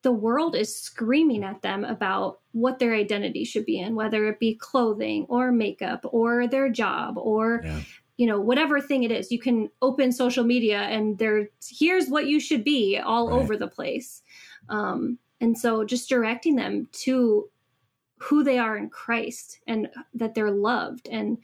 the 0.00 0.10
world 0.10 0.56
is 0.56 0.74
screaming 0.74 1.44
at 1.44 1.62
them 1.62 1.84
about 1.84 2.40
what 2.50 2.80
their 2.80 2.94
identity 2.94 3.44
should 3.44 3.64
be 3.64 3.78
in, 3.78 3.94
whether 3.94 4.26
it 4.28 4.40
be 4.40 4.56
clothing 4.56 5.26
or 5.28 5.52
makeup 5.52 6.04
or 6.10 6.48
their 6.48 6.68
job 6.68 7.16
or 7.16 7.60
yeah 7.64 7.80
you 8.22 8.28
know 8.28 8.40
whatever 8.40 8.80
thing 8.80 9.02
it 9.02 9.10
is 9.10 9.32
you 9.32 9.38
can 9.40 9.68
open 9.82 10.12
social 10.12 10.44
media 10.44 10.82
and 10.82 11.18
there 11.18 11.48
here's 11.68 12.08
what 12.08 12.28
you 12.28 12.38
should 12.38 12.62
be 12.62 12.96
all 12.96 13.28
right. 13.28 13.34
over 13.34 13.56
the 13.56 13.66
place 13.66 14.22
um, 14.68 15.18
and 15.40 15.58
so 15.58 15.82
just 15.82 16.08
directing 16.08 16.54
them 16.54 16.86
to 16.92 17.50
who 18.18 18.44
they 18.44 18.60
are 18.60 18.76
in 18.76 18.88
christ 18.88 19.58
and 19.66 19.88
that 20.14 20.36
they're 20.36 20.52
loved 20.52 21.08
and 21.10 21.36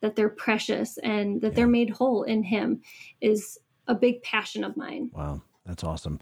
that 0.00 0.16
they're 0.16 0.30
precious 0.30 0.96
and 1.02 1.42
that 1.42 1.48
yeah. 1.48 1.56
they're 1.56 1.66
made 1.66 1.90
whole 1.90 2.22
in 2.22 2.42
him 2.42 2.80
is 3.20 3.58
a 3.86 3.94
big 3.94 4.22
passion 4.22 4.64
of 4.64 4.74
mine 4.74 5.10
wow 5.12 5.38
that's 5.66 5.84
awesome 5.84 6.18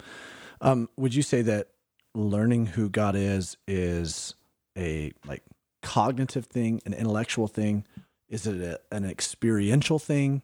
um, 0.61 0.89
would 0.97 1.15
you 1.15 1.23
say 1.23 1.41
that 1.41 1.69
learning 2.17 2.67
who 2.67 2.89
god 2.89 3.15
is 3.15 3.57
is 3.69 4.35
a 4.77 5.13
like 5.25 5.45
cognitive 5.83 6.47
thing 6.47 6.81
an 6.85 6.95
intellectual 6.95 7.47
thing 7.47 7.85
is 8.31 8.47
it 8.47 8.61
a, 8.61 8.81
an 8.95 9.05
experiential 9.05 9.99
thing? 9.99 10.43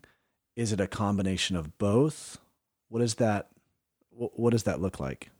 Is 0.56 0.72
it 0.72 0.80
a 0.80 0.86
combination 0.86 1.56
of 1.56 1.78
both? 1.78 2.38
What 2.88 3.00
is 3.00 3.14
that? 3.14 3.48
What 4.10 4.50
does 4.50 4.64
that 4.64 4.80
look 4.80 4.98
like? 4.98 5.30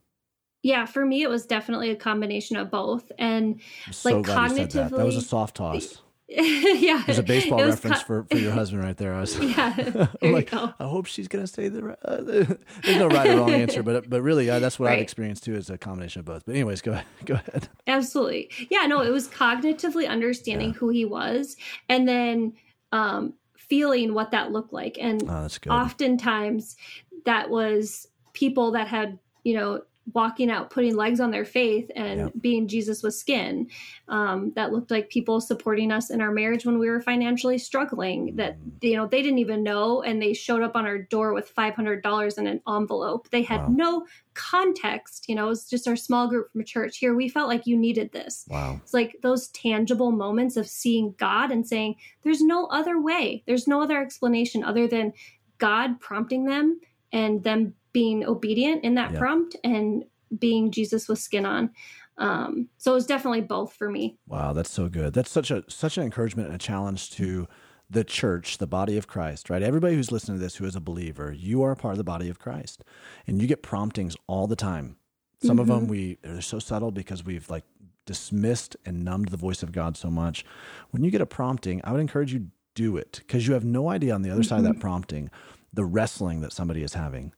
Yeah, 0.63 0.85
for 0.85 1.05
me, 1.05 1.23
it 1.23 1.31
was 1.31 1.47
definitely 1.47 1.91
a 1.91 1.97
combination 1.97 2.57
of 2.57 2.71
both. 2.71 3.11
And 3.19 3.61
so 3.91 4.21
like 4.21 4.27
cognitively, 4.27 4.73
that. 4.73 4.91
that. 4.91 5.05
was 5.05 5.17
a 5.17 5.23
soft 5.23 5.57
toss. 5.57 6.01
yeah, 6.29 7.05
there's 7.07 7.21
a 7.21 7.23
baseball 7.23 7.65
reference 7.65 8.03
for, 8.03 8.25
for 8.25 8.37
your 8.37 8.51
husband 8.51 8.83
right 8.83 8.97
there. 8.97 9.15
I 9.15 9.21
was, 9.21 9.39
yeah, 9.41 10.09
like, 10.23 10.53
I 10.53 10.73
hope 10.81 11.07
she's 11.07 11.29
gonna 11.29 11.47
say 11.47 11.69
the. 11.69 11.97
Uh, 12.05 12.21
there's 12.23 12.97
no 12.97 13.07
right 13.07 13.29
or 13.31 13.37
wrong 13.37 13.53
answer, 13.53 13.85
but 13.85 14.11
but 14.11 14.23
really, 14.23 14.51
uh, 14.51 14.59
that's 14.59 14.77
what 14.77 14.87
right. 14.87 14.95
I've 14.95 15.03
experienced 15.03 15.45
too, 15.45 15.55
is 15.55 15.71
a 15.71 15.79
combination 15.79 16.21
of 16.21 16.27
both. 16.27 16.45
But 16.45 16.57
anyways, 16.57 16.81
go 16.83 16.93
ahead, 16.93 17.05
go 17.27 17.35
ahead. 17.35 17.69
Absolutely, 17.87 18.51
yeah. 18.71 18.87
No, 18.87 19.03
it 19.03 19.11
was 19.11 19.29
cognitively 19.29 20.09
understanding 20.09 20.71
yeah. 20.71 20.75
who 20.75 20.89
he 20.89 21.05
was, 21.05 21.57
and 21.89 22.09
then 22.09 22.55
um, 22.91 23.35
feeling 23.57 24.13
what 24.13 24.33
that 24.33 24.51
looked 24.51 24.73
like, 24.73 24.99
and 25.01 25.23
oh, 25.29 25.49
oftentimes 25.71 26.77
that 27.25 27.51
was 27.51 28.09
people 28.33 28.73
that 28.73 28.89
had 28.89 29.21
you 29.45 29.55
know 29.55 29.81
walking 30.13 30.51
out, 30.51 30.71
putting 30.71 30.95
legs 30.95 31.21
on 31.21 31.31
their 31.31 31.45
faith, 31.45 31.91
and 31.97 32.21
yep. 32.21 32.33
being 32.41 32.69
Jesus 32.69 33.03
with 33.03 33.15
skin. 33.15 33.69
Um, 34.09 34.53
that 34.55 34.73
looked 34.73 34.91
like 34.91 35.09
people 35.09 35.41
supporting 35.41 35.91
us 35.91 36.11
in 36.11 36.21
our 36.21 36.31
marriage 36.31 36.65
when 36.65 36.79
we 36.79 36.89
were 36.89 37.01
financially 37.01 37.59
struggling. 37.59 38.37
That 38.37 38.59
mm. 38.59 38.73
you 38.83 38.97
know 38.97 39.07
they 39.07 39.23
didn't 39.23 39.39
even 39.39 39.63
know, 39.63 40.03
and 40.03 40.23
they 40.23 40.33
showed 40.33 40.63
up 40.63 40.77
on 40.77 40.87
our 40.87 40.99
door 40.99 41.33
with 41.33 41.49
five 41.49 41.75
hundred 41.75 42.03
dollars 42.03 42.39
in 42.39 42.47
an 42.47 42.61
envelope. 42.69 43.31
They 43.31 43.43
had 43.43 43.63
wow. 43.63 43.69
no 43.71 44.07
context. 44.35 45.29
You 45.29 45.35
know, 45.35 45.47
it 45.47 45.51
was 45.51 45.69
just 45.69 45.89
our 45.89 45.97
small 45.97 46.29
group 46.29 46.53
from 46.53 46.65
church. 46.65 46.99
Here, 46.99 47.15
we 47.15 47.29
felt 47.29 47.49
like 47.49 47.67
you 47.67 47.77
needed 47.77 48.13
this. 48.13 48.47
Wow, 48.49 48.81
it's 48.83 48.95
like 48.95 49.17
those 49.23 49.49
tangible 49.49 50.13
moments 50.13 50.57
of 50.57 50.69
seeing 50.69 51.15
God 51.19 51.51
and 51.51 51.67
saying, 51.67 51.97
"There's 52.23 52.43
no 52.43 52.67
other 52.67 53.01
way. 53.01 53.43
There's 53.47 53.67
no 53.67 53.83
other 53.83 54.01
explanation 54.01 54.63
other 54.63 54.87
than." 54.87 55.13
God 55.59 56.01
prompting 56.01 56.45
them 56.45 56.81
and 57.13 57.43
them 57.43 57.75
being 57.97 58.27
obedient 58.27 58.85
in 58.85 58.95
that 58.95 59.15
prompt 59.15 59.57
and 59.65 60.05
being 60.39 60.71
Jesus 60.71 61.09
with 61.09 61.19
skin 61.19 61.47
on. 61.47 61.71
Um, 62.19 62.69
so 62.77 62.91
it 62.91 62.95
was 62.95 63.07
definitely 63.07 63.41
both 63.41 63.73
for 63.73 63.91
me. 63.91 64.19
Wow, 64.29 64.53
that's 64.53 64.71
so 64.71 64.91
good. 64.91 65.15
That's 65.15 65.31
such 65.31 65.51
a 65.51 65.65
such 65.69 65.97
an 65.97 66.05
encouragement 66.05 66.49
and 66.49 66.57
a 66.57 66.59
challenge 66.59 67.11
to 67.13 67.49
the 67.89 68.05
church, 68.05 68.59
the 68.59 68.67
body 68.67 68.99
of 68.99 69.07
Christ, 69.07 69.49
right? 69.49 69.63
Everybody 69.63 69.95
who's 69.95 70.13
listening 70.13 70.37
to 70.37 70.45
this 70.45 70.57
who 70.57 70.67
is 70.67 70.77
a 70.77 70.81
believer, 70.81 71.33
you 71.33 71.63
are 71.63 71.73
a 71.73 71.77
part 71.77 71.93
of 71.93 71.97
the 71.97 72.05
body 72.05 72.29
of 72.29 72.39
Christ. 72.39 72.85
And 73.27 73.41
you 73.41 73.49
get 73.49 73.63
promptings 73.63 74.15
all 74.27 74.47
the 74.47 74.57
time. 74.57 74.97
Some 75.43 75.53
mm-hmm. 75.53 75.61
of 75.61 75.67
them 75.67 75.89
we 75.89 76.19
they're 76.21 76.43
so 76.43 76.59
subtle 76.59 76.91
because 76.91 77.25
we've 77.25 77.49
like 77.49 77.65
dismissed 78.05 78.77
and 78.85 79.07
numbed 79.07 79.31
the 79.31 79.39
voice 79.39 79.63
of 79.63 79.73
God 79.73 79.97
so 79.97 80.11
much. 80.11 80.45
When 80.91 81.03
you 81.03 81.11
get 81.11 81.23
a 81.23 81.27
prompting, 81.27 81.81
I 81.83 81.93
would 81.93 82.03
encourage 82.03 82.35
you 82.35 82.49
do 82.75 82.99
it 82.99 83.23
because 83.27 83.49
you 83.49 83.55
have 83.55 83.65
no 83.65 83.89
idea 83.89 84.15
on 84.15 84.21
the 84.21 84.29
other 84.29 84.43
mm-hmm. 84.43 84.49
side 84.51 84.59
of 84.59 84.65
that 84.65 84.73
mm-hmm. 84.73 84.81
prompting 84.81 85.31
the 85.73 85.87
wrestling 85.87 86.43
that 86.43 86.53
somebody 86.53 86.83
is 86.83 86.93
having 86.93 87.33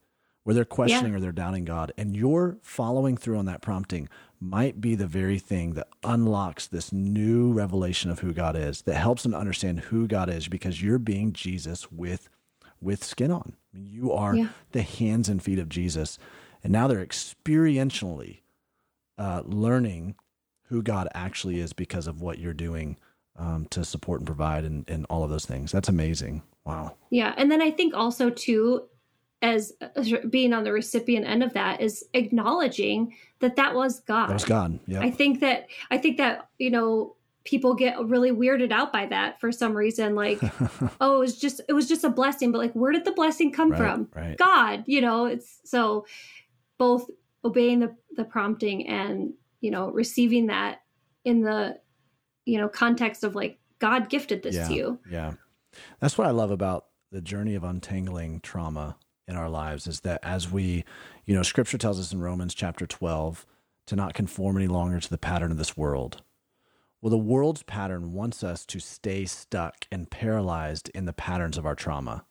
where 0.49 0.55
they're 0.55 0.64
questioning 0.64 1.12
yeah. 1.12 1.18
or 1.18 1.20
they're 1.20 1.30
doubting 1.30 1.66
God. 1.66 1.92
And 1.99 2.16
your 2.16 2.57
following 2.62 3.18
through 3.18 3.36
on 3.36 3.44
that 3.44 3.61
prompting 3.61 4.09
might 4.40 4.80
be 4.80 4.94
the 4.94 5.07
very 5.07 5.38
thing 5.38 5.74
that 5.74 5.88
unlocks 6.03 6.66
this 6.66 6.90
new 6.90 7.53
revelation 7.53 8.11
of 8.11 8.20
who 8.20 8.32
God 8.32 8.57
is, 8.57 8.80
that 8.82 8.94
helps 8.94 9.24
them 9.24 9.32
to 9.32 9.38
understand 9.38 9.80
who 9.80 10.07
God 10.09 10.30
is 10.30 10.49
because 10.49 10.82
you're 10.82 10.99
being 10.99 11.34
Jesus 11.34 11.92
with 11.92 12.30
with 12.80 13.05
skin 13.05 13.30
on. 13.30 13.57
I 13.74 13.76
mean, 13.76 13.88
you 13.88 14.11
are 14.11 14.34
Yeah. 14.34 14.49
the 14.72 14.80
hands 14.80 15.28
and 15.28 15.42
feet 15.42 15.59
of 15.59 15.68
Jesus. 15.68 16.18
And 16.64 16.72
now 16.72 16.88
they're 16.88 17.05
experientially 17.05 18.38
uh, 19.18 19.42
learning 19.44 20.14
who 20.68 20.80
God 20.82 21.09
actually 21.12 21.61
is 21.61 21.74
because 21.74 22.07
of 22.07 22.22
what 22.22 22.38
you're 22.38 22.55
doing 22.55 22.96
um, 23.36 23.66
to 23.66 23.84
support 23.84 24.20
and 24.20 24.26
provide 24.26 24.64
and, 24.64 24.88
and 24.88 25.05
all 25.11 25.24
of 25.24 25.28
those 25.28 25.44
things. 25.44 25.72
That's 25.72 25.90
amazing. 25.90 26.40
Wow. 26.64 26.96
Yeah, 27.11 27.34
and 27.36 27.53
then 27.53 27.61
I 27.61 27.70
think 27.70 27.92
also 27.92 28.30
too, 28.30 28.88
as, 29.43 29.72
being 30.30 30.53
on 30.53 30.64
the 30.64 30.72
recipient 30.72 31.26
end 31.26 31.43
of 31.43 31.53
that, 31.55 31.80
is 31.80 32.05
acknowledging 32.14 33.14
that 33.41 33.57
that 33.57 33.74
was 33.74 34.01
God. 34.01 34.28
That 34.28 34.34
was 34.34 34.45
God. 34.45 34.78
Yeah. 34.86 35.01
I 35.01 35.11
think 35.11 35.41
that 35.41 35.68
I 35.91 35.99
think 35.99 36.16
that 36.18 36.49
you 36.59 36.70
know 36.70 37.16
people 37.45 37.74
get 37.74 37.99
really 38.05 38.30
weirded 38.30 38.70
out 38.72 38.93
by 38.93 39.07
that 39.07 39.41
for 39.41 39.51
some 39.51 39.74
reason. 39.74 40.14
Like, 40.14 40.39
oh, 41.01 41.16
it 41.16 41.18
was 41.18 41.39
just 41.39 41.61
it 41.68 41.72
was 41.72 41.89
just 41.89 42.05
a 42.05 42.11
blessing, 42.11 42.53
but 42.53 42.59
like, 42.59 42.72
where 42.72 42.93
did 42.93 43.05
the 43.05 43.12
blessing 43.12 43.53
come 43.53 43.70
Right, 43.70 43.78
from? 43.78 44.09
right. 44.14 44.36
God. 44.36 44.84
You 44.86 45.01
know, 45.01 45.26
it's 45.26 45.61
so 45.64 46.07
both 46.78 47.09
obeying 47.45 47.80
the 47.80 47.95
the 48.16 48.24
prompting 48.24 48.86
and 48.89 49.32
you 49.61 49.70
know 49.70 49.91
receiving 49.91 50.47
that 50.49 50.82
in 51.24 51.41
the 51.43 51.78
you 52.45 52.59
know 52.59 52.68
context 52.68 53.24
of 53.24 53.34
like 53.34 53.59
God 53.78 54.09
gifted 54.09 54.43
this 54.43 54.57
yeah. 54.57 54.68
to 54.68 54.74
you. 54.74 54.99
Yeah. 55.11 55.32
That's 56.01 56.18
what 56.18 56.26
I 56.26 56.30
love 56.30 56.51
about 56.51 56.86
the 57.12 57.20
journey 57.20 57.55
of 57.55 57.64
untangling 57.64 58.41
trauma 58.41 58.97
in 59.29 59.37
our 59.37 59.49
lives 59.49 59.87
is 59.87 60.01
that 60.01 60.20
as 60.24 60.51
we, 60.51 60.85
you 61.26 61.35
know, 61.35 61.43
scripture 61.43 61.79
tells 61.79 62.01
us 62.01 62.12
in 62.12 62.20
Romans 62.20 62.55
chapter 62.55 62.87
12 62.87 63.47
to 63.87 63.97
not 63.97 64.14
conform 64.14 64.57
any 64.57 64.66
longer 64.66 64.99
to 65.01 65.11
the 65.11 65.18
pattern 65.18 65.51
of 65.51 65.59
this 65.59 65.76
world. 65.76 66.22
Well, 67.01 67.11
the 67.11 67.18
world's 67.18 67.62
pattern 67.62 68.12
wants 68.12 68.43
us 68.43 68.66
to 68.66 68.81
stay 68.81 69.24
stuck 69.24 69.87
and 69.93 70.11
paralyzed 70.11 70.91
in 70.95 71.05
the 71.05 71.12
patterns 71.12 71.57
of 71.57 71.64
our 71.64 71.76
trauma, 71.76 72.24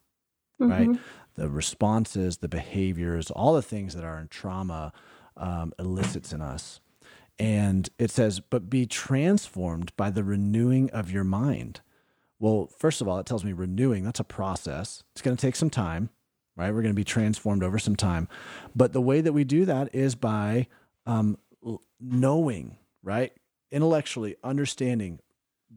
right? 0.60 0.90
Mhm. 0.90 1.00
The 1.36 1.50
responses, 1.50 2.38
the 2.38 2.50
behaviors, 2.50 3.32
all 3.32 3.54
the 3.54 3.62
things 3.62 3.94
that 3.94 4.04
are 4.04 4.20
in 4.20 4.28
trauma 4.28 4.92
um, 5.38 5.72
elicits 5.78 6.34
in 6.34 6.42
us. 6.42 6.82
And 7.40 7.88
it 8.00 8.10
says, 8.10 8.40
but 8.40 8.70
be 8.70 8.88
transformed 8.88 9.96
by 9.96 10.10
the 10.10 10.24
renewing 10.24 10.90
of 10.90 11.12
your 11.12 11.24
mind. 11.24 11.82
Well, 12.40 12.68
first 12.78 13.02
of 13.02 13.08
all, 13.08 13.20
it 13.20 13.26
tells 13.28 13.44
me 13.44 13.54
renewing, 13.54 14.04
that's 14.04 14.20
a 14.20 14.24
process. 14.24 15.04
It's 15.14 15.22
going 15.22 15.38
to 15.38 15.42
take 15.42 15.56
some 15.56 15.70
time, 15.70 16.10
right? 16.58 16.74
We're 16.74 16.82
going 16.82 16.94
to 16.94 17.00
be 17.00 17.04
transformed 17.06 17.64
over 17.64 17.80
some 17.80 17.96
time. 17.96 18.28
But 18.76 18.92
the 18.92 19.02
way 19.02 19.22
that 19.22 19.34
we 19.34 19.44
do 19.44 19.64
that 19.66 19.94
is 19.94 20.16
by 20.16 20.68
um, 21.06 21.38
knowing, 22.02 22.78
right? 23.04 23.32
Intellectually 23.72 24.36
understanding, 24.44 25.20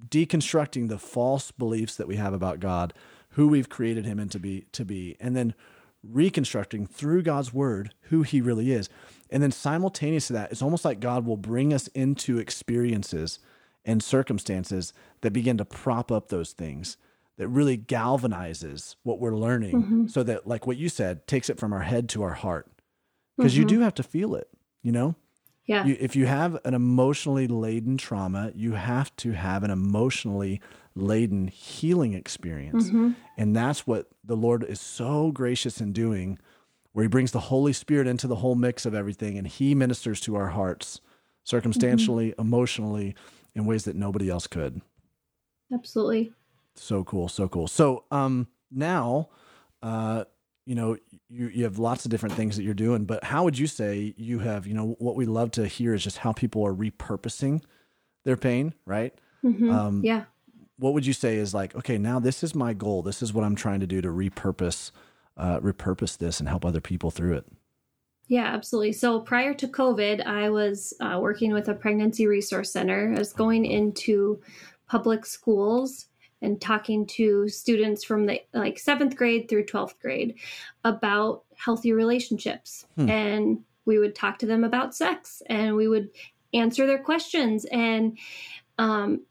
deconstructing 0.09 0.89
the 0.89 0.99
false 0.99 1.53
beliefs 1.53 1.97
that 1.97 2.09
we 2.09 2.17
have 2.17 2.33
about 2.33 2.61
God, 2.61 2.95
who 3.31 3.47
we've 3.47 3.69
created 3.69 4.07
him 4.07 4.19
into 4.19 4.41
be 4.41 4.67
to 4.73 4.85
be, 4.85 5.17
and 5.21 5.37
then 5.37 5.55
reconstructing 6.03 6.87
through 6.87 7.23
God's 7.23 7.53
word 7.53 7.93
who 8.05 8.23
he 8.23 8.41
really 8.41 8.73
is. 8.73 8.89
And 9.31 9.43
then 9.43 9.53
simultaneous 9.53 10.29
to 10.29 10.33
that, 10.33 10.51
it's 10.51 10.63
almost 10.63 10.85
like 10.85 10.99
God 10.99 11.27
will 11.27 11.37
bring 11.37 11.73
us 11.75 11.89
into 11.89 12.39
experiences 12.39 13.39
and 13.85 14.03
circumstances 14.03 14.93
that 15.21 15.33
begin 15.33 15.59
to 15.59 15.65
prop 15.65 16.11
up 16.11 16.29
those 16.29 16.53
things 16.53 16.97
that 17.41 17.49
really 17.49 17.77
galvanizes 17.77 18.95
what 19.03 19.19
we're 19.19 19.35
learning 19.35 19.83
mm-hmm. 19.83 20.07
so 20.07 20.23
that 20.23 20.47
like 20.47 20.67
what 20.67 20.77
you 20.77 20.89
said 20.89 21.27
takes 21.27 21.49
it 21.49 21.59
from 21.59 21.73
our 21.73 21.81
head 21.81 22.09
to 22.11 22.23
our 22.23 22.35
heart 22.35 22.71
because 23.37 23.57
you 23.57 23.65
mm-hmm. 23.65 23.79
do 23.79 23.81
have 23.81 23.95
to 23.95 24.03
feel 24.03 24.35
it 24.37 24.49
you 24.83 24.93
know 24.93 25.17
Yeah. 25.67 25.85
you, 25.85 25.97
if 25.99 26.15
you 26.17 26.27
have 26.27 26.59
an 26.65 26.75
emotionally 26.75 27.47
laden 27.47 27.97
trauma, 27.97 28.51
you 28.57 28.73
have 28.73 29.15
to 29.17 29.33
have 29.33 29.63
an 29.63 29.71
emotionally 29.71 30.61
laden 30.97 31.47
healing 31.47 32.15
experience. 32.15 32.89
Mm-hmm. 32.89 33.11
And 33.39 33.55
that's 33.55 33.87
what 33.87 34.09
the 34.25 34.37
Lord 34.37 34.65
is 34.65 34.81
so 34.81 35.31
gracious 35.31 35.81
in 35.81 35.93
doing, 35.93 36.39
where 36.93 37.05
He 37.05 37.09
brings 37.09 37.31
the 37.31 37.39
Holy 37.41 37.73
Spirit 37.73 38.09
into 38.09 38.27
the 38.27 38.37
whole 38.37 38.57
mix 38.57 38.85
of 38.85 38.95
everything 38.95 39.39
and 39.39 39.47
He 39.47 39.75
ministers 39.75 40.21
to 40.23 40.35
our 40.35 40.49
hearts 40.49 41.01
circumstantially, 41.45 42.35
emotionally, 42.37 43.15
in 43.55 43.65
ways 43.65 43.85
that 43.85 43.95
nobody 43.95 44.29
else 44.29 44.49
could. 44.49 44.81
Absolutely. 45.73 46.33
So 46.81 47.05
cool, 47.05 47.29
so 47.29 47.47
cool. 47.49 47.69
So 47.69 48.05
um 48.11 48.49
now 48.71 49.29
uh 49.83 50.25
you 50.65 50.75
know 50.75 50.97
you 51.29 51.49
you 51.49 51.65
have 51.65 51.79
lots 51.79 52.05
of 52.05 52.11
different 52.11 52.35
things 52.35 52.57
that 52.57 52.63
you're 52.63 52.75
doing, 52.75 53.05
but 53.05 53.23
how 53.25 53.45
would 53.45 53.59
you 53.59 53.67
say 53.67 54.15
you 54.17 54.39
have, 54.39 54.67
you 54.67 54.75
know, 54.75 54.97
what 54.99 55.15
we 55.15 55.27
love 55.27 55.51
to 55.53 55.67
hear 55.67 55.93
is 55.95 56.03
just 56.03 56.19
how 56.19 56.33
people 56.33 56.67
are 56.67 56.75
repurposing 56.75 57.63
their 58.25 58.37
pain, 58.37 58.73
right? 58.87 59.15
Mhm. 59.45 59.71
Um 59.73 60.03
yeah. 60.05 60.25
what 60.79 60.95
would 60.95 61.05
you 61.05 61.13
say 61.13 61.37
is 61.37 61.53
like, 61.53 61.75
okay, 61.77 61.99
now 61.99 62.19
this 62.19 62.43
is 62.43 62.55
my 62.55 62.73
goal. 62.73 63.03
This 63.03 63.23
is 63.23 63.33
what 63.35 63.45
I'm 63.45 63.57
trying 63.57 63.81
to 63.81 63.87
do 63.87 64.01
to 64.01 64.09
repurpose 64.09 64.91
uh 65.37 65.61
repurpose 65.61 66.17
this 66.17 66.41
and 66.41 66.49
help 66.49 66.65
other 66.65 66.81
people 66.81 67.11
through 67.11 67.35
it. 67.35 67.47
Yeah, 68.27 68.45
absolutely. 68.47 68.93
So 68.93 69.21
prior 69.21 69.53
to 69.55 69.67
COVID, 69.69 70.25
I 70.25 70.51
was 70.51 70.95
uh, 71.01 71.19
working 71.21 71.53
with 71.53 71.69
a 71.69 71.75
pregnancy 71.75 72.29
resource 72.29 72.71
center. 72.71 73.13
I 73.15 73.19
was 73.19 73.33
going 73.33 73.67
into 73.67 74.41
public 74.87 75.27
schools 75.27 76.07
and 76.43 76.61
talking 76.61 77.07
to 77.07 77.49
students 77.49 78.05
from 78.05 78.27
the 78.27 78.41
like 78.53 78.79
seventh 78.79 79.17
grade 79.17 79.49
through 79.49 79.67
12th 79.67 79.99
grade 80.01 80.35
about 80.85 81.45
healthy 81.57 81.93
relationships. 81.93 82.87
Hmm. 82.97 83.09
And 83.11 83.59
we 83.85 83.99
would 83.99 84.15
talk 84.15 84.39
to 84.39 84.47
them 84.47 84.65
about 84.65 84.95
sex 84.95 85.43
and 85.47 85.77
we 85.77 85.89
would 85.89 86.11
answer 86.55 86.87
their 86.87 86.99
questions. 87.03 87.65
And 87.71 88.19
um, 88.79 89.23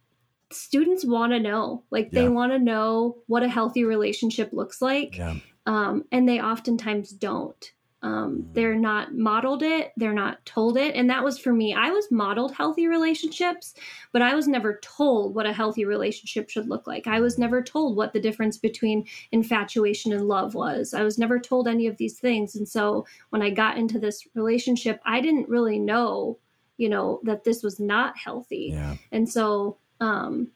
students 0.52 1.06
want 1.06 1.32
to 1.34 1.40
know, 1.40 1.84
like, 1.92 2.10
Yeah. 2.12 2.24
they 2.24 2.30
want 2.30 2.52
to 2.52 2.60
know 2.60 3.18
what 3.28 3.44
a 3.44 3.50
healthy 3.50 3.84
relationship 3.84 4.52
looks 4.54 4.82
like 4.82 5.18
Yeah. 5.18 5.36
um, 5.66 6.06
and 6.12 6.28
they 6.28 6.40
oftentimes 6.42 7.12
don't. 7.12 7.72
Um, 8.02 8.44
Mm. 8.44 8.54
they're 8.54 8.76
not 8.76 9.14
modeled 9.14 9.62
it, 9.62 9.92
they're 9.98 10.14
not 10.14 10.46
told 10.46 10.78
it. 10.78 10.96
And 10.96 11.10
that 11.10 11.24
was 11.24 11.38
for 11.38 11.52
me. 11.52 11.74
I 11.74 11.90
was 11.90 12.10
modeled 12.12 12.54
healthy 12.54 12.88
relationships, 12.88 13.74
but 14.14 14.22
I 14.22 14.36
was 14.36 14.48
never 14.48 14.80
told 14.82 15.36
what 15.36 15.46
a 15.46 15.52
healthy 15.52 15.84
relationship 15.84 16.50
should 16.50 16.70
look 16.70 16.88
like. 16.88 17.08
I 17.08 17.20
was 17.20 17.38
never 17.38 17.62
told 17.62 17.98
what 17.98 18.14
the 18.14 18.22
difference 18.22 18.58
between 18.58 19.06
infatuation 19.34 20.14
and 20.14 20.30
love 20.30 20.56
was. 20.56 20.94
I 20.94 21.04
was 21.04 21.18
never 21.18 21.40
told 21.40 21.68
any 21.68 21.88
of 21.88 21.98
these 21.98 22.18
things. 22.20 22.56
And 22.56 22.68
so 22.68 23.06
when 23.32 23.42
I 23.42 23.50
got 23.50 23.78
into 23.78 24.00
this 24.00 24.26
relationship, 24.34 25.02
I 25.06 25.20
didn't 25.20 25.50
really 25.50 25.78
know, 25.80 26.38
you 26.78 26.88
know, 26.88 27.20
that 27.24 27.44
this 27.44 27.64
was 27.64 27.82
not 27.82 28.18
healthy. 28.18 28.70
Yeah. 28.72 28.96
And 29.12 29.28
so 29.28 29.78
um, 30.00 30.48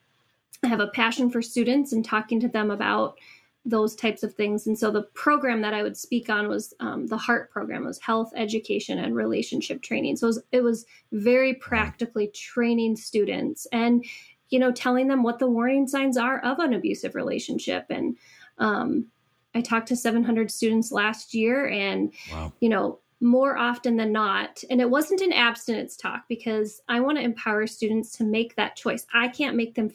I 0.62 0.68
have 0.68 0.80
a 0.80 0.86
passion 0.88 1.28
for 1.30 1.42
students 1.42 1.92
and 1.92 2.02
talking 2.02 2.40
to 2.40 2.48
them 2.48 2.70
about 2.70 3.18
those 3.64 3.94
types 3.94 4.22
of 4.22 4.34
things. 4.34 4.66
And 4.66 4.78
so 4.78 4.90
the 4.90 5.02
program 5.14 5.62
that 5.62 5.72
I 5.72 5.82
would 5.82 5.96
speak 5.96 6.28
on 6.28 6.48
was 6.48 6.74
um, 6.80 7.06
the 7.06 7.16
HEART 7.16 7.50
program, 7.50 7.84
was 7.84 7.98
health, 7.98 8.30
education, 8.36 8.98
and 8.98 9.16
relationship 9.16 9.80
training. 9.80 10.16
So 10.16 10.26
it 10.26 10.28
was, 10.28 10.42
it 10.52 10.62
was 10.62 10.86
very 11.12 11.54
practically 11.54 12.28
training 12.28 12.96
students 12.96 13.66
and, 13.72 14.04
you 14.50 14.58
know, 14.58 14.70
telling 14.70 15.08
them 15.08 15.22
what 15.22 15.38
the 15.38 15.46
warning 15.46 15.88
signs 15.88 16.18
are 16.18 16.40
of 16.40 16.58
an 16.58 16.74
abusive 16.74 17.14
relationship. 17.14 17.86
And 17.88 18.16
um, 18.58 19.06
I 19.54 19.62
talked 19.62 19.88
to 19.88 19.96
700 19.96 20.50
students 20.50 20.92
last 20.92 21.32
year 21.32 21.66
and 21.68 22.12
Wow. 22.32 22.52
you 22.60 22.68
know, 22.68 22.98
more 23.20 23.56
often 23.56 23.96
than 23.96 24.12
not. 24.12 24.62
And 24.68 24.80
it 24.80 24.90
wasn't 24.90 25.22
an 25.22 25.32
abstinence 25.32 25.96
talk 25.96 26.24
because 26.28 26.82
I 26.88 27.00
want 27.00 27.16
to 27.16 27.24
empower 27.24 27.66
students 27.66 28.12
to 28.18 28.24
make 28.24 28.56
that 28.56 28.76
choice. 28.76 29.06
I 29.14 29.28
can't 29.28 29.56
make 29.56 29.74
them 29.74 29.90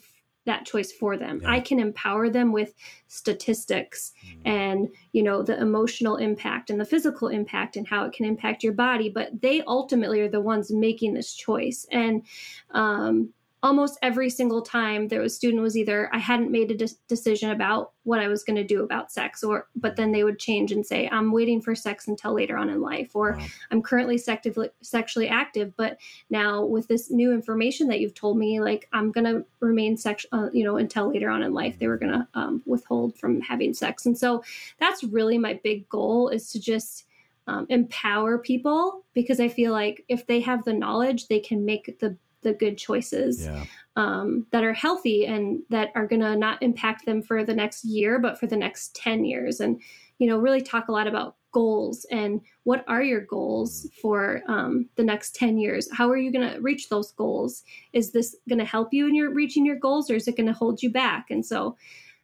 that 0.49 0.65
choice 0.65 0.91
for 0.91 1.17
them. 1.17 1.39
Yeah. 1.41 1.51
I 1.51 1.59
can 1.59 1.79
empower 1.79 2.29
them 2.29 2.51
with 2.51 2.73
statistics 3.07 4.13
and, 4.45 4.89
you 5.13 5.23
know, 5.23 5.41
the 5.43 5.59
emotional 5.59 6.17
impact 6.17 6.69
and 6.69 6.79
the 6.79 6.85
physical 6.85 7.27
impact 7.29 7.77
and 7.77 7.87
how 7.87 8.05
it 8.05 8.13
can 8.13 8.25
impact 8.25 8.63
your 8.63 8.73
body. 8.73 9.09
But 9.09 9.41
they 9.41 9.61
ultimately 9.63 10.21
are 10.21 10.29
the 10.29 10.41
ones 10.41 10.71
making 10.71 11.13
this 11.13 11.33
choice. 11.33 11.85
And, 11.91 12.23
um, 12.71 13.33
almost 13.61 13.99
every 14.01 14.29
single 14.29 14.61
time 14.61 15.07
there 15.07 15.19
was 15.21 15.35
student 15.35 15.61
was 15.61 15.75
either 15.75 16.09
I 16.13 16.17
hadn't 16.17 16.51
made 16.51 16.71
a 16.71 16.77
de- 16.77 16.95
decision 17.09 17.51
about 17.51 17.91
what 18.03 18.19
I 18.21 18.29
was 18.29 18.43
going 18.43 18.55
to 18.55 18.63
do 18.63 18.83
about 18.83 19.11
sex 19.11 19.43
or 19.43 19.67
but 19.75 19.97
then 19.97 20.11
they 20.11 20.23
would 20.23 20.39
change 20.39 20.71
and 20.71 20.85
say 20.85 21.09
I'm 21.11 21.31
waiting 21.31 21.61
for 21.61 21.75
sex 21.75 22.07
until 22.07 22.33
later 22.33 22.57
on 22.57 22.69
in 22.69 22.81
life 22.81 23.15
or 23.15 23.33
Wow. 23.33 23.45
I'm 23.71 23.81
currently 23.81 24.17
sexually 24.17 24.69
sexually 24.81 25.27
active 25.27 25.73
but 25.75 25.97
now 26.29 26.63
with 26.63 26.87
this 26.87 27.11
new 27.11 27.33
information 27.33 27.87
that 27.89 27.99
you've 27.99 28.13
told 28.13 28.37
me 28.37 28.61
like 28.61 28.87
I'm 28.93 29.11
going 29.11 29.25
to 29.25 29.45
remain 29.59 29.97
sex 29.97 30.25
uh, 30.31 30.49
you 30.53 30.63
know 30.63 30.77
until 30.77 31.09
later 31.09 31.29
on 31.29 31.43
in 31.43 31.53
life 31.53 31.77
they 31.79 31.87
were 31.87 31.97
going 31.97 32.13
to 32.13 32.27
um, 32.35 32.63
withhold 32.65 33.17
from 33.17 33.41
having 33.41 33.73
sex 33.73 34.05
and 34.05 34.17
so 34.17 34.41
that's 34.79 35.03
really 35.03 35.37
my 35.37 35.59
big 35.63 35.87
goal 35.89 36.29
is 36.29 36.49
to 36.51 36.59
just 36.59 37.05
um, 37.47 37.65
empower 37.69 38.37
people 38.37 39.03
because 39.13 39.39
I 39.39 39.49
feel 39.49 39.71
like 39.73 40.05
if 40.07 40.27
they 40.27 40.39
have 40.39 40.63
the 40.63 40.73
knowledge 40.73 41.27
they 41.27 41.39
can 41.39 41.65
make 41.65 41.99
the 41.99 42.15
the 42.41 42.53
good 42.53 42.77
choices 42.77 43.45
Yeah. 43.45 43.65
um, 43.95 44.45
that 44.51 44.63
are 44.63 44.73
healthy 44.73 45.25
and 45.25 45.61
that 45.69 45.91
are 45.95 46.07
going 46.07 46.21
to 46.21 46.35
not 46.35 46.61
impact 46.63 47.05
them 47.05 47.21
for 47.21 47.43
the 47.43 47.53
next 47.53 47.83
year, 47.83 48.19
but 48.19 48.39
for 48.39 48.47
the 48.47 48.57
next 48.57 48.95
10 48.95 49.25
years. 49.25 49.59
And, 49.59 49.81
you 50.19 50.27
know, 50.27 50.37
really 50.37 50.61
talk 50.61 50.87
a 50.87 50.91
lot 50.91 51.07
about 51.07 51.35
goals 51.51 52.05
and 52.11 52.41
what 52.63 52.85
are 52.87 53.01
your 53.01 53.21
goals 53.21 53.87
for 54.01 54.41
um, 54.47 54.87
the 54.95 55.03
next 55.03 55.35
10 55.35 55.57
years? 55.57 55.89
How 55.91 56.09
are 56.09 56.17
you 56.17 56.31
going 56.31 56.47
to 56.49 56.59
reach 56.61 56.89
those 56.89 57.11
goals? 57.13 57.63
Is 57.93 58.11
this 58.11 58.35
going 58.47 58.59
to 58.59 58.65
help 58.65 58.93
you 58.93 59.07
in 59.07 59.15
your 59.15 59.33
reaching 59.33 59.65
your 59.65 59.77
goals 59.77 60.09
or 60.11 60.15
is 60.15 60.27
it 60.27 60.37
going 60.37 60.47
to 60.47 60.53
hold 60.53 60.83
you 60.83 60.91
back? 60.91 61.31
And 61.31 61.45
so 61.45 61.75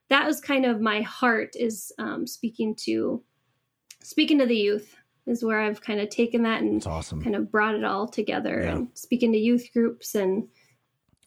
that 0.09 0.25
was 0.27 0.39
kind 0.39 0.65
of 0.65 0.79
my 0.79 1.01
heart 1.01 1.55
is 1.55 1.91
um, 1.97 2.27
speaking 2.27 2.75
to 2.75 3.21
speaking 4.03 4.37
to 4.37 4.45
the 4.45 4.55
youth 4.55 4.95
is 5.25 5.43
where 5.43 5.59
I've 5.61 5.81
kind 5.81 5.99
of 5.99 6.09
taken 6.09 6.43
that 6.43 6.61
and 6.61 6.85
awesome. 6.85 7.21
kind 7.21 7.35
of 7.35 7.51
brought 7.51 7.75
it 7.75 7.83
all 7.83 8.07
together 8.07 8.61
Yeah. 8.61 8.75
and 8.75 8.87
speaking 8.93 9.31
to 9.33 9.37
youth 9.37 9.69
groups 9.73 10.15
and 10.15 10.47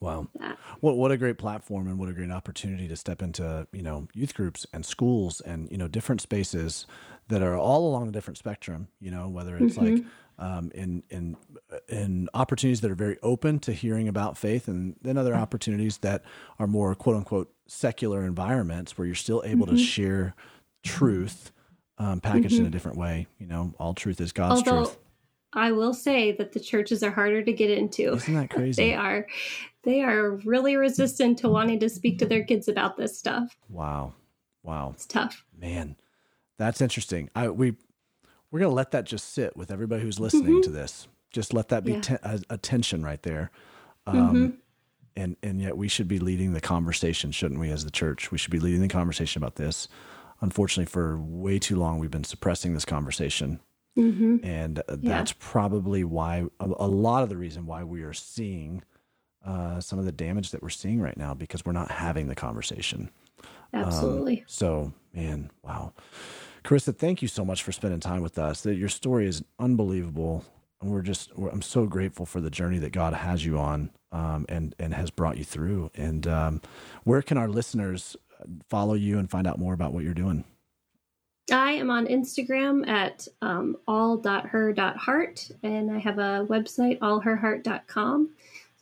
Wow. 0.01 0.29
that. 0.39 0.57
What 0.81 0.97
what 0.97 1.11
a 1.11 1.17
great 1.17 1.39
platform 1.39 1.89
and 1.89 1.99
what 1.99 2.09
a 2.09 2.13
great 2.13 2.31
opportunity 2.31 2.87
to 2.87 2.97
step 2.97 3.21
into, 3.21 3.67
you 3.73 3.83
know, 3.83 4.07
youth 4.15 4.35
groups 4.35 4.65
and 4.73 4.87
schools 4.87 5.41
and, 5.41 5.69
you 5.73 5.77
know, 5.77 5.89
different 5.89 6.21
spaces 6.21 6.87
that 7.29 7.43
are 7.43 7.57
all 7.57 7.89
along 7.89 8.07
the 8.07 8.13
different 8.13 8.39
spectrum, 8.39 8.89
you 9.01 9.11
know, 9.11 9.29
whether 9.29 9.57
it's 9.57 9.77
mm-hmm. 9.77 9.97
like 9.97 10.05
um, 10.39 10.71
in 10.75 11.03
in 11.11 11.37
in 11.89 12.29
opportunities 12.33 12.81
that 12.83 12.91
are 12.91 12.97
very 12.97 13.19
open 13.23 13.59
to 13.61 13.73
hearing 13.73 14.09
about 14.09 14.39
faith 14.39 14.69
and 14.69 14.95
then 15.03 15.19
other 15.19 15.35
opportunities 15.35 15.99
that 15.99 16.23
are 16.59 16.67
more 16.67 16.95
quote 16.95 17.17
unquote 17.17 17.53
secular 17.67 18.25
environments 18.25 18.97
where 18.97 19.07
you're 19.07 19.15
still 19.15 19.43
able 19.45 19.67
to 19.67 19.73
mm-hmm. 19.73 19.83
share 19.83 20.35
mm-hmm. 20.37 20.97
truth 20.99 21.51
um, 21.99 22.21
packaged 22.21 22.59
in 22.59 22.67
a 22.67 22.71
different 22.71 22.97
way. 22.99 23.27
You 23.39 23.47
know, 23.47 23.75
all 23.79 23.95
truth 23.95 24.21
is 24.21 24.33
God's 24.33 24.69
Although 24.69 24.85
truth. 24.87 24.99
I 25.53 25.73
will 25.73 25.95
say 25.95 26.33
that 26.33 26.53
the 26.53 26.61
churches 26.61 27.03
are 27.03 27.11
harder 27.11 27.43
to 27.43 27.53
get 27.53 27.71
into. 27.71 28.13
Isn't 28.15 28.35
that 28.35 28.51
crazy? 28.55 28.83
They 28.83 28.95
are 28.95 29.27
they 29.83 30.03
are 30.03 30.33
really 30.45 30.77
resistant 30.77 31.39
to 31.39 31.49
wanting 31.49 31.81
to 31.81 31.89
speak 31.89 32.19
to 32.19 32.27
their 32.27 32.45
kids 32.45 32.69
about 32.69 32.97
this 32.97 33.19
stuff. 33.19 33.57
Wow. 33.69 34.13
Wow. 34.63 34.91
It's 34.95 35.07
tough. 35.07 35.45
Man, 35.59 35.97
that's 36.59 36.81
interesting. 36.81 37.31
I 37.35 37.49
we 37.49 37.75
we're 38.51 38.61
gonna 38.61 38.75
let 38.75 38.91
that 38.93 39.05
just 39.05 39.33
sit 39.33 39.57
with 39.57 39.71
everybody 39.71 40.03
who's 40.03 40.21
listening 40.21 40.63
to 40.63 40.71
this. 40.71 41.09
Just 41.31 41.53
let 41.55 41.69
that 41.69 41.85
be 41.85 41.93
Yeah. 41.93 42.19
a, 42.23 42.41
a 42.51 42.59
tension 42.59 43.03
right 43.03 43.23
there. 43.23 43.51
Um, 44.07 44.59
And 45.17 45.37
and 45.43 45.61
yet 45.61 45.77
we 45.77 45.89
should 45.89 46.09
be 46.09 46.19
leading 46.19 46.53
the 46.53 46.61
conversation, 46.61 47.33
shouldn't 47.33 47.59
we? 47.61 47.71
As 47.71 47.85
the 47.85 47.91
church, 47.91 48.31
we 48.31 48.39
should 48.39 48.53
be 48.53 48.61
leading 48.61 48.81
the 48.81 48.89
conversation 48.89 49.43
about 49.43 49.57
this. 49.57 49.89
Unfortunately, 50.41 50.91
for 50.91 51.19
way 51.19 51.59
too 51.59 51.77
long, 51.77 51.99
we've 51.99 52.11
been 52.11 52.25
suppressing 52.25 52.75
this 52.75 52.85
conversation, 52.85 53.61
and 54.45 54.79
uh, 54.79 54.97
that's 54.97 55.33
probably 55.39 56.05
why 56.05 56.47
a, 56.61 56.67
a 56.79 56.87
lot 56.87 57.23
of 57.25 57.29
the 57.29 57.37
reason 57.37 57.67
why 57.67 57.83
we 57.83 58.03
are 58.03 58.13
seeing 58.13 58.83
uh, 59.45 59.81
some 59.81 59.99
of 59.99 60.05
the 60.05 60.13
damage 60.13 60.51
that 60.53 60.63
we're 60.63 60.69
seeing 60.69 61.01
right 61.01 61.17
now 61.17 61.35
because 61.35 61.65
we're 61.65 61.73
not 61.73 61.91
having 61.91 62.29
the 62.29 62.35
conversation. 62.35 63.11
Absolutely. 63.73 64.45
So, 64.47 64.93
man, 65.13 65.51
wow. 65.63 65.93
Carissa, 66.65 66.97
thank 66.97 67.23
you 67.23 67.29
so 67.29 67.45
much 67.45 67.63
for 67.63 67.73
spending 67.73 68.01
time 68.01 68.23
with 68.23 68.39
us. 68.39 68.63
That 68.63 68.77
your 68.77 68.89
story 68.89 69.27
is 69.27 69.43
unbelievable. 69.59 70.45
And 70.81 70.91
we're 70.91 71.03
just, 71.03 71.37
we're, 71.37 71.49
I'm 71.51 71.63
so 71.63 71.87
grateful 71.87 72.27
for 72.27 72.41
the 72.41 72.51
journey 72.51 72.79
that 72.79 72.93
God 72.93 73.13
has 73.13 73.45
you 73.45 73.59
on 73.59 73.91
um, 74.13 74.47
and, 74.49 74.75
and 74.79 74.95
has 74.95 75.11
brought 75.11 75.39
you 75.39 75.45
through. 75.45 75.91
And 75.95 76.27
um, 76.27 76.63
where 77.05 77.23
can 77.23 77.37
our 77.37 77.49
listeners 77.49 78.17
follow 78.69 78.95
you 78.95 79.19
and 79.19 79.31
find 79.31 79.47
out 79.47 79.59
more 79.59 79.75
about 79.75 79.93
what 79.93 80.05
you're 80.05 80.15
doing? 80.15 80.45
I 81.51 81.73
am 81.73 81.91
on 81.91 82.07
Instagram 82.07 82.87
at 82.89 83.27
um, 83.41 83.77
all.her.heart, 83.87 85.51
and 85.63 85.91
I 85.91 85.99
have 85.99 86.19
a 86.19 86.47
website, 86.49 86.99
allherheart.com. 86.99 88.31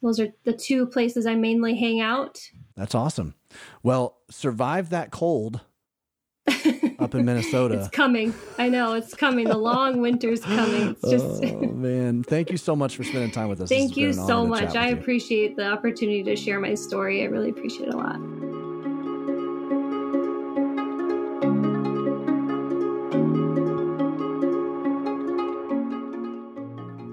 Those 0.03 0.21
are 0.21 0.29
the 0.45 0.53
two 0.53 0.87
places 0.87 1.27
I 1.27 1.35
mainly 1.35 1.77
hang 1.77 2.01
out. 2.01 2.41
That's 2.77 2.95
awesome. 2.95 3.35
Well, 3.83 4.17
survive 4.31 4.91
that 4.91 5.11
cold 5.11 5.61
up 6.99 7.15
in 7.15 7.25
Minnesota. 7.25 7.79
It's 7.79 7.89
coming. 7.89 8.35
I 8.59 8.69
know 8.69 8.95
it's 8.95 9.15
coming. 9.15 9.49
The 9.49 9.57
long 9.57 10.01
winter's 10.01 10.41
coming. 10.41 10.91
It's 10.91 11.11
just. 11.11 11.45
oh, 11.45 11.61
man. 11.73 12.23
Thank 12.23 12.51
you 12.51 12.57
so 12.57 12.77
much 12.77 12.97
for 12.97 13.05
spending 13.05 13.31
time 13.31 13.49
with 13.49 13.61
us. 13.61 13.69
Thank 13.69 13.97
you 13.97 14.13
so 14.13 14.47
much. 14.47 14.77
I 14.77 14.89
with 14.89 14.97
you. 14.97 15.01
appreciate 15.01 15.57
the 15.57 15.67
opportunity 15.67 16.23
to 16.25 16.37
share 16.37 16.61
my 16.61 16.75
story. 16.75 17.23
I 17.23 17.27
really 17.27 17.51
appreciate 17.51 17.89
it 17.89 17.95
a 17.95 17.97
lot. 17.97 18.21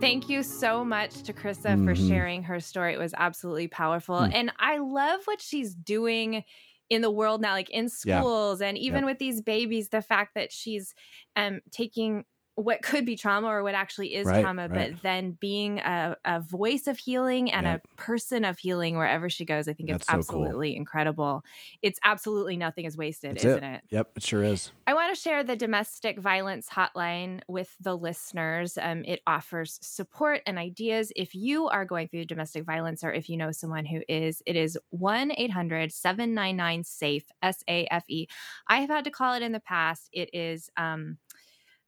Thank 0.04 0.30
you 0.30 0.44
so 0.44 0.84
much 0.84 1.24
to 1.24 1.34
Carissa 1.34 1.84
for 1.84 1.96
Mhm. 1.96 2.08
sharing 2.08 2.44
her 2.44 2.60
story. 2.60 2.94
It 2.94 3.00
was 3.00 3.14
absolutely 3.18 3.68
powerful. 3.70 4.16
Mm. 4.16 4.34
And 4.34 4.54
I 4.60 4.78
love 4.78 5.22
what 5.26 5.42
she's 5.42 5.74
doing 5.76 6.44
in 6.90 7.02
the 7.02 7.12
world 7.12 7.42
now, 7.42 7.54
like 7.54 7.70
in 7.70 7.90
Yeah. 8.04 8.20
schools 8.20 8.62
and 8.62 8.78
even 8.78 9.04
Yep. 9.04 9.06
with 9.06 9.20
these 9.20 9.42
babies, 9.42 9.90
the 9.90 10.02
fact 10.02 10.36
that 10.36 10.52
she's 10.52 10.94
um, 11.36 11.62
taking 11.72 12.26
what 12.56 12.82
could 12.84 13.06
be 13.06 13.16
trauma 13.16 13.48
or 13.48 13.64
what 13.64 13.74
actually 13.74 14.14
is 14.14 14.28
Right, 14.28 14.42
trauma, 14.44 14.68
right. 14.68 14.92
but 14.94 15.02
then 15.02 15.38
being 15.40 15.80
a, 15.80 16.16
a 16.24 16.40
voice 16.40 16.86
of 16.88 17.00
healing 17.00 17.52
and 17.52 17.66
Yep. 17.66 17.82
a 17.84 17.96
person 18.02 18.46
of 18.46 18.60
healing 18.60 18.96
wherever 18.96 19.28
she 19.30 19.44
goes. 19.44 19.68
I 19.68 19.74
think 19.74 19.90
it's 19.90 20.06
That's 20.06 20.28
so 20.28 20.32
cool. 20.34 20.44
absolutely 20.46 20.76
incredible. 20.76 21.44
It's 21.82 22.00
absolutely 22.04 22.58
nothing 22.58 22.86
is 22.86 22.96
wasted, 22.96 23.32
That's 23.38 23.46
isn't 23.46 23.64
it. 23.64 23.76
it? 23.78 23.82
Yep, 23.90 24.12
it 24.18 24.24
sure 24.24 24.44
is. 24.44 24.72
I 24.86 24.94
want 24.94 25.16
to 25.16 25.20
share 25.20 25.44
the 25.44 25.56
domestic 25.56 26.20
violence 26.20 26.70
hotline 26.70 27.40
with 27.48 27.76
the 27.82 27.98
listeners. 27.98 28.78
Um, 28.80 29.04
it 29.06 29.22
offers 29.26 29.80
support 29.82 30.42
and 30.46 30.60
ideas 30.60 31.12
if 31.16 31.34
you 31.34 31.68
are 31.70 31.86
going 31.86 32.08
through 32.08 32.26
domestic 32.26 32.66
violence 32.66 33.04
or 33.04 33.12
if 33.12 33.30
you 33.30 33.38
know 33.38 33.52
someone 33.52 33.86
who 33.86 34.02
is. 34.08 34.44
It 34.46 34.56
is 34.56 34.78
1 34.92 35.32
800 35.36 35.92
799 35.92 36.84
SAFE, 36.84 37.26
S 37.42 37.64
A 37.68 37.88
F 37.90 38.04
E. 38.10 38.28
I 38.68 38.78
have 38.82 38.90
had 38.90 39.06
to 39.06 39.12
call 39.12 39.34
it 39.34 39.42
in 39.42 39.54
the 39.54 39.60
past. 39.60 40.10
It 40.14 40.30
is 40.34 40.70
um, 40.78 41.18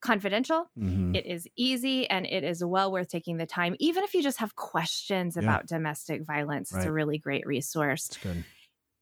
confidential. 0.05 0.69
Mhm. 0.77 1.15
It 1.15 1.25
is 1.25 1.47
easy 1.55 2.09
and 2.09 2.25
it 2.25 2.43
is 2.43 2.63
well 2.63 2.91
worth 2.91 3.07
taking 3.09 3.37
the 3.37 3.45
time. 3.45 3.75
Even 3.79 4.03
if 4.03 4.13
you 4.13 4.21
just 4.23 4.37
have 4.39 4.55
questions 4.55 5.35
Yeah. 5.35 5.43
about 5.43 5.65
domestic 5.67 6.23
violence, 6.23 6.71
it's 6.73 6.85
a 6.85 6.91
really 6.91 7.17
great 7.17 7.45
resource. 7.45 8.05
It's 8.07 8.17
good. 8.17 8.43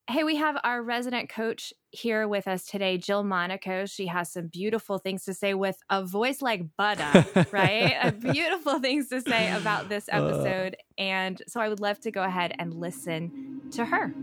Hey, 0.10 0.26
we 0.26 0.36
have 0.36 0.58
our 0.66 0.84
resident 0.84 1.30
coach 1.30 1.74
here 1.91 2.28
with 2.28 2.45
us 2.45 2.66
today, 2.66 2.97
Jill 2.97 3.24
Monaco. 3.24 3.86
She 3.86 4.08
has 4.08 4.30
some 4.34 4.47
beautiful 4.47 4.97
things 4.97 5.24
to 5.26 5.34
say 5.34 5.54
with 5.54 5.78
a 5.89 6.04
voice 6.06 6.41
like 6.41 6.76
butter, 6.76 7.26
right? 7.54 7.95
Uh, 8.01 8.12
beautiful 8.12 8.80
things 8.80 9.08
to 9.10 9.22
say 9.22 9.49
about 9.54 9.88
this 9.88 10.10
Uh. 10.12 10.18
episode. 10.18 10.76
And 10.97 11.41
so 11.47 11.62
I 11.62 11.70
would 11.70 11.80
love 11.80 12.01
to 12.01 12.12
go 12.12 12.22
ahead 12.22 12.54
and 12.60 12.74
listen 12.74 13.62
to 13.72 13.86
her. 13.86 14.14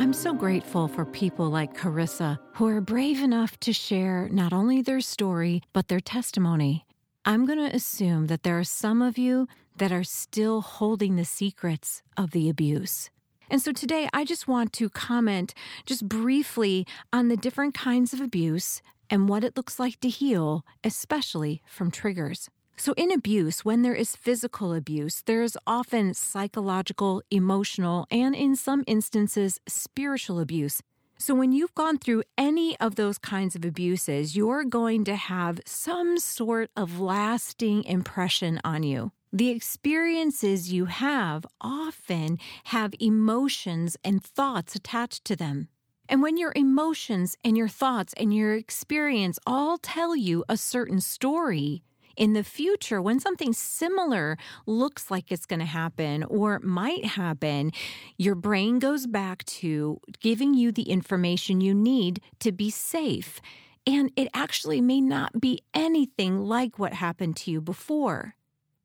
I'm 0.00 0.14
so 0.14 0.32
grateful 0.32 0.88
for 0.88 1.04
people 1.04 1.50
like 1.50 1.76
Carissa 1.76 2.38
who 2.54 2.66
are 2.68 2.80
brave 2.80 3.22
enough 3.22 3.60
to 3.60 3.74
share 3.74 4.30
not 4.32 4.50
only 4.50 4.80
their 4.80 5.02
story, 5.02 5.60
but 5.74 5.88
their 5.88 6.00
testimony. 6.00 6.86
I'm 7.26 7.44
going 7.44 7.58
to 7.58 7.76
assume 7.76 8.28
that 8.28 8.42
there 8.42 8.58
are 8.58 8.64
some 8.64 9.02
of 9.02 9.18
you 9.18 9.46
that 9.76 9.92
are 9.92 10.02
still 10.02 10.62
holding 10.62 11.16
the 11.16 11.26
secrets 11.26 12.02
of 12.16 12.30
the 12.30 12.48
abuse. 12.48 13.10
And 13.50 13.60
so 13.60 13.72
today, 13.72 14.08
I 14.14 14.24
just 14.24 14.48
want 14.48 14.72
to 14.72 14.88
comment 14.88 15.52
just 15.84 16.08
briefly 16.08 16.86
on 17.12 17.28
the 17.28 17.36
different 17.36 17.74
kinds 17.74 18.14
of 18.14 18.22
abuse 18.22 18.80
and 19.10 19.28
what 19.28 19.44
it 19.44 19.54
looks 19.54 19.78
like 19.78 20.00
to 20.00 20.08
heal, 20.08 20.64
especially 20.82 21.60
from 21.66 21.90
triggers. 21.90 22.48
So, 22.80 22.94
in 22.96 23.12
abuse, 23.12 23.62
when 23.62 23.82
there 23.82 23.94
is 23.94 24.16
physical 24.16 24.72
abuse, 24.72 25.20
there 25.26 25.42
is 25.42 25.58
often 25.66 26.14
psychological, 26.14 27.22
emotional, 27.30 28.06
and 28.10 28.34
in 28.34 28.56
some 28.56 28.84
instances, 28.86 29.60
spiritual 29.68 30.40
abuse. 30.40 30.80
So, 31.18 31.34
when 31.34 31.52
you've 31.52 31.74
gone 31.74 31.98
through 31.98 32.22
any 32.38 32.80
of 32.80 32.94
those 32.94 33.18
kinds 33.18 33.54
of 33.54 33.66
abuses, 33.66 34.34
you're 34.34 34.64
going 34.64 35.04
to 35.04 35.14
have 35.14 35.60
some 35.66 36.18
sort 36.18 36.70
of 36.74 36.98
lasting 36.98 37.84
impression 37.84 38.58
on 38.64 38.82
you. 38.82 39.12
The 39.30 39.50
experiences 39.50 40.72
you 40.72 40.86
have 40.86 41.44
often 41.60 42.38
have 42.64 42.94
emotions 42.98 43.98
and 44.02 44.24
thoughts 44.24 44.74
attached 44.74 45.26
to 45.26 45.36
them. 45.36 45.68
And 46.08 46.22
when 46.22 46.38
your 46.38 46.54
emotions 46.56 47.36
and 47.44 47.58
your 47.58 47.68
thoughts 47.68 48.14
and 48.16 48.34
your 48.34 48.54
experience 48.54 49.38
all 49.46 49.76
tell 49.76 50.16
you 50.16 50.44
a 50.48 50.56
certain 50.56 51.02
story, 51.02 51.82
in 52.16 52.32
the 52.32 52.44
future, 52.44 53.00
when 53.00 53.20
something 53.20 53.52
similar 53.52 54.36
looks 54.66 55.10
like 55.10 55.30
it's 55.30 55.46
going 55.46 55.60
to 55.60 55.66
happen 55.66 56.24
or 56.24 56.58
might 56.60 57.04
happen, 57.04 57.72
your 58.16 58.34
brain 58.34 58.78
goes 58.78 59.06
back 59.06 59.44
to 59.44 60.00
giving 60.20 60.54
you 60.54 60.72
the 60.72 60.90
information 60.90 61.60
you 61.60 61.74
need 61.74 62.20
to 62.40 62.52
be 62.52 62.70
safe. 62.70 63.40
And 63.86 64.12
it 64.16 64.28
actually 64.34 64.80
may 64.80 65.00
not 65.00 65.40
be 65.40 65.60
anything 65.72 66.38
like 66.38 66.78
what 66.78 66.92
happened 66.92 67.36
to 67.38 67.50
you 67.50 67.60
before. 67.60 68.34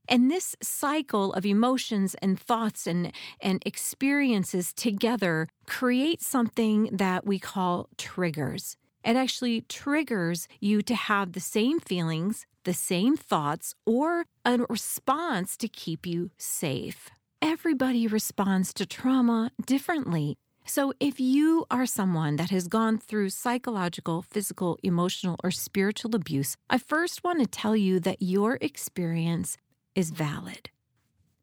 And 0.08 0.30
this 0.30 0.56
cycle 0.62 1.34
of 1.34 1.46
emotions 1.46 2.16
and 2.22 2.40
thoughts 2.40 2.86
and, 2.86 3.12
and 3.42 3.62
experiences 3.66 4.72
together 4.72 5.48
creates 5.66 6.28
something 6.28 6.90
that 6.92 7.26
we 7.26 7.40
call 7.40 7.90
triggers. 7.98 8.78
It 9.04 9.16
actually 9.16 9.62
triggers 9.62 10.48
you 10.60 10.82
to 10.84 10.96
have 10.96 11.34
the 11.34 11.40
same 11.40 11.80
feelings, 11.80 12.46
the 12.66 12.74
same 12.74 13.16
thoughts, 13.16 13.74
or 13.86 14.26
a 14.44 14.60
response 14.70 15.56
to 15.58 15.68
keep 15.68 16.06
you 16.06 16.30
safe. 16.38 17.10
Everybody 17.42 18.06
responds 18.08 18.74
to 18.74 18.86
trauma 18.86 19.52
differently. 19.66 20.36
So, 20.68 20.94
if 21.00 21.20
you 21.20 21.66
are 21.70 21.86
someone 21.86 22.38
that 22.38 22.50
has 22.50 22.68
gone 22.68 22.98
through 22.98 23.30
psychological, 23.30 24.24
physical, 24.24 24.80
emotional, 24.82 25.38
or 25.44 25.52
spiritual 25.52 26.16
abuse, 26.16 26.58
I 26.70 26.80
first 26.80 27.24
want 27.24 27.40
to 27.40 27.46
tell 27.46 27.76
you 27.76 28.00
that 28.00 28.22
your 28.22 28.58
experience 28.62 29.58
is 29.94 30.10
valid. 30.10 30.72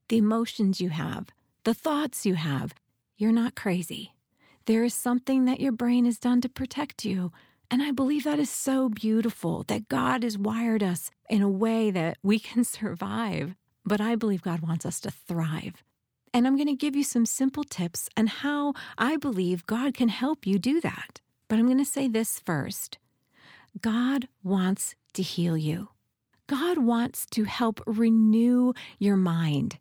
The 0.08 0.18
emotions 0.18 0.80
you 0.80 0.90
have, 0.90 1.28
the 1.64 1.72
thoughts 1.72 2.26
you 2.26 2.34
have, 2.34 2.74
you're 3.16 3.32
not 3.32 3.54
crazy. 3.54 4.12
There 4.66 4.82
is 4.82 4.94
something 4.94 5.44
that 5.44 5.60
your 5.60 5.72
brain 5.72 6.04
has 6.04 6.18
done 6.18 6.40
to 6.40 6.48
protect 6.48 7.04
you. 7.04 7.32
And 7.72 7.82
I 7.82 7.90
believe 7.90 8.24
that 8.24 8.38
is 8.38 8.50
so 8.50 8.90
beautiful 8.90 9.62
that 9.68 9.88
God 9.88 10.24
has 10.24 10.36
wired 10.36 10.82
us 10.82 11.10
in 11.30 11.40
a 11.40 11.48
way 11.48 11.90
that 11.90 12.18
we 12.22 12.38
can 12.38 12.64
survive. 12.78 13.54
But 13.82 13.98
I 13.98 14.14
believe 14.14 14.42
God 14.42 14.60
wants 14.60 14.84
us 14.84 15.00
to 15.00 15.10
thrive. 15.10 15.82
And 16.34 16.46
I'm 16.46 16.56
going 16.56 16.68
to 16.68 16.76
give 16.76 16.94
you 16.94 17.02
some 17.02 17.24
simple 17.24 17.64
tips 17.64 18.10
on 18.14 18.26
how 18.26 18.74
I 18.98 19.16
believe 19.16 19.64
God 19.64 19.94
can 19.94 20.10
help 20.10 20.46
you 20.46 20.58
do 20.58 20.82
that. 20.82 21.22
But 21.48 21.58
I'm 21.58 21.64
going 21.64 21.78
to 21.78 21.84
say 21.86 22.08
this 22.08 22.38
first 22.38 22.98
God 23.80 24.28
wants 24.44 24.94
to 25.14 25.22
heal 25.22 25.56
you. 25.56 25.88
God 26.48 26.76
wants 26.76 27.24
to 27.30 27.44
help 27.44 27.80
renew 27.86 28.74
your 28.98 29.16
mind. 29.16 29.78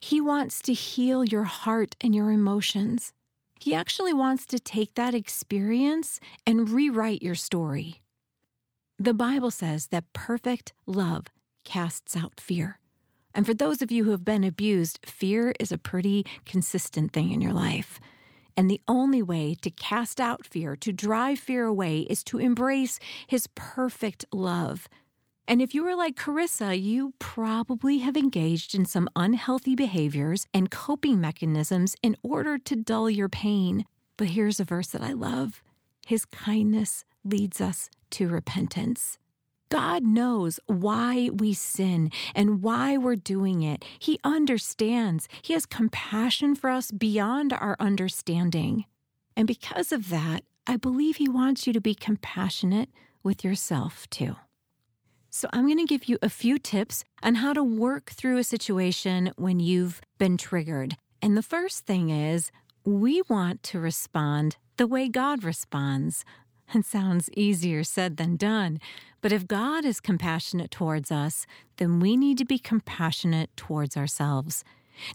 He 0.00 0.20
wants 0.20 0.60
to 0.62 0.72
heal 0.72 1.24
your 1.24 1.44
heart 1.44 1.94
and 2.00 2.16
your 2.16 2.32
emotions. 2.32 3.12
He 3.58 3.74
actually 3.74 4.12
wants 4.12 4.46
to 4.46 4.58
take 4.58 4.94
that 4.94 5.14
experience 5.14 6.20
and 6.46 6.70
rewrite 6.70 7.22
your 7.22 7.34
story. 7.34 8.00
The 8.98 9.14
Bible 9.14 9.50
says 9.50 9.88
that 9.88 10.12
perfect 10.12 10.72
love 10.86 11.26
casts 11.64 12.16
out 12.16 12.40
fear. 12.40 12.78
And 13.34 13.46
for 13.46 13.54
those 13.54 13.82
of 13.82 13.92
you 13.92 14.04
who 14.04 14.10
have 14.10 14.24
been 14.24 14.44
abused, 14.44 15.00
fear 15.04 15.54
is 15.60 15.70
a 15.70 15.78
pretty 15.78 16.24
consistent 16.44 17.12
thing 17.12 17.30
in 17.30 17.40
your 17.40 17.52
life. 17.52 18.00
And 18.56 18.68
the 18.68 18.80
only 18.88 19.22
way 19.22 19.54
to 19.62 19.70
cast 19.70 20.20
out 20.20 20.44
fear, 20.44 20.74
to 20.76 20.92
drive 20.92 21.38
fear 21.38 21.64
away, 21.64 22.00
is 22.00 22.24
to 22.24 22.38
embrace 22.38 22.98
His 23.28 23.46
perfect 23.54 24.24
love. 24.32 24.88
And 25.48 25.62
if 25.62 25.74
you 25.74 25.86
are 25.86 25.96
like 25.96 26.14
Carissa, 26.14 26.78
you 26.78 27.14
probably 27.18 27.98
have 27.98 28.18
engaged 28.18 28.74
in 28.74 28.84
some 28.84 29.08
unhealthy 29.16 29.74
behaviors 29.74 30.46
and 30.52 30.70
coping 30.70 31.22
mechanisms 31.22 31.96
in 32.02 32.16
order 32.22 32.58
to 32.58 32.76
dull 32.76 33.08
your 33.08 33.30
pain. 33.30 33.86
But 34.18 34.28
here's 34.28 34.60
a 34.60 34.64
verse 34.64 34.88
that 34.88 35.00
I 35.00 35.14
love 35.14 35.62
His 36.06 36.26
kindness 36.26 37.06
leads 37.24 37.62
us 37.62 37.88
to 38.10 38.28
repentance. 38.28 39.16
God 39.70 40.02
knows 40.02 40.60
why 40.66 41.30
we 41.32 41.54
sin 41.54 42.10
and 42.34 42.62
why 42.62 42.98
we're 42.98 43.16
doing 43.16 43.62
it. 43.62 43.86
He 43.98 44.20
understands. 44.24 45.28
He 45.40 45.54
has 45.54 45.64
compassion 45.64 46.56
for 46.56 46.68
us 46.68 46.90
beyond 46.90 47.54
our 47.54 47.76
understanding. 47.80 48.84
And 49.34 49.46
because 49.46 49.92
of 49.92 50.10
that, 50.10 50.44
I 50.66 50.76
believe 50.76 51.16
He 51.16 51.28
wants 51.30 51.66
you 51.66 51.72
to 51.72 51.80
be 51.80 51.94
compassionate 51.94 52.90
with 53.22 53.42
yourself 53.44 54.10
too. 54.10 54.36
So, 55.30 55.48
I'm 55.52 55.66
going 55.66 55.78
to 55.78 55.84
give 55.84 56.08
you 56.08 56.18
a 56.22 56.30
few 56.30 56.58
tips 56.58 57.04
on 57.22 57.36
how 57.36 57.52
to 57.52 57.62
work 57.62 58.10
through 58.10 58.38
a 58.38 58.44
situation 58.44 59.30
when 59.36 59.60
you've 59.60 60.00
been 60.16 60.38
triggered. 60.38 60.96
And 61.20 61.36
the 61.36 61.42
first 61.42 61.84
thing 61.84 62.08
is 62.08 62.50
we 62.84 63.22
want 63.28 63.62
to 63.64 63.78
respond 63.78 64.56
the 64.78 64.86
way 64.86 65.08
God 65.08 65.44
responds. 65.44 66.24
It 66.74 66.84
sounds 66.84 67.30
easier 67.34 67.82
said 67.82 68.18
than 68.18 68.36
done. 68.36 68.78
But 69.22 69.32
if 69.32 69.48
God 69.48 69.86
is 69.86 70.00
compassionate 70.00 70.70
towards 70.70 71.10
us, 71.10 71.46
then 71.78 71.98
we 71.98 72.14
need 72.14 72.36
to 72.38 72.44
be 72.44 72.58
compassionate 72.58 73.48
towards 73.56 73.96
ourselves. 73.96 74.64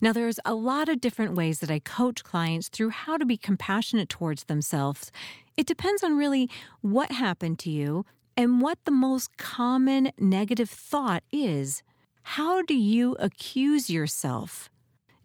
Now, 0.02 0.14
there's 0.14 0.40
a 0.46 0.56
lot 0.56 0.90
of 0.90 1.00
different 1.00 1.36
ways 1.36 1.60
that 1.60 1.70
I 1.70 1.78
coach 1.78 2.24
clients 2.24 2.70
through 2.70 2.90
how 2.90 3.18
to 3.18 3.26
be 3.26 3.38
compassionate 3.38 4.10
towards 4.10 4.46
themselves. 4.46 5.12
It 5.56 5.68
depends 5.68 6.04
on 6.04 6.18
really 6.18 6.50
what 6.82 7.12
happened 7.12 7.60
to 7.60 7.70
you 7.70 8.06
and 8.36 8.62
what 8.62 8.80
the 8.86 8.92
most 8.92 9.38
common 9.38 10.12
negative 10.18 10.70
thought 10.70 11.24
is. 11.32 11.84
How 12.24 12.62
do 12.62 12.74
you 12.74 13.16
accuse 13.20 13.90
yourself? 13.90 14.70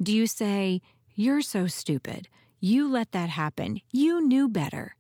Do 0.03 0.15
you 0.15 0.27
say, 0.27 0.81
You're 1.15 1.43
so 1.43 1.67
stupid. 1.67 2.29
You 2.61 2.89
let 2.89 3.13
that 3.13 3.31
happen. 3.31 3.81
You 3.93 4.21
knew 4.21 4.49
better. 4.49 4.97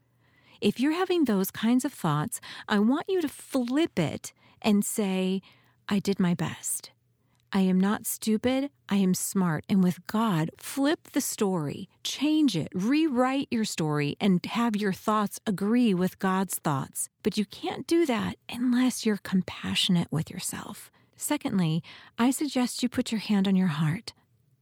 If 0.61 0.81
you're 0.81 0.93
having 0.93 1.25
those 1.25 1.51
kinds 1.51 1.85
of 1.85 1.93
thoughts, 1.93 2.41
I 2.69 2.79
want 2.79 3.07
you 3.09 3.21
to 3.21 3.29
flip 3.29 3.99
it 3.99 4.33
and 4.61 4.85
say, 4.85 5.41
I 5.89 5.99
did 5.99 6.19
my 6.19 6.35
best. 6.35 6.91
I 7.53 7.61
am 7.61 7.81
not 7.81 8.07
stupid. 8.07 8.71
I 8.89 8.97
am 8.97 9.15
smart. 9.15 9.65
And 9.69 9.83
with 9.83 10.07
God, 10.07 10.51
flip 10.59 11.09
the 11.13 11.21
story, 11.21 11.89
change 12.03 12.57
it, 12.57 12.69
rewrite 12.75 13.49
your 13.51 13.65
story, 13.65 14.17
and 14.21 14.45
have 14.45 14.77
your 14.77 14.93
thoughts 14.93 15.41
agree 15.47 15.95
with 15.95 16.19
God's 16.19 16.57
thoughts. 16.59 17.09
But 17.23 17.39
you 17.39 17.47
can't 17.47 17.87
do 17.87 18.05
that 18.07 18.37
unless 18.51 19.07
you're 19.07 19.19
compassionate 19.23 20.09
with 20.11 20.31
yourself. 20.31 20.91
Secondly, 21.17 21.83
I 22.19 22.31
suggest 22.31 22.83
you 22.83 22.89
put 22.89 23.11
your 23.11 23.21
hand 23.21 23.49
on 23.49 23.57
your 23.57 23.69
heart. 23.69 24.13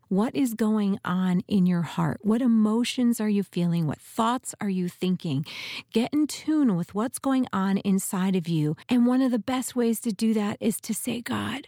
What 0.09 0.37
is 0.37 0.55
going 0.55 1.01
on 1.05 1.43
in 1.49 1.67
your 1.67 1.83
heart? 1.83 2.19
What 2.23 2.41
emotions 2.41 3.21
are 3.21 3.29
you 3.29 3.43
feeling? 3.43 3.89
What 3.89 4.01
thoughts 4.01 4.55
are 4.61 4.69
you 4.69 4.89
thinking? 4.89 5.45
Get 5.93 6.15
in 6.15 6.29
tune 6.29 6.77
with 6.77 6.95
what's 6.95 7.19
going 7.19 7.49
on 7.53 7.79
inside 7.79 8.37
of 8.37 8.47
you. 8.47 8.77
And 8.89 9.05
one 9.05 9.21
of 9.21 9.33
the 9.33 9.41
best 9.41 9.75
ways 9.75 9.99
to 10.03 10.13
do 10.13 10.33
that 10.35 10.59
is 10.61 10.81
to 10.83 10.95
say, 10.95 11.21
God, 11.21 11.67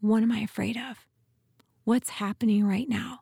what 0.00 0.22
am 0.22 0.30
I 0.30 0.38
afraid 0.38 0.76
of? 0.76 1.06
What's 1.84 2.10
happening 2.10 2.64
right 2.64 2.88
now? 2.88 3.20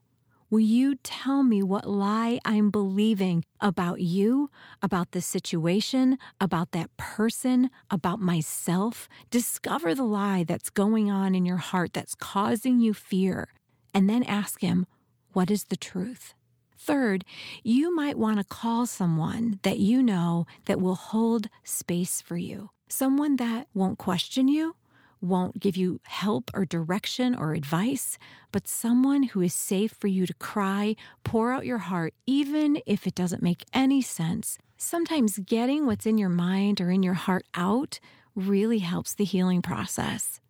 Will 0.51 0.61
you 0.61 0.97
tell 0.97 1.43
me 1.43 1.63
what 1.63 1.89
lie 1.89 2.39
I'm 2.45 2.71
believing 2.71 3.45
about 3.61 4.01
you, 4.01 4.51
about 4.83 5.11
the 5.11 5.23
situation, 5.23 6.19
about 6.41 6.73
that 6.73 6.95
person, 6.97 7.71
about 7.91 8.21
myself? 8.21 9.09
Discover 9.31 9.95
the 9.95 10.05
lie 10.05 10.45
that's 10.45 10.71
going 10.71 11.11
on 11.11 11.35
in 11.35 11.47
your 11.47 11.57
heart 11.57 11.95
that's 11.95 12.15
causing 12.15 12.79
you 12.79 12.95
fear, 12.95 13.49
and 13.95 14.09
then 14.09 14.23
ask 14.23 14.61
Him, 14.61 14.87
What 15.33 15.51
is 15.51 15.65
the 15.65 15.77
truth? 15.77 16.35
Third, 16.79 17.25
you 17.65 17.95
might 17.97 18.19
want 18.19 18.39
to 18.39 18.45
call 18.45 18.87
someone 18.87 19.59
that 19.63 19.79
you 19.79 20.03
know 20.03 20.47
that 20.67 20.81
will 20.81 20.95
hold 20.95 21.49
space 21.65 22.21
for 22.21 22.37
you, 22.37 22.71
someone 22.89 23.37
that 23.37 23.67
won't 23.75 23.99
question 23.99 24.47
you 24.47 24.77
won't 25.21 25.61
give 25.61 25.77
you 25.77 26.01
help 26.05 26.51
or 26.55 26.65
direction 26.65 27.35
or 27.35 27.55
advice, 27.55 28.19
but 28.53 28.69
someone 28.69 29.25
who 29.25 29.41
is 29.41 29.55
safe 29.55 29.93
for 29.93 30.07
you 30.07 30.27
to 30.27 30.35
cry, 30.35 30.97
pour 31.25 31.53
out 31.53 31.67
your 31.67 31.79
heart, 31.79 32.15
even 32.27 32.81
if 32.87 33.07
it 33.07 33.15
doesn't 33.15 33.43
make 33.43 33.65
any 33.73 34.03
sense. 34.03 34.59
Sometimes 34.77 35.39
getting 35.39 35.87
what's 35.87 36.07
in 36.07 36.19
your 36.19 36.29
mind 36.29 36.81
or 36.81 36.91
in 36.91 37.03
your 37.03 37.15
heart 37.15 37.47
out 37.55 37.99
really 38.35 38.79
helps 38.79 39.15
the 39.15 39.25
healing 39.25 39.63
process. 39.63 40.41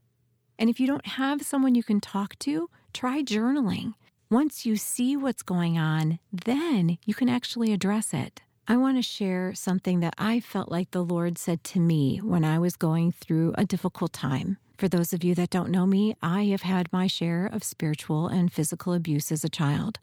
And 0.59 0.68
if 0.68 0.80
you 0.80 0.86
don't 0.86 1.06
have 1.06 1.43
someone 1.43 1.74
you 1.74 1.84
can 1.84 2.01
talk 2.01 2.38
to, 2.40 2.68
try 2.93 3.22
journaling. 3.22 3.94
Once 4.30 4.66
you 4.66 4.76
see 4.76 5.16
what's 5.16 5.43
going 5.43 5.78
on, 5.78 6.18
then 6.32 6.98
you 7.05 7.14
can 7.14 7.28
actually 7.28 7.72
address 7.72 8.12
it. 8.12 8.43
I 8.68 8.76
want 8.76 8.97
to 8.97 9.02
share 9.02 9.55
something 9.55 10.01
that 10.01 10.14
I 10.18 10.40
felt 10.40 10.72
like 10.72 10.90
the 10.90 11.05
Lord 11.05 11.38
said 11.38 11.62
to 11.64 11.78
me 11.78 12.18
when 12.18 12.44
I 12.44 12.59
was 12.59 12.74
going 12.74 13.12
through 13.12 13.55
a 13.56 13.64
difficult 13.64 14.12
time. 14.12 14.56
For 14.76 14.88
those 14.88 15.12
of 15.12 15.22
you 15.22 15.36
that 15.36 15.51
don't 15.51 15.70
know 15.70 15.86
me, 15.86 16.16
I 16.20 16.47
have 16.47 16.62
had 16.62 16.93
my 16.93 17.06
share 17.06 17.47
of 17.47 17.62
spiritual 17.62 18.26
and 18.26 18.52
physical 18.52 18.93
abuse 18.93 19.30
as 19.30 19.44
a 19.44 19.48
child. 19.48 20.01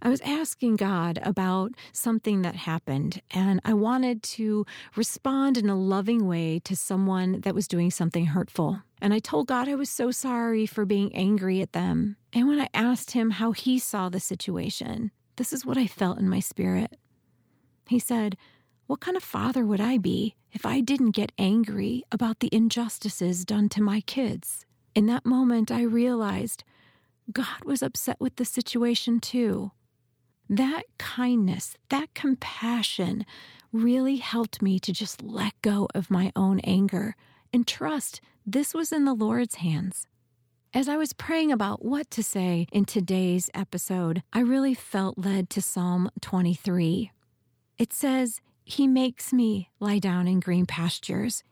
I 0.00 0.08
was 0.08 0.22
asking 0.22 0.76
God 0.76 1.18
about 1.22 1.72
something 1.92 2.40
that 2.42 2.54
happened, 2.56 3.20
and 3.30 3.60
I 3.62 3.74
wanted 3.74 4.22
to 4.22 4.64
respond 4.96 5.58
in 5.58 5.68
a 5.68 5.76
loving 5.78 6.26
way 6.26 6.60
to 6.60 6.74
someone 6.74 7.42
that 7.42 7.54
was 7.54 7.68
doing 7.68 7.90
something 7.90 8.26
hurtful. 8.26 8.80
And 9.02 9.12
I 9.12 9.18
told 9.18 9.48
God 9.48 9.68
I 9.68 9.74
was 9.74 9.90
so 9.90 10.10
sorry 10.10 10.64
for 10.64 10.86
being 10.86 11.14
angry 11.14 11.60
at 11.60 11.72
them. 11.72 12.16
And 12.32 12.48
when 12.48 12.58
I 12.58 12.70
asked 12.72 13.10
Him 13.10 13.32
how 13.32 13.52
He 13.52 13.78
saw 13.78 14.08
the 14.08 14.20
situation, 14.20 15.10
this 15.36 15.52
is 15.52 15.66
what 15.66 15.76
I 15.76 15.86
felt 15.86 16.18
in 16.18 16.28
my 16.28 16.40
spirit. 16.40 16.96
He 17.88 17.98
said, 17.98 18.36
What 18.86 19.00
kind 19.00 19.16
of 19.16 19.22
father 19.22 19.64
would 19.64 19.80
I 19.80 19.98
be 19.98 20.34
if 20.52 20.64
I 20.64 20.80
didn't 20.80 21.10
get 21.10 21.32
angry 21.38 22.04
about 22.12 22.40
the 22.40 22.50
injustices 22.52 23.44
done 23.44 23.68
to 23.70 23.82
my 23.82 24.00
kids? 24.00 24.64
In 24.94 25.06
that 25.06 25.26
moment, 25.26 25.70
I 25.70 25.82
realized 25.82 26.64
God 27.32 27.64
was 27.64 27.82
upset 27.82 28.16
with 28.20 28.36
the 28.36 28.44
situation 28.44 29.18
too. 29.20 29.72
That 30.48 30.84
kindness, 30.98 31.76
that 31.88 32.14
compassion 32.14 33.24
really 33.72 34.16
helped 34.16 34.62
me 34.62 34.78
to 34.78 34.92
just 34.92 35.22
let 35.22 35.60
go 35.62 35.88
of 35.94 36.10
my 36.10 36.30
own 36.36 36.60
anger 36.60 37.16
and 37.52 37.66
trust 37.66 38.20
this 38.46 38.74
was 38.74 38.92
in 38.92 39.04
the 39.04 39.14
Lord's 39.14 39.56
hands. 39.56 40.06
As 40.74 40.88
I 40.88 40.96
was 40.96 41.12
praying 41.12 41.50
about 41.50 41.84
what 41.84 42.10
to 42.10 42.22
say 42.22 42.66
in 42.72 42.84
today's 42.84 43.48
episode, 43.54 44.22
I 44.32 44.40
really 44.40 44.74
felt 44.74 45.16
led 45.16 45.48
to 45.50 45.62
Psalm 45.62 46.10
23. 46.20 47.10
It 47.78 47.92
says, 47.92 48.40
He 48.64 48.86
makes 48.86 49.32
me 49.32 49.70
lie 49.80 49.98
down 49.98 50.28
in 50.28 50.40
green 50.40 50.66
pastures. 50.66 51.42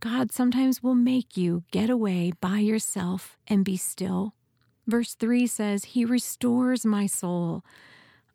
God 0.00 0.30
sometimes 0.30 0.82
will 0.82 0.94
make 0.94 1.36
you 1.36 1.64
get 1.70 1.88
away 1.88 2.32
by 2.40 2.58
yourself 2.58 3.38
and 3.48 3.64
be 3.64 3.76
still. 3.76 4.34
Verse 4.86 5.14
3 5.14 5.46
says, 5.46 5.84
He 5.84 6.04
restores 6.04 6.84
my 6.84 7.06
soul. 7.06 7.64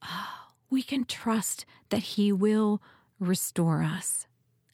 Oh, 0.04 0.50
we 0.70 0.82
can 0.82 1.06
trust 1.06 1.66
that 1.90 2.04
He 2.04 2.32
will 2.32 2.82
restore 3.20 3.84
us. 3.84 4.26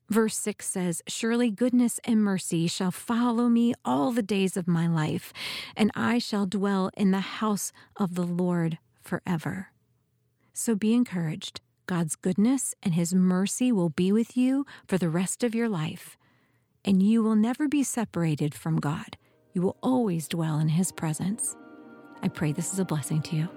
Verse 0.10 0.38
6 0.38 0.66
says, 0.66 1.02
Surely 1.08 1.52
goodness 1.52 2.00
and 2.06 2.24
mercy 2.24 2.68
shall 2.68 2.92
follow 2.92 3.50
me 3.50 3.74
all 3.84 4.12
the 4.14 4.22
days 4.22 4.56
of 4.56 4.68
my 4.68 4.88
life, 4.88 5.34
and 5.76 5.92
I 5.96 6.18
shall 6.18 6.46
dwell 6.46 6.90
in 6.96 7.12
the 7.12 7.20
house 7.20 7.74
of 7.98 8.16
the 8.16 8.24
Lord 8.24 8.78
forever. 9.02 9.68
So 10.54 10.76
be 10.76 10.94
encouraged. 10.94 11.60
God's 11.88 12.18
goodness 12.18 12.76
and 12.84 12.94
his 12.94 13.16
mercy 13.16 13.72
will 13.72 13.90
be 13.90 14.12
with 14.12 14.36
you 14.36 14.66
for 14.88 14.98
the 14.98 15.10
rest 15.10 15.44
of 15.44 15.56
your 15.56 15.70
life, 15.70 16.18
and 16.84 17.02
you 17.02 17.24
will 17.24 17.36
never 17.36 17.68
be 17.70 17.82
separated 17.82 18.54
from 18.54 18.80
God. 18.80 19.18
You 19.54 19.62
will 19.62 19.78
always 19.82 20.28
dwell 20.28 20.60
in 20.60 20.68
his 20.70 20.92
presence. 20.92 21.56
I 22.22 22.28
pray 22.28 22.52
this 22.52 22.74
is 22.74 22.80
a 22.80 22.86
blessing 22.86 23.22
to 23.24 23.36
you. 23.38 23.50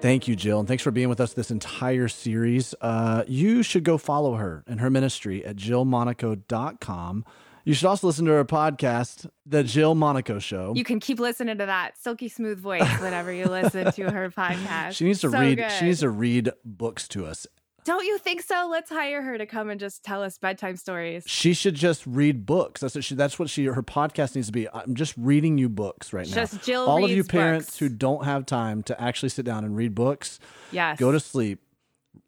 Thank 0.00 0.26
you, 0.26 0.34
Jill. 0.34 0.58
And 0.58 0.68
thanks 0.68 0.82
for 0.82 0.90
being 0.90 1.08
with 1.08 1.20
us 1.20 1.32
this 1.32 1.50
entire 1.50 2.08
series. 2.08 2.74
Uh, 2.80 3.24
you 3.26 3.62
should 3.62 3.84
go 3.84 3.98
follow 3.98 4.34
her 4.34 4.64
and 4.66 4.80
her 4.80 4.90
ministry 4.90 5.44
at 5.44 5.56
jillmonaco.com. 5.56 7.24
You 7.64 7.74
should 7.74 7.86
also 7.86 8.08
listen 8.08 8.24
to 8.26 8.32
her 8.32 8.44
podcast, 8.44 9.28
The 9.46 9.62
Jill 9.62 9.94
Monaco 9.94 10.38
Show. 10.40 10.72
You 10.74 10.82
can 10.84 10.98
keep 10.98 11.20
listening 11.20 11.58
to 11.58 11.66
that 11.66 11.96
silky 11.96 12.28
smooth 12.28 12.58
voice 12.58 12.88
whenever 13.00 13.32
you 13.32 13.46
listen 13.46 13.92
to 13.92 14.10
her 14.10 14.30
podcast. 14.36 14.92
She 14.96 15.04
needs 15.04 15.20
to 15.20 15.30
So 15.30 15.38
read 15.38 15.58
good. 15.58 15.70
she 15.70 15.84
needs 15.86 16.00
to 16.00 16.10
read 16.10 16.50
books 16.64 17.06
to 17.08 17.24
us. 17.26 17.46
Don't 17.84 18.04
you 18.04 18.18
think 18.18 18.42
so? 18.42 18.68
Let's 18.70 18.90
hire 18.90 19.22
her 19.22 19.36
to 19.38 19.44
come 19.46 19.68
and 19.68 19.78
just 19.80 20.04
tell 20.04 20.22
us 20.22 20.38
bedtime 20.38 20.76
stories. 20.76 21.24
She 21.26 21.52
should 21.52 21.74
just 21.74 22.06
read 22.06 22.46
books. 22.46 22.80
That's 22.80 22.94
what 22.94 23.02
she 23.04 23.14
that's 23.16 23.38
what 23.40 23.50
she 23.50 23.64
her 23.64 23.82
podcast 23.82 24.36
needs 24.36 24.46
to 24.46 24.52
be. 24.52 24.68
I'm 24.72 24.94
just 24.94 25.14
reading 25.16 25.58
you 25.58 25.68
books 25.68 26.12
right 26.12 26.26
now. 26.28 26.32
Just 26.34 26.62
Jill 26.64 26.82
All 26.86 27.04
of 27.04 27.10
you 27.10 27.24
parents 27.24 27.66
books. 27.66 27.78
who 27.78 27.88
don't 27.88 28.24
have 28.24 28.46
time 28.46 28.84
to 28.84 29.00
actually 29.02 29.30
sit 29.30 29.44
down 29.44 29.64
and 29.64 29.76
read 29.76 29.96
books, 29.96 30.38
Yes. 30.70 30.96
go 30.98 31.10
to 31.10 31.18
sleep 31.18 31.60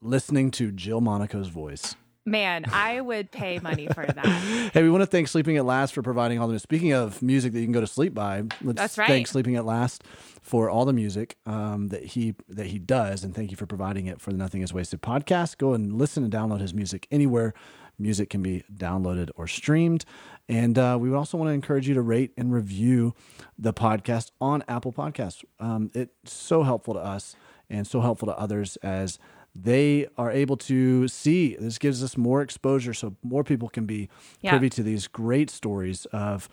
listening 0.00 0.50
to 0.52 0.72
Jill 0.72 1.00
Monaco's 1.00 1.48
voice. 1.48 1.94
Man, 2.26 2.64
I 2.72 3.00
would 3.00 3.30
pay 3.30 3.58
money 3.58 3.86
for 3.94 4.06
that. 4.06 4.24
Hey, 4.72 4.82
we 4.82 4.90
want 4.90 5.02
to 5.02 5.06
thank 5.06 5.28
Sleeping 5.28 5.56
at 5.56 5.64
Last 5.64 5.92
for 5.92 6.02
providing 6.02 6.38
all 6.38 6.46
the 6.46 6.52
music. 6.52 6.62
Speaking 6.62 6.92
of 6.92 7.20
music 7.22 7.52
that 7.52 7.60
you 7.60 7.66
can 7.66 7.72
go 7.72 7.80
to 7.80 7.86
sleep 7.86 8.14
by, 8.14 8.42
let's 8.62 8.78
That's 8.78 8.98
right. 8.98 9.08
thank 9.08 9.26
Sleeping 9.26 9.56
at 9.56 9.64
Last 9.64 10.04
for 10.40 10.70
all 10.70 10.84
the 10.84 10.92
music 10.92 11.36
um, 11.46 11.88
that 11.88 12.02
he 12.02 12.34
that 12.48 12.66
he 12.66 12.78
does, 12.78 13.24
and 13.24 13.34
thank 13.34 13.50
you 13.50 13.56
for 13.56 13.66
providing 13.66 14.06
it 14.06 14.20
for 14.20 14.30
the 14.30 14.38
Nothing 14.38 14.62
Is 14.62 14.72
Wasted 14.72 15.02
podcast. 15.02 15.58
Go 15.58 15.74
and 15.74 15.92
listen 15.92 16.24
and 16.24 16.32
download 16.32 16.60
his 16.60 16.72
music 16.74 17.06
anywhere 17.10 17.54
music 17.98 18.30
can 18.30 18.42
be 18.42 18.64
downloaded 18.74 19.30
or 19.36 19.46
streamed. 19.46 20.04
And 20.48 20.78
uh, 20.78 20.98
we 21.00 21.08
would 21.08 21.16
also 21.16 21.38
want 21.38 21.48
to 21.48 21.52
encourage 21.52 21.88
you 21.88 21.94
to 21.94 22.02
rate 22.02 22.32
and 22.36 22.52
review 22.52 23.14
the 23.58 23.72
podcast 23.72 24.30
on 24.40 24.62
Apple 24.68 24.92
Podcasts. 24.92 25.44
Um, 25.58 25.90
it's 25.94 26.32
so 26.32 26.62
helpful 26.62 26.94
to 26.94 27.00
us 27.00 27.36
and 27.70 27.86
so 27.86 28.00
helpful 28.00 28.26
to 28.26 28.38
others 28.38 28.76
as 28.76 29.18
they 29.54 30.06
are 30.18 30.30
able 30.32 30.56
to 30.56 31.06
see. 31.08 31.56
This 31.58 31.78
gives 31.78 32.02
us 32.02 32.16
more 32.16 32.42
exposure 32.42 32.92
so 32.94 33.14
more 33.22 33.44
people 33.44 33.68
can 33.68 33.86
be 33.86 34.08
Yeah. 34.40 34.50
privy 34.50 34.68
to 34.70 34.82
these 34.82 35.06
great 35.06 35.50
stories 35.50 36.06
of 36.06 36.48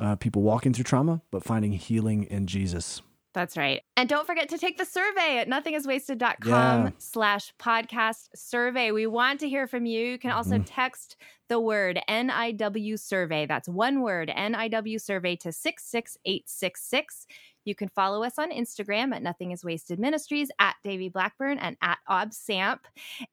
uh, 0.00 0.16
people 0.16 0.42
walking 0.42 0.72
through 0.72 0.84
trauma, 0.84 1.22
but 1.30 1.42
finding 1.44 1.72
healing 1.72 2.24
in 2.24 2.46
Jesus. 2.46 3.02
That's 3.34 3.56
right. 3.58 3.82
And 3.98 4.08
don't 4.08 4.26
forget 4.26 4.48
to 4.48 4.56
take 4.58 4.78
the 4.78 4.86
survey 4.86 5.36
at 5.38 5.48
nothingiswasted.com 5.48 6.82
Yeah. 6.84 6.90
slash 6.96 7.52
podcast 7.58 8.28
survey. 8.34 8.92
We 8.92 9.06
want 9.06 9.40
to 9.40 9.48
hear 9.48 9.66
from 9.66 9.84
you. 9.84 10.06
You 10.06 10.18
can 10.18 10.30
also 10.30 10.54
Mm-hmm. 10.56 10.64
text 10.64 11.16
the 11.48 11.60
word 11.60 12.00
NIW 12.08 12.98
survey. 12.98 13.44
That's 13.44 13.68
one 13.68 14.00
word, 14.00 14.30
NIW 14.34 14.98
survey 15.00 15.36
to 15.36 15.52
66866. 15.52 17.26
You 17.66 17.74
can 17.74 17.88
follow 17.88 18.22
us 18.22 18.38
on 18.38 18.50
Instagram 18.52 19.14
at 19.14 19.22
Nothing 19.22 19.50
Is 19.50 19.64
Wasted 19.64 19.98
Ministries, 19.98 20.48
at 20.58 20.76
Davey 20.84 21.08
Blackburn, 21.08 21.58
and 21.58 21.76
at 21.82 21.98
AubSamp. 22.08 22.78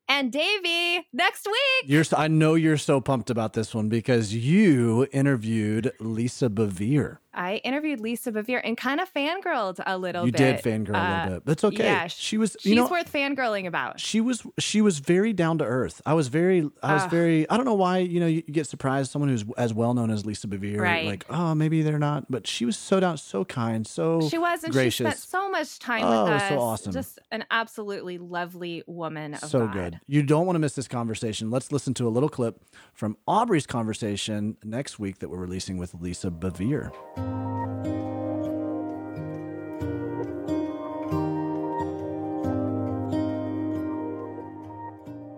And 0.10 0.32
Davey, 0.32 1.08
next 1.14 1.46
week. 1.46 1.86
You're, 1.86 2.04
I 2.18 2.28
know 2.28 2.56
you're 2.56 2.78
so 2.78 3.00
pumped 3.00 3.30
about 3.30 3.54
this 3.54 3.74
one 3.76 3.90
because 3.90 4.34
you 4.34 5.08
interviewed 5.14 5.92
Lisa 6.00 6.50
Bevere. 6.50 7.20
I 7.36 7.56
interviewed 7.58 8.00
Lisa 8.00 8.32
Bevere 8.32 8.62
and 8.64 8.78
kind 8.78 9.00
of 9.02 9.12
fangirled 9.12 9.80
a 9.88 9.98
little 9.98 10.28
You 10.28 10.32
bit. 10.32 10.40
You 10.40 10.46
did 10.48 10.64
fangirl 10.64 10.94
a 10.94 10.98
Uh, 11.00 11.24
little 11.24 11.34
bit. 11.40 11.46
That's 11.46 11.64
okay. 11.64 11.84
yeah, 11.84 12.06
she 12.06 12.38
was. 12.38 12.56
She's 12.60 12.76
know, 12.76 12.88
worth 12.88 13.12
fangirling 13.12 13.66
about. 13.66 14.00
she 14.00 14.22
was 14.22 14.44
she 14.60 14.82
was 14.82 15.00
very 15.00 15.34
down 15.34 15.58
to 15.58 15.64
earth. 15.66 16.00
I 16.06 16.14
was 16.14 16.28
very 16.28 16.70
I 16.84 16.94
was 16.94 17.04
Ah. 17.04 17.08
very 17.08 17.50
I 17.50 17.58
don't 17.58 17.66
know 17.66 17.74
why 17.74 17.98
you 18.00 18.20
know 18.20 18.28
you, 18.28 18.44
you 18.46 18.54
get 18.54 18.68
surprised 18.68 19.10
someone 19.10 19.30
who's 19.30 19.46
as 19.58 19.74
well 19.74 19.96
known 19.96 20.12
as 20.12 20.28
Lisa 20.28 20.46
Bevere 20.48 20.80
Right. 20.80 21.08
like 21.08 21.26
oh 21.28 21.56
maybe 21.56 21.82
they're 21.82 21.98
not 21.98 22.30
but 22.30 22.46
she 22.46 22.66
was 22.66 22.78
so 22.78 23.00
down 23.00 23.18
so 23.18 23.44
kind 23.44 23.88
so 23.88 24.23
She 24.30 24.38
was, 24.38 24.64
and 24.64 24.74
gracious 24.74 24.94
she 24.96 25.04
spent 25.04 25.18
so 25.18 25.50
much 25.50 25.80
time 25.80 26.04
Oh, 26.04 26.24
with 26.24 26.34
us. 26.34 26.50
so 26.50 26.60
awesome. 26.60 26.94
Just 26.94 27.20
an 27.32 27.46
absolutely 27.52 28.18
lovely 28.18 28.84
woman 28.88 29.34
of 29.36 29.50
so 29.50 29.68
God. 29.68 29.74
good. 29.74 30.00
You 30.08 30.24
don't 30.24 30.46
want 30.46 30.56
to 30.56 30.60
miss 30.60 30.74
this 30.74 30.88
conversation. 30.88 31.50
Let's 31.50 31.72
listen 31.72 31.94
to 31.96 32.08
a 32.08 32.10
little 32.10 32.30
clip 32.30 32.64
from 32.94 33.18
Aubrey's 33.28 33.68
conversation 33.68 34.58
next 34.64 35.00
week 35.00 35.20
that 35.20 35.30
we're 35.30 35.38
releasing 35.38 35.78
with 35.78 35.94
Lisa 35.96 36.30
Bevere. 36.30 36.92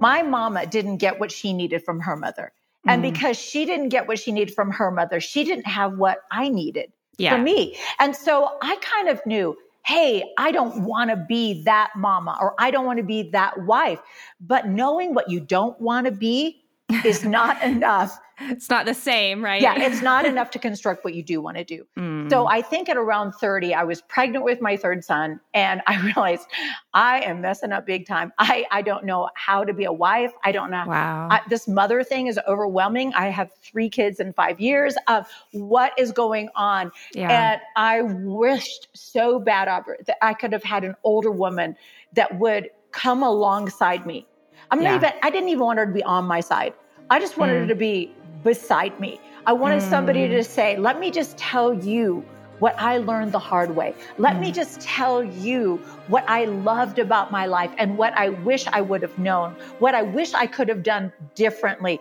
my 0.05 0.21
mama 0.21 0.67
didn't 0.67 0.97
get 0.97 1.19
what 1.19 1.31
she 1.31 1.51
needed 1.51 1.83
from 1.83 1.99
her 1.99 2.15
mother. 2.15 2.51
And 2.87 3.03
mm. 3.03 3.11
because 3.11 3.37
she 3.39 3.65
didn't 3.65 3.89
get 3.89 4.07
what 4.07 4.19
she 4.19 4.31
needed 4.31 4.53
from 4.53 4.69
her 4.69 4.91
mother, 4.91 5.19
she 5.19 5.43
didn't 5.43 5.65
have 5.65 5.97
what 5.97 6.19
I 6.29 6.49
needed 6.49 6.91
Yeah. 7.17 7.35
from 7.35 7.43
me. 7.43 7.77
And 7.99 8.15
so 8.15 8.57
I 8.61 8.75
kind 8.77 9.09
of 9.09 9.25
knew, 9.25 9.57
hey, 9.85 10.23
I 10.37 10.51
don't 10.51 10.83
want 10.83 11.11
to 11.11 11.15
be 11.15 11.63
that 11.63 11.91
mama 11.95 12.37
or 12.41 12.55
I 12.59 12.71
don't 12.71 12.85
want 12.85 12.97
to 12.97 13.03
be 13.03 13.29
that 13.31 13.63
wife. 13.63 13.99
But 14.39 14.67
knowing 14.67 15.13
what 15.13 15.29
you 15.29 15.39
don't 15.39 15.79
want 15.79 16.05
to 16.05 16.11
be 16.11 16.63
is 17.03 17.23
not 17.37 17.61
enough. 17.63 18.19
It's 18.39 18.69
not 18.69 18.85
the 18.85 18.93
same, 18.93 19.43
right? 19.43 19.61
Yeah, 19.61 19.75
it's 19.79 20.01
not 20.01 20.25
enough 20.25 20.51
to 20.51 20.59
construct 20.59 21.05
what 21.05 21.13
you 21.13 21.23
do 21.23 21.39
want 21.41 21.55
to 21.57 21.63
do. 21.63 21.85
Mm. 21.97 22.29
So 22.29 22.47
I 22.47 22.61
think 22.61 22.89
at 22.89 22.97
around 22.97 23.31
30, 23.33 23.73
I 23.73 23.83
was 23.83 24.01
pregnant 24.01 24.43
with 24.43 24.59
my 24.61 24.75
third 24.75 25.03
son, 25.05 25.39
and 25.53 25.81
I 25.87 26.01
realized 26.05 26.47
I 26.93 27.21
am 27.21 27.41
messing 27.41 27.71
up 27.71 27.85
big 27.85 28.05
time. 28.05 28.33
I, 28.37 28.65
I 28.71 28.81
don't 28.81 29.05
know 29.05 29.29
how 29.35 29.63
to 29.63 29.73
be 29.73 29.85
a 29.85 29.93
wife. 29.93 30.33
I 30.43 30.51
don't 30.51 30.69
know. 30.69 30.83
wow. 30.85 31.29
I, 31.31 31.41
this 31.49 31.67
mother 31.67 32.03
thing 32.03 32.27
is 32.27 32.39
overwhelming. 32.47 33.13
I 33.13 33.29
have 33.29 33.51
three 33.61 33.89
kids 33.89 34.19
in 34.19 34.33
five 34.33 34.59
years. 34.59 34.95
Of 35.07 35.27
what 35.51 35.93
is 35.97 36.11
going 36.11 36.49
on? 36.55 36.91
Yeah. 37.13 37.53
And 37.53 37.61
I 37.77 38.01
wished 38.01 38.89
so 38.93 39.39
bad, 39.39 39.67
that 40.07 40.17
I 40.21 40.33
could 40.33 40.51
have 40.51 40.63
had 40.63 40.83
an 40.83 40.95
older 41.03 41.31
woman 41.31 41.75
that 42.13 42.37
would 42.39 42.69
come 42.91 43.23
alongside 43.23 44.05
me. 44.05 44.27
I'm 44.71 44.81
not 44.81 44.95
even. 44.95 45.11
I 45.23 45.29
didn't 45.29 45.49
even 45.49 45.63
want 45.63 45.79
her 45.79 45.85
to 45.85 45.91
be 45.93 46.03
on 46.03 46.25
my 46.25 46.39
side. 46.41 46.73
I 47.09 47.19
just 47.19 47.37
wanted 47.37 47.53
Mm. 47.53 47.61
her 47.61 47.67
to 47.67 47.75
be 47.75 48.11
beside 48.45 48.97
me. 49.01 49.19
I 49.45 49.53
wanted 49.53 49.81
somebody 49.81 50.29
to 50.29 50.43
say, 50.43 50.77
"Let 50.77 50.97
me 51.03 51.11
just 51.11 51.37
tell 51.37 51.73
you." 51.73 52.23
What 52.59 52.75
I 52.79 52.99
learned 52.99 53.33
the 53.33 53.45
hard 53.51 53.75
way. 53.75 53.93
Let 54.17 54.35
Mm. 54.35 54.39
me 54.39 54.51
just 54.53 54.79
tell 54.79 55.21
you 55.21 55.61
what 56.07 56.23
I 56.25 56.45
loved 56.45 56.99
about 56.99 57.29
my 57.29 57.45
life 57.47 57.71
and 57.77 57.97
what 57.97 58.17
I 58.17 58.29
wish 58.29 58.65
I 58.71 58.79
would 58.79 59.01
have 59.01 59.17
known, 59.19 59.57
what 59.79 59.93
I 59.93 60.03
wish 60.03 60.33
I 60.33 60.45
could 60.47 60.69
have 60.69 60.81
done 60.81 61.11
differently. 61.35 61.99